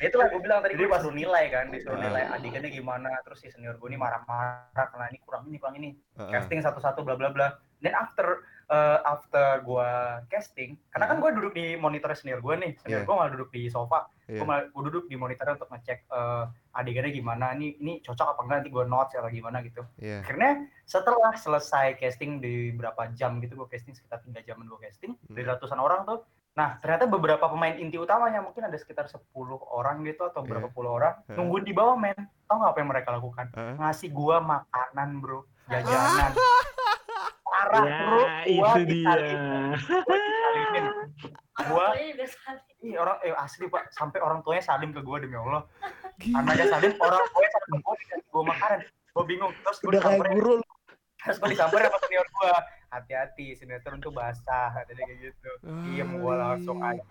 Ya 0.00 0.08
itulah 0.08 0.28
gue 0.28 0.40
bilang 0.40 0.60
tadi 0.60 0.72
gue 0.74 0.84
disuruh 0.84 1.12
nilai 1.12 1.44
kan, 1.48 1.68
disuruh 1.68 1.96
Ah. 1.96 2.04
nilai 2.08 2.22
adegannya 2.30 2.68
gimana, 2.68 3.08
terus 3.24 3.40
si 3.40 3.48
senior 3.48 3.76
gue 3.76 3.88
ini 3.88 3.96
marah-marah 3.96 4.64
karena 4.88 5.12
ini 5.12 5.18
kurang 5.20 5.48
ini 5.48 5.56
kurang 5.56 5.76
ini. 5.76 5.90
Heeh. 6.16 6.32
Casting 6.32 6.60
satu-satu 6.60 7.04
bla 7.04 7.16
bla 7.16 7.28
bla. 7.28 7.48
Dan 7.80 7.92
after 7.92 8.40
eh, 8.68 8.98
after 9.02 9.60
gue 9.60 9.90
casting, 10.26 10.76
karena 10.88 11.06
kan 11.06 11.16
gue 11.18 11.30
duduk 11.32 11.52
di 11.52 11.72
monitor 11.74 12.12
senior 12.12 12.38
gue 12.38 12.54
nih, 12.54 12.72
senior 12.78 13.00
Iya. 13.00 13.06
gue 13.06 13.14
malah 13.14 13.30
duduk 13.30 13.48
di 13.48 13.66
sofa, 13.66 14.06
Iya. 14.24 14.38
gue 14.38 14.46
malah 14.46 14.62
gue 14.66 14.82
duduk 14.84 15.04
di 15.06 15.16
monitor 15.16 15.48
untuk 15.50 15.68
ngecek 15.68 16.04
eh, 16.06 16.44
adegannya 16.72 17.10
gimana, 17.10 17.46
ini 17.52 17.74
ini 17.76 17.92
cocok 17.98 18.26
apa 18.28 18.40
enggak 18.42 18.56
nanti 18.58 18.70
gue 18.70 18.84
notes 18.84 19.14
atau 19.14 19.28
gimana 19.28 19.58
gitu 19.60 19.82
Iya. 19.96 20.20
akhirnya 20.20 20.50
setelah 20.84 21.32
selesai 21.34 21.96
casting 21.96 22.38
di 22.38 22.70
berapa 22.70 23.08
jam 23.12 23.40
gitu 23.40 23.56
gue 23.56 23.68
casting 23.68 23.92
sekitar 23.92 24.20
tiga 24.22 24.40
jaman 24.42 24.64
gue 24.64 24.78
casting 24.80 25.16
dari 25.24 25.42
Hmm. 25.42 25.52
ratusan 25.52 25.76
orang 25.76 26.04
tuh 26.04 26.22
nah 26.52 26.74
ternyata 26.76 27.06
beberapa 27.06 27.46
pemain 27.46 27.70
inti 27.72 27.94
utamanya 27.96 28.42
mungkin 28.42 28.62
ada 28.62 28.74
sekitar 28.74 29.06
10 29.06 29.22
orang 29.64 30.02
gitu 30.02 30.26
atau 30.26 30.42
Iya. 30.42 30.48
berapa 30.50 30.68
puluh 30.68 30.90
orang 30.92 31.14
Heeh. 31.24 31.38
nungguin 31.38 31.62
di 31.62 31.70
bawah 31.70 31.94
men 31.94 32.18
tau 32.44 32.58
nggak 32.58 32.72
apa 32.74 32.78
yang 32.78 32.90
mereka 32.90 33.08
lakukan 33.14 33.46
Heeh. 33.54 33.74
ngasih 33.78 34.10
gua 34.10 34.36
makanan 34.38 35.08
bro 35.18 35.46
jajanan 35.68 36.34
parah 37.58 37.82
Ya, 37.82 37.96
bro. 37.98 38.18
gua 38.46 38.70
itu 38.70 38.80
dia. 38.86 39.12
gua 39.98 40.18
gua. 41.66 41.86
Ih, 42.78 42.94
orang 42.94 43.18
eh 43.20 43.34
asli 43.34 43.66
pak. 43.66 43.90
Sampai 43.90 44.22
orang 44.22 44.40
tuanya 44.40 44.62
salim 44.62 44.94
ke 44.94 45.02
gua 45.02 45.18
demi 45.18 45.34
Allah. 45.34 45.66
Gila. 46.16 46.38
anaknya 46.38 46.66
salim 46.68 46.92
orang 46.96 47.22
tuanya 47.24 47.50
salim 47.52 47.78
gua 47.80 47.94
dikasih 47.96 48.26
gua 48.28 48.42
makanan. 48.46 48.80
Gua 49.10 49.24
bingung. 49.26 49.52
Terus 49.56 49.78
gua 49.78 49.88
Udah 49.88 50.00
kayak 50.00 50.14
disamperin. 50.16 50.36
guru 50.36 50.54
terus 51.18 51.34
gue 51.34 51.50
disamperin 51.50 51.90
sama 51.90 51.98
senior 51.98 52.26
gue 52.30 52.52
hati-hati 52.88 53.46
sinetron 53.52 53.98
tuh 53.98 54.14
basah. 54.14 54.70
Katanya 54.70 55.02
kayak 55.04 55.18
gitu. 55.20 55.50
Diem 55.84 56.10
gue 56.14 56.34
langsung 56.38 56.78
aja. 56.78 57.02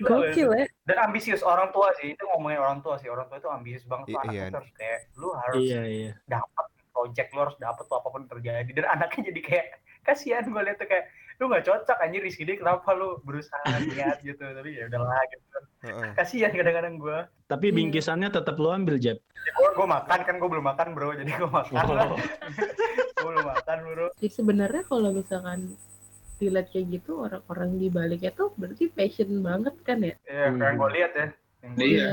Gokil 0.00 0.48
ya. 0.56 0.64
dan 0.82 0.96
ambisius 1.04 1.44
orang 1.44 1.68
tua 1.68 1.92
sih. 2.00 2.16
Itu 2.16 2.24
ngomongin 2.26 2.58
orang 2.58 2.80
tua 2.80 2.96
sih. 2.96 3.06
Orang 3.06 3.28
tua 3.28 3.36
itu 3.36 3.46
ambisius 3.46 3.84
banget 3.84 4.08
tuh 4.08 4.24
I- 4.24 4.32
iya. 4.32 4.44
tuh 4.48 4.56
harus 4.56 4.72
kayak 4.72 4.98
lu 5.14 5.28
harus 5.36 5.60
Iya 5.62 5.82
iya. 5.84 6.12
dapat 6.24 6.66
project 6.96 7.28
lu 7.30 7.40
harus 7.42 7.56
dapat 7.58 7.84
tuh 7.84 7.96
apa 7.96 8.08
pun 8.08 8.24
terjadi 8.24 8.70
dan 8.72 8.86
anaknya 8.90 9.28
jadi 9.28 9.40
kayak 9.42 9.66
kasihan 10.02 10.42
gue 10.42 10.56
liat 10.58 10.76
tuh 10.76 10.88
kayak 10.88 11.04
lu 11.36 11.44
nggak 11.46 11.64
cocok 11.64 11.98
anjir 12.00 12.22
di 12.22 12.32
sini 12.32 12.52
kenapa 12.56 12.88
lu 12.90 13.20
berusaha 13.20 13.60
niat 13.84 14.24
gitu 14.24 14.40
tapi 14.40 14.72
ya 14.72 14.88
udahlah 14.88 15.20
gitu 15.28 15.44
kasihan 16.14 16.48
kadang-kadang 16.50 16.96
gue 16.96 17.18
Tapi 17.46 17.66
bingkisannya 17.70 18.32
tetap 18.32 18.56
lu 18.56 18.72
ambil 18.72 18.96
Jeb. 18.96 19.20
gue 19.20 19.68
gue 19.70 19.86
makan 19.86 20.18
kan 20.24 20.34
gue 20.34 20.48
belum 20.48 20.64
makan 20.64 20.88
bro 20.90 21.12
jadi 21.12 21.30
gue 21.30 21.46
makan 21.46 21.84
lah 21.86 22.06
gue 23.16 23.28
belum 23.28 23.46
makan 23.46 23.78
bro 23.84 24.06
Jadi 24.16 24.32
sebenarnya 24.32 24.82
kalau 24.82 25.12
misalkan 25.12 25.76
dilihat 26.36 26.68
kayak 26.68 26.86
gitu 26.94 27.20
orang-orang 27.22 27.76
di 27.76 27.88
baliknya 27.88 28.28
tuh 28.30 28.52
berarti 28.54 28.88
passion 28.88 29.40
banget 29.40 29.72
kan 29.82 30.00
ya. 30.00 30.12
Iya, 30.22 30.46
Hmm. 30.46 30.58
kayak 30.58 30.74
gue 30.74 30.88
lihat 30.92 31.12
ya. 31.12 31.26
Yang 31.62 31.72
Iya. 31.78 32.08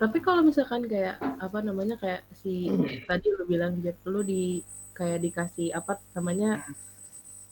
Tapi 0.00 0.18
kalau 0.24 0.40
misalkan 0.40 0.88
kayak 0.88 1.20
apa 1.20 1.60
namanya 1.60 2.00
kayak 2.00 2.24
si 2.32 2.72
tadi 3.04 3.28
lu 3.36 3.44
bilang 3.44 3.76
Jeff 3.84 4.00
lu 4.08 4.24
di 4.24 4.64
kayak 4.96 5.20
dikasih 5.20 5.76
apa 5.76 6.00
namanya 6.16 6.64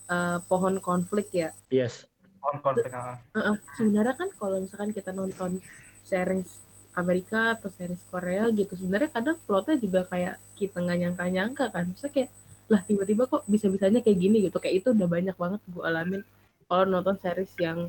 eh, 0.09 0.39
pohon 0.49 0.81
konflik 0.81 1.29
ya. 1.37 1.53
Yes. 1.69 2.09
On 2.41 2.57
konflik 2.65 2.89
ah. 2.97 3.21
Heeh, 3.37 3.57
sebenarnya 3.77 4.15
kan 4.17 4.29
kalau 4.41 4.65
misalkan 4.65 4.97
kita 4.97 5.13
nonton 5.13 5.61
series 6.09 6.49
Amerika 6.97 7.55
atau 7.55 7.69
series 7.69 8.01
Korea 8.09 8.49
gitu 8.51 8.75
sebenarnya 8.75 9.13
kadang 9.13 9.37
plotnya 9.45 9.77
juga 9.77 10.09
kayak 10.09 10.41
kita 10.57 10.83
nggak 10.83 10.99
nyangka-nyangka 10.99 11.65
kan 11.71 11.85
Maksudnya 11.93 12.13
kayak 12.15 12.31
lah 12.69 12.81
tiba-tiba 12.85 13.25
kok 13.25 13.43
bisa-bisanya 13.49 14.01
kayak 14.05 14.19
gini 14.19 14.45
gitu 14.45 14.57
kayak 14.61 14.85
itu 14.85 14.89
udah 14.93 15.09
banyak 15.09 15.37
banget 15.37 15.61
gue 15.73 15.85
alamin 15.85 16.23
kalau 16.69 16.85
nonton 16.85 17.17
series 17.17 17.53
yang 17.57 17.89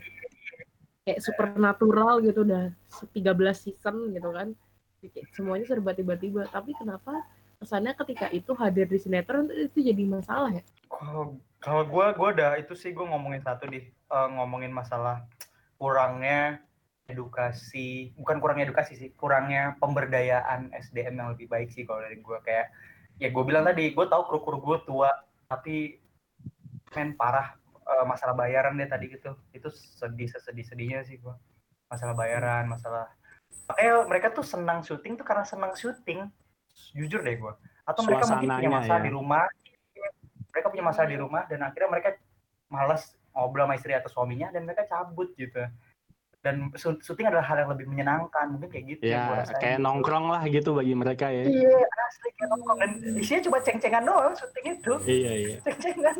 kayak 1.09 1.25
supernatural 1.25 2.21
gitu 2.21 2.45
udah 2.45 2.69
13 3.17 3.17
season 3.57 4.13
gitu 4.13 4.29
kan. 4.29 4.53
Semuanya 5.33 5.65
serba 5.65 5.97
tiba-tiba. 5.97 6.45
Tapi 6.53 6.77
kenapa 6.77 7.25
kesannya 7.57 7.97
ketika 7.97 8.29
itu 8.29 8.53
hadir 8.53 8.85
di 8.85 9.01
sinetron 9.01 9.49
itu 9.49 9.81
jadi 9.81 10.05
masalah 10.05 10.53
ya? 10.53 10.63
Kalau 11.59 11.83
gue 11.89 12.05
gue 12.13 12.27
udah 12.37 12.61
itu 12.61 12.77
sih 12.77 12.93
gue 12.93 13.05
ngomongin 13.09 13.41
satu 13.41 13.65
nih. 13.65 13.89
Eh, 13.89 14.29
ngomongin 14.37 14.69
masalah 14.69 15.25
kurangnya 15.81 16.61
edukasi 17.09 18.13
bukan 18.21 18.37
kurangnya 18.37 18.69
edukasi 18.69 18.93
sih 18.93 19.09
kurangnya 19.17 19.73
pemberdayaan 19.81 20.69
SDM 20.77 21.17
yang 21.17 21.29
lebih 21.33 21.49
baik 21.49 21.73
sih 21.73 21.81
kalau 21.85 22.05
dari 22.05 22.21
gue 22.21 22.37
kayak 22.45 22.69
ya 23.17 23.33
gue 23.33 23.43
bilang 23.43 23.65
tadi 23.65 23.91
gue 23.91 24.05
tahu 24.05 24.21
kru 24.29 24.39
kru 24.45 24.57
gue 24.61 24.77
tua 24.85 25.09
tapi 25.49 25.97
men 26.93 27.17
parah 27.17 27.57
eh, 27.89 28.05
masalah 28.05 28.37
bayaran 28.37 28.77
deh 28.77 28.85
tadi 28.85 29.09
gitu. 29.09 29.33
Itu 29.51 29.69
sedih 29.73 30.29
sesedih 30.29 30.65
sedihnya 30.65 31.01
sih 31.03 31.17
gue 31.17 31.33
masalah 31.89 32.13
bayaran 32.13 32.69
masalah 32.69 33.09
makanya 33.65 34.05
mereka 34.05 34.27
tuh 34.29 34.45
senang 34.45 34.85
syuting 34.85 35.17
tuh 35.17 35.25
karena 35.25 35.41
senang 35.45 35.73
syuting. 35.73 36.29
Jujur 36.93 37.21
deh 37.25 37.35
gue 37.37 37.53
atau 37.85 38.01
mereka 38.05 38.23
mungkin 38.29 38.49
punya 38.53 38.71
masalah 38.71 39.01
ya. 39.01 39.05
di 39.09 39.11
rumah. 39.13 39.45
Mereka 40.49 40.67
punya 40.73 40.85
masalah 40.85 41.09
di 41.09 41.17
rumah 41.17 41.43
dan 41.49 41.59
akhirnya 41.65 41.89
mereka 41.89 42.09
malas 42.69 43.13
ngobrol 43.33 43.65
sama 43.65 43.73
istri 43.77 43.93
atau 43.97 44.09
suaminya 44.09 44.53
dan 44.53 44.65
mereka 44.65 44.85
cabut 44.89 45.33
gitu. 45.37 45.65
Dan 46.39 46.71
syuting 46.77 47.27
adalah 47.27 47.43
hal 47.45 47.67
yang 47.67 47.69
lebih 47.75 47.85
menyenangkan. 47.89 48.47
Mungkin 48.55 48.69
kayak 48.71 48.85
gitu 48.95 49.01
Ya, 49.11 49.43
kayak 49.59 49.77
gitu. 49.77 49.83
nongkrong 49.83 50.31
lah 50.31 50.41
gitu 50.47 50.71
bagi 50.71 50.93
mereka 50.95 51.27
ya. 51.27 51.43
iya 51.45 51.77
asli 51.83 52.29
kayak 52.37 52.49
nongkrong. 52.53 52.77
Dan 52.79 52.91
isinya 53.19 53.41
cuma 53.49 53.57
ceng-cengan 53.59 54.03
doang 54.07 54.33
syuting 54.37 54.65
itu. 54.77 54.93
Iya, 55.03 55.31
iya. 55.35 55.55
ceng-cengan 55.65 56.15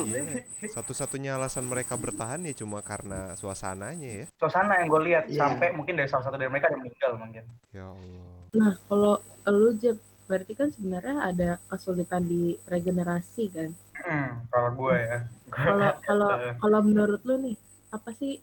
Iya. 0.00 0.42
Satu-satunya 0.70 1.34
alasan 1.34 1.64
mereka 1.64 1.94
bertahan 1.94 2.42
ya 2.42 2.54
cuma 2.54 2.78
karena 2.80 3.34
suasananya 3.34 4.10
ya. 4.14 4.24
suasana 4.36 4.78
yang 4.78 4.88
gue 4.88 5.02
lihat 5.04 5.24
Iya. 5.26 5.40
sampai 5.40 5.70
mungkin 5.70 5.94
dari 5.94 6.06
salah 6.06 6.24
satu 6.24 6.36
dari 6.36 6.46
mereka 6.46 6.68
yang 6.68 6.82
meninggal 6.82 7.12
mungkin 7.16 7.44
Ya 7.70 7.86
Allah. 7.86 8.26
Nah, 8.50 8.72
kalau 8.84 9.14
lu 9.46 9.70
Jeb, 9.74 9.96
berarti 10.24 10.52
kan 10.52 10.68
sebenarnya 10.68 11.16
ada 11.22 11.48
kesulitan 11.66 12.22
di 12.22 12.42
regenerasi 12.64 13.44
kan. 13.48 13.70
hmm, 13.98 14.30
kalau 14.48 14.70
gue 14.74 14.94
ya 14.94 15.18
Kalau 15.48 15.88
kalau 16.08 16.30
Eh. 16.38 16.54
kalau 16.56 16.80
menurut 16.80 17.20
lu 17.24 17.34
nih, 17.40 17.56
apa 17.90 18.10
sih 18.12 18.38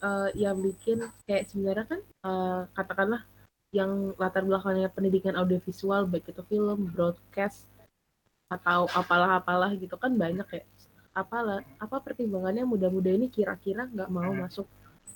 eh, 0.00 0.28
yang 0.34 0.58
bikin 0.58 0.98
kayak 1.24 1.46
sebenarnya 1.46 1.86
kan 1.86 2.00
eh, 2.00 2.60
katakanlah 2.72 3.22
yang 3.70 4.10
latar 4.16 4.42
belakangnya 4.42 4.90
pendidikan 4.90 5.38
audiovisual 5.38 6.02
baik 6.04 6.26
itu 6.26 6.42
film, 6.44 6.90
broadcast 6.90 7.69
atau 8.50 8.90
apalah-apalah 8.90 9.70
gitu 9.78 9.94
kan 9.94 10.10
banyak 10.12 10.48
ya. 10.50 10.62
Apalah 11.12 11.62
apa 11.78 11.96
pertimbangannya 12.02 12.66
muda-muda 12.66 13.08
ini 13.08 13.30
kira-kira 13.30 13.86
nggak 13.86 14.10
mau 14.10 14.26
Hmm. 14.26 14.42
masuk 14.44 14.66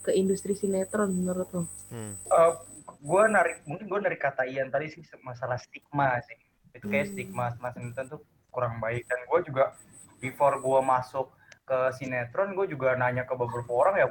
ke 0.01 0.15
industri 0.15 0.55
sinetron 0.55 1.11
menurut 1.11 1.51
lo? 1.51 1.63
Hmm. 1.91 2.15
gue 3.05 3.23
narik 3.27 3.61
mungkin 3.65 3.85
gue 3.87 4.01
narik 4.03 4.17
kata 4.19 4.45
Ian 4.45 4.69
tadi 4.69 4.89
sih 4.89 5.01
masalah 5.21 5.57
stigma 5.57 6.17
sih 6.21 6.37
itu 6.73 6.85
kayak 6.87 7.05
Hmm. 7.05 7.13
stigma 7.13 7.45
stigma 7.51 7.69
sinetron 7.71 8.07
tuh 8.09 8.21
kurang 8.49 8.77
baik 8.79 9.05
dan 9.05 9.21
gue 9.23 9.41
juga 9.45 9.77
before 10.19 10.57
gue 10.59 10.81
masuk 10.81 11.29
ke 11.63 11.79
sinetron 11.93 12.53
gue 12.53 12.67
juga 12.67 12.93
nanya 12.95 13.23
ke 13.23 13.33
beberapa 13.35 13.69
orang 13.71 13.95
ya 13.99 14.09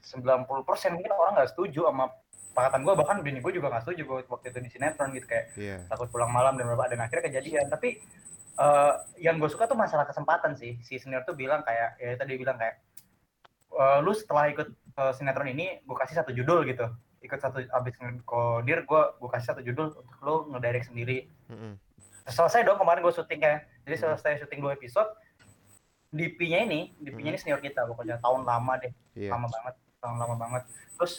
90% 0.00 0.46
mungkin 0.92 1.10
orang 1.12 1.32
nggak 1.36 1.50
setuju 1.50 1.86
sama 1.86 2.06
pakatan 2.50 2.80
gue 2.80 2.94
bahkan 2.96 3.16
bini 3.20 3.38
gue 3.38 3.52
juga 3.52 3.66
nggak 3.68 3.82
setuju 3.84 4.02
gua 4.04 4.18
waktu 4.28 4.46
itu 4.48 4.58
di 4.60 4.70
sinetron 4.70 5.10
gitu 5.12 5.26
kayak 5.26 5.46
Iya. 5.54 5.76
takut 5.86 6.08
pulang 6.08 6.30
malam 6.30 6.54
dan 6.54 6.66
beberapa 6.66 6.86
dan 6.88 7.00
akhirnya 7.00 7.30
kejadian 7.30 7.66
tapi 7.68 7.98
eh, 8.60 8.92
yang 9.24 9.40
gue 9.40 9.48
suka 9.48 9.64
tuh 9.64 9.78
masalah 9.78 10.04
kesempatan 10.04 10.52
sih. 10.54 10.76
Si 10.84 11.00
senior 11.00 11.24
tuh 11.24 11.32
bilang 11.32 11.64
kayak 11.64 11.96
ya 11.96 12.14
tadi 12.20 12.36
bilang 12.36 12.60
kayak 12.60 12.76
"Eh, 13.72 13.98
lu 14.04 14.12
setelah 14.12 14.52
ikut 14.52 14.68
eh, 14.70 15.12
sinetron 15.16 15.48
ini 15.48 15.80
gue 15.80 15.96
kasih 15.96 16.20
satu 16.20 16.30
judul 16.36 16.68
gitu. 16.68 16.84
Ikut 17.20 17.40
satu 17.40 17.60
abis 17.64 17.94
kodir 18.24 18.84
gue 18.84 19.02
gue 19.16 19.28
kasih 19.32 19.46
satu 19.56 19.60
judul 19.64 19.92
untuk 19.96 20.18
lu 20.20 20.36
ngedirect 20.52 20.92
sendiri. 20.92 21.28
Mm-mm. 21.48 21.74
selesai 22.30 22.62
dong 22.62 22.78
kemarin 22.78 23.02
gue 23.02 23.10
syutingnya 23.10 23.64
jadi 23.82 23.96
selesai 24.06 24.44
syuting 24.44 24.62
dua 24.62 24.78
episode 24.78 25.08
DP-nya 26.14 26.62
ini 26.68 26.94
DP-nya 27.00 27.34
ini 27.34 27.38
senior 27.40 27.58
kita. 27.58 27.86
Pokoknya 27.86 28.18
tahun 28.22 28.42
lama 28.44 28.72
deh. 28.78 28.92
Iya. 29.18 29.34
lama 29.34 29.46
banget 29.50 29.74
tahun 30.00 30.16
lama 30.16 30.34
banget. 30.36 30.62
Terus 30.98 31.12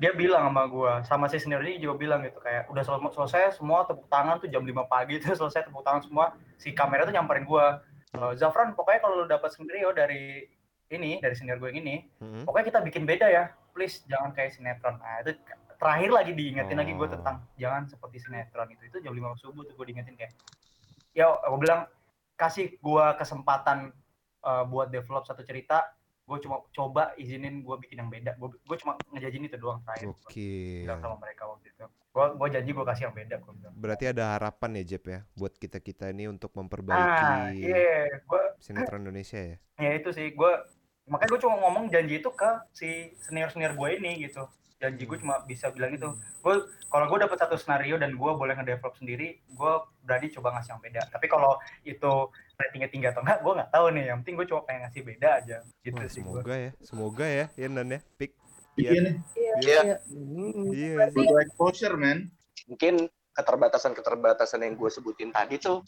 dia 0.00 0.12
bilang 0.12 0.48
sama 0.48 0.64
gua 0.64 0.92
sama 1.04 1.28
si 1.28 1.36
senior 1.36 1.60
ini 1.60 1.76
juga 1.76 1.94
bilang 1.94 2.24
gitu 2.24 2.40
kayak 2.40 2.66
udah 2.66 2.80
sel- 2.80 3.12
selesai 3.12 3.54
semua 3.54 3.84
tepuk 3.84 4.08
tangan 4.08 4.40
tuh 4.40 4.48
jam 4.48 4.64
5 4.64 4.72
pagi 4.86 5.14
tuh 5.22 5.36
selesai 5.36 5.68
tepuk 5.68 5.84
tangan 5.84 6.00
semua 6.00 6.24
si 6.56 6.72
kamera 6.72 7.04
tuh 7.04 7.12
nyamperin 7.12 7.44
gua 7.44 7.84
"Eh, 8.10 8.32
Zafran 8.34 8.72
pokoknya 8.72 8.98
kalau 8.98 9.14
lu 9.20 9.26
dapat 9.26 9.52
skenario 9.52 9.92
dari 9.92 10.48
ini 10.90 11.20
dari 11.20 11.30
senior 11.32 11.54
gue 11.56 11.70
yang 11.70 11.80
ini 11.80 11.96
Mm-mm. 12.18 12.42
pokoknya 12.42 12.66
kita 12.66 12.80
bikin 12.82 13.06
beda 13.06 13.28
ya 13.28 13.44
please 13.70 14.02
jangan 14.04 14.32
kayak 14.32 14.50
sinetron 14.50 14.98
nah 14.98 15.22
itu 15.22 15.38
terakhir 15.78 16.10
lagi 16.10 16.32
diingetin 16.34 16.74
lagi 16.74 16.92
gue 16.92 17.06
Oh. 17.06 17.12
tentang 17.12 17.46
jangan 17.54 17.86
seperti 17.86 18.18
sinetron 18.18 18.66
itu 18.68 18.82
itu 18.84 18.98
jam 18.98 19.14
5 19.14 19.38
subuh 19.38 19.62
tuh 19.62 19.72
gue 19.72 19.86
diingetin 19.86 20.18
kayak 20.18 20.34
ya 21.12 21.30
gue 21.30 21.60
bilang 21.60 21.86
kasih 22.34 22.74
gue 22.74 23.04
kesempatan 23.14 23.94
eh, 24.42 24.64
buat 24.66 24.88
develop 24.88 25.22
satu 25.22 25.44
cerita 25.44 25.86
gue 26.30 26.38
cuma 26.46 26.62
coba 26.70 27.10
izinin 27.18 27.66
gue 27.66 27.76
bikin 27.82 28.06
yang 28.06 28.10
beda. 28.10 28.38
Gue 28.38 28.76
cuma 28.78 28.94
ngejajin 29.10 29.50
itu 29.50 29.58
doang 29.58 29.82
terakhir. 29.82 30.14
Gua 30.14 30.30
Oke. 30.30 30.50
bilang 30.86 31.00
sama 31.02 31.16
mereka 31.18 31.42
waktu 31.50 31.66
itu. 31.74 31.84
Gue 32.14 32.26
gue 32.38 32.48
janji 32.54 32.70
gue 32.70 32.86
kasih 32.86 33.04
yang 33.10 33.16
beda 33.18 33.34
gue 33.42 33.52
bilang. 33.58 33.74
Berarti 33.74 34.04
ada 34.06 34.38
harapan 34.38 34.78
ya 34.78 34.84
Jeb 34.94 35.04
ya 35.10 35.20
buat 35.34 35.58
kita-kita 35.58 36.14
ini 36.14 36.30
untuk 36.30 36.54
ah 36.54 36.58
memperbaiki 36.62 37.26
iya. 37.66 38.06
Gue 38.22 38.42
sinetron 38.62 39.02
Indonesia 39.02 39.42
ya. 39.42 39.56
ya 39.82 39.90
itu 39.98 40.14
sih. 40.14 40.30
Gue 40.38 40.52
makanya 41.10 41.30
gue 41.34 41.40
cuma 41.42 41.56
ngomong 41.66 41.84
janji 41.90 42.22
itu 42.22 42.30
ke 42.30 42.50
si 42.70 43.10
senior 43.26 43.50
senior 43.50 43.74
gue 43.74 43.88
ini 43.98 44.30
gitu 44.30 44.46
janji 44.80 45.04
gue 45.04 45.18
cuma 45.20 45.44
bisa 45.44 45.68
bilang 45.68 45.92
itu 45.92 46.08
gue 46.16 46.54
kalau 46.88 47.04
gue 47.12 47.18
dapet 47.20 47.36
satu 47.36 47.60
skenario 47.60 48.00
dan 48.00 48.16
gue 48.16 48.30
boleh 48.32 48.56
ngedevelop 48.56 48.96
sendiri 48.96 49.36
gue 49.44 49.72
berani 50.00 50.32
coba 50.32 50.56
ngasih 50.56 50.72
yang 50.72 50.80
beda 50.80 51.02
tapi 51.12 51.26
kalau 51.28 51.60
itu 51.84 52.12
ratingnya 52.56 52.88
tinggi 52.88 53.06
atau 53.12 53.20
enggak 53.20 53.44
gue 53.44 53.52
nggak 53.60 53.70
tahu 53.70 53.86
nih 53.92 54.04
yang 54.08 54.18
penting 54.24 54.34
gue 54.40 54.46
cuma 54.48 54.60
pengen 54.64 54.88
ngasih 54.88 55.02
beda 55.04 55.28
aja 55.36 55.56
gitu 55.84 56.00
Wah, 56.00 56.08
sih 56.08 56.20
gue 56.24 56.32
semoga 56.40 56.54
ya, 56.56 56.70
semoga 56.80 57.26
ya, 57.28 57.46
ya 57.60 57.66
Nan 57.68 57.92
ya, 57.92 58.00
pik. 58.16 58.32
Iya 58.80 58.90
Iya. 58.90 59.00
Iya. 59.36 59.80
iya. 59.84 59.96
Hmm. 60.08 60.72
Iya. 60.72 60.94
exposure, 61.44 61.94
man. 62.00 62.32
mungkin 62.64 63.10
keterbatasan-keterbatasan 63.34 64.62
yang 64.62 64.78
gue 64.78 64.88
sebutin 64.88 65.34
tadi 65.34 65.58
tuh 65.58 65.82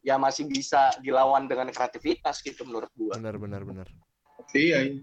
ya 0.00 0.16
masih 0.16 0.46
bisa 0.46 0.94
dilawan 1.02 1.50
dengan 1.50 1.66
kreativitas 1.68 2.40
gitu 2.40 2.62
menurut 2.64 2.88
gue. 2.94 3.10
Benar, 3.12 3.36
benar, 3.36 3.66
benar. 3.66 3.86
Iya, 4.54 4.78
iya. 4.86 5.02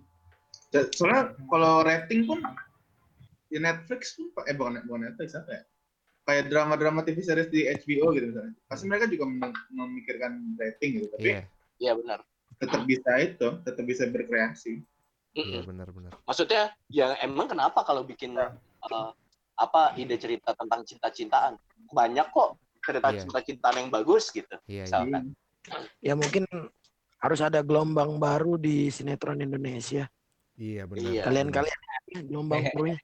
So- 0.72 0.90
Soalnya 0.96 1.36
kalau 1.52 1.84
rating 1.84 2.24
pun 2.24 2.40
di 3.48 3.58
Netflix 3.58 4.16
pun 4.16 4.30
eh 4.44 4.56
bukan 4.56 4.84
bukan 4.86 5.02
Netflix 5.08 5.34
apa 5.34 5.52
ya? 5.52 5.64
Kayak 6.28 6.52
drama-drama 6.52 7.00
TV 7.02 7.24
series 7.24 7.48
di 7.48 7.64
HBO 7.66 8.12
gitu 8.12 8.36
misalnya. 8.36 8.54
Pasti 8.68 8.84
mereka 8.84 9.08
juga 9.08 9.26
mem- 9.26 9.66
memikirkan 9.72 10.60
rating 10.60 11.00
gitu, 11.00 11.08
tapi 11.16 11.30
Iya, 11.32 11.42
Iya 11.78 11.94
benar. 11.96 12.20
tetap 12.58 12.82
bisa 12.84 13.12
itu, 13.22 13.48
tetap 13.64 13.84
bisa 13.86 14.04
berkreasi. 14.06 14.84
iya 15.38 15.62
Mm-mm. 15.62 15.70
benar, 15.70 15.88
benar. 15.94 16.12
Maksudnya 16.26 16.74
ya 16.90 17.16
emang 17.22 17.48
kenapa 17.48 17.86
kalau 17.86 18.02
bikin 18.04 18.34
uh, 18.36 19.12
apa 19.56 19.94
ide 19.96 20.18
cerita 20.18 20.52
tentang 20.52 20.82
cinta-cintaan 20.84 21.56
banyak 21.94 22.28
kok 22.34 22.58
cerita 22.84 23.08
Iya. 23.14 23.22
cinta-cintaan 23.24 23.76
yang 23.86 23.90
bagus 23.94 24.28
gitu. 24.34 24.58
Iya, 24.66 24.84
iya. 24.84 24.84
Misalkan. 24.84 25.24
Ya 26.02 26.14
mungkin 26.18 26.44
harus 27.18 27.40
ada 27.40 27.62
gelombang 27.64 28.18
baru 28.18 28.58
di 28.58 28.90
sinetron 28.90 29.40
Indonesia. 29.40 30.10
Iya, 30.58 30.90
benar. 30.90 31.08
Iya. 31.08 31.22
Kalian-kalian 31.24 31.80
ya, 32.10 32.20
gelombang 32.26 32.62
barunya. 32.74 32.98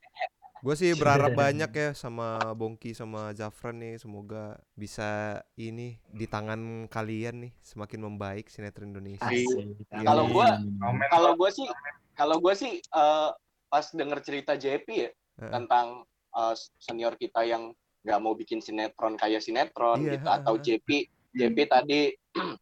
Gue 0.63 0.79
sih 0.79 0.95
berharap 0.95 1.35
banyak 1.35 1.71
ya 1.75 1.89
sama 1.91 2.39
Bongki 2.55 2.95
sama 2.95 3.35
Jafran 3.35 3.83
nih, 3.83 3.99
semoga 3.99 4.55
bisa 4.79 5.43
ini 5.59 5.99
di 6.07 6.23
tangan 6.23 6.87
kalian 6.87 7.43
nih 7.43 7.51
semakin 7.59 8.07
membaik 8.07 8.47
sinetron 8.47 8.95
Indonesia. 8.95 9.27
Iya. 9.27 9.75
Kalau 10.07 10.31
gua 10.31 10.55
Amin. 10.55 11.07
kalau 11.11 11.35
gue 11.35 11.49
sih 11.51 11.67
kalau 12.15 12.39
gue 12.39 12.55
sih 12.55 12.79
uh, 12.95 13.35
pas 13.67 13.85
denger 13.91 14.23
cerita 14.23 14.55
JP 14.55 14.87
ya 14.87 15.11
Heeh. 15.11 15.51
tentang 15.51 16.07
uh, 16.31 16.55
senior 16.79 17.19
kita 17.19 17.43
yang 17.43 17.75
nggak 18.07 18.19
mau 18.23 18.31
bikin 18.31 18.63
sinetron 18.63 19.19
kayak 19.19 19.43
sinetron 19.43 19.99
Iya, 19.99 20.15
gitu 20.15 20.27
atau. 20.31 20.53
JP 20.55 20.87
JP 21.33 21.57
tadi 21.67 22.15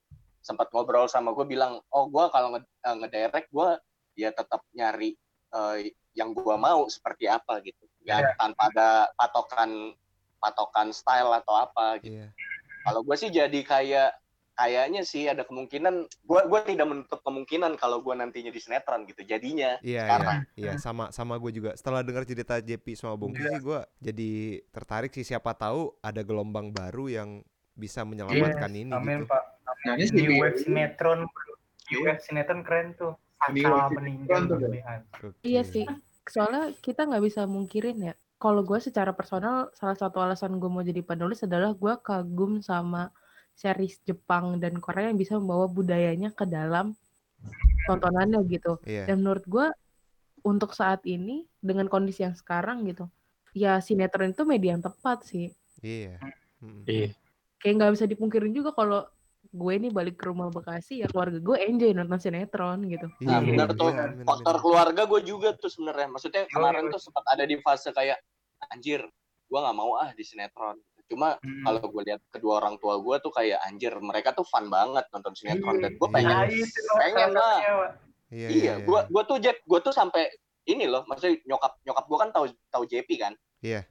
sempat 0.47 0.73
ngobrol 0.73 1.05
sama 1.05 1.37
gue 1.37 1.45
bilang 1.45 1.77
oh 1.93 2.09
gue 2.09 2.25
kalau 2.33 2.57
nge 2.57 2.65
eh, 2.65 2.95
ngedirect 2.97 3.49
gue 3.53 3.69
ya 4.17 4.33
tetap 4.33 4.65
nyari 4.73 5.13
eh, 5.53 5.93
yang 6.17 6.31
gue 6.33 6.55
mau 6.57 6.87
seperti 6.87 7.27
apa 7.27 7.59
gitu 7.61 7.90
nggak 8.01 8.19
Iya. 8.19 8.31
tanpa 8.35 8.63
ada 8.67 8.89
patokan 9.13 9.93
patokan 10.37 10.89
style 10.89 11.29
atau 11.35 11.53
apa 11.55 12.01
gitu. 12.01 12.17
Iya. 12.17 12.33
Kalau 12.81 13.01
gue 13.01 13.13
sih 13.13 13.29
jadi 13.29 13.59
kayak 13.61 14.09
kayaknya 14.51 15.01
sih 15.01 15.25
ada 15.25 15.41
kemungkinan 15.41 15.95
gue 16.05 16.41
gue 16.43 16.59
tidak 16.67 16.85
menutup 16.85 17.21
kemungkinan 17.21 17.77
kalau 17.77 18.01
gue 18.01 18.13
nantinya 18.13 18.49
di 18.49 18.57
sinetron 18.57 19.05
gitu 19.05 19.21
jadinya 19.23 19.77
Iya, 19.79 19.85
iya, 19.85 20.01
sekarang. 20.03 20.37
iya, 20.53 20.73
sama 20.77 21.05
sama 21.09 21.37
gue 21.37 21.51
juga. 21.51 21.71
Setelah 21.73 22.01
dengar 22.01 22.25
cerita 22.25 22.57
JP 22.57 22.85
sama 22.93 23.15
Bongki 23.15 23.37
Iya. 23.37 23.49
sih 23.51 23.61
gue 23.61 23.79
jadi 24.01 24.31
tertarik 24.69 25.11
sih 25.11 25.23
siapa 25.23 25.53
tahu 25.53 25.93
ada 25.99 26.21
gelombang 26.21 26.69
baru 26.69 27.05
yang 27.07 27.29
bisa 27.71 28.01
menyelamatkan 28.01 28.69
ini 28.71 28.91
Amin 28.91 29.23
gitu. 29.23 29.29
Pak. 29.29 29.43
Nah, 29.81 29.95
ini 29.95 30.09
Di 30.11 30.25
web 30.35 30.55
sinetron, 30.57 31.19
di 31.87 31.95
Iya. 31.95 32.01
web 32.03 32.17
sinetron 32.19 32.61
keren 32.61 32.87
tuh. 32.93 33.13
Web 33.47 33.93
meninggal 33.95 34.45
tuh. 34.45 34.57
Iya 35.41 35.61
sih. 35.63 35.85
Soalnya 36.27 36.73
kita 36.81 37.07
nggak 37.07 37.23
bisa 37.23 37.41
mungkirin 37.49 38.11
ya. 38.11 38.13
Kalau 38.41 38.65
gue 38.65 38.81
secara 38.81 39.13
personal, 39.13 39.69
salah 39.77 39.93
satu 39.93 40.17
alasan 40.17 40.57
gue 40.57 40.69
mau 40.69 40.81
jadi 40.81 41.05
penulis 41.05 41.45
adalah 41.45 41.77
gue 41.77 41.93
kagum 42.01 42.61
sama 42.65 43.13
series 43.53 44.01
Jepang 44.01 44.57
dan 44.57 44.81
Korea 44.81 45.13
yang 45.13 45.19
bisa 45.21 45.37
membawa 45.37 45.69
budayanya 45.69 46.33
ke 46.33 46.49
dalam 46.49 46.97
tontonannya 47.85 48.41
gitu. 48.49 48.81
Iya. 48.85 49.05
Dan 49.09 49.21
menurut 49.21 49.45
gue 49.45 49.67
untuk 50.41 50.73
saat 50.73 51.05
ini 51.05 51.45
dengan 51.61 51.85
kondisi 51.85 52.25
yang 52.25 52.33
sekarang 52.33 52.81
gitu, 52.89 53.05
ya 53.53 53.77
sinetron 53.77 54.33
itu 54.33 54.41
media 54.41 54.73
yang 54.73 54.81
tepat 54.81 55.21
sih. 55.21 55.53
Iya. 55.85 56.17
Mm. 56.65 56.81
Iya. 56.89 57.09
Kayak 57.61 57.73
nggak 57.77 57.91
bisa 57.93 58.05
dipungkirin 58.09 58.53
juga 58.57 58.73
kalau 58.73 59.05
gue 59.51 59.73
nih 59.77 59.91
balik 59.91 60.15
ke 60.15 60.25
rumah 60.25 60.47
Bekasi 60.47 61.03
ya 61.03 61.07
keluarga 61.07 61.35
gue 61.37 61.57
enjoy 61.59 61.91
nonton 61.91 62.15
sinetron 62.17 62.87
gitu. 62.87 63.07
Nah, 63.21 63.37
Iya, 63.37 63.37
benar 63.43 63.67
iya, 63.67 63.75
tuh. 63.75 63.89
amin, 63.91 64.23
Faktor 64.23 64.55
amin. 64.55 64.63
keluarga 64.63 65.01
gue 65.05 65.21
juga 65.21 65.49
tuh 65.53 65.67
sebenarnya. 65.67 66.07
Maksudnya 66.07 66.41
Iya, 66.41 66.51
kemarin 66.51 66.83
iya. 66.83 66.91
tuh 66.91 66.99
sempat 67.01 67.23
ada 67.27 67.43
di 67.43 67.55
fase 67.57 67.89
kayak 67.89 68.17
anjir, 68.69 69.03
gue 69.43 69.59
nggak 69.59 69.75
mau 69.75 69.91
ah 69.97 70.09
di 70.09 70.23
sinetron. 70.23 70.79
Cuma 71.05 71.35
Hmm. 71.37 71.63
kalau 71.67 71.83
gue 71.83 72.03
lihat 72.05 72.21
kedua 72.29 72.53
orang 72.57 72.79
tua 72.79 72.95
gue 72.97 73.15
tuh 73.19 73.29
kayak 73.29 73.59
anjir, 73.61 73.91
mereka 73.97 74.31
tuh 74.31 74.43
fun 74.43 74.65
banget 74.65 75.03
nonton 75.11 75.33
sinetron 75.33 75.77
dan 75.77 75.91
gue 75.91 76.07
Iya. 76.07 76.13
pengen 76.15 76.31
Nah, 76.31 76.95
pengen 76.97 77.29
lah. 77.33 77.57
Iya, 78.31 78.47
Iya, 78.47 78.73
gue 78.81 78.99
gue 79.05 79.23
tuh 79.25 79.37
Jep, 79.37 79.59
gue 79.61 79.79
tuh 79.81 79.91
sampai 79.91 80.31
ini 80.63 80.87
loh, 80.87 81.03
maksudnya 81.03 81.35
nyokap 81.45 81.75
nyokap 81.83 82.05
gue 82.07 82.17
kan 82.17 82.29
tahu 82.31 82.45
tahu 82.69 82.83
JP 82.85 83.09
kan. 83.19 83.33
Iya. 83.59 83.83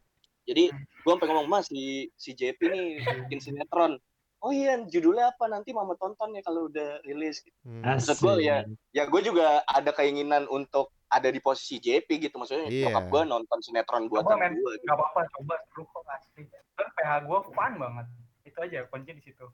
Jadi 0.43 0.73
Hmm. 0.73 0.81
gue 0.81 1.13
sampai 1.13 1.29
ngomong 1.29 1.47
mas 1.47 1.69
si 1.69 2.09
si 2.17 2.33
JP 2.33 2.57
nih 2.65 2.85
bikin 3.29 3.39
sinetron. 3.39 4.01
Oh 4.41 4.49
iya, 4.51 4.81
judulnya 4.81 5.31
apa 5.31 5.45
nanti 5.47 5.69
mama 5.71 5.93
tonton 5.95 6.33
ya 6.33 6.41
kalau 6.41 6.67
udah 6.67 7.05
rilis. 7.05 7.45
Hmm. 7.61 7.85
Maksud 7.85 8.17
gue 8.17 8.35
ya, 8.41 8.65
ya 8.91 9.05
gue 9.05 9.21
juga 9.21 9.61
ada 9.63 9.93
keinginan 9.93 10.49
untuk 10.49 10.89
ada 11.07 11.29
di 11.29 11.39
posisi 11.39 11.77
JP 11.77 12.09
gitu. 12.19 12.35
Maksudnya 12.35 12.67
Iya. 12.67 12.89
nyokap 12.89 13.05
gue 13.07 13.23
nonton 13.27 13.59
sinetron 13.61 14.09
buatan 14.09 14.41
gue. 14.57 14.73
Gitu. 14.75 14.85
gak 14.85 14.97
apa-apa, 14.97 15.21
coba 15.31 15.55
seru 15.67 15.85
kok 15.87 16.05
asli. 16.09 16.43
Kan 16.73 16.89
PH 16.91 17.11
gue 17.23 17.39
fun 17.47 17.73
banget. 17.77 18.07
Itu 18.43 18.59
aja 18.59 18.79
kunci 18.89 19.11
di 19.13 19.23
situ. 19.23 19.45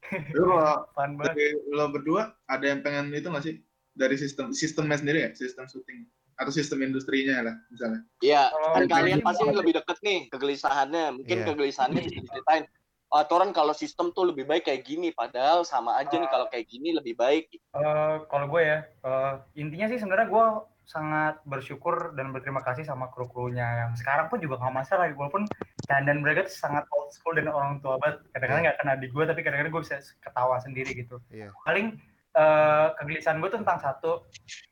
Lu 0.34 0.56
Fun 0.96 1.10
banget. 1.14 1.36
dari 1.36 1.46
lo 1.68 1.84
berdua 1.88 2.32
ada 2.46 2.64
yang 2.64 2.80
pengen 2.80 3.12
itu 3.12 3.28
nggak 3.28 3.44
sih 3.44 3.60
dari 3.92 4.16
sistem 4.16 4.50
sistemnya 4.50 4.96
sendiri 4.96 5.18
ya 5.20 5.30
sistem 5.30 5.68
syuting 5.68 6.08
atau 6.34 6.48
sistem 6.48 6.80
industrinya 6.80 7.44
lah 7.44 7.54
misalnya 7.68 8.00
Iya, 8.18 8.48
Kalau 8.48 8.68
kan 8.72 8.84
kalian 8.88 9.20
pasti 9.20 9.44
lebih 9.44 9.76
deket 9.76 10.00
nih 10.00 10.32
kegelisahannya. 10.32 11.20
Mungkin 11.20 11.36
Iya. 11.36 11.46
kegelisahannya 11.46 12.00
bisa 12.00 12.16
diceritain. 12.18 12.64
Ah, 13.10 13.26
Toran 13.26 13.50
kalau 13.50 13.74
sistem 13.74 14.14
tuh 14.14 14.30
lebih 14.30 14.46
baik 14.46 14.70
kayak 14.70 14.86
gini, 14.86 15.10
padahal 15.10 15.66
sama 15.66 15.98
aja 15.98 16.14
nih 16.14 16.30
kalau 16.30 16.46
kayak 16.46 16.70
gini 16.70 16.94
lebih 16.94 17.18
baik. 17.18 17.50
Eh, 17.50 18.16
kalau 18.30 18.46
gue 18.46 18.62
ya, 18.62 18.78
eh, 18.86 19.34
intinya 19.58 19.90
sih 19.90 19.98
sebenarnya 19.98 20.30
gue 20.30 20.46
sangat 20.86 21.38
bersyukur 21.46 22.14
dan 22.18 22.34
berterima 22.34 22.66
kasih 22.66 22.82
sama 22.82 23.10
kru-krunya 23.14 23.86
yang 23.86 23.92
sekarang 23.94 24.26
pun 24.26 24.42
juga 24.42 24.58
nggak 24.58 24.74
masalah 24.74 25.06
walaupun 25.14 25.46
dan 25.86 26.06
mereka 26.18 26.50
tuh 26.50 26.54
sangat 26.66 26.82
old 26.90 27.14
school 27.14 27.34
dan 27.34 27.46
orang 27.46 27.78
tua 27.78 27.98
banget. 27.98 28.26
Kadang-kadang 28.34 28.62
nggak 28.66 28.78
kena 28.82 28.94
di 28.98 29.06
gue 29.06 29.24
tapi 29.26 29.40
kadang-kadang 29.46 29.72
gue 29.74 29.82
bisa 29.86 29.96
ketawa 30.18 30.58
sendiri 30.58 30.90
gitu. 30.94 31.22
Iya. 31.30 31.54
paling 31.62 31.94
eh, 32.34 32.88
kegelisahan 32.98 33.38
gue 33.38 33.48
tuh 33.50 33.58
tentang 33.62 33.80
satu 33.82 34.10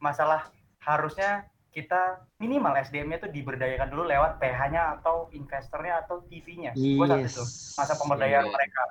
masalah 0.03 0.51
harusnya 0.83 1.47
kita 1.79 2.27
minimal 2.43 2.75
SDM-nya 2.83 3.23
tuh 3.23 3.31
diberdayakan 3.31 3.87
dulu 3.95 4.11
lewat 4.11 4.43
PH-nya 4.43 4.99
atau 4.99 5.31
investornya 5.31 6.03
atau 6.03 6.27
TV-nya 6.27 6.75
gue 6.75 7.07
saat 7.07 7.23
itu 7.23 7.45
masa 7.79 7.95
pemberdayaan 7.95 8.51
Iya. 8.51 8.55
mereka 8.59 8.83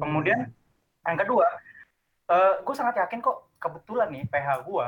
Kemudian 0.00 0.40
yang 1.04 1.18
kedua, 1.20 1.46
eh 2.32 2.54
gue 2.64 2.74
sangat 2.76 2.96
yakin 3.04 3.20
kok 3.20 3.52
kebetulan 3.60 4.08
nih 4.08 4.24
PH 4.32 4.48
gue 4.64 4.86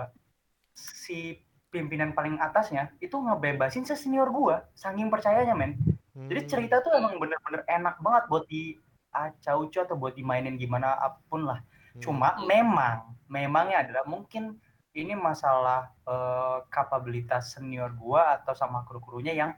si 0.72 1.44
pimpinan 1.68 2.16
paling 2.16 2.40
atasnya 2.40 2.92
itu 3.00 3.16
ngebebasin 3.16 3.84
sesenior 3.84 4.32
gue, 4.32 4.56
saking 4.72 5.12
percayanya 5.12 5.52
men. 5.52 5.76
Jadi 6.12 6.40
Hmm. 6.44 6.50
cerita 6.52 6.84
tuh 6.84 6.92
emang 6.92 7.16
bener-bener 7.16 7.64
enak 7.68 7.96
banget 8.00 8.24
buat 8.28 8.44
di 8.48 8.76
acau 9.12 9.68
atau 9.68 9.96
buat 9.96 10.16
dimainin 10.16 10.56
gimana 10.56 10.96
apa 10.96 11.20
pun 11.28 11.44
lah. 11.48 11.60
Hmm. 11.96 12.00
Cuma 12.00 12.36
memang, 12.44 13.16
memangnya 13.28 13.84
adalah 13.84 14.04
mungkin 14.08 14.60
ini 14.92 15.16
masalah 15.16 15.92
eh, 16.04 16.58
kapabilitas 16.68 17.56
senior 17.56 17.92
gua 17.96 18.36
atau 18.40 18.52
sama 18.52 18.84
kru-krunya 18.84 19.32
yang 19.32 19.50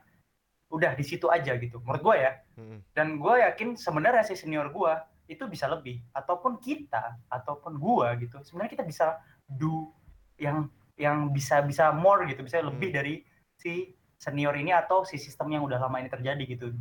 udah 0.71 0.97
di 0.97 1.05
situ 1.05 1.29
aja 1.29 1.53
gitu. 1.55 1.77
Menurut 1.83 2.01
gua 2.01 2.15
ya, 2.17 2.31
Hmm. 2.55 2.79
dan 2.95 3.19
gue 3.19 3.35
yakin 3.43 3.75
sebenarnya 3.75 4.23
si 4.23 4.39
senior 4.39 4.71
gue 4.71 4.93
itu 5.27 5.43
bisa 5.49 5.67
lebih 5.67 5.99
ataupun 6.15 6.55
kita 6.61 7.19
ataupun 7.27 7.75
gue 7.75 8.07
gitu 8.23 8.39
sebenarnya 8.47 8.79
kita 8.79 8.85
bisa 8.87 9.19
do 9.43 9.91
yang 10.39 10.71
yang 10.95 11.27
bisa 11.35 11.59
bisa 11.65 11.91
more 11.91 12.23
gitu 12.29 12.45
bisa 12.47 12.63
lebih 12.63 12.93
Hmm. 12.93 12.97
dari 13.01 13.15
si 13.59 13.91
senior 14.15 14.55
ini 14.55 14.71
atau 14.71 15.03
si 15.03 15.19
sistem 15.19 15.51
yang 15.51 15.67
udah 15.67 15.83
lama 15.83 15.99
ini 15.99 16.07
terjadi 16.07 16.43
gitu 16.47 16.71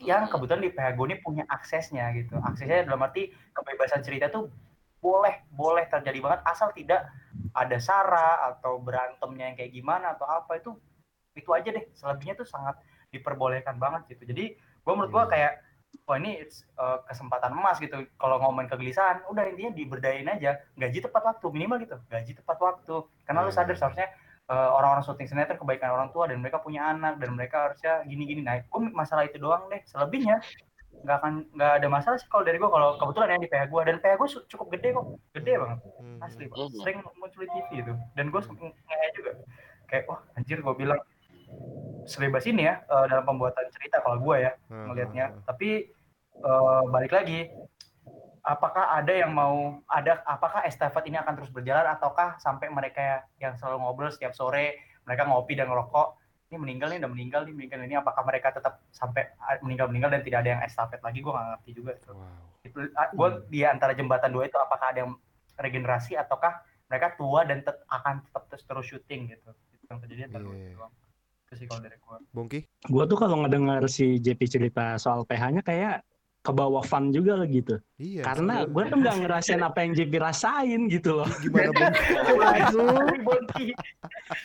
yang 0.00 0.24
kebetulan 0.24 0.64
di 0.64 0.72
PH 0.72 0.96
gue 0.96 1.06
ini 1.12 1.16
punya 1.20 1.44
aksesnya 1.50 2.08
gitu 2.16 2.40
aksesnya 2.40 2.88
dalam 2.88 3.04
arti 3.04 3.28
kebebasan 3.52 4.00
cerita 4.00 4.32
tuh 4.32 4.48
boleh 5.04 5.44
boleh 5.52 5.84
terjadi 5.92 6.18
banget 6.24 6.40
asal 6.48 6.72
tidak 6.72 7.04
ada 7.52 7.76
sara 7.76 8.40
atau 8.48 8.80
berantemnya 8.80 9.52
yang 9.52 9.56
kayak 9.60 9.72
gimana 9.76 10.16
atau 10.16 10.24
apa 10.24 10.56
itu 10.56 10.72
itu 11.36 11.50
aja 11.52 11.68
deh. 11.68 11.84
Selebihnya 11.92 12.34
tuh 12.40 12.48
sangat 12.48 12.80
diperbolehkan 13.12 13.76
banget 13.76 14.16
gitu. 14.16 14.32
Jadi 14.32 14.56
gue 14.56 14.92
menurut 14.96 15.12
gue 15.12 15.24
Iya. 15.28 15.30
kayak 15.30 15.52
wah 16.08 16.16
ini 16.18 16.42
it's, 16.42 16.66
uh, 16.80 17.04
kesempatan 17.06 17.52
emas 17.54 17.76
gitu. 17.78 18.08
Kalau 18.16 18.40
ngomongin 18.40 18.72
kegelisahan 18.72 19.22
udah 19.28 19.44
intinya 19.52 19.72
diberdayain 19.76 20.26
aja. 20.26 20.58
Gaji 20.74 20.98
tepat 21.04 21.22
waktu 21.22 21.46
minimal 21.52 21.76
gitu. 21.84 21.96
Gaji 22.08 22.32
tepat 22.40 22.58
waktu. 22.58 22.96
Karena 23.28 23.44
lu 23.44 23.50
Iya. 23.52 23.56
sadar 23.60 23.76
seharusnya 23.76 24.08
uh, 24.50 24.70
orang-orang 24.74 25.04
syuting 25.04 25.28
sinetron 25.28 25.60
kebaikan 25.60 25.90
orang 25.94 26.08
tua 26.10 26.26
dan 26.26 26.40
mereka 26.40 26.58
punya 26.64 26.90
anak 26.90 27.20
dan 27.20 27.30
mereka 27.36 27.70
harusnya 27.70 28.02
gini-gini. 28.08 28.40
Nah 28.42 28.62
gue 28.64 28.80
masalah 28.90 29.28
itu 29.28 29.36
doang 29.38 29.68
deh. 29.68 29.82
Selebihnya 29.86 30.40
nggak 31.04 31.16
akan 31.20 31.32
nggak 31.52 31.72
ada 31.78 31.88
masalah 31.88 32.16
sih 32.16 32.26
kalau 32.26 32.42
dari 32.42 32.56
gue 32.56 32.66
kalau 32.66 32.96
kebetulan 32.96 33.36
yang 33.36 33.42
di 33.44 33.48
PH 33.48 33.64
gue 33.68 33.80
dan 33.84 33.96
PH 33.98 34.14
gue 34.16 34.28
cukup 34.48 34.66
gede 34.72 34.88
kok 34.90 35.04
gede 35.32 35.52
banget 35.54 35.78
Hmm. 36.00 36.18
asli 36.20 36.44
Pak. 36.48 36.56
Mhm. 36.56 36.80
sering 36.80 36.98
muncul 37.14 37.40
di 37.40 37.48
TV 37.50 37.68
itu 37.80 37.94
dan 38.12 38.24
gue 38.28 38.40
nge 38.40 39.08
juga 39.12 39.30
kayak 39.86 40.04
wah 40.06 40.20
anjir 40.34 40.58
gue 40.58 40.74
bilang 40.74 41.00
sebebas 42.04 42.44
ini 42.44 42.64
ya 42.64 42.80
uh, 42.86 43.04
dalam 43.04 43.24
pembuatan 43.24 43.64
cerita 43.70 44.00
kalau 44.00 44.16
gue 44.18 44.36
ya 44.42 44.52
Hmm, 44.68 44.88
ngelihatnya. 44.88 45.26
hmm, 45.30 45.40
Tapi 45.44 45.70
eh, 46.34 46.82
balik 46.90 47.12
lagi, 47.14 47.46
apakah 48.42 48.92
ada 48.92 49.08
yang 49.08 49.32
mau 49.32 49.80
ada 49.86 50.20
apakah 50.24 50.64
estafet 50.64 51.06
ini 51.06 51.16
akan 51.16 51.32
terus 51.32 51.48
berjalan 51.48 51.86
ataukah 51.86 52.36
sampai 52.36 52.68
mereka 52.68 53.24
yang 53.38 53.54
selalu 53.54 53.80
ngobrol 53.80 54.12
setiap 54.12 54.34
sore 54.34 54.76
mereka 55.04 55.24
ngopi 55.24 55.54
dan 55.54 55.68
ngerokok 55.68 56.16
ini 56.54 56.62
meninggal 56.62 56.94
nih 56.94 57.02
udah 57.02 57.10
meninggal 57.10 57.40
nih 57.42 57.54
meninggal 57.58 57.82
ini 57.82 57.98
apakah 57.98 58.22
mereka 58.22 58.54
tetap 58.54 58.78
sampai 58.94 59.34
meninggal 59.66 59.90
meninggal 59.90 60.14
dan 60.14 60.22
tidak 60.22 60.38
ada 60.46 60.50
yang 60.54 60.62
estafet 60.62 61.02
lagi 61.02 61.18
gue 61.18 61.32
nggak 61.34 61.48
ngerti 61.50 61.70
juga 61.74 61.92
itu. 61.98 62.10
Wow. 62.14 62.62
Itu, 62.62 62.78
gue 62.94 63.28
di 63.50 63.60
antara 63.66 63.92
jembatan 63.98 64.30
dua 64.30 64.46
itu 64.46 64.54
apakah 64.54 64.94
ada 64.94 65.02
yang 65.02 65.18
regenerasi 65.58 66.14
ataukah 66.14 66.62
mereka 66.86 67.18
tua 67.18 67.42
dan 67.42 67.66
tet- 67.66 67.82
akan 67.90 68.22
tetap 68.22 68.46
terus 68.46 68.62
terus 68.62 68.86
syuting 68.86 69.34
gitu. 69.34 69.50
Itu 69.74 69.84
yang 69.90 69.98
terjadi 69.98 70.20
antara 70.30 70.42
dua 70.46 70.54
Iya. 70.54 70.86
itu 71.44 71.54
sih 71.58 71.66
kalau 71.66 71.80
dari 71.82 71.98
gue. 71.98 72.16
Bongki? 72.30 72.60
Gue 72.88 73.04
tuh 73.10 73.18
kalau 73.18 73.42
ngedengar 73.42 73.82
si 73.90 74.22
JP 74.22 74.40
cerita 74.46 74.94
soal 74.96 75.26
PH-nya 75.26 75.66
kayak 75.66 76.06
ke 76.44 76.52
bawah 76.52 76.84
fun 76.84 77.08
juga 77.08 77.40
lah 77.40 77.48
gitu. 77.48 77.80
Iya. 77.96 78.20
Karena 78.20 78.68
gue 78.68 78.84
tuh 78.92 78.98
nggak 79.00 79.16
ngerasain 79.24 79.64
apa 79.64 79.80
yang 79.80 79.96
JP 79.96 80.12
rasain 80.20 80.80
gitu 80.92 81.16
loh. 81.16 81.28
gimana 81.40 81.72
Bonki. 83.24 83.72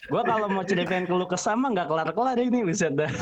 gue 0.07 0.21
kalau 0.23 0.47
mau 0.47 0.63
ceritain 0.63 1.03
keluh 1.03 1.27
kesah 1.27 1.59
mah 1.59 1.76
nggak 1.76 1.91
kelar-kelar 1.91 2.39
ini 2.39 2.63
bisa 2.63 2.88
dah. 2.88 3.11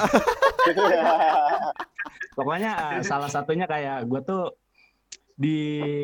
Pokoknya 2.38 3.02
eh, 3.02 3.04
salah 3.04 3.34
satunya 3.34 3.66
kayak 3.66 4.06
gue 4.06 4.22
tuh 4.22 4.54
di 5.34 5.58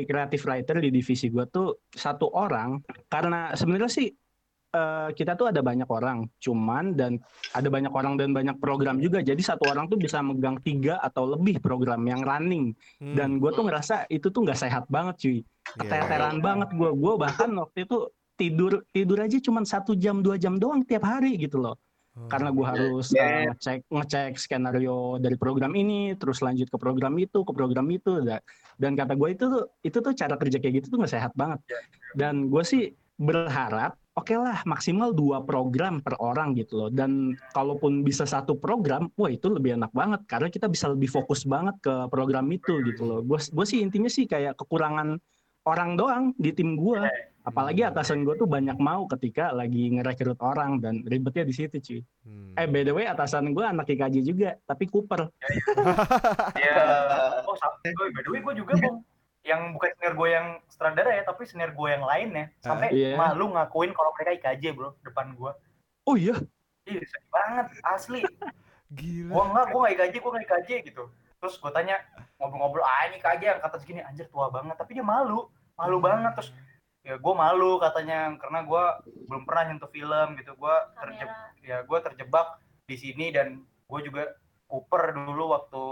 creative 0.10 0.46
writer 0.46 0.78
di 0.82 0.90
divisi 0.90 1.30
gue 1.30 1.46
tuh 1.50 1.90
satu 1.94 2.34
orang 2.34 2.82
karena 3.10 3.54
sebenarnya 3.54 3.90
sih 3.90 4.10
eh, 4.74 5.10
kita 5.14 5.38
tuh 5.38 5.54
ada 5.54 5.62
banyak 5.62 5.86
orang 5.86 6.26
cuman 6.42 6.98
dan 6.98 7.22
ada 7.54 7.70
banyak 7.70 7.94
orang 7.94 8.18
dan 8.18 8.34
banyak 8.34 8.58
program 8.58 8.98
juga. 8.98 9.22
Jadi 9.22 9.40
satu 9.46 9.70
orang 9.70 9.86
tuh 9.86 10.02
bisa 10.02 10.20
megang 10.26 10.58
tiga 10.66 10.98
atau 11.00 11.30
lebih 11.30 11.62
program 11.62 12.02
yang 12.04 12.26
running. 12.26 12.74
Hmm. 12.98 13.14
dan 13.14 13.38
gue 13.38 13.52
tuh 13.54 13.64
ngerasa 13.70 14.10
itu 14.10 14.28
tuh 14.34 14.42
nggak 14.44 14.60
sehat 14.60 14.84
banget 14.90 15.16
cuy. 15.22 15.40
Iya. 15.40 15.46
keteteran 15.80 16.38
banget 16.44 16.70
gue 16.76 16.90
gue 16.92 17.14
bahkan 17.16 17.50
waktu 17.56 17.88
itu 17.88 17.98
tidur 18.36 18.84
tidur 18.92 19.22
aja 19.22 19.38
cuma 19.40 19.62
satu 19.64 19.94
jam 19.94 20.20
dua 20.26 20.36
jam 20.42 20.58
doang 20.58 20.82
tiap 20.84 21.06
hari 21.06 21.38
gitu 21.38 21.62
loh. 21.62 21.78
Karena 22.30 22.54
gue 22.54 22.62
harus 22.66 23.10
Yeah. 23.10 23.50
uh, 23.50 23.58
ngecek 23.58 23.90
ngecek 23.90 24.34
skenario 24.38 25.18
dari 25.18 25.34
program 25.34 25.74
ini 25.74 26.14
terus 26.14 26.46
lanjut 26.46 26.70
ke 26.70 26.78
program 26.78 27.18
itu 27.18 27.42
ke 27.42 27.52
program 27.54 27.90
itu. 27.90 28.22
Da- 28.22 28.44
dan 28.78 28.94
kata 28.94 29.18
gue 29.18 29.30
itu 29.34 29.46
tuh 29.50 29.64
itu 29.82 29.98
tuh 29.98 30.14
cara 30.14 30.36
kerja 30.38 30.58
kayak 30.62 30.74
gitu 30.82 30.88
tuh 30.94 30.98
nggak 31.02 31.14
sehat 31.14 31.34
banget. 31.34 31.62
Dan 32.14 32.54
gue 32.54 32.62
sih 32.62 32.94
berharap 33.18 33.98
oke 34.14 34.34
lah 34.38 34.62
maksimal 34.64 35.10
dua 35.12 35.42
program 35.42 36.00
per 36.00 36.18
orang 36.18 36.54
gitu 36.54 36.78
loh. 36.78 36.90
Dan 36.94 37.34
kalaupun 37.52 38.02
bisa 38.02 38.24
satu 38.24 38.56
program 38.56 39.10
wah 39.18 39.30
itu 39.30 39.50
lebih 39.50 39.76
enak 39.78 39.92
banget. 39.92 40.22
Karena 40.26 40.48
kita 40.48 40.70
bisa 40.70 40.90
lebih 40.90 41.10
fokus 41.10 41.44
banget 41.44 41.78
ke 41.82 42.08
program 42.08 42.46
itu 42.50 42.82
gitu 42.86 43.04
loh. 43.04 43.20
Gue 43.22 43.42
gue 43.42 43.66
sih 43.66 43.82
intinya 43.82 44.08
sih 44.08 44.26
kayak 44.26 44.58
kekurangan 44.58 45.18
orang 45.64 45.96
doang 45.96 46.24
di 46.36 46.52
tim 46.52 46.76
gue 46.76 47.00
apalagi 47.44 47.84
atasan 47.84 48.24
gue 48.24 48.36
tuh 48.36 48.48
banyak 48.48 48.76
mau 48.80 49.04
ketika 49.08 49.52
lagi 49.52 49.92
ngerekrut 49.92 50.40
orang 50.40 50.80
dan 50.80 51.04
ribetnya 51.08 51.44
di 51.44 51.52
situ 51.56 51.76
cuy. 51.80 52.00
Hmm. 52.24 52.52
eh 52.56 52.68
by 52.68 52.84
the 52.84 52.92
way 52.92 53.04
atasan 53.04 53.52
gue 53.52 53.64
anak 53.64 53.88
IKJ 53.88 54.16
juga 54.24 54.56
tapi 54.64 54.88
Cooper. 54.88 55.28
Iya. 56.56 56.76
Oh, 57.44 57.56
sa- 57.60 57.70
oh, 57.70 58.08
by 58.12 58.22
the 58.24 58.32
way 58.32 58.40
gue 58.40 58.54
juga 58.60 58.74
bong. 58.80 59.04
Yang 59.44 59.62
bukan 59.76 59.90
senior 60.00 60.14
gue 60.16 60.30
yang 60.32 60.48
sutradara 60.72 61.12
ya, 61.12 61.24
tapi 61.28 61.44
senior 61.44 61.72
gue 61.76 61.88
yang 61.92 62.04
lain 62.04 62.30
ya. 62.32 62.46
Sampai 62.64 62.88
Iya. 62.96 63.20
malu 63.20 63.52
ngakuin 63.52 63.92
kalau 63.92 64.16
mereka 64.16 64.32
IKJ 64.40 64.64
bro, 64.76 64.96
depan 65.04 65.36
gue. 65.36 65.52
oh 66.04 66.20
iya 66.20 66.36
Ih, 66.84 67.00
sedih 67.00 67.30
banget, 67.32 67.68
asli. 67.88 68.22
Gila. 68.92 69.32
Gue 69.32 69.44
enggak, 69.48 69.66
gue 69.72 69.80
nggak 69.80 69.94
IKJ, 69.96 70.16
gue 70.20 70.32
nggak 70.36 70.46
IKJ 70.48 70.70
gitu. 70.92 71.04
Terus 71.40 71.56
gue 71.60 71.72
tanya, 71.72 71.96
ngobrol-ngobrol, 72.36 72.84
ah 72.84 73.08
ini 73.08 73.24
IKJ 73.24 73.42
yang 73.56 73.60
kata 73.64 73.80
segini, 73.80 74.04
anjir 74.04 74.28
tua 74.28 74.52
banget. 74.52 74.76
Tapi 74.76 75.00
dia 75.00 75.06
malu, 75.06 75.48
malu 75.80 75.98
banget. 76.04 76.36
Terus 76.36 76.52
ya 77.08 77.16
gue 77.16 77.34
malu 77.36 77.80
katanya, 77.80 78.36
karena 78.36 78.60
gue 78.68 78.84
belum 79.32 79.44
pernah 79.48 79.64
nyentuh 79.72 79.92
film 79.92 80.28
gitu. 80.36 80.52
Gue 80.60 80.76
terjebak, 81.00 81.40
ya 81.64 81.78
gue 81.88 82.00
terjebak 82.04 82.48
di 82.84 82.96
sini 83.00 83.32
dan 83.32 83.64
gue 83.64 84.00
juga 84.04 84.36
Cooper 84.68 85.16
dulu 85.16 85.54
waktu 85.56 85.84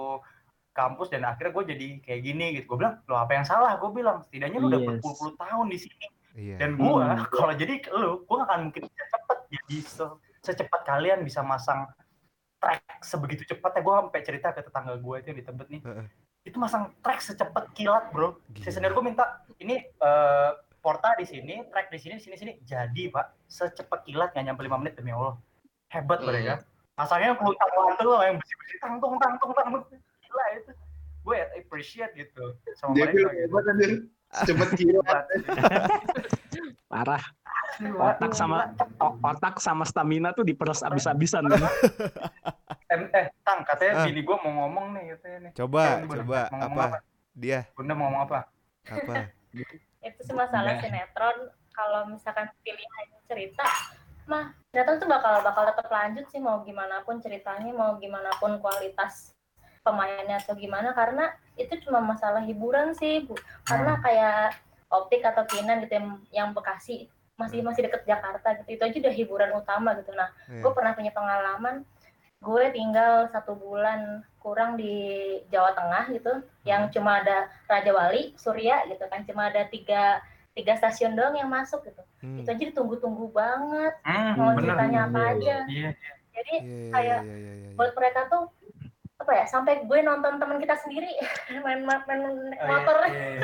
kampus 0.71 1.11
dan 1.11 1.23
akhirnya 1.23 1.51
gue 1.51 1.65
jadi 1.75 1.87
kayak 1.99 2.21
gini 2.21 2.45
gitu. 2.55 2.65
Gue 2.67 2.77
bilang, 2.79 2.95
lo 3.05 3.15
apa 3.15 3.31
yang 3.33 3.43
salah? 3.43 3.75
Gue 3.75 3.91
bilang, 3.91 4.23
setidaknya 4.23 4.57
lu 4.57 4.67
udah 4.67 4.79
Yes. 4.79 4.87
berpuluh-puluh 4.87 5.33
tahun 5.35 5.65
di 5.67 5.77
sini. 5.77 6.05
Iya. 6.31 6.55
Dan 6.57 6.69
gue, 6.75 6.87
Hmm. 6.87 7.27
kalau 7.35 7.53
jadi 7.53 7.75
lu, 7.91 8.23
gue 8.23 8.35
gak 8.35 8.47
akan 8.47 8.59
mungkin 8.65 8.83
bisa 8.87 9.03
cepet 9.05 9.37
jadi 9.51 9.77
se- 9.83 10.17
secepat 10.41 10.81
kalian 10.83 11.19
bisa 11.21 11.43
masang 11.43 11.85
track 12.57 12.81
sebegitu 13.01 13.43
cepatnya. 13.45 13.81
Gue 13.81 13.93
sampai 13.97 14.21
cerita 14.21 14.47
ke 14.49 14.61
tetangga 14.61 14.95
gue 14.95 15.15
itu 15.19 15.27
yang 15.27 15.39
di 15.39 15.45
Tebet 15.45 15.67
nih. 15.69 15.81
Heeh. 15.83 16.05
Itu 16.41 16.57
masang 16.57 16.95
track 16.99 17.19
secepat 17.21 17.69
kilat 17.71 18.09
bro. 18.09 18.39
Gila. 18.49 18.63
Si 18.63 18.69
senior 18.71 18.91
gue 18.91 19.03
minta, 19.03 19.43
ini 19.59 19.77
eh, 19.77 20.49
porta 20.79 21.13
di 21.13 21.27
sini, 21.27 21.61
track 21.69 21.91
di 21.91 21.99
sini, 21.99 22.15
di 22.15 22.23
sini, 22.23 22.35
sini. 22.35 22.51
Jadi 22.63 23.11
pak, 23.11 23.45
secepat 23.45 24.01
kilat 24.01 24.31
nggak 24.31 24.45
nyampe 24.47 24.61
5 24.63 24.79
menit 24.79 24.95
demi 24.95 25.11
Allah. 25.11 25.35
Hebat 25.91 26.23
Hmm. 26.23 26.31
mereka. 26.31 26.63
Masangnya 26.95 27.33
peluntang 27.33 27.69
lantung 27.71 28.13
yang 28.19 28.35
bersih-bersih, 28.37 28.77
tang 28.79 28.95
tung 28.97 29.15
tang 29.17 29.33
tung 29.35 29.51
tang 29.51 29.67
tung. 29.69 29.83
Gila 30.31 30.45
itu. 30.55 30.71
Gue 31.21 31.37
appreciate 31.53 32.15
gitu 32.15 32.55
sama 32.73 32.95
Dia 32.95 33.05
mereka 33.05 33.19
gitu. 33.27 33.35
hebat 33.37 33.63
anjir. 33.67 33.91
Cepet 34.41 34.69
gila. 34.73 35.03
Parah 36.87 37.23
otak 37.81 38.31
sama 38.31 38.57
otak 39.21 39.55
sama 39.57 39.83
stamina 39.83 40.31
tuh 40.31 40.43
diperes 40.43 40.81
abis-abisan 40.81 41.47
kan? 41.51 41.61
Eh, 42.87 42.99
eh, 43.11 43.25
Tang, 43.41 43.63
katanya 43.63 43.93
Ah. 43.97 44.05
bini 44.05 44.21
gue 44.21 44.37
mau 44.37 44.51
ngomong 44.61 44.85
nih 44.93 45.15
katanya 45.15 45.37
nih. 45.39 45.51
Coba, 45.55 45.81
Eh, 45.81 46.05
coba 46.05 46.39
ngomong 46.51 46.77
apa? 46.77 46.97
Dia 47.33 47.59
Bunda 47.71 47.93
mau 47.93 48.07
ngomong 48.07 48.23
apa? 48.27 48.39
apa? 48.83 49.15
itu 50.01 50.19
sih 50.21 50.33
masalah 50.33 50.73
Udah. 50.73 50.81
sinetron 50.81 51.37
kalau 51.71 52.01
misalkan 52.07 52.49
pilihan 52.61 53.05
cerita 53.23 53.61
mah 54.25 54.49
sinetron 54.67 54.97
tuh 54.97 55.05
bakal 55.05 55.39
bakal 55.41 55.63
tetap 55.63 55.87
lanjut 55.87 56.25
sih 56.27 56.39
mau 56.39 56.59
gimana 56.61 57.01
pun 57.01 57.19
ceritanya 57.19 57.69
mau 57.69 57.95
gimana 57.95 58.33
pun 58.37 58.57
kualitas 58.57 59.31
pemainnya 59.81 60.37
atau 60.37 60.53
gimana 60.53 60.91
karena 60.91 61.25
itu 61.55 61.73
cuma 61.81 61.99
masalah 61.99 62.39
hiburan 62.39 62.93
sih 62.93 63.21
Bu. 63.21 63.33
karena 63.65 63.97
kayak 63.99 64.55
optik 64.87 65.21
atau 65.21 65.43
kinan 65.43 65.81
gitu 65.81 65.93
yang, 65.93 66.07
yang 66.31 66.49
bekasi 66.51 67.09
masih 67.33 67.59
masih 67.59 67.81
deket 67.83 68.05
Jakarta 68.05 68.53
gitu 68.55 68.69
itu 68.71 68.83
aja 68.83 68.97
udah 68.99 69.13
hiburan 69.15 69.51
utama 69.55 69.89
gitu 69.95 70.13
nah 70.13 70.29
Iya. 70.45 70.61
gue 70.61 70.71
pernah 70.71 70.93
punya 70.93 71.09
pengalaman 71.09 71.81
gue 72.37 72.63
tinggal 72.71 73.13
satu 73.27 73.53
bulan 73.53 74.21
kurang 74.37 74.73
di 74.73 74.93
Jawa 75.47 75.73
Tengah 75.73 76.09
gitu 76.11 76.33
yang 76.63 76.89
cuma 76.89 77.17
ada 77.17 77.49
Raja 77.65 77.91
Wali 77.91 78.33
Surya 78.35 78.85
gitu 78.85 79.05
kan 79.07 79.21
cuma 79.23 79.49
ada 79.49 79.65
tiga 79.65 80.21
tiga 80.51 80.73
stasiun 80.75 81.13
doang 81.13 81.33
yang 81.33 81.49
masuk 81.49 81.81
gitu 81.83 82.01
Hmm. 82.21 82.37
itu 82.37 82.45
aja 82.45 82.63
ditunggu-tunggu 82.67 83.33
banget 83.33 83.97
Hmm, 84.03 84.37
mau 84.37 84.53
bener. 84.53 84.77
ceritanya 84.77 85.09
apa 85.09 85.19
aja 85.31 85.55
Iya. 85.65 85.89
jadi 86.31 86.53
Iya, 86.53 86.69
iya, 86.69 86.91
kayak 86.91 87.19
iya, 87.19 87.33
iya, 87.33 87.33
iya, 87.33 87.53
iya. 87.57 87.73
buat 87.73 87.91
mereka 87.91 88.19
tuh 88.29 88.43
apa 89.31 89.39
ya 89.39 89.47
sampai 89.47 89.87
gue 89.87 89.99
nonton 90.03 90.35
teman 90.35 90.59
kita 90.59 90.75
sendiri 90.75 91.07
main 91.63 91.79
main 91.81 92.03
main 92.03 92.19
Oh, 92.19 92.35
iya, 92.51 92.67
motor 92.67 92.97
iya, 92.99 93.39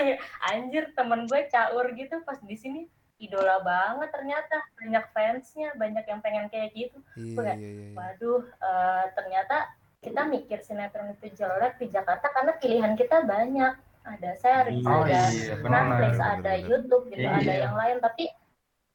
iya. 0.00 0.16
anjir 0.48 0.88
temen 0.92 1.28
gue 1.28 1.44
caur 1.46 1.92
gitu 1.92 2.24
pas 2.24 2.40
di 2.40 2.56
sini 2.56 2.88
idola 3.18 3.60
banget 3.60 4.08
ternyata 4.08 4.56
banyak 4.74 5.04
fansnya 5.12 5.76
banyak 5.76 6.00
yang 6.02 6.20
pengen 6.20 6.48
kayak 6.48 6.72
gitu 6.72 6.96
Iya, 7.14 7.36
iya, 7.36 7.52
iya, 7.52 7.68
iya. 7.84 7.90
waduh 7.92 8.40
eh, 8.48 9.04
ternyata 9.12 9.56
kita 10.00 10.24
mikir 10.24 10.58
sinetron 10.62 11.12
itu 11.12 11.36
jelek 11.36 11.76
di 11.76 11.92
Jakarta 11.92 12.32
karena 12.32 12.56
pilihan 12.56 12.96
kita 12.96 13.28
banyak 13.28 13.76
ada 14.08 14.30
series 14.40 14.88
Oh 14.88 15.04
ada 15.04 15.28
iya, 15.28 15.52
Netflix 15.60 16.16
benar. 16.16 16.32
ada 16.32 16.52
benar. 16.54 16.64
YouTube 16.64 17.04
gitu 17.12 17.20
Iya. 17.20 17.36
ada 17.36 17.54
yang 17.60 17.74
lain 17.76 17.96
tapi 18.00 18.24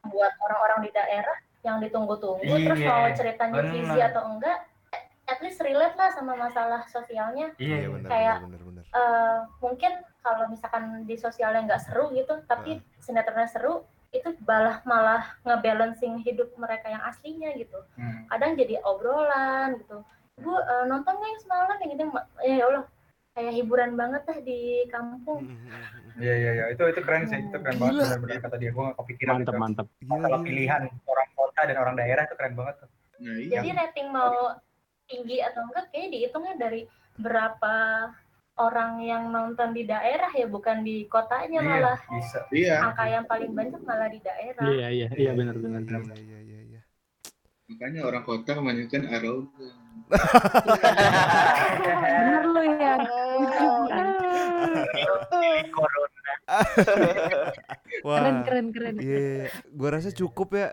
buat 0.04 0.34
orang-orang 0.42 0.80
di 0.82 0.92
daerah 0.92 1.38
yang 1.62 1.78
ditunggu-tunggu 1.78 2.50
terus 2.50 2.82
Iya, 2.82 2.90
mau 2.90 3.06
ceritanya 3.14 3.62
benar. 3.62 3.70
cheesy 3.70 4.00
atau 4.02 4.24
enggak 4.26 4.58
at 5.34 5.42
least 5.42 5.58
relate 5.60 5.94
lah 5.94 6.10
sama 6.10 6.34
masalah 6.36 6.86
sosialnya 6.88 7.52
Iya, 7.58 7.78
Iya, 7.80 7.88
benar, 7.90 8.10
kayak- 8.10 8.40
benar, 8.40 8.62
benar, 8.62 8.84
benar. 8.84 8.84
eh 8.94 9.38
mungkin 9.60 9.92
kalau 10.20 10.46
misalkan 10.48 10.84
di 11.04 11.16
sosialnya 11.16 11.62
nggak 11.66 11.84
seru 11.84 12.14
gitu, 12.14 12.38
tapi 12.46 12.78
sinetronnya 12.98 13.50
seru, 13.50 13.84
itu 14.10 14.30
malah 14.42 14.78
malah 14.84 15.24
ngebalancing 15.42 16.22
hidup 16.22 16.54
mereka 16.56 16.88
yang 16.88 17.02
aslinya 17.04 17.50
gitu. 17.54 17.82
Hmm. 17.98 18.30
Kadang 18.30 18.54
jadi 18.54 18.78
obrolan 18.84 19.82
gitu. 19.82 20.06
Bu 20.36 20.54
eh, 20.54 20.86
nonton 20.86 21.14
nggak 21.14 21.30
yang 21.30 21.42
semalam 21.42 21.76
yang 21.76 21.90
gitu, 21.92 22.04
ya 22.42 22.64
Allah 22.64 22.86
kayak 23.34 23.54
hiburan 23.54 23.92
banget 23.94 24.22
dah 24.24 24.40
di 24.40 24.62
kampung. 24.88 25.42
Hmm, 25.42 25.58
hmm, 25.58 25.74
hmm. 25.74 26.22
Iya, 26.22 26.34
iya, 26.36 26.52
iya. 26.54 26.66
Itu 26.70 26.86
itu 26.86 27.02
keren 27.02 27.26
sih. 27.26 27.42
Itu 27.42 27.58
keren 27.58 27.82
banget 27.82 27.94
benar-benar 28.00 28.38
kata 28.40 28.56
dia. 28.56 28.70
Gue 28.70 28.84
gak 28.86 28.98
kepikiran 29.02 29.34
mantep 29.34 29.54
itu. 29.54 29.62
mantep 30.06 30.30
gila. 30.30 30.38
pilihan 30.46 30.82
orang 31.04 31.30
kota 31.34 31.62
dan 31.66 31.76
orang 31.76 31.96
daerah 31.98 32.24
itu 32.24 32.36
keren 32.38 32.54
banget 32.54 32.76
tuh. 32.78 32.90
Nah, 33.20 33.36
iya. 33.36 33.52
Jadi 33.58 33.70
rating 33.74 34.08
mau 34.08 34.34
tinggi 35.14 35.38
atau 35.40 35.62
enggak, 35.70 35.94
kayaknya 35.94 36.10
dihitungnya 36.10 36.54
dari 36.58 36.82
berapa 37.14 37.76
orang 38.54 39.02
yang 39.02 39.30
nonton 39.30 39.70
di 39.72 39.86
daerah 39.86 40.30
ya, 40.34 40.50
bukan 40.50 40.82
di 40.82 41.06
kotanya 41.06 41.62
Iya, 41.62 41.70
malah. 41.70 41.98
bisa. 42.10 42.40
Iya. 42.50 42.76
Angka 42.82 43.06
yang 43.06 43.26
paling 43.26 43.52
banyak 43.54 43.82
malah 43.82 44.10
di 44.10 44.20
daerah. 44.20 44.66
iya 44.66 44.88
iya 44.90 45.08
iya 45.14 45.32
benar 45.34 45.58
benar 45.58 45.82
Iya, 45.82 45.90
benar. 46.02 46.18
iya, 46.18 46.40
iya, 46.42 46.60
iya. 46.66 46.82
Makanya 47.70 48.02
orang 48.06 48.24
kota 48.24 48.52
kebanyakan 48.54 49.04
arogan. 49.10 49.74
Bener 52.04 52.44
lu 52.46 52.62
ya. 52.78 52.94
Corona. 55.74 56.34
Wah. 58.04 58.20
Keren 58.20 58.38
keren 58.44 58.68
keren. 58.70 58.96
Iya, 59.00 59.50
gua 59.74 59.90
rasa 59.98 60.10
cukup 60.12 60.54
ya. 60.54 60.70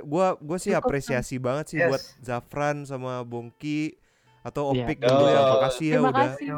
Gua 0.00 0.34
gua 0.36 0.56
sih 0.56 0.70
Cukup, 0.70 0.82
apresiasi 0.82 1.36
banget 1.36 1.66
sih 1.68 1.78
Yes. 1.78 1.88
buat 1.88 2.02
Zafran 2.20 2.82
sama 2.82 3.20
Bongki 3.20 3.94
atau 4.40 4.70
Iya. 4.70 4.84
Opik 4.84 4.98
dulu 4.98 5.24
ya. 5.24 5.40
Makasih 5.50 5.86
ya 5.86 5.94
Terima 5.94 6.04
udah 6.06 6.20
kasih. 6.26 6.48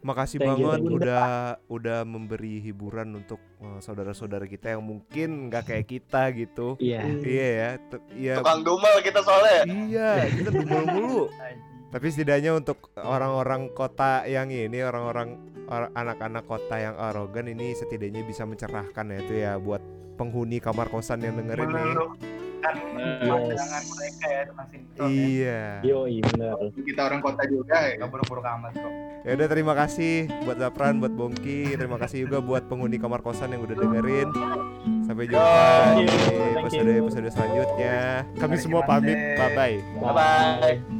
makasih 0.00 0.38
Thank 0.38 0.48
banget 0.58 0.80
you. 0.80 0.94
udah 0.96 1.26
udah 1.68 1.98
memberi 2.02 2.54
hiburan 2.58 3.08
untuk 3.14 3.38
eh, 3.58 3.78
saudara-saudara 3.78 4.44
kita 4.44 4.72
yang 4.72 4.82
mungkin 4.82 5.46
nggak 5.46 5.64
kayak 5.64 5.86
kita 5.86 6.22
gitu. 6.32 6.74
iya 6.78 7.02
Iya 7.04 7.46
ya. 7.52 7.70
te- 7.80 8.04
Iya. 8.12 8.34
Tukang 8.38 8.62
dumal 8.62 8.94
kita 9.00 9.20
soalnya. 9.20 9.62
Iya, 9.66 10.10
kita 10.32 10.50
dumel 10.50 10.82
mulu. 10.88 11.22
Tapi 11.92 12.06
setidaknya 12.06 12.52
untuk 12.52 12.92
orang-orang 12.94 13.70
kota 13.70 14.20
yang 14.24 14.48
ini, 14.48 14.76
orang-orang 14.78 15.40
or- 15.64 15.88
anak-anak 15.90 16.44
kota 16.44 16.76
yang 16.76 16.92
arogan 16.94 17.48
ini 17.48 17.72
setidaknya 17.72 18.22
bisa 18.22 18.44
mencerahkan 18.44 19.08
ya 19.08 19.18
itu 19.18 19.34
ya 19.34 19.52
buat 19.56 19.80
penghuni 20.14 20.58
kamar 20.58 20.86
kosan 20.86 21.22
yang 21.22 21.38
dengerin 21.38 21.70
nih. 21.70 21.94
Kan 22.58 22.74
Nah, 22.98 23.22
pandangan 23.22 23.82
mereka 23.94 24.26
ya 24.26 24.42
tentang 24.50 24.66
sinetron 24.72 25.08
ya. 25.08 25.26
Iya. 25.28 25.60
yo 25.86 25.98
benar 26.06 26.54
kita 26.74 27.00
orang 27.06 27.20
kota 27.22 27.42
juga 27.46 27.76
ya. 27.86 27.92
Gak 28.02 28.10
buruk-buruk 28.10 28.44
amat 28.46 28.72
kok. 28.74 28.92
Ya 29.22 29.32
udah 29.38 29.48
terima 29.48 29.74
kasih 29.78 30.14
buat 30.42 30.58
Zafran, 30.58 30.94
buat 30.98 31.14
Bongki, 31.14 31.78
terima 31.78 31.98
kasih 32.00 32.26
juga 32.26 32.38
buat 32.42 32.66
penghuni 32.66 32.98
kamar 32.98 33.20
kosan 33.22 33.54
yang 33.54 33.62
udah 33.62 33.76
dengerin. 33.76 34.28
Sampai 35.06 35.24
jumpa 35.30 35.64
di 35.96 36.04
episode 36.58 36.90
episode 37.00 37.28
selanjutnya. 37.32 38.26
Kami 38.36 38.54
semua 38.58 38.82
pamit. 38.84 39.16
Bye 39.38 39.52
bye. 39.54 39.76
Bye 40.02 40.12
bye. 40.14 40.97